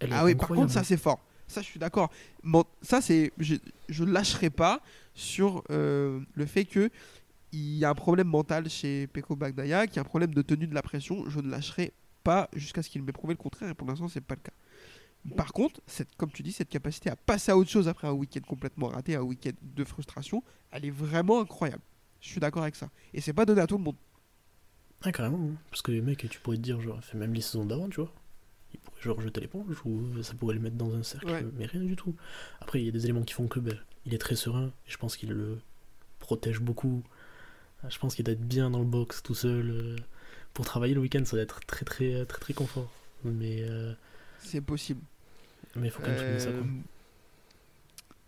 Elle 0.00 0.10
est 0.10 0.14
Ah 0.14 0.24
oui, 0.24 0.34
par 0.34 0.48
contre, 0.48 0.72
ça 0.72 0.84
c'est 0.84 0.96
fort. 0.96 1.20
Ça, 1.46 1.62
je 1.62 1.66
suis 1.66 1.78
d'accord. 1.80 2.10
Bon, 2.42 2.64
ça, 2.82 3.00
c'est. 3.00 3.32
Je, 3.38 3.54
je 3.88 4.04
lâcherai 4.04 4.50
pas 4.50 4.82
sur 5.14 5.64
euh, 5.70 6.20
le 6.34 6.46
fait 6.46 6.64
que 6.66 6.90
il 7.52 7.78
y 7.78 7.84
a 7.86 7.90
un 7.90 7.94
problème 7.94 8.26
mental 8.28 8.68
chez 8.68 9.06
Peko 9.06 9.34
Bagnaia, 9.34 9.86
qu'il 9.86 9.96
y 9.96 9.98
a 9.98 10.02
un 10.02 10.04
problème 10.04 10.34
de 10.34 10.42
tenue 10.42 10.66
de 10.66 10.74
la 10.74 10.82
pression. 10.82 11.28
Je 11.30 11.40
ne 11.40 11.50
lâcherai 11.50 11.92
pas 12.22 12.50
jusqu'à 12.54 12.82
ce 12.82 12.90
qu'il 12.90 13.02
m'ait 13.02 13.12
prouvé 13.12 13.32
le 13.32 13.38
contraire, 13.38 13.70
et 13.70 13.74
pour 13.74 13.88
l'instant, 13.88 14.08
c'est 14.08 14.20
pas 14.20 14.34
le 14.34 14.42
cas. 14.42 14.52
Par 15.36 15.52
contre, 15.52 15.80
cette, 15.86 16.14
comme 16.16 16.30
tu 16.30 16.42
dis, 16.42 16.52
cette 16.52 16.68
capacité 16.68 17.08
à 17.10 17.16
passer 17.16 17.50
à 17.50 17.56
autre 17.56 17.70
chose 17.70 17.88
après 17.88 18.06
un 18.06 18.12
week-end 18.12 18.40
complètement 18.46 18.88
raté, 18.88 19.16
un 19.16 19.22
week-end 19.22 19.50
de 19.62 19.84
frustration, 19.84 20.42
elle 20.70 20.84
est 20.84 20.90
vraiment 20.90 21.40
incroyable. 21.40 21.82
Je 22.20 22.28
suis 22.28 22.40
d'accord 22.40 22.62
avec 22.62 22.76
ça. 22.76 22.88
Et 23.14 23.20
c'est 23.22 23.32
pas 23.32 23.44
donné 23.46 23.60
à 23.62 23.66
tout 23.66 23.78
le 23.78 23.84
monde. 23.84 23.96
Ah, 25.02 25.12
carrément. 25.12 25.38
hein. 25.38 25.54
Parce 25.70 25.82
que 25.82 25.90
les 25.92 26.00
mecs, 26.02 26.28
tu 26.28 26.38
pourrais 26.40 26.56
te 26.56 26.62
dire, 26.62 26.80
genre, 26.80 27.02
fait 27.02 27.16
même 27.18 27.32
les 27.34 27.40
saisons 27.40 27.64
d'avant, 27.64 27.88
tu 27.88 28.00
vois. 28.00 28.12
Genre 29.00 29.20
jeter 29.20 29.40
l'éponge 29.40 29.76
ou 29.84 30.22
ça 30.22 30.34
pourrait 30.34 30.54
le 30.54 30.60
mettre 30.60 30.76
dans 30.76 30.92
un 30.94 31.02
cercle, 31.04 31.26
Ouais. 31.26 31.44
mais 31.56 31.66
rien 31.66 31.82
du 31.82 31.94
tout. 31.94 32.14
Après, 32.60 32.80
il 32.80 32.86
y 32.86 32.88
a 32.88 32.92
des 32.92 33.04
éléments 33.04 33.22
qui 33.22 33.32
font 33.34 33.46
que 33.46 33.60
ben, 33.60 33.78
il 34.06 34.12
est 34.14 34.18
très 34.18 34.34
serein 34.36 34.72
et 34.86 34.90
je 34.90 34.96
pense 34.98 35.16
qu'il 35.16 35.30
le 35.30 35.58
protège 36.18 36.60
beaucoup. 36.60 37.02
Ah, 37.84 37.88
Je 37.90 37.98
pense 37.98 38.14
qu'il 38.16 38.24
doit 38.24 38.32
être 38.34 38.46
bien 38.46 38.70
dans 38.70 38.80
le 38.80 38.84
box 38.84 39.22
tout 39.22 39.34
seul. 39.36 39.70
euh, 39.70 39.96
Pour 40.52 40.64
travailler 40.64 40.94
le 40.94 41.00
week-end, 41.00 41.24
ça 41.24 41.36
doit 41.36 41.42
être 41.44 41.60
très 41.66 41.84
très 41.84 42.24
très 42.26 42.40
très 42.40 42.54
confort. 42.54 42.90
Mais 43.24 43.58
euh, 43.62 43.92
C'est 44.40 44.60
possible. 44.60 45.00
Mais 45.76 45.86
il 45.88 45.90
faut 45.92 46.00
quand 46.02 46.08
même 46.08 46.18
souligner 46.18 46.40
ça. 46.40 46.50
quoi. 46.50 46.66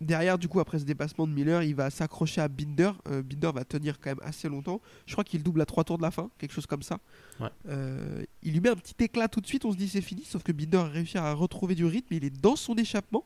Derrière, 0.01 0.37
du 0.39 0.47
coup, 0.47 0.59
après 0.59 0.79
ce 0.79 0.83
dépassement 0.83 1.27
de 1.27 1.31
Miller, 1.31 1.61
il 1.63 1.75
va 1.75 1.89
s'accrocher 1.91 2.41
à 2.41 2.47
Binder. 2.47 2.91
Euh, 3.07 3.21
Binder 3.21 3.51
va 3.53 3.63
tenir 3.63 3.99
quand 3.99 4.09
même 4.09 4.19
assez 4.23 4.49
longtemps. 4.49 4.81
Je 5.05 5.13
crois 5.13 5.23
qu'il 5.23 5.43
double 5.43 5.61
à 5.61 5.65
3 5.65 5.83
tours 5.83 5.97
de 5.97 6.01
la 6.03 6.09
fin, 6.11 6.29
quelque 6.39 6.53
chose 6.53 6.65
comme 6.65 6.81
ça. 6.81 6.99
Ouais. 7.39 7.49
Euh, 7.69 8.23
il 8.41 8.53
lui 8.53 8.61
met 8.61 8.69
un 8.69 8.75
petit 8.75 8.95
éclat 9.03 9.27
tout 9.27 9.41
de 9.41 9.47
suite, 9.47 9.63
on 9.63 9.71
se 9.71 9.77
dit 9.77 9.87
c'est 9.87 10.01
fini, 10.01 10.23
sauf 10.25 10.41
que 10.43 10.51
Binder 10.51 10.77
a 10.77 10.85
réussi 10.87 11.17
à 11.19 11.31
retrouver 11.33 11.75
du 11.75 11.85
rythme. 11.85 12.13
Il 12.15 12.25
est 12.25 12.29
dans 12.41 12.55
son 12.55 12.75
échappement. 12.75 13.23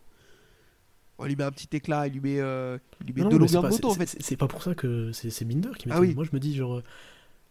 On 1.18 1.26
lui 1.26 1.38
met 1.38 1.46
un 1.46 1.52
petit 1.52 1.70
éclat, 1.76 2.08
il 2.08 2.14
lui 2.14 2.20
met, 2.20 2.40
euh, 2.42 2.78
il 3.00 3.08
lui 3.08 3.14
met 3.14 3.22
Non, 3.22 3.30
deux 3.30 3.40
mais 3.40 3.48
c'est 3.48 3.56
longueurs 3.56 3.72
de 3.72 3.76
moto 3.76 3.90
en 3.90 3.94
fait. 3.94 4.18
c'est- 4.20 4.36
pas 4.36 4.48
pour 4.50 4.62
ça 4.62 4.76
que 4.76 5.14
c'est 5.14 5.46
Binder 5.46 5.70
qui 5.80 5.86
Ah 5.90 5.94
m'étonne. 5.96 6.10
oui. 6.10 6.14
Moi, 6.16 6.26
je 6.26 6.32
me 6.34 6.40
dis, 6.42 6.54
genre, 6.56 6.82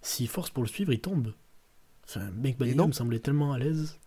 s'il 0.02 0.28
force 0.28 0.50
pour 0.50 0.62
le 0.62 0.68
suivre, 0.68 0.92
il 0.92 1.00
tombe. 1.00 1.32
Enfin, 2.06 2.30
mec. 2.32 2.58
Bagnaia 2.58 2.86
me 2.86 2.92
semblait 2.92 3.20
tellement 3.20 3.54
à 3.54 3.58
l'aise. 3.58 3.98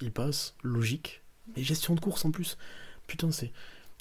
Il 0.00 0.10
passe, 0.10 0.54
logique. 0.62 1.22
Et 1.54 1.62
gestion 1.62 1.94
de 1.94 2.00
course 2.00 2.24
en 2.24 2.30
plus. 2.30 2.56
Putain, 3.06 3.30
c'est. 3.30 3.52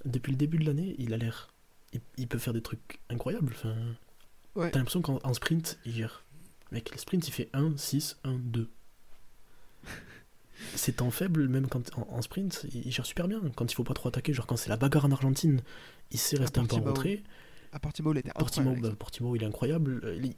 Depuis 0.06 0.32
le 0.32 0.38
début 0.38 0.58
de 0.58 0.66
l'année, 0.66 0.96
il 1.00 1.14
a 1.14 1.18
l'air. 1.18 1.50
Il, 1.94 2.02
il 2.18 2.28
peut 2.28 2.38
faire 2.38 2.54
des 2.54 2.62
trucs 2.62 3.00
incroyables. 3.10 3.54
Enfin, 3.56 3.76
Ouais. 4.56 4.72
T'as 4.72 4.78
l'impression 4.80 5.02
qu'en 5.02 5.20
en 5.24 5.34
sprint, 5.34 5.78
il 5.86 5.92
gère. 5.92 6.24
Mec, 6.72 6.90
le 6.92 6.98
sprint, 6.98 7.28
il 7.28 7.32
fait 7.32 7.50
1, 7.52 7.76
6, 7.76 8.18
1, 8.24 8.36
2. 8.36 8.70
C'est 10.76 10.94
temps 10.98 11.12
faible, 11.12 11.50
même 11.50 11.68
quand 11.68 11.92
en, 11.98 12.08
en 12.10 12.22
sprint, 12.22 12.66
il, 12.74 12.86
il 12.88 12.92
gère 12.92 13.06
super 13.06 13.28
bien. 13.28 13.42
Quand 13.56 13.70
il 13.70 13.76
faut 13.76 13.84
pas 13.84 13.94
trop 13.94 14.08
attaquer, 14.08 14.32
genre 14.34 14.48
quand 14.48 14.56
c'est 14.56 14.70
la 14.70 14.78
bagarre 14.78 15.04
en 15.06 15.12
Argentine, 15.12 15.62
il 16.12 16.18
sait 16.20 16.38
rester 16.38 16.60
un 16.62 16.66
peu 16.66 16.78
en 16.78 16.82
retrait. 16.82 17.24
À 17.74 17.80
Portimao, 17.80 18.14
il 18.14 18.20
était 18.20 18.32
Portimao, 18.32 18.76
bah, 18.76 18.92
Portimao, 18.98 19.36
il 19.36 19.44
est 19.44 19.46
incroyable. 19.46 20.00
Euh, 20.06 20.16
Les, 20.18 20.38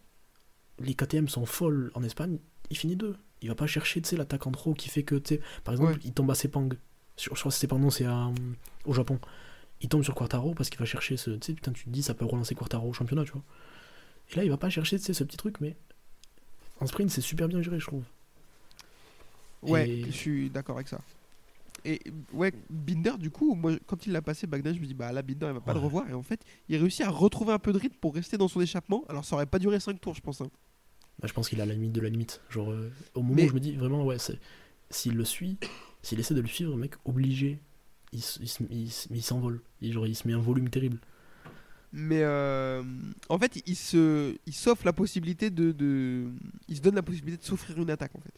les 0.79 0.95
KTM 0.95 1.27
sont 1.29 1.45
folles 1.45 1.91
en 1.93 2.01
Espagne. 2.03 2.39
Il 2.71 2.77
finit 2.77 2.95
deux. 2.95 3.15
Il 3.41 3.49
va 3.49 3.55
pas 3.55 3.67
chercher, 3.67 4.01
l'attaque 4.13 4.47
en 4.47 4.51
trop 4.51 4.73
qui 4.73 4.89
fait 4.89 5.03
que, 5.03 5.21
par 5.63 5.75
exemple, 5.75 5.93
Ouais. 5.93 5.99
il 6.03 6.13
tombe 6.13 6.31
à 6.31 6.35
Sepang. 6.35 6.69
Je 7.19 7.29
crois 7.29 7.37
que 7.37 7.49
c'est 7.51 7.59
Sepang, 7.61 7.77
non, 7.77 7.91
c'est 7.91 8.07
euh, 8.07 8.31
au 8.85 8.93
Japon. 8.93 9.19
Il 9.81 9.89
tombe 9.89 10.03
sur 10.03 10.15
Quartaro 10.15 10.53
parce 10.53 10.69
qu'il 10.69 10.79
va 10.79 10.85
chercher 10.85 11.17
ce, 11.17 11.31
tu 11.31 11.37
sais, 11.47 11.53
putain, 11.53 11.71
tu 11.71 11.85
te 11.85 11.89
dis, 11.89 12.01
ça 12.01 12.13
peut 12.13 12.25
relancer 12.25 12.55
Quartaro 12.55 12.89
au 12.89 12.93
championnat, 12.93 13.23
tu 13.25 13.31
vois. 13.31 13.43
Et 14.31 14.35
là, 14.35 14.43
il 14.43 14.49
va 14.49 14.57
pas 14.57 14.69
chercher, 14.69 14.97
ce 14.97 15.23
petit 15.23 15.37
truc, 15.37 15.61
mais 15.61 15.75
en 16.79 16.87
sprint, 16.87 17.09
c'est 17.11 17.21
super 17.21 17.47
bien 17.47 17.61
géré, 17.61 17.79
je 17.79 17.85
trouve. 17.85 18.03
Ouais, 19.61 19.89
Et- 19.89 20.05
je 20.05 20.11
suis 20.11 20.49
d'accord 20.49 20.75
avec 20.77 20.87
ça. 20.87 20.99
Et 21.85 22.01
ouais, 22.33 22.51
Binder, 22.69 23.13
du 23.19 23.29
coup, 23.29 23.53
moi, 23.55 23.73
quand 23.85 24.05
il 24.07 24.11
l'a 24.11 24.21
passé 24.21 24.45
Bagdad, 24.47 24.75
je 24.75 24.79
me 24.81 24.85
dis, 24.85 24.93
bah 24.93 25.11
là, 25.11 25.21
Binder, 25.21 25.47
il 25.47 25.53
va 25.53 25.61
pas 25.61 25.73
le 25.73 25.79
revoir. 25.79 26.09
Et 26.09 26.13
en 26.13 26.23
fait, 26.23 26.41
il 26.67 26.75
réussit 26.77 27.05
à 27.05 27.09
retrouver 27.09 27.53
un 27.53 27.59
peu 27.59 27.71
de 27.71 27.77
rythme 27.77 27.95
pour 28.01 28.13
rester 28.15 28.37
dans 28.37 28.47
son 28.47 28.59
échappement. 28.61 29.05
Alors, 29.09 29.23
ça 29.23 29.35
aurait 29.35 29.45
pas 29.45 29.59
duré 29.59 29.79
5 29.79 29.99
tours, 30.01 30.15
je 30.15 30.21
pense. 30.21 30.41
hein. 30.41 30.49
Bah, 31.19 31.27
je 31.27 31.33
pense 31.33 31.49
qu'il 31.49 31.61
à 31.61 31.65
la 31.65 31.73
limite 31.73 31.93
de 31.93 32.01
la 32.01 32.09
limite. 32.09 32.41
Genre, 32.49 32.71
euh, 32.71 32.91
au 33.13 33.21
moment 33.21 33.35
Mais- 33.35 33.45
où 33.45 33.49
je 33.49 33.53
me 33.53 33.59
dis 33.59 33.75
vraiment, 33.75 34.03
ouais, 34.05 34.19
c'est 34.19 34.37
s'il 34.89 35.15
le 35.15 35.23
suit, 35.25 35.57
s'il 36.01 36.19
essaie 36.19 36.33
de 36.33 36.41
le 36.41 36.47
suivre, 36.47 36.75
mec, 36.75 36.93
obligé, 37.05 37.59
il, 38.13 39.21
s'envole. 39.21 39.61
Il, 39.81 39.93
genre, 39.93 40.07
il 40.07 40.15
se 40.15 40.27
met 40.27 40.33
un 40.33 40.39
volume 40.39 40.69
terrible. 40.69 40.97
Mais 41.93 42.21
euh, 42.23 42.83
en 43.29 43.39
fait, 43.39 43.61
il 43.65 43.75
se, 43.75 44.35
il 44.45 44.53
s'offre 44.53 44.85
la 44.85 44.93
possibilité 44.93 45.49
de, 45.49 45.71
de, 45.71 46.27
il 46.67 46.75
se 46.77 46.81
donne 46.81 46.95
la 46.95 47.01
possibilité 47.01 47.41
de 47.41 47.47
s'offrir 47.47 47.77
une 47.77 47.89
attaque 47.89 48.13
en 48.15 48.19
fait. 48.19 48.33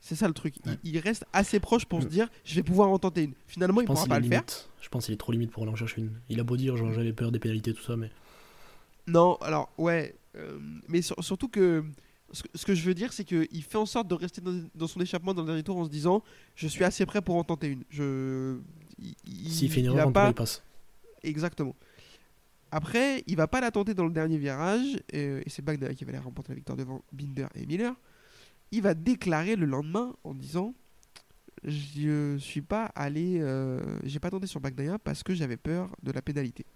C'est 0.00 0.14
ça 0.16 0.26
le 0.28 0.34
truc. 0.34 0.56
Il- 0.64 0.70
Ouais. 0.70 0.78
Il, 0.84 0.98
reste 0.98 1.24
assez 1.32 1.60
proche 1.60 1.84
pour 1.86 2.00
se 2.02 2.06
Mm. 2.06 2.10
dire, 2.10 2.28
je 2.44 2.54
vais 2.54 2.62
pouvoir 2.62 2.88
en 2.90 2.98
tenter 2.98 3.24
une. 3.24 3.32
Finalement, 3.46 3.80
je 3.80 3.84
il 3.84 3.86
pense 3.86 3.98
pourra 4.04 4.08
pas 4.16 4.20
le 4.20 4.26
faire. 4.28 4.40
limite. 4.40 4.68
Je 4.80 4.88
pense 4.88 5.04
qu'il 5.06 5.14
est 5.14 5.18
trop 5.18 5.32
limite 5.32 5.50
pour 5.50 5.62
aller 5.62 5.72
en 5.72 5.76
chercher 5.76 6.00
une. 6.00 6.10
Il 6.28 6.40
a 6.40 6.44
beau 6.44 6.56
dire, 6.56 6.76
genre, 6.76 6.92
j'avais 6.92 7.12
peur 7.12 7.32
des 7.32 7.38
pénalités, 7.38 7.72
tout 7.74 7.82
ça, 7.82 7.96
mais. 7.96 8.10
Non, 9.06 9.36
alors 9.42 9.70
ouais, 9.78 10.14
euh, 10.36 10.58
mais 10.88 11.02
sur- 11.02 11.22
surtout 11.22 11.48
que 11.48 11.84
ce, 12.34 12.66
que 12.66 12.74
je 12.74 12.82
veux 12.84 12.94
dire, 12.94 13.12
c'est 13.12 13.24
qu'il 13.24 13.62
fait 13.62 13.78
en 13.78 13.86
sorte 13.86 14.08
de 14.08 14.14
rester 14.14 14.42
dans, 14.74 14.86
son 14.86 15.00
échappement 15.00 15.32
dans 15.34 15.42
le 15.42 15.46
dernier 15.46 15.62
tour 15.62 15.76
en 15.78 15.84
se 15.84 15.90
disant, 15.90 16.22
je 16.56 16.66
suis 16.68 16.84
assez 16.84 17.06
prêt 17.06 17.22
pour 17.22 17.36
en 17.36 17.44
tenter 17.44 17.68
une. 17.68 17.84
Je, 17.90 18.58
il, 18.98 19.14
il- 19.26 19.50
S'il 19.50 19.70
fait 19.70 19.80
une 19.80 19.86
il 19.86 19.92
erreur, 19.92 20.06
tout 20.06 20.12
pas- 20.12 20.28
il 20.28 20.34
passe. 20.34 20.62
Exactement. 21.22 21.74
Après, 22.70 23.22
il 23.28 23.36
va 23.36 23.46
pas 23.46 23.60
la 23.60 23.70
tenter 23.70 23.94
dans 23.94 24.04
le 24.04 24.12
dernier 24.12 24.36
virage, 24.36 24.98
et 25.12 25.42
c'est 25.46 25.62
Bagnaia 25.62 25.94
qui 25.94 26.04
va 26.04 26.10
aller 26.10 26.18
remporter 26.18 26.50
la 26.50 26.56
victoire 26.56 26.76
devant 26.76 27.02
Binder 27.12 27.46
et 27.54 27.64
Miller. 27.66 27.94
Il 28.72 28.82
va 28.82 28.94
déclarer 28.94 29.54
le 29.54 29.66
lendemain 29.66 30.14
en 30.24 30.34
disant 30.34 30.74
Je 31.62 32.36
suis 32.38 32.62
pas 32.62 32.86
allé, 32.96 33.38
euh, 33.40 33.80
j'ai 34.02 34.18
pas 34.18 34.30
tenté 34.30 34.46
sur 34.48 34.60
Bagnaia 34.60 34.98
parce 34.98 35.22
que 35.22 35.34
j'avais 35.34 35.56
peur 35.56 35.88
de 36.02 36.10
la 36.10 36.20
pénalité. 36.20 36.66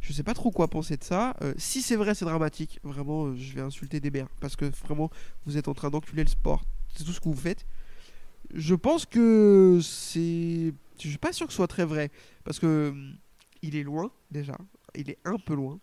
Je 0.00 0.12
sais 0.12 0.22
pas 0.22 0.34
trop 0.34 0.50
quoi 0.50 0.68
penser 0.68 0.96
de 0.96 1.04
ça. 1.04 1.34
Euh, 1.42 1.52
si 1.58 1.82
c'est 1.82 1.96
vrai, 1.96 2.14
c'est 2.14 2.24
dramatique. 2.24 2.78
Vraiment, 2.84 3.26
euh, 3.26 3.36
je 3.36 3.52
vais 3.54 3.60
insulter 3.60 4.00
des 4.00 4.10
mères 4.10 4.28
parce 4.40 4.56
que 4.56 4.64
vraiment, 4.86 5.10
vous 5.44 5.56
êtes 5.56 5.68
en 5.68 5.74
train 5.74 5.90
d'enculer 5.90 6.22
le 6.24 6.28
sport. 6.30 6.64
C'est 6.96 7.04
tout 7.04 7.12
ce 7.12 7.20
que 7.20 7.28
vous 7.28 7.34
faites. 7.36 7.66
Je 8.54 8.74
pense 8.74 9.04
que 9.06 9.80
c'est. 9.82 10.72
Je 11.00 11.08
suis 11.08 11.18
pas 11.18 11.32
sûr 11.32 11.46
que 11.46 11.52
ce 11.52 11.56
soit 11.56 11.66
très 11.68 11.84
vrai 11.84 12.10
parce 12.44 12.58
que 12.58 12.88
hum, 12.90 13.14
il 13.62 13.76
est 13.76 13.82
loin 13.82 14.10
déjà. 14.30 14.56
Il 14.94 15.10
est 15.10 15.18
un 15.24 15.36
peu 15.36 15.54
loin. 15.54 15.78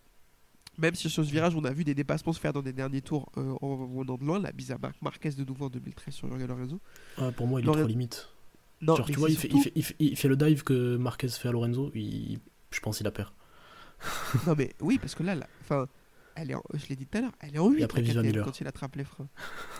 Même 0.78 0.94
si 0.94 1.08
sur 1.08 1.24
ce 1.24 1.30
virage, 1.30 1.54
on 1.54 1.64
a 1.64 1.72
vu 1.72 1.84
des 1.84 1.94
dépassements 1.94 2.32
se 2.34 2.40
faire 2.40 2.52
dans 2.52 2.60
des 2.60 2.72
derniers 2.74 3.00
tours 3.00 3.30
euh, 3.38 3.54
en 3.62 3.76
venant 3.86 4.16
de 4.18 4.24
loin. 4.24 4.38
La 4.38 4.52
bise 4.52 4.72
à 4.72 4.78
Marc 4.78 5.00
Marquez 5.00 5.30
de 5.30 5.44
nouveau 5.44 5.66
en 5.66 5.70
2013 5.70 6.12
sur 6.14 6.28
Jorge 6.28 6.42
Lorenzo. 6.44 6.80
Ah, 7.16 7.32
pour 7.32 7.46
moi, 7.46 7.60
il 7.60 7.64
est 7.64 7.66
Lorenzo- 7.66 7.80
trop 7.84 7.88
limite. 7.88 8.28
Non, 8.82 8.96
genre, 8.96 9.06
tu 9.06 9.12
vois, 9.14 9.30
il 9.30 9.38
fait, 9.38 9.48
il, 9.48 9.50
surtout- 9.52 9.62
fait, 9.64 9.72
il, 9.74 9.82
fait, 9.82 9.96
il 10.00 10.16
fait 10.16 10.28
le 10.28 10.36
dive 10.36 10.64
que 10.64 10.96
Marquez 10.96 11.28
fait 11.28 11.48
à 11.48 11.52
Lorenzo, 11.52 11.90
je 11.94 12.80
pense 12.82 12.98
qu'il 12.98 13.06
a 13.06 13.10
peur. 13.10 13.32
Non, 14.46 14.54
mais 14.56 14.72
oui, 14.80 14.98
parce 14.98 15.14
que 15.14 15.22
là, 15.22 15.34
là 15.34 15.46
elle 16.38 16.50
est 16.50 16.54
en- 16.54 16.62
je 16.74 16.86
l'ai 16.88 16.96
dit 16.96 17.06
tout 17.06 17.16
à 17.18 17.22
l'heure, 17.22 17.32
elle 17.40 17.54
est 17.56 17.58
en 17.58 17.70
8 17.70 17.82
après, 17.84 18.02
la 18.02 18.12
KTM, 18.22 18.32
quand 18.44 18.60
il 18.60 18.66
attrape 18.66 18.96
les 18.96 19.04
freins. 19.04 19.28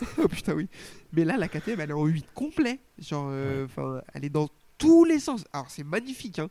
oh 0.18 0.26
putain, 0.28 0.54
oui. 0.54 0.68
Mais 1.12 1.24
là, 1.24 1.36
la 1.36 1.48
KTM, 1.48 1.80
elle 1.80 1.90
est 1.90 1.94
en 1.94 2.06
8 2.06 2.26
complet. 2.34 2.80
Genre, 2.98 3.28
euh, 3.30 3.66
elle 4.14 4.24
est 4.24 4.30
dans 4.30 4.48
tous 4.78 5.04
les 5.04 5.18
sens. 5.18 5.44
Alors, 5.52 5.70
c'est 5.70 5.84
magnifique, 5.84 6.38
hein. 6.38 6.48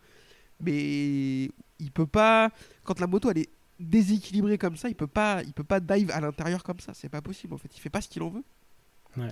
Mais 0.59 1.45
il 1.80 1.91
peut 1.93 2.05
pas. 2.05 2.51
Quand 2.84 2.99
la 2.99 3.07
moto, 3.07 3.30
elle 3.32 3.39
est 3.39 3.49
déséquilibrée 3.80 4.57
comme 4.57 4.78
ça, 4.78 4.89
il 4.89 4.95
peut 4.95 5.07
pas, 5.07 5.41
il 5.43 5.53
peut 5.53 5.63
pas 5.63 5.80
dive 5.80 6.11
à 6.11 6.22
l'intérieur 6.22 6.63
comme 6.63 6.80
ça. 6.80 6.93
C'est 6.93 7.09
pas 7.09 7.22
possible, 7.22 7.53
en 7.53 7.57
fait. 7.57 7.76
Il 7.76 7.80
fait 7.80 7.89
pas 7.89 8.01
ce 8.01 8.07
qu'il 8.07 8.22
en 8.22 8.30
veut. 8.30 8.43
Ouais. 9.18 9.30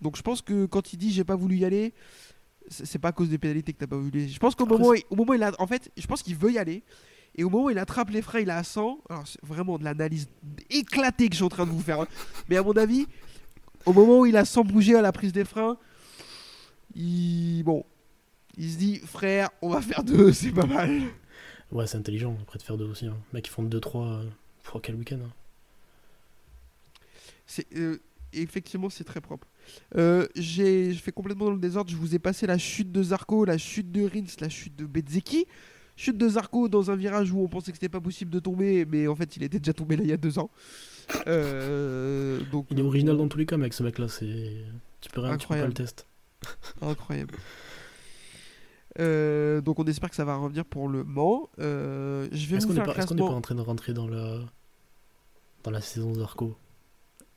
Donc, 0.00 0.16
je 0.16 0.22
pense 0.22 0.42
que 0.42 0.66
quand 0.66 0.92
il 0.92 0.96
dit 0.96 1.12
j'ai 1.12 1.24
pas 1.24 1.36
voulu 1.36 1.56
y 1.56 1.64
aller. 1.64 1.92
C'est 2.68 3.00
pas 3.00 3.08
à 3.08 3.12
cause 3.12 3.28
des 3.28 3.38
pénalités 3.38 3.72
que 3.72 3.78
t'as 3.78 3.88
pas 3.88 3.96
voulu. 3.96 4.28
Je 4.28 4.38
pense 4.38 4.54
qu'au 4.54 4.64
moment, 4.66 4.88
où 4.90 4.94
il- 4.94 5.02
au 5.10 5.16
moment 5.16 5.32
où 5.32 5.34
il 5.34 5.42
a, 5.42 5.50
en 5.58 5.66
fait, 5.66 5.90
je 5.96 6.06
pense 6.06 6.22
qu'il 6.22 6.36
veut 6.36 6.52
y 6.52 6.58
aller. 6.58 6.84
Et 7.36 7.44
au 7.44 7.50
moment 7.50 7.64
où 7.66 7.70
il 7.70 7.78
attrape 7.78 8.10
les 8.10 8.22
freins, 8.22 8.40
il 8.40 8.48
est 8.48 8.52
à 8.52 8.62
100. 8.62 8.98
Alors, 9.08 9.26
c'est 9.26 9.42
vraiment 9.44 9.78
de 9.78 9.84
l'analyse 9.84 10.28
éclatée 10.70 11.28
que 11.28 11.32
je 11.34 11.36
suis 11.38 11.44
en 11.44 11.48
train 11.48 11.64
de 11.66 11.70
vous 11.70 11.80
faire. 11.80 12.00
hein. 12.00 12.08
Mais 12.48 12.56
à 12.56 12.62
mon 12.62 12.72
avis, 12.72 13.06
au 13.86 13.92
moment 13.92 14.20
où 14.20 14.26
il 14.26 14.36
a 14.36 14.44
100 14.44 14.64
bouger 14.64 14.94
à 14.96 15.02
la 15.02 15.12
prise 15.12 15.32
des 15.32 15.44
freins, 15.44 15.76
il. 16.94 17.62
Bon. 17.64 17.84
Il 18.58 18.70
se 18.70 18.76
dit, 18.76 18.98
frère, 18.98 19.48
on 19.62 19.70
va 19.70 19.80
faire 19.80 20.04
deux, 20.04 20.30
c'est 20.34 20.52
pas 20.52 20.66
mal. 20.66 21.00
Ouais, 21.70 21.86
c'est 21.86 21.96
intelligent, 21.96 22.36
après 22.42 22.58
de 22.58 22.62
faire 22.62 22.76
deux 22.76 22.84
aussi. 22.84 23.06
Hein. 23.06 23.16
Mec, 23.32 23.46
ils 23.46 23.50
font 23.50 23.64
2-3 23.64 23.96
euh, 23.96 24.24
pour 24.64 24.82
quel 24.82 24.94
week-end 24.96 25.20
hein. 25.24 25.30
C'est, 27.46 27.66
euh, 27.76 27.98
effectivement, 28.34 28.90
c'est 28.90 29.04
très 29.04 29.22
propre. 29.22 29.46
Euh, 29.96 30.26
j'ai 30.36 30.92
je 30.92 30.98
fais 31.00 31.12
complètement 31.12 31.46
dans 31.46 31.52
le 31.52 31.58
désordre. 31.58 31.90
Je 31.90 31.96
vous 31.96 32.14
ai 32.14 32.18
passé 32.18 32.46
la 32.46 32.58
chute 32.58 32.92
de 32.92 33.02
Zarco, 33.02 33.44
la 33.46 33.56
chute 33.58 33.90
de 33.90 34.02
Rins, 34.02 34.26
la 34.40 34.48
chute 34.50 34.76
de 34.76 34.84
Bezzeki. 34.84 35.46
Chute 35.96 36.16
de 36.16 36.28
Zarco 36.28 36.68
dans 36.68 36.90
un 36.90 36.96
virage 36.96 37.32
où 37.32 37.40
on 37.40 37.48
pensait 37.48 37.70
que 37.70 37.76
c'était 37.76 37.88
pas 37.88 38.00
possible 38.00 38.30
de 38.30 38.40
tomber, 38.40 38.84
mais 38.86 39.06
en 39.06 39.14
fait, 39.14 39.36
il 39.36 39.42
était 39.42 39.58
déjà 39.58 39.72
tombé 39.74 39.96
là 39.96 40.02
il 40.04 40.08
y 40.08 40.12
a 40.12 40.16
deux 40.16 40.38
ans. 40.38 40.50
Euh, 41.26 42.40
donc, 42.50 42.66
Il 42.70 42.78
est 42.78 42.82
original 42.82 43.16
dans 43.16 43.28
tous 43.28 43.38
les 43.38 43.46
cas, 43.46 43.56
mec, 43.56 43.74
ce 43.74 43.82
mec-là, 43.82 44.08
c'est. 44.08 44.52
Tu 45.00 45.10
peux 45.10 45.20
rien, 45.20 45.36
tu 45.36 45.46
peux 45.46 45.54
pas 45.54 45.66
le 45.66 45.72
test. 45.72 46.06
Incroyable. 46.80 47.34
Euh, 49.00 49.60
donc 49.62 49.78
on 49.78 49.84
espère 49.84 50.10
que 50.10 50.16
ça 50.16 50.24
va 50.24 50.36
revenir 50.36 50.64
pour 50.64 50.88
le 50.88 51.02
Mans. 51.02 51.48
Euh, 51.58 52.28
je 52.30 52.46
vais 52.46 52.56
Est-ce 52.56 52.66
qu'on 52.66 52.74
faire 52.74 52.84
pas, 52.84 52.94
est-ce 52.94 53.06
qu'on 53.06 53.14
n'est 53.14 53.22
pas 53.22 53.28
en 53.28 53.40
train 53.40 53.54
de 53.54 53.60
rentrer 53.62 53.92
dans 53.94 54.06
la. 54.08 54.38
dans 55.64 55.70
la 55.70 55.80
saison 55.80 56.12
Zarco? 56.14 56.56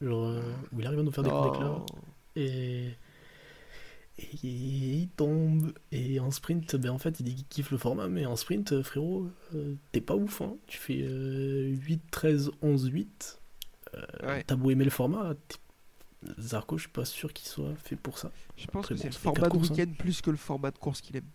Genre, 0.02 0.34
où 0.74 0.80
il 0.80 0.86
arrive 0.86 1.00
à 1.00 1.04
nous 1.04 1.12
faire 1.12 1.24
des 1.24 1.30
coups 1.30 1.52
d'éclat 1.54 1.76
Oh. 1.80 1.86
et. 2.36 2.90
Et 4.18 4.48
il 4.48 5.10
tombe. 5.10 5.74
Et 5.92 6.20
en 6.20 6.32
sprint, 6.32 6.76
ben 6.78 6.92
en 6.92 6.98
fait, 6.98 7.20
il 7.20 7.24
dit 7.24 7.36
qu'il 7.36 7.46
kiffe 7.48 7.72
le 7.72 7.78
format, 7.78 8.08
mais 8.08 8.26
en 8.26 8.36
sprint, 8.36 8.72
euh, 8.72 8.84
frérot, 8.84 9.28
euh, 9.54 9.76
t'es 9.92 10.02
pas 10.02 10.16
ouf, 10.16 10.42
hein. 10.42 10.56
Tu 10.68 10.78
fais 10.78 11.02
euh, 11.02 11.68
8, 11.68 12.02
13, 12.12 12.52
11, 12.62 12.90
8. 12.92 13.42
Ouais. 14.24 14.44
T'as 14.44 14.56
beau 14.56 14.72
aimer 14.72 14.84
le 14.84 14.90
format, 14.90 15.34
Zarco, 16.40 16.78
je 16.78 16.84
suis 16.84 16.92
pas 16.92 17.06
sûr 17.06 17.32
qu'il 17.32 17.48
soit 17.48 17.76
fait 17.76 17.96
pour 17.96 18.18
ça. 18.18 18.32
Je 18.58 18.66
pense 18.68 18.86
Après, 18.86 18.96
que 18.96 19.00
bon, 19.00 19.02
c'est 19.04 19.08
le 19.08 19.14
format 19.14 19.48
de 19.48 19.56
hein. 19.56 19.60
week-end 19.60 19.92
plus 19.98 20.22
que 20.22 20.32
le 20.32 20.38
format 20.38 20.72
de 20.72 20.78
course 20.78 21.02
qu'il 21.02 21.16
aime. 21.16 21.30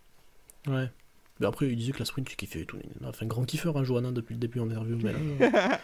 Ouais. 0.67 0.91
Mais 1.39 1.47
après, 1.47 1.67
il 1.67 1.75
disait 1.75 1.91
que 1.91 1.99
la 1.99 2.05
sprint, 2.05 2.27
tu 2.27 2.35
kiffais 2.35 2.61
et 2.61 2.65
tout. 2.65 2.77
Enfin, 3.03 3.25
grand 3.25 3.45
kiffeur, 3.45 3.77
hein, 3.77 3.83
Johanna, 3.83 4.11
depuis 4.11 4.33
le 4.33 4.39
début 4.39 4.59
en 4.59 4.69
interview. 4.69 4.97
Mais 5.01 5.13
là, 5.13 5.81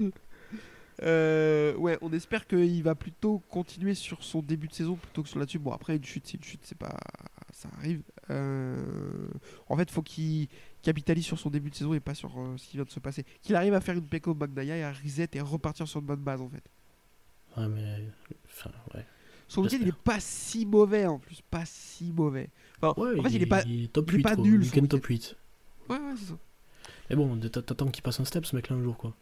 euh, 1.02 1.74
ouais, 1.76 1.98
on 2.02 2.12
espère 2.12 2.46
qu'il 2.46 2.82
va 2.82 2.94
plutôt 2.94 3.40
continuer 3.50 3.94
sur 3.94 4.22
son 4.22 4.40
début 4.42 4.68
de 4.68 4.74
saison 4.74 4.94
plutôt 4.96 5.22
que 5.22 5.28
sur 5.28 5.38
là-dessus. 5.38 5.58
Bon, 5.58 5.72
après, 5.72 5.96
une 5.96 6.04
chute, 6.04 6.26
c'est 6.26 6.36
une 6.36 6.44
chute, 6.44 6.60
c'est 6.64 6.78
pas. 6.78 6.96
Ça 7.52 7.68
arrive. 7.78 8.02
Euh, 8.30 9.28
En 9.68 9.76
fait, 9.76 9.90
faut 9.90 10.02
qu'il 10.02 10.48
capitalise 10.82 11.24
sur 11.24 11.38
son 11.38 11.50
début 11.50 11.70
de 11.70 11.74
saison 11.74 11.94
et 11.94 12.00
pas 12.00 12.14
sur 12.14 12.30
euh, 12.38 12.56
ce 12.56 12.66
qui 12.68 12.76
vient 12.76 12.84
de 12.84 12.90
se 12.90 13.00
passer. 13.00 13.24
Qu'il 13.42 13.54
arrive 13.56 13.74
à 13.74 13.80
faire 13.80 13.94
une 13.96 14.06
Peko 14.06 14.34
Magnaia 14.34 14.76
et 14.76 14.82
à 14.82 14.92
reset 14.92 15.28
et 15.34 15.38
à 15.40 15.44
repartir 15.44 15.86
sur 15.88 16.00
une 16.00 16.06
bonne 16.06 16.20
base, 16.22 16.40
en 16.40 16.48
fait. 16.48 16.62
ouais, 17.56 17.68
mais. 17.68 18.04
Enfin, 18.46 18.70
ouais. 18.94 19.04
son 19.48 19.62
week-end 19.62 19.78
il 19.80 19.88
est 19.88 19.92
pas 19.96 20.20
si 20.20 20.64
mauvais 20.66 21.06
en 21.06 21.18
plus, 21.18 21.40
pas 21.42 21.64
si 21.64 22.12
mauvais. 22.12 22.50
Enfin, 22.82 23.00
Ouais, 23.00 23.18
en 23.18 23.22
fait, 23.22 23.30
il 23.30 23.42
est 23.42 23.46
pas. 23.46 23.62
top 23.62 24.10
il 24.10 24.14
est 24.14 24.18
8, 24.18 24.22
pas 24.22 24.34
quoi. 24.36 24.44
nul, 24.44 24.60
Week-end 24.62 24.86
top 24.86 25.04
8. 25.06 25.36
Ouais, 25.88 25.96
ouais, 25.96 26.14
c'est 26.16 26.26
ça. 26.26 26.38
Mais 27.10 27.16
bon, 27.16 27.38
t'attends 27.38 27.88
qu'il 27.88 28.02
passe 28.02 28.18
un 28.20 28.24
step, 28.24 28.46
ce 28.46 28.56
mec-là, 28.56 28.76
un 28.76 28.82
jour, 28.82 28.96
quoi. 28.96 29.14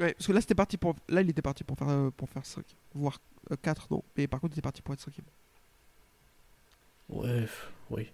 Ouais, 0.00 0.12
parce 0.14 0.26
que 0.26 0.32
là, 0.32 0.40
c'était 0.40 0.54
parti 0.54 0.76
pour. 0.76 0.96
Là, 1.08 1.20
il 1.20 1.30
était 1.30 1.42
parti 1.42 1.62
pour 1.64 1.78
faire, 1.78 1.88
euh, 1.88 2.10
pour 2.10 2.28
faire 2.28 2.44
5, 2.44 2.64
voire 2.94 3.20
4, 3.62 3.86
non. 3.90 4.02
Mais 4.16 4.26
par 4.26 4.40
contre, 4.40 4.52
il 4.54 4.56
était 4.56 4.62
parti 4.62 4.82
pour 4.82 4.94
être 4.94 5.00
5 5.00 5.14
Ouais, 7.08 7.46
oui. 7.90 8.10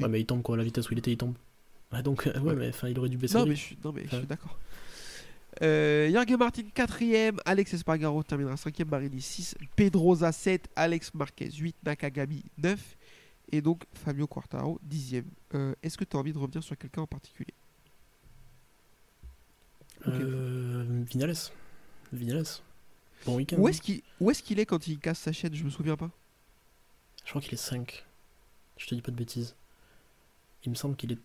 Ouais, 0.00 0.08
mais 0.08 0.20
il 0.20 0.26
tombe, 0.26 0.42
quoi. 0.42 0.56
La 0.56 0.62
vitesse 0.62 0.88
où 0.88 0.92
il 0.92 0.98
était, 0.98 1.12
il 1.12 1.16
tombe. 1.16 1.34
Ouais, 1.92 2.02
donc, 2.02 2.26
euh, 2.26 2.32
ouais, 2.38 2.50
Ouais. 2.50 2.54
mais 2.54 2.68
enfin, 2.68 2.88
il 2.88 2.98
aurait 2.98 3.08
dû 3.08 3.16
baisser. 3.16 3.36
Non, 3.38 3.46
mais 3.46 3.56
je 3.56 3.60
suis, 3.60 3.78
non, 3.84 3.92
mais 3.92 4.04
je 4.04 4.16
suis 4.16 4.26
d'accord. 4.26 4.56
Euh, 5.62 6.08
Jorge 6.12 6.30
Martin 6.38 6.62
4ème, 6.72 7.38
Alex 7.44 7.74
Espargaro 7.74 8.22
terminera 8.22 8.54
5ème, 8.54 8.88
Marini 8.88 9.20
6, 9.20 9.56
Pedroza 9.74 10.30
7, 10.30 10.68
Alex 10.76 11.12
Marquez 11.14 11.50
8, 11.50 11.74
Nakagami 11.84 12.44
9 12.58 12.96
et 13.50 13.60
donc 13.60 13.82
Fabio 13.92 14.28
Quartaro 14.28 14.78
10ème. 14.88 15.24
Euh, 15.54 15.74
Est-ce 15.82 15.98
que 15.98 16.04
tu 16.04 16.16
as 16.16 16.20
envie 16.20 16.32
de 16.32 16.38
revenir 16.38 16.62
sur 16.62 16.78
quelqu'un 16.78 17.02
en 17.02 17.06
particulier? 17.08 17.52
Ok. 20.06 20.14
Euh, 20.14 21.04
Vignales. 21.10 21.34
Vignales. 22.12 22.44
Bon 23.26 23.36
week-end. 23.36 23.56
Où 23.58 23.66
hein. 23.66 23.70
est-ce 23.70 23.82
qu'il 23.82 24.02
où 24.20 24.30
est-ce 24.30 24.42
qu'il 24.42 24.58
est 24.58 24.66
quand 24.66 24.86
il 24.86 24.98
casse 24.98 25.18
sa 25.18 25.32
chaîne? 25.32 25.54
Je 25.54 25.64
me 25.64 25.70
souviens 25.70 25.96
pas. 25.96 26.10
Je 27.24 27.30
crois 27.30 27.42
qu'il 27.42 27.54
est 27.54 27.56
5. 27.56 28.04
Je 28.78 28.86
te 28.86 28.94
dis 28.94 29.02
pas 29.02 29.10
de 29.12 29.16
bêtises. 29.16 29.54
Il 30.64 30.70
me 30.70 30.74
semble 30.74 30.96
qu'il 30.96 31.12
est. 31.12 31.18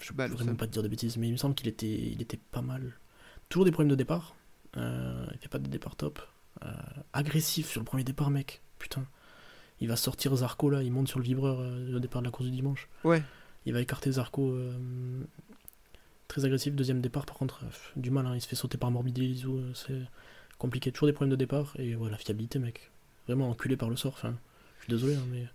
Je 0.00 0.12
Bah, 0.12 0.26
ne 0.26 0.32
pourrais 0.32 0.44
même 0.44 0.56
pas 0.56 0.66
te 0.66 0.72
dire 0.72 0.82
de 0.82 0.88
bêtises, 0.88 1.16
mais 1.16 1.28
il 1.28 1.32
me 1.32 1.36
semble 1.36 1.54
qu'il 1.54 1.68
était, 1.68 1.86
il 1.86 2.20
était 2.22 2.40
pas 2.50 2.62
mal. 2.62 2.94
Toujours 3.48 3.64
des 3.64 3.70
problèmes 3.70 3.90
de 3.90 3.94
départ. 3.94 4.34
Euh, 4.76 5.26
il 5.32 5.38
fait 5.38 5.48
pas 5.48 5.58
de 5.58 5.68
départ 5.68 5.96
top. 5.96 6.20
Euh, 6.64 6.72
agressif 7.12 7.68
sur 7.68 7.80
le 7.80 7.84
premier 7.84 8.04
départ, 8.04 8.30
mec. 8.30 8.62
Putain. 8.78 9.06
Il 9.80 9.88
va 9.88 9.96
sortir 9.96 10.34
Zarco 10.34 10.70
là, 10.70 10.82
il 10.82 10.90
monte 10.90 11.08
sur 11.08 11.18
le 11.18 11.24
vibreur 11.24 11.60
euh, 11.60 11.96
au 11.96 11.98
départ 12.00 12.22
de 12.22 12.26
la 12.26 12.30
course 12.30 12.46
du 12.46 12.54
dimanche. 12.54 12.88
Ouais. 13.04 13.22
Il 13.66 13.72
va 13.72 13.80
écarter 13.80 14.10
Zarco. 14.12 14.56
Très 16.28 16.44
agressif, 16.44 16.74
deuxième 16.74 17.00
départ 17.00 17.26
par 17.26 17.36
contre, 17.36 17.64
du 17.96 18.10
mal, 18.10 18.26
hein, 18.26 18.34
il 18.34 18.40
se 18.40 18.48
fait 18.48 18.56
sauter 18.56 18.78
par 18.78 18.90
Morbidelli, 18.90 19.44
euh, 19.46 19.72
c'est 19.74 20.02
compliqué. 20.58 20.92
Toujours 20.92 21.06
des 21.08 21.12
problèmes 21.12 21.30
de 21.32 21.36
départ, 21.36 21.74
et 21.78 21.94
voilà, 21.94 22.12
la 22.12 22.18
fiabilité, 22.18 22.58
mec. 22.58 22.90
Vraiment 23.26 23.48
enculé 23.50 23.76
par 23.76 23.88
le 23.90 23.96
sort, 23.96 24.12
enfin, 24.14 24.34
je 24.78 24.84
suis 24.84 24.90
désolé, 24.90 25.14
hein, 25.14 25.24
mais. 25.30 25.46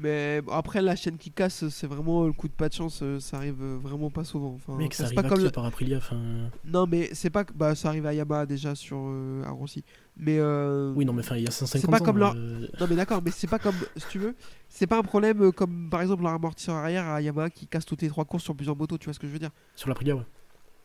Mais 0.00 0.42
après, 0.52 0.82
la 0.82 0.94
chaîne 0.96 1.16
qui 1.16 1.30
casse, 1.32 1.66
c'est 1.70 1.86
vraiment 1.86 2.26
le 2.26 2.32
coup 2.32 2.46
de 2.46 2.52
pas 2.52 2.68
de 2.68 2.74
chance. 2.74 3.00
euh, 3.02 3.18
Ça 3.20 3.38
arrive 3.38 3.62
euh, 3.62 3.78
vraiment 3.80 4.10
pas 4.10 4.22
souvent. 4.22 4.52
Enfin, 4.54 4.76
Mec, 4.76 4.92
ça 4.92 5.04
arrive 5.04 5.14
pas 5.16 5.26
à 5.26 5.28
comme 5.30 5.42
le- 5.42 5.50
par 5.50 5.64
Aprilia, 5.64 5.96
enfin. 5.96 6.50
Non, 6.66 6.86
mais 6.86 7.08
c'est 7.14 7.30
pas 7.30 7.44
que. 7.44 7.52
Bah, 7.54 7.74
ça 7.74 7.88
arrive 7.88 8.04
à 8.06 8.12
Yamaha 8.12 8.44
déjà 8.44 8.74
sur 8.74 8.98
euh, 9.00 9.42
à 9.44 9.50
Rossi. 9.50 9.84
Mais. 10.18 10.38
euh, 10.38 10.92
Oui, 10.96 11.04
non, 11.04 11.12
mais 11.12 11.22
enfin, 11.22 11.36
il 11.36 11.44
y 11.44 11.48
a 11.48 11.50
150 11.50 11.90
pas 11.90 12.00
ans. 12.00 12.04
comme 12.04 12.18
leur- 12.18 12.34
euh, 12.36 12.66
Non 12.80 12.86
mais 12.88 12.96
d'accord, 12.96 13.22
mais 13.24 13.30
c'est 13.30 13.46
pas 13.46 13.58
comme, 13.58 13.74
si 13.96 14.06
tu 14.10 14.18
veux, 14.18 14.34
c'est 14.68 14.86
pas 14.86 14.98
un 14.98 15.02
problème 15.02 15.42
euh, 15.42 15.52
comme 15.52 15.88
par 15.90 16.02
exemple 16.02 16.22
leur 16.24 16.32
amortisseur 16.32 16.74
arrière 16.76 17.06
à 17.06 17.20
Yamaha 17.22 17.50
qui 17.50 17.66
casse 17.66 17.84
toutes 17.86 18.02
les 18.02 18.08
trois 18.08 18.24
courses 18.24 18.42
sur 18.44 18.54
plusieurs 18.56 18.76
motos, 18.76 18.98
tu 18.98 19.04
vois 19.04 19.14
ce 19.14 19.18
que 19.20 19.26
je 19.28 19.32
veux 19.32 19.38
dire, 19.38 19.50
Sur 19.76 19.88
l'Aprilia, 19.88 20.16
ouais. 20.16 20.24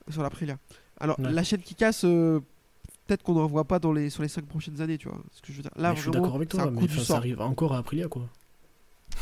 sur 0.09 0.21
l'Aprilia. 0.23 0.57
Alors 0.99 1.19
Ouais. 1.19 1.31
la 1.31 1.43
chaîne 1.43 1.61
qui 1.61 1.73
casse, 1.75 2.05
euh, 2.05 2.39
peut-être 3.07 3.23
qu'on 3.23 3.33
n'en 3.33 3.47
voit 3.47 3.65
pas 3.65 3.79
dans 3.79 3.91
les, 3.91 4.09
sur 4.11 4.21
les 4.21 4.29
cinq 4.29 4.45
prochaines 4.45 4.79
années, 4.81 4.97
tu 4.99 5.07
vois 5.09 5.19
ce 5.31 5.41
que 5.41 5.51
je 5.51 5.57
veux 5.57 5.63
dire. 5.63 5.71
Là 5.75 5.89
Mais 5.91 5.95
je 5.97 6.01
suis 6.03 6.11
d'accord 6.11 6.35
avec 6.35 6.51
c'est 6.51 6.57
toi, 6.57 6.71
mais 6.71 6.87
ça 6.87 7.17
arrive 7.17 7.41
encore 7.41 7.73
à 7.73 7.79
Aprilia, 7.79 8.07
quoi. 8.07 8.27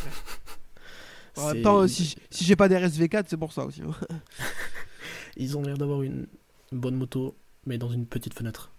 En 1.38 1.47
même 1.47 1.55
C'est- 1.55 1.62
temps, 1.62 1.88
si, 1.88 2.03
j- 2.03 2.16
si 2.30 2.43
j'ai 2.43 2.57
pas 2.57 2.68
des 2.68 2.76
RSV4, 2.76 3.24
c'est 3.28 3.38
pour 3.38 3.53
ça 3.53 3.64
aussi. 3.66 3.82
hein. 3.82 3.91
Ils 5.38 5.57
ont 5.57 5.62
l'air 5.62 5.78
d'avoir 5.78 6.01
une 6.01 6.28
bonne 6.74 6.95
moto, 6.95 7.36
mais 7.66 7.78
dans 7.78 7.89
une 7.89 8.05
petite 8.05 8.34
fenêtre. 8.34 8.70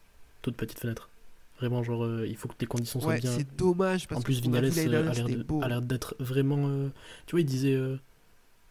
Toute 0.43 0.57
petite 0.57 0.78
fenêtre. 0.78 1.09
Vraiment, 1.62 1.84
genre, 1.84 2.02
euh, 2.04 2.26
il 2.26 2.36
faut 2.36 2.48
que 2.48 2.54
les 2.58 2.66
conditions 2.66 3.00
soient 3.00 3.10
Ouais, 3.12 3.20
bien. 3.20 3.30
c'est 3.30 3.56
dommage 3.56 4.08
parce 4.08 4.18
En 4.20 4.22
plus, 4.24 4.40
que 4.40 4.48
a 4.48 4.60
l'année 4.60 4.94
euh, 4.96 5.60
a 5.62 5.68
l'air 5.68 5.80
d'être 5.80 6.16
vraiment. 6.18 6.66
euh, 6.68 6.88
Tu 7.26 7.30
vois, 7.32 7.40
il 7.40 7.46
disait. 7.46 7.78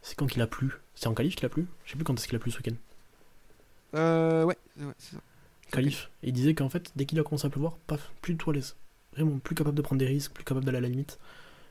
C'est 0.01 0.15
quand 0.17 0.27
qu'il 0.27 0.41
a 0.41 0.47
plu 0.47 0.71
C'est 0.93 1.07
en 1.07 1.13
qualif 1.13 1.35
qu'il 1.37 1.45
a 1.45 1.49
plu? 1.49 1.67
Je 1.85 1.91
sais 1.91 1.95
plus 1.95 2.03
quand 2.03 2.13
est-ce 2.15 2.27
qu'il 2.27 2.35
a 2.35 2.39
plu 2.39 2.51
ce 2.51 2.57
week-end. 2.57 2.75
Euh, 3.95 4.43
ouais, 4.43 4.57
ouais, 4.79 4.93
c'est 4.97 5.15
ça. 5.15 5.21
Qualif. 5.71 6.09
Et 6.21 6.27
il 6.29 6.33
disait 6.33 6.53
qu'en 6.53 6.67
fait, 6.69 6.91
dès 6.97 7.05
qu'il 7.05 7.17
a 7.19 7.23
commencé 7.23 7.47
à 7.47 7.49
pleuvoir, 7.49 7.77
paf, 7.87 8.11
plus 8.21 8.33
de 8.33 8.39
l'aise. 8.51 8.75
Vraiment, 9.13 9.39
plus 9.39 9.55
capable 9.55 9.77
de 9.77 9.81
prendre 9.81 9.99
des 9.99 10.05
risques, 10.07 10.33
plus 10.33 10.43
capable 10.43 10.65
d'aller 10.65 10.79
à 10.79 10.81
la 10.81 10.89
limite. 10.89 11.17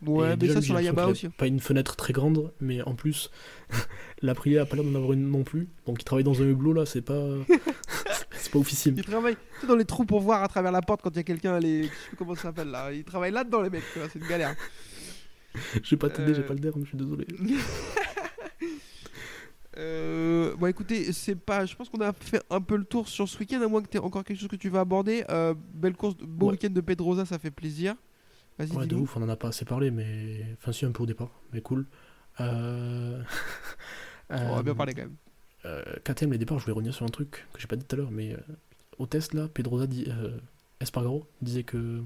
Ouais, 0.07 0.29
Et 0.29 0.31
mais 0.31 0.37
déjà, 0.37 0.55
ça 0.55 0.63
sur 0.63 0.75
la 0.75 0.81
qu'il 0.81 0.99
aussi. 1.01 1.29
Pas 1.29 1.47
une 1.47 1.61
fenêtre 1.61 1.97
très 1.97 2.15
grande, 2.15 2.51
mais 2.61 2.81
en 2.83 2.95
plus, 2.95 3.31
l'Aprilia 4.23 4.63
a 4.63 4.65
pas 4.65 4.77
l'air 4.77 4.85
d'en 4.87 4.95
avoir 4.95 5.13
une 5.13 5.31
non 5.31 5.43
plus. 5.43 5.69
Donc 5.87 6.01
il 6.01 6.05
travaille 6.05 6.25
dans 6.25 6.41
un 6.41 6.47
hublot 6.47 6.73
là, 6.73 6.87
c'est 6.87 7.03
pas. 7.03 7.23
c'est 8.41 8.51
pas 8.53 8.59
officiel. 8.59 8.95
Il 8.97 9.05
travaille 9.05 9.37
tu 9.37 9.61
sais, 9.61 9.67
dans 9.67 9.77
les 9.77 9.85
trous 9.85 10.05
pour 10.05 10.21
voir 10.21 10.43
à 10.43 10.49
travers 10.49 10.73
la 10.73 10.83
porte 10.83 11.03
quand 11.03 11.11
il 11.11 11.17
y 11.17 11.21
a 11.21 11.23
quelqu'un, 11.25 11.59
les... 11.59 11.85
je 11.85 11.89
sais 11.89 12.17
comment 12.17 12.35
ça 12.35 12.43
s'appelle 12.43 12.69
là. 12.69 12.93
Il 12.93 13.05
travaille 13.05 13.33
là-dedans 13.33 13.63
les 13.63 13.71
mecs, 13.71 13.85
c'est 13.95 14.19
une 14.19 14.27
galère. 14.29 14.55
J'ai 15.83 15.97
pas 15.97 16.09
t'aider, 16.11 16.33
j'ai 16.35 16.43
Euh, 16.43 16.47
pas 16.47 16.55
le 16.55 16.61
derme, 16.61 16.83
je 16.85 16.89
suis 16.91 16.97
désolé. 16.99 17.27
Euh, 19.77 20.57
bon 20.57 20.67
écoutez, 20.67 21.13
c'est 21.13 21.37
pas. 21.37 21.65
Je 21.65 21.75
pense 21.77 21.89
qu'on 21.89 22.01
a 22.01 22.13
fait 22.13 22.43
un 22.51 22.61
peu 22.61 22.77
le 22.77 22.85
tour 22.85 23.09
sur 23.09 23.29
ce 23.29 23.39
week-end, 23.39 23.63
à 23.63 23.69
moins 23.69 23.81
que 23.81 23.89
tu 23.89 23.97
aies 23.97 24.01
encore 24.01 24.25
quelque 24.25 24.39
chose 24.41 24.49
que 24.49 24.57
tu 24.57 24.69
veux 24.69 24.81
aborder. 24.81 25.25
Euh, 25.31 25.55
belle 25.73 25.95
course, 25.95 26.17
beau 26.17 26.47
Ouais. 26.47 26.53
week-end 26.53 26.71
de 26.71 26.81
Pedrosa, 26.81 27.25
ça 27.25 27.39
fait 27.39 27.53
plaisir. 27.53 27.95
Vas-y, 28.59 28.73
Ouais, 28.73 28.87
de 28.87 28.97
ouf, 28.97 29.17
on 29.17 29.23
en 29.23 29.29
a 29.29 29.37
pas 29.37 29.49
assez 29.49 29.65
parlé, 29.65 29.91
mais. 29.93 30.45
Enfin, 30.59 30.73
si, 30.73 30.85
un 30.85 30.91
peu 30.91 31.05
au 31.05 31.07
départ, 31.07 31.31
mais 31.53 31.61
cool. 31.61 31.87
On 32.39 33.23
va 34.31 34.63
bien 34.63 34.75
parler 34.75 34.93
quand 34.95 35.03
même. 35.03 35.17
Euh, 35.67 35.83
KTM, 36.05 36.33
les 36.33 36.39
départs, 36.39 36.59
je 36.59 36.65
voulais 36.65 36.75
revenir 36.75 36.95
sur 36.95 37.05
un 37.05 37.11
truc 37.11 37.47
que 37.53 37.61
j'ai 37.61 37.67
pas 37.67 37.77
dit 37.77 37.85
tout 37.85 37.95
à 37.95 37.99
l'heure, 37.99 38.11
mais 38.11 38.33
euh, 38.33 38.39
au 38.99 39.07
test 39.07 39.35
là, 39.35 39.49
Pedrosa 39.49 39.87
dit, 39.87 40.07
euh, 40.09 40.39
Espargaro 40.81 41.27
disait 41.43 41.65
que 41.65 42.03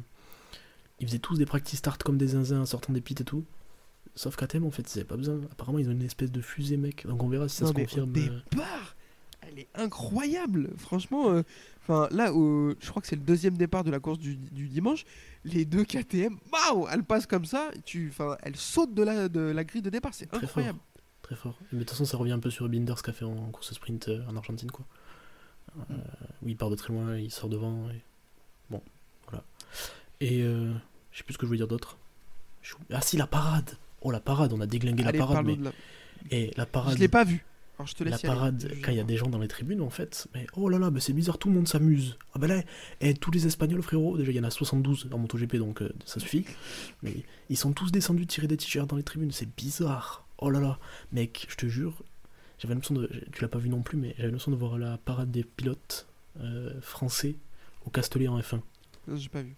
ils 1.00 1.07
faisaient 1.07 1.18
tous 1.18 1.38
des 1.38 1.46
practice 1.46 1.78
start 1.78 2.02
comme 2.02 2.18
des 2.18 2.28
zinzins 2.28 2.61
en 2.61 2.66
sortant 2.66 2.92
des 2.92 3.00
pits 3.00 3.16
et 3.18 3.24
tout. 3.24 3.44
Sauf 4.14 4.36
KTM 4.36 4.64
en 4.64 4.70
fait, 4.70 4.82
ils 4.94 4.98
avaient 4.98 5.09
pas 5.09 5.16
besoin. 5.16 5.40
Apparemment, 5.50 5.78
ils 5.78 5.88
ont 5.88 5.92
une 5.92 6.02
espèce 6.02 6.30
de 6.30 6.40
fusée, 6.40 6.76
mec. 6.76 7.07
Donc 7.07 7.22
on 7.22 7.28
verra 7.28 7.48
si 7.48 7.57
ça 7.57 7.64
Non, 7.64 7.72
se 7.72 7.76
mais 7.76 7.84
confirme. 7.84 8.12
Au 8.12 8.18
euh, 8.18 8.40
départ, 8.50 8.96
elle 9.40 9.59
est 9.59 9.68
incroyable. 9.74 10.70
Franchement, 10.76 11.30
euh, 11.30 11.42
enfin 11.82 12.09
là, 12.12 12.28
je 12.28 12.90
crois 12.90 13.02
que 13.02 13.09
c'est 13.09 13.16
le 13.16 13.22
deuxième 13.22 13.57
départ 13.57 13.82
de 13.82 13.90
la 13.90 13.98
course 13.98 14.20
du, 14.20 14.36
du 14.36 14.68
dimanche. 14.68 15.05
Les 15.44 15.64
deux 15.64 15.84
KTM, 15.84 16.38
waouh, 16.52 16.86
elles 16.92 17.02
passent 17.02 17.26
comme 17.26 17.44
ça. 17.44 17.70
Tu, 17.84 18.09
enfin, 18.11 18.36
elles 18.42 18.57
sautent 18.57 18.94
de 18.94 19.02
la, 19.02 19.28
de 19.28 19.40
la 19.40 19.64
grille 19.64 19.82
de 19.82 19.90
départ. 19.90 20.14
C'est 20.14 20.32
incroyable. 20.32 20.78
Très 21.24 21.34
fort. 21.34 21.58
Mais 21.72 21.78
de 21.80 21.84
toute 21.84 21.90
façon, 21.90 22.04
ça 22.04 22.16
revient 22.16 22.32
un 22.32 22.38
peu 22.38 22.50
sur 22.50 22.68
Binder 22.68 22.94
ce 22.96 23.02
qu'a 23.02 23.12
fait 23.12 23.24
en 23.24 23.34
course 23.50 23.72
sprint 23.72 24.08
euh, 24.08 24.22
en 24.28 24.36
Argentine, 24.36 24.70
quoi. 24.70 24.84
Euh, 25.90 25.94
où 26.42 26.48
il 26.48 26.56
part 26.56 26.70
de 26.70 26.76
très 26.76 26.92
loin, 26.92 27.16
il 27.16 27.30
sort 27.32 27.48
devant. 27.48 27.90
Et... 27.90 28.00
Bon, 28.70 28.80
voilà. 29.28 29.42
Et 30.20 30.42
euh, 30.42 30.72
je 31.10 31.18
sais 31.18 31.24
plus 31.24 31.32
ce 31.34 31.38
que 31.38 31.46
je 31.46 31.48
voulais 31.48 31.58
dire 31.58 31.66
d'autre. 31.68 31.98
Ah 32.92 33.00
si, 33.00 33.16
la 33.16 33.26
parade 33.26 33.70
Oh, 34.02 34.10
la 34.10 34.20
parade, 34.20 34.52
on 34.52 34.60
a 34.60 34.66
déglingué 34.66 35.02
Allez, 35.02 35.18
la 35.18 35.26
parade, 35.26 35.46
mais... 35.46 35.56
la- 35.56 35.72
Et 36.30 36.52
la 36.56 36.66
parade... 36.66 36.94
Je 36.94 37.00
l'ai 37.00 37.08
pas 37.08 37.24
vu. 37.24 37.44
Alors 37.78 37.88
je 37.88 37.94
te 37.96 38.04
La 38.04 38.14
aller. 38.14 38.22
parade, 38.28 38.70
quand 38.84 38.92
il 38.92 38.98
y 38.98 39.00
a 39.00 39.04
des 39.04 39.16
gens 39.16 39.28
dans 39.28 39.38
les 39.40 39.48
tribunes, 39.48 39.80
en 39.80 39.90
fait, 39.90 40.28
mais 40.32 40.46
oh 40.54 40.68
là 40.68 40.78
là, 40.78 40.92
mais 40.92 41.00
c'est 41.00 41.12
bizarre, 41.12 41.38
tout 41.38 41.48
le 41.48 41.54
monde 41.56 41.66
s'amuse. 41.66 42.16
Ah 42.34 42.38
ben 42.38 42.46
là, 42.46 42.62
et 43.00 43.14
tous 43.14 43.32
les 43.32 43.46
Espagnols, 43.48 43.82
frérot, 43.82 44.16
déjà 44.16 44.30
il 44.30 44.36
y 44.36 44.40
en 44.40 44.44
a 44.44 44.50
72 44.50 45.08
en 45.10 45.18
MotoGP, 45.18 45.56
donc 45.56 45.82
euh, 45.82 45.92
ça 46.04 46.20
suffit. 46.20 46.44
Mais 47.02 47.16
ils 47.48 47.56
sont 47.56 47.72
tous 47.72 47.90
descendus 47.90 48.26
tirer 48.28 48.46
des 48.46 48.56
t-shirts 48.56 48.88
dans 48.88 48.94
les 48.96 49.02
tribunes, 49.02 49.32
c'est 49.32 49.52
bizarre. 49.56 50.23
Oh 50.39 50.51
là 50.51 50.61
là, 50.61 50.78
mec, 51.12 51.47
je 51.49 51.57
te 51.57 51.66
jure, 51.66 52.03
j'avais 52.59 52.74
l'impression 52.74 52.95
de. 52.95 53.09
Tu 53.32 53.43
l'as 53.43 53.49
pas 53.49 53.59
vu 53.59 53.68
non 53.68 53.82
plus, 53.82 53.97
mais 53.97 54.14
j'avais 54.16 54.28
l'impression 54.28 54.51
de 54.53 54.57
voir 54.57 54.78
la 54.78 54.99
parade 54.99 55.30
des 55.30 55.45
pilotes 55.45 56.07
euh, 56.41 56.80
français 56.80 57.37
au 57.87 57.91
Castellet 57.91 58.28
en 58.28 58.39
F1, 58.41 58.61
Non, 59.09 59.16
J'ai 59.16 59.28
pas 59.28 59.43
vu. 59.43 59.55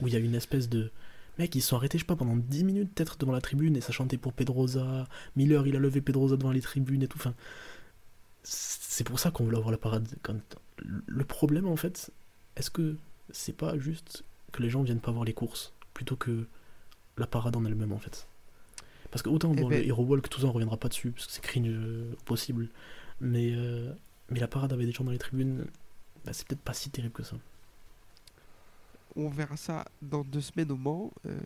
où 0.00 0.06
il 0.06 0.12
y 0.12 0.16
a 0.16 0.20
une 0.20 0.34
espèce 0.34 0.68
de. 0.68 0.90
Mec, 1.38 1.54
ils 1.54 1.60
se 1.60 1.68
sont 1.68 1.76
arrêtés, 1.76 1.98
je 1.98 2.02
sais 2.02 2.06
pas, 2.06 2.16
pendant 2.16 2.36
10 2.36 2.64
minutes 2.64 2.92
peut-être 2.94 3.16
devant 3.18 3.32
la 3.32 3.40
tribune 3.40 3.76
et 3.76 3.80
ça 3.80 3.92
chantait 3.92 4.16
pour 4.18 4.32
Pedrosa. 4.32 5.06
Miller, 5.36 5.66
il 5.68 5.76
a 5.76 5.78
levé 5.78 6.00
Pedrosa 6.00 6.36
devant 6.36 6.50
les 6.50 6.60
tribunes 6.60 7.02
et 7.02 7.06
tout. 7.08 7.18
Enfin, 7.18 7.34
c'est 8.42 9.04
pour 9.04 9.18
ça 9.20 9.30
qu'on 9.30 9.44
veut 9.44 9.54
avoir 9.56 9.70
la 9.70 9.78
parade. 9.78 10.08
Quand... 10.22 10.36
Le 10.78 11.24
problème, 11.24 11.66
en 11.68 11.76
fait, 11.76 12.10
est-ce 12.56 12.70
que 12.70 12.96
c'est 13.30 13.56
pas 13.56 13.78
juste 13.78 14.24
que 14.52 14.62
les 14.62 14.70
gens 14.70 14.82
viennent 14.82 15.00
pas 15.00 15.10
voir 15.12 15.24
les 15.24 15.34
courses 15.34 15.72
plutôt 15.94 16.16
que 16.16 16.46
la 17.18 17.26
parade 17.26 17.54
en 17.56 17.64
elle-même, 17.64 17.92
en 17.92 17.98
fait? 17.98 18.26
Parce 19.10 19.22
que 19.22 19.28
autant, 19.30 19.52
Eh 19.56 19.60
bon, 19.60 19.68
ben- 19.68 19.80
le 19.80 19.86
Hero 19.86 20.04
Walk, 20.04 20.28
tout 20.28 20.40
ça, 20.40 20.46
on 20.46 20.52
reviendra 20.52 20.76
pas 20.76 20.88
dessus 20.88 21.10
parce 21.12 21.26
que 21.26 21.32
c'est 21.32 21.40
cringe 21.42 21.66
euh, 21.68 22.12
possible. 22.24 22.68
Mais, 23.20 23.52
euh, 23.54 23.92
mais 24.30 24.38
la 24.40 24.48
parade 24.48 24.72
avec 24.72 24.86
des 24.86 24.92
gens 24.92 25.04
dans 25.04 25.10
les 25.12 25.18
tribunes, 25.18 25.64
bah, 26.24 26.32
c'est 26.32 26.46
peut-être 26.46 26.60
pas 26.62 26.74
si 26.74 26.90
terrible 26.90 27.12
que 27.14 27.22
ça. 27.22 27.36
On 29.16 29.28
verra 29.30 29.56
ça 29.56 29.84
dans 30.02 30.22
deux 30.24 30.40
semaines 30.42 30.70
au 30.70 30.76
Mans. 30.76 31.12
Euh, 31.26 31.36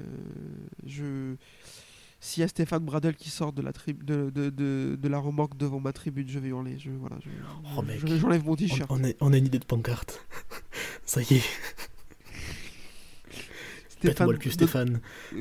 je... 0.86 1.36
S'il 2.20 2.40
y 2.42 2.44
a 2.44 2.48
Stéphane 2.48 2.84
Bradel 2.84 3.16
qui 3.16 3.30
sort 3.30 3.52
de 3.52 3.62
la, 3.62 3.72
trib- 3.72 4.04
de, 4.04 4.30
de, 4.30 4.50
de, 4.50 4.96
de 5.00 5.08
la 5.08 5.18
remorque 5.18 5.56
devant 5.56 5.80
ma 5.80 5.92
tribune, 5.92 6.28
je 6.28 6.38
vais 6.38 6.48
hurler. 6.48 6.78
Je, 6.78 6.90
voilà, 6.90 7.16
je, 7.24 7.28
Oh, 7.76 7.82
je- 8.06 8.16
j'enlève 8.16 8.44
mon 8.44 8.52
On, 8.52 8.56
t-shirt. 8.56 8.88
on 8.92 9.02
a, 9.02 9.08
on 9.20 9.32
a 9.32 9.36
une 9.38 9.46
idée 9.46 9.58
de 9.58 9.64
pancarte. 9.64 10.24
ça 11.04 11.20
y 11.22 11.34
est, 11.34 11.42
pète-moi 14.00 14.32
le 14.34 14.38
cul, 14.38 14.48
de- 14.50 14.54
Stéphane. 14.54 15.00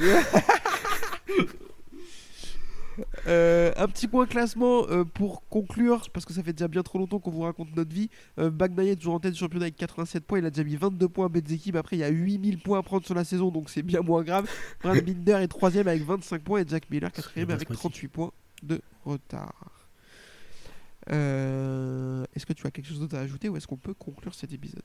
Euh, 3.28 3.72
un 3.78 3.88
petit 3.88 4.08
point 4.08 4.26
classement 4.26 4.88
euh, 4.90 5.04
pour 5.04 5.48
conclure, 5.48 6.10
parce 6.12 6.26
que 6.26 6.34
ça 6.34 6.42
fait 6.44 6.54
déjà 6.54 6.68
bien 6.68 6.82
trop 6.82 6.98
longtemps 6.98 7.20
qu'on 7.20 7.32
vous 7.32 7.42
raconte 7.42 7.76
notre 7.76 7.94
vie. 7.94 8.10
Euh, 8.40 8.50
Bagnaia 8.50 8.96
toujours 8.96 9.16
en 9.16 9.20
tête 9.20 9.34
du 9.34 9.40
championnat 9.40 9.66
avec 9.66 9.76
87 9.76 10.26
points. 10.26 10.40
Il 10.40 10.46
a 10.46 10.50
déjà 10.50 10.64
mis 10.64 10.76
22 10.76 11.08
points 11.08 11.28
à 11.28 11.30
Benzeki. 11.30 11.72
mais 11.72 11.80
Après, 11.80 11.96
il 11.96 12.00
y 12.00 12.04
a 12.04 12.10
8000 12.10 12.60
points 12.60 12.80
à 12.80 12.84
prendre 12.84 13.06
sur 13.06 13.16
la 13.16 13.24
saison, 13.24 13.52
donc 13.52 13.70
c'est 13.70 13.84
bien 13.84 14.02
moins 14.02 14.24
grave. 14.24 14.50
Brad 14.82 15.02
Binder 15.06 15.40
est 15.42 15.48
3 15.48 15.78
avec 15.78 16.04
25 16.04 16.42
points 16.42 16.62
et 16.62 16.66
Jack 16.68 16.90
Miller 16.90 17.12
4 17.12 17.34
bien 17.36 17.50
avec 17.50 17.68
ce 17.68 17.74
mois-ci. 17.74 17.82
38 17.82 18.08
points 18.08 18.32
de 18.64 18.82
retard. 19.06 19.88
Euh, 21.12 22.26
est-ce 22.36 22.46
que 22.46 22.54
tu 22.54 22.66
as 22.66 22.72
quelque 22.72 22.88
chose 22.88 23.00
d'autre 23.00 23.18
à 23.18 23.20
ajouter 23.20 23.50
ou 23.50 23.58
est-ce 23.58 23.68
qu'on 23.68 23.78
peut 23.78 23.94
conclure 23.94 24.34
cet 24.34 24.54
épisode? 24.54 24.84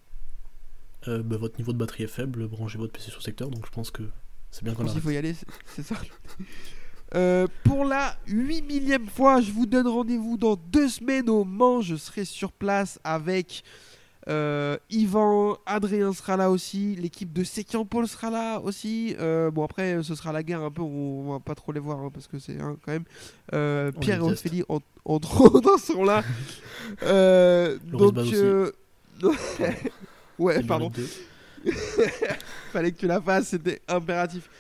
Bah, 1.07 1.37
votre 1.37 1.57
niveau 1.59 1.73
de 1.73 1.79
batterie 1.79 2.03
est 2.03 2.09
faible, 2.09 2.49
branchez 2.49 2.79
votre 2.79 2.93
PC 2.93 3.13
sur 3.13 3.23
secteur, 3.23 3.49
donc 3.49 3.65
je 3.65 3.71
pense 3.71 3.93
que 3.93 4.03
c'est 4.51 4.65
bien 4.65 4.75
qu'on 4.75 4.89
arrête. 4.89 5.01
faut 5.01 5.11
y 5.11 5.17
aller, 5.17 5.37
c'est 5.67 5.85
ça. 5.85 5.95
Euh, 7.15 7.47
pour 7.65 7.85
la 7.85 8.17
8 8.27 8.63
millième 8.63 9.07
fois, 9.07 9.41
je 9.41 9.53
vous 9.53 9.67
donne 9.67 9.87
rendez-vous 9.87 10.37
dans 10.37 10.57
deux 10.57 10.89
semaines 10.89 11.31
au 11.31 11.45
Mans. 11.45 11.81
Je 11.81 11.97
serai 11.97 12.25
sur 12.25 12.53
place 12.53 12.99
avec 13.05 13.63
euh, 14.29 14.77
Yvan, 14.91 15.57
Adrien 15.67 16.13
sera 16.13 16.37
là 16.37 16.51
aussi, 16.51 16.97
l'équipe 16.97 17.33
de 17.33 17.45
Sekian 17.45 17.85
Paul 17.85 18.09
sera 18.09 18.29
là 18.31 18.59
aussi. 18.59 19.15
Euh, 19.21 19.53
bon, 19.53 19.65
après, 19.65 20.03
ce 20.03 20.17
sera 20.17 20.33
la 20.33 20.43
guerre 20.43 20.63
un 20.63 20.71
peu, 20.71 20.83
on, 20.83 21.33
va 21.33 21.41
pas 21.41 21.55
trop 21.55 21.71
les 21.71 21.79
voir 21.79 22.01
hein, 22.01 22.11
parce 22.13 22.27
que 22.27 22.41
c'est 22.41 22.61
hein, 22.61 22.77
quand 22.85 22.93
même. 22.93 23.05
Euh, 23.53 23.93
On 23.97 24.01
Pierre 24.01 24.19
et. 24.19 24.23
Ophélie, 24.23 24.65
en- 24.69 24.81
entre 25.05 25.43
autres, 25.43 25.79
seront 25.79 26.05
là. 26.05 26.25
Donc, 29.21 29.35
ouais, 30.39 30.63
pardon. 30.65 30.91
Ligue 30.97 31.07
2. 31.65 31.73
Fallait 32.73 32.91
que 32.91 32.99
tu 32.99 33.07
la 33.07 33.21
fasses, 33.21 33.49
c'était 33.49 33.81
impératif. 33.87 34.51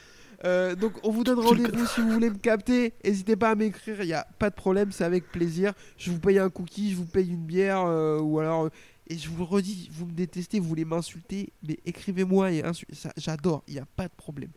Euh, 0.44 0.74
donc 0.74 0.92
on 1.02 1.10
vous 1.10 1.24
donne 1.24 1.38
rendez-vous 1.40 1.86
si 1.86 2.00
vous 2.00 2.10
voulez 2.10 2.30
me 2.30 2.36
capter. 2.38 2.92
N'hésitez 3.04 3.36
pas 3.36 3.50
à 3.50 3.54
m'écrire, 3.54 4.02
il 4.02 4.06
n'y 4.06 4.12
a 4.12 4.26
pas 4.38 4.50
de 4.50 4.54
problème, 4.54 4.92
c'est 4.92 5.04
avec 5.04 5.30
plaisir. 5.32 5.72
Je 5.96 6.10
vous 6.10 6.18
paye 6.18 6.38
un 6.38 6.50
cookie, 6.50 6.90
je 6.92 6.96
vous 6.96 7.06
paye 7.06 7.28
une 7.30 7.44
bière, 7.46 7.80
euh, 7.86 8.20
ou 8.20 8.38
alors... 8.38 8.64
euh, 8.66 8.70
et 9.08 9.16
je 9.16 9.28
vous 9.28 9.38
le 9.38 9.44
redis, 9.44 9.88
vous 9.92 10.04
me 10.06 10.10
détestez, 10.10 10.58
vous 10.58 10.66
voulez 10.68 10.84
m'insulter, 10.84 11.52
mais 11.62 11.78
écrivez-moi 11.86 12.50
et 12.50 12.62
insu- 12.62 12.92
ça, 12.92 13.12
J'adore, 13.16 13.62
il 13.68 13.74
n'y 13.74 13.78
a 13.78 13.86
pas 13.94 14.08
de 14.08 14.12
problème. 14.16 14.50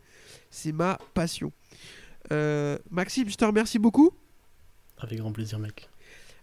C'est 0.50 0.72
ma 0.72 0.98
passion. 1.14 1.52
Euh, 2.32 2.76
Maxime, 2.90 3.28
je 3.30 3.36
te 3.36 3.44
remercie 3.44 3.78
beaucoup. 3.78 4.10
Avec 4.98 5.20
grand 5.20 5.30
plaisir, 5.30 5.60
mec. 5.60 5.88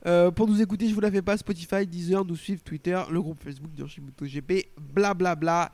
Euh, 0.05 0.31
pour 0.31 0.47
nous 0.47 0.61
écouter, 0.61 0.87
je 0.87 0.93
vous 0.95 1.01
la 1.01 1.11
fais 1.11 1.21
pas, 1.21 1.35
Spotify, 1.35 1.85
Deezer, 1.85 2.23
nous 2.23 2.37
suivre, 2.37 2.63
Twitter, 2.63 2.97
le 3.11 3.21
groupe 3.21 3.43
Facebook 3.43 3.73
d'Yoshimoto 3.73 4.25
GP, 4.25 4.69
blablabla. 4.79 5.69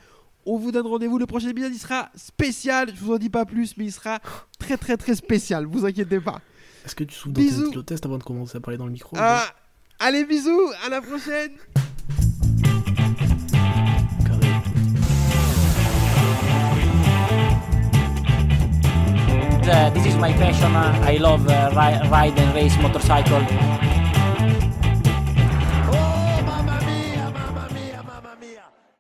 On 0.46 0.58
vous 0.58 0.72
donne 0.72 0.88
rendez-vous, 0.88 1.18
le 1.18 1.26
prochain 1.26 1.50
épisode 1.50 1.72
il 1.74 1.80
sera 1.80 2.10
spécial, 2.16 2.90
je 2.94 3.00
vous 3.00 3.14
en 3.14 3.18
dis 3.18 3.30
pas 3.30 3.46
plus, 3.46 3.78
mais 3.78 3.86
il 3.86 3.92
sera 3.92 4.20
très 4.60 4.76
très 4.78 4.98
très 4.98 5.16
spécial, 5.16 5.66
vous 5.66 5.86
inquiétez 5.86 6.20
pas. 6.20 6.42
Est-ce 6.86 6.96
que 6.96 7.06
tu 7.06 7.16
souffles 7.16 7.32
dans 7.34 7.42
tes 7.42 7.48
Bisous. 7.48 7.68
stylo-tests 7.68 8.06
avant 8.06 8.18
de 8.18 8.24
commencer 8.24 8.58
à 8.58 8.60
parler 8.60 8.78
dans 8.78 8.86
le 8.86 8.92
micro? 8.92 9.16
Ah, 9.18 9.46
allez 10.00 10.26
bisous, 10.26 10.70
à 10.86 10.90
la 10.90 11.02
prochaine 11.02 11.52
Carré. 14.26 14.50
Uh, 19.66 19.90
this 19.92 20.06
is 20.06 20.16
my 20.18 20.34
passion. 20.34 20.76
Uh, 20.76 20.92
I 21.08 21.18
love 21.18 21.48
uh, 21.48 21.70
ri- 21.74 22.10
ride 22.10 22.38
and 22.38 22.54
race 22.54 22.76
motorcycle. 22.80 23.40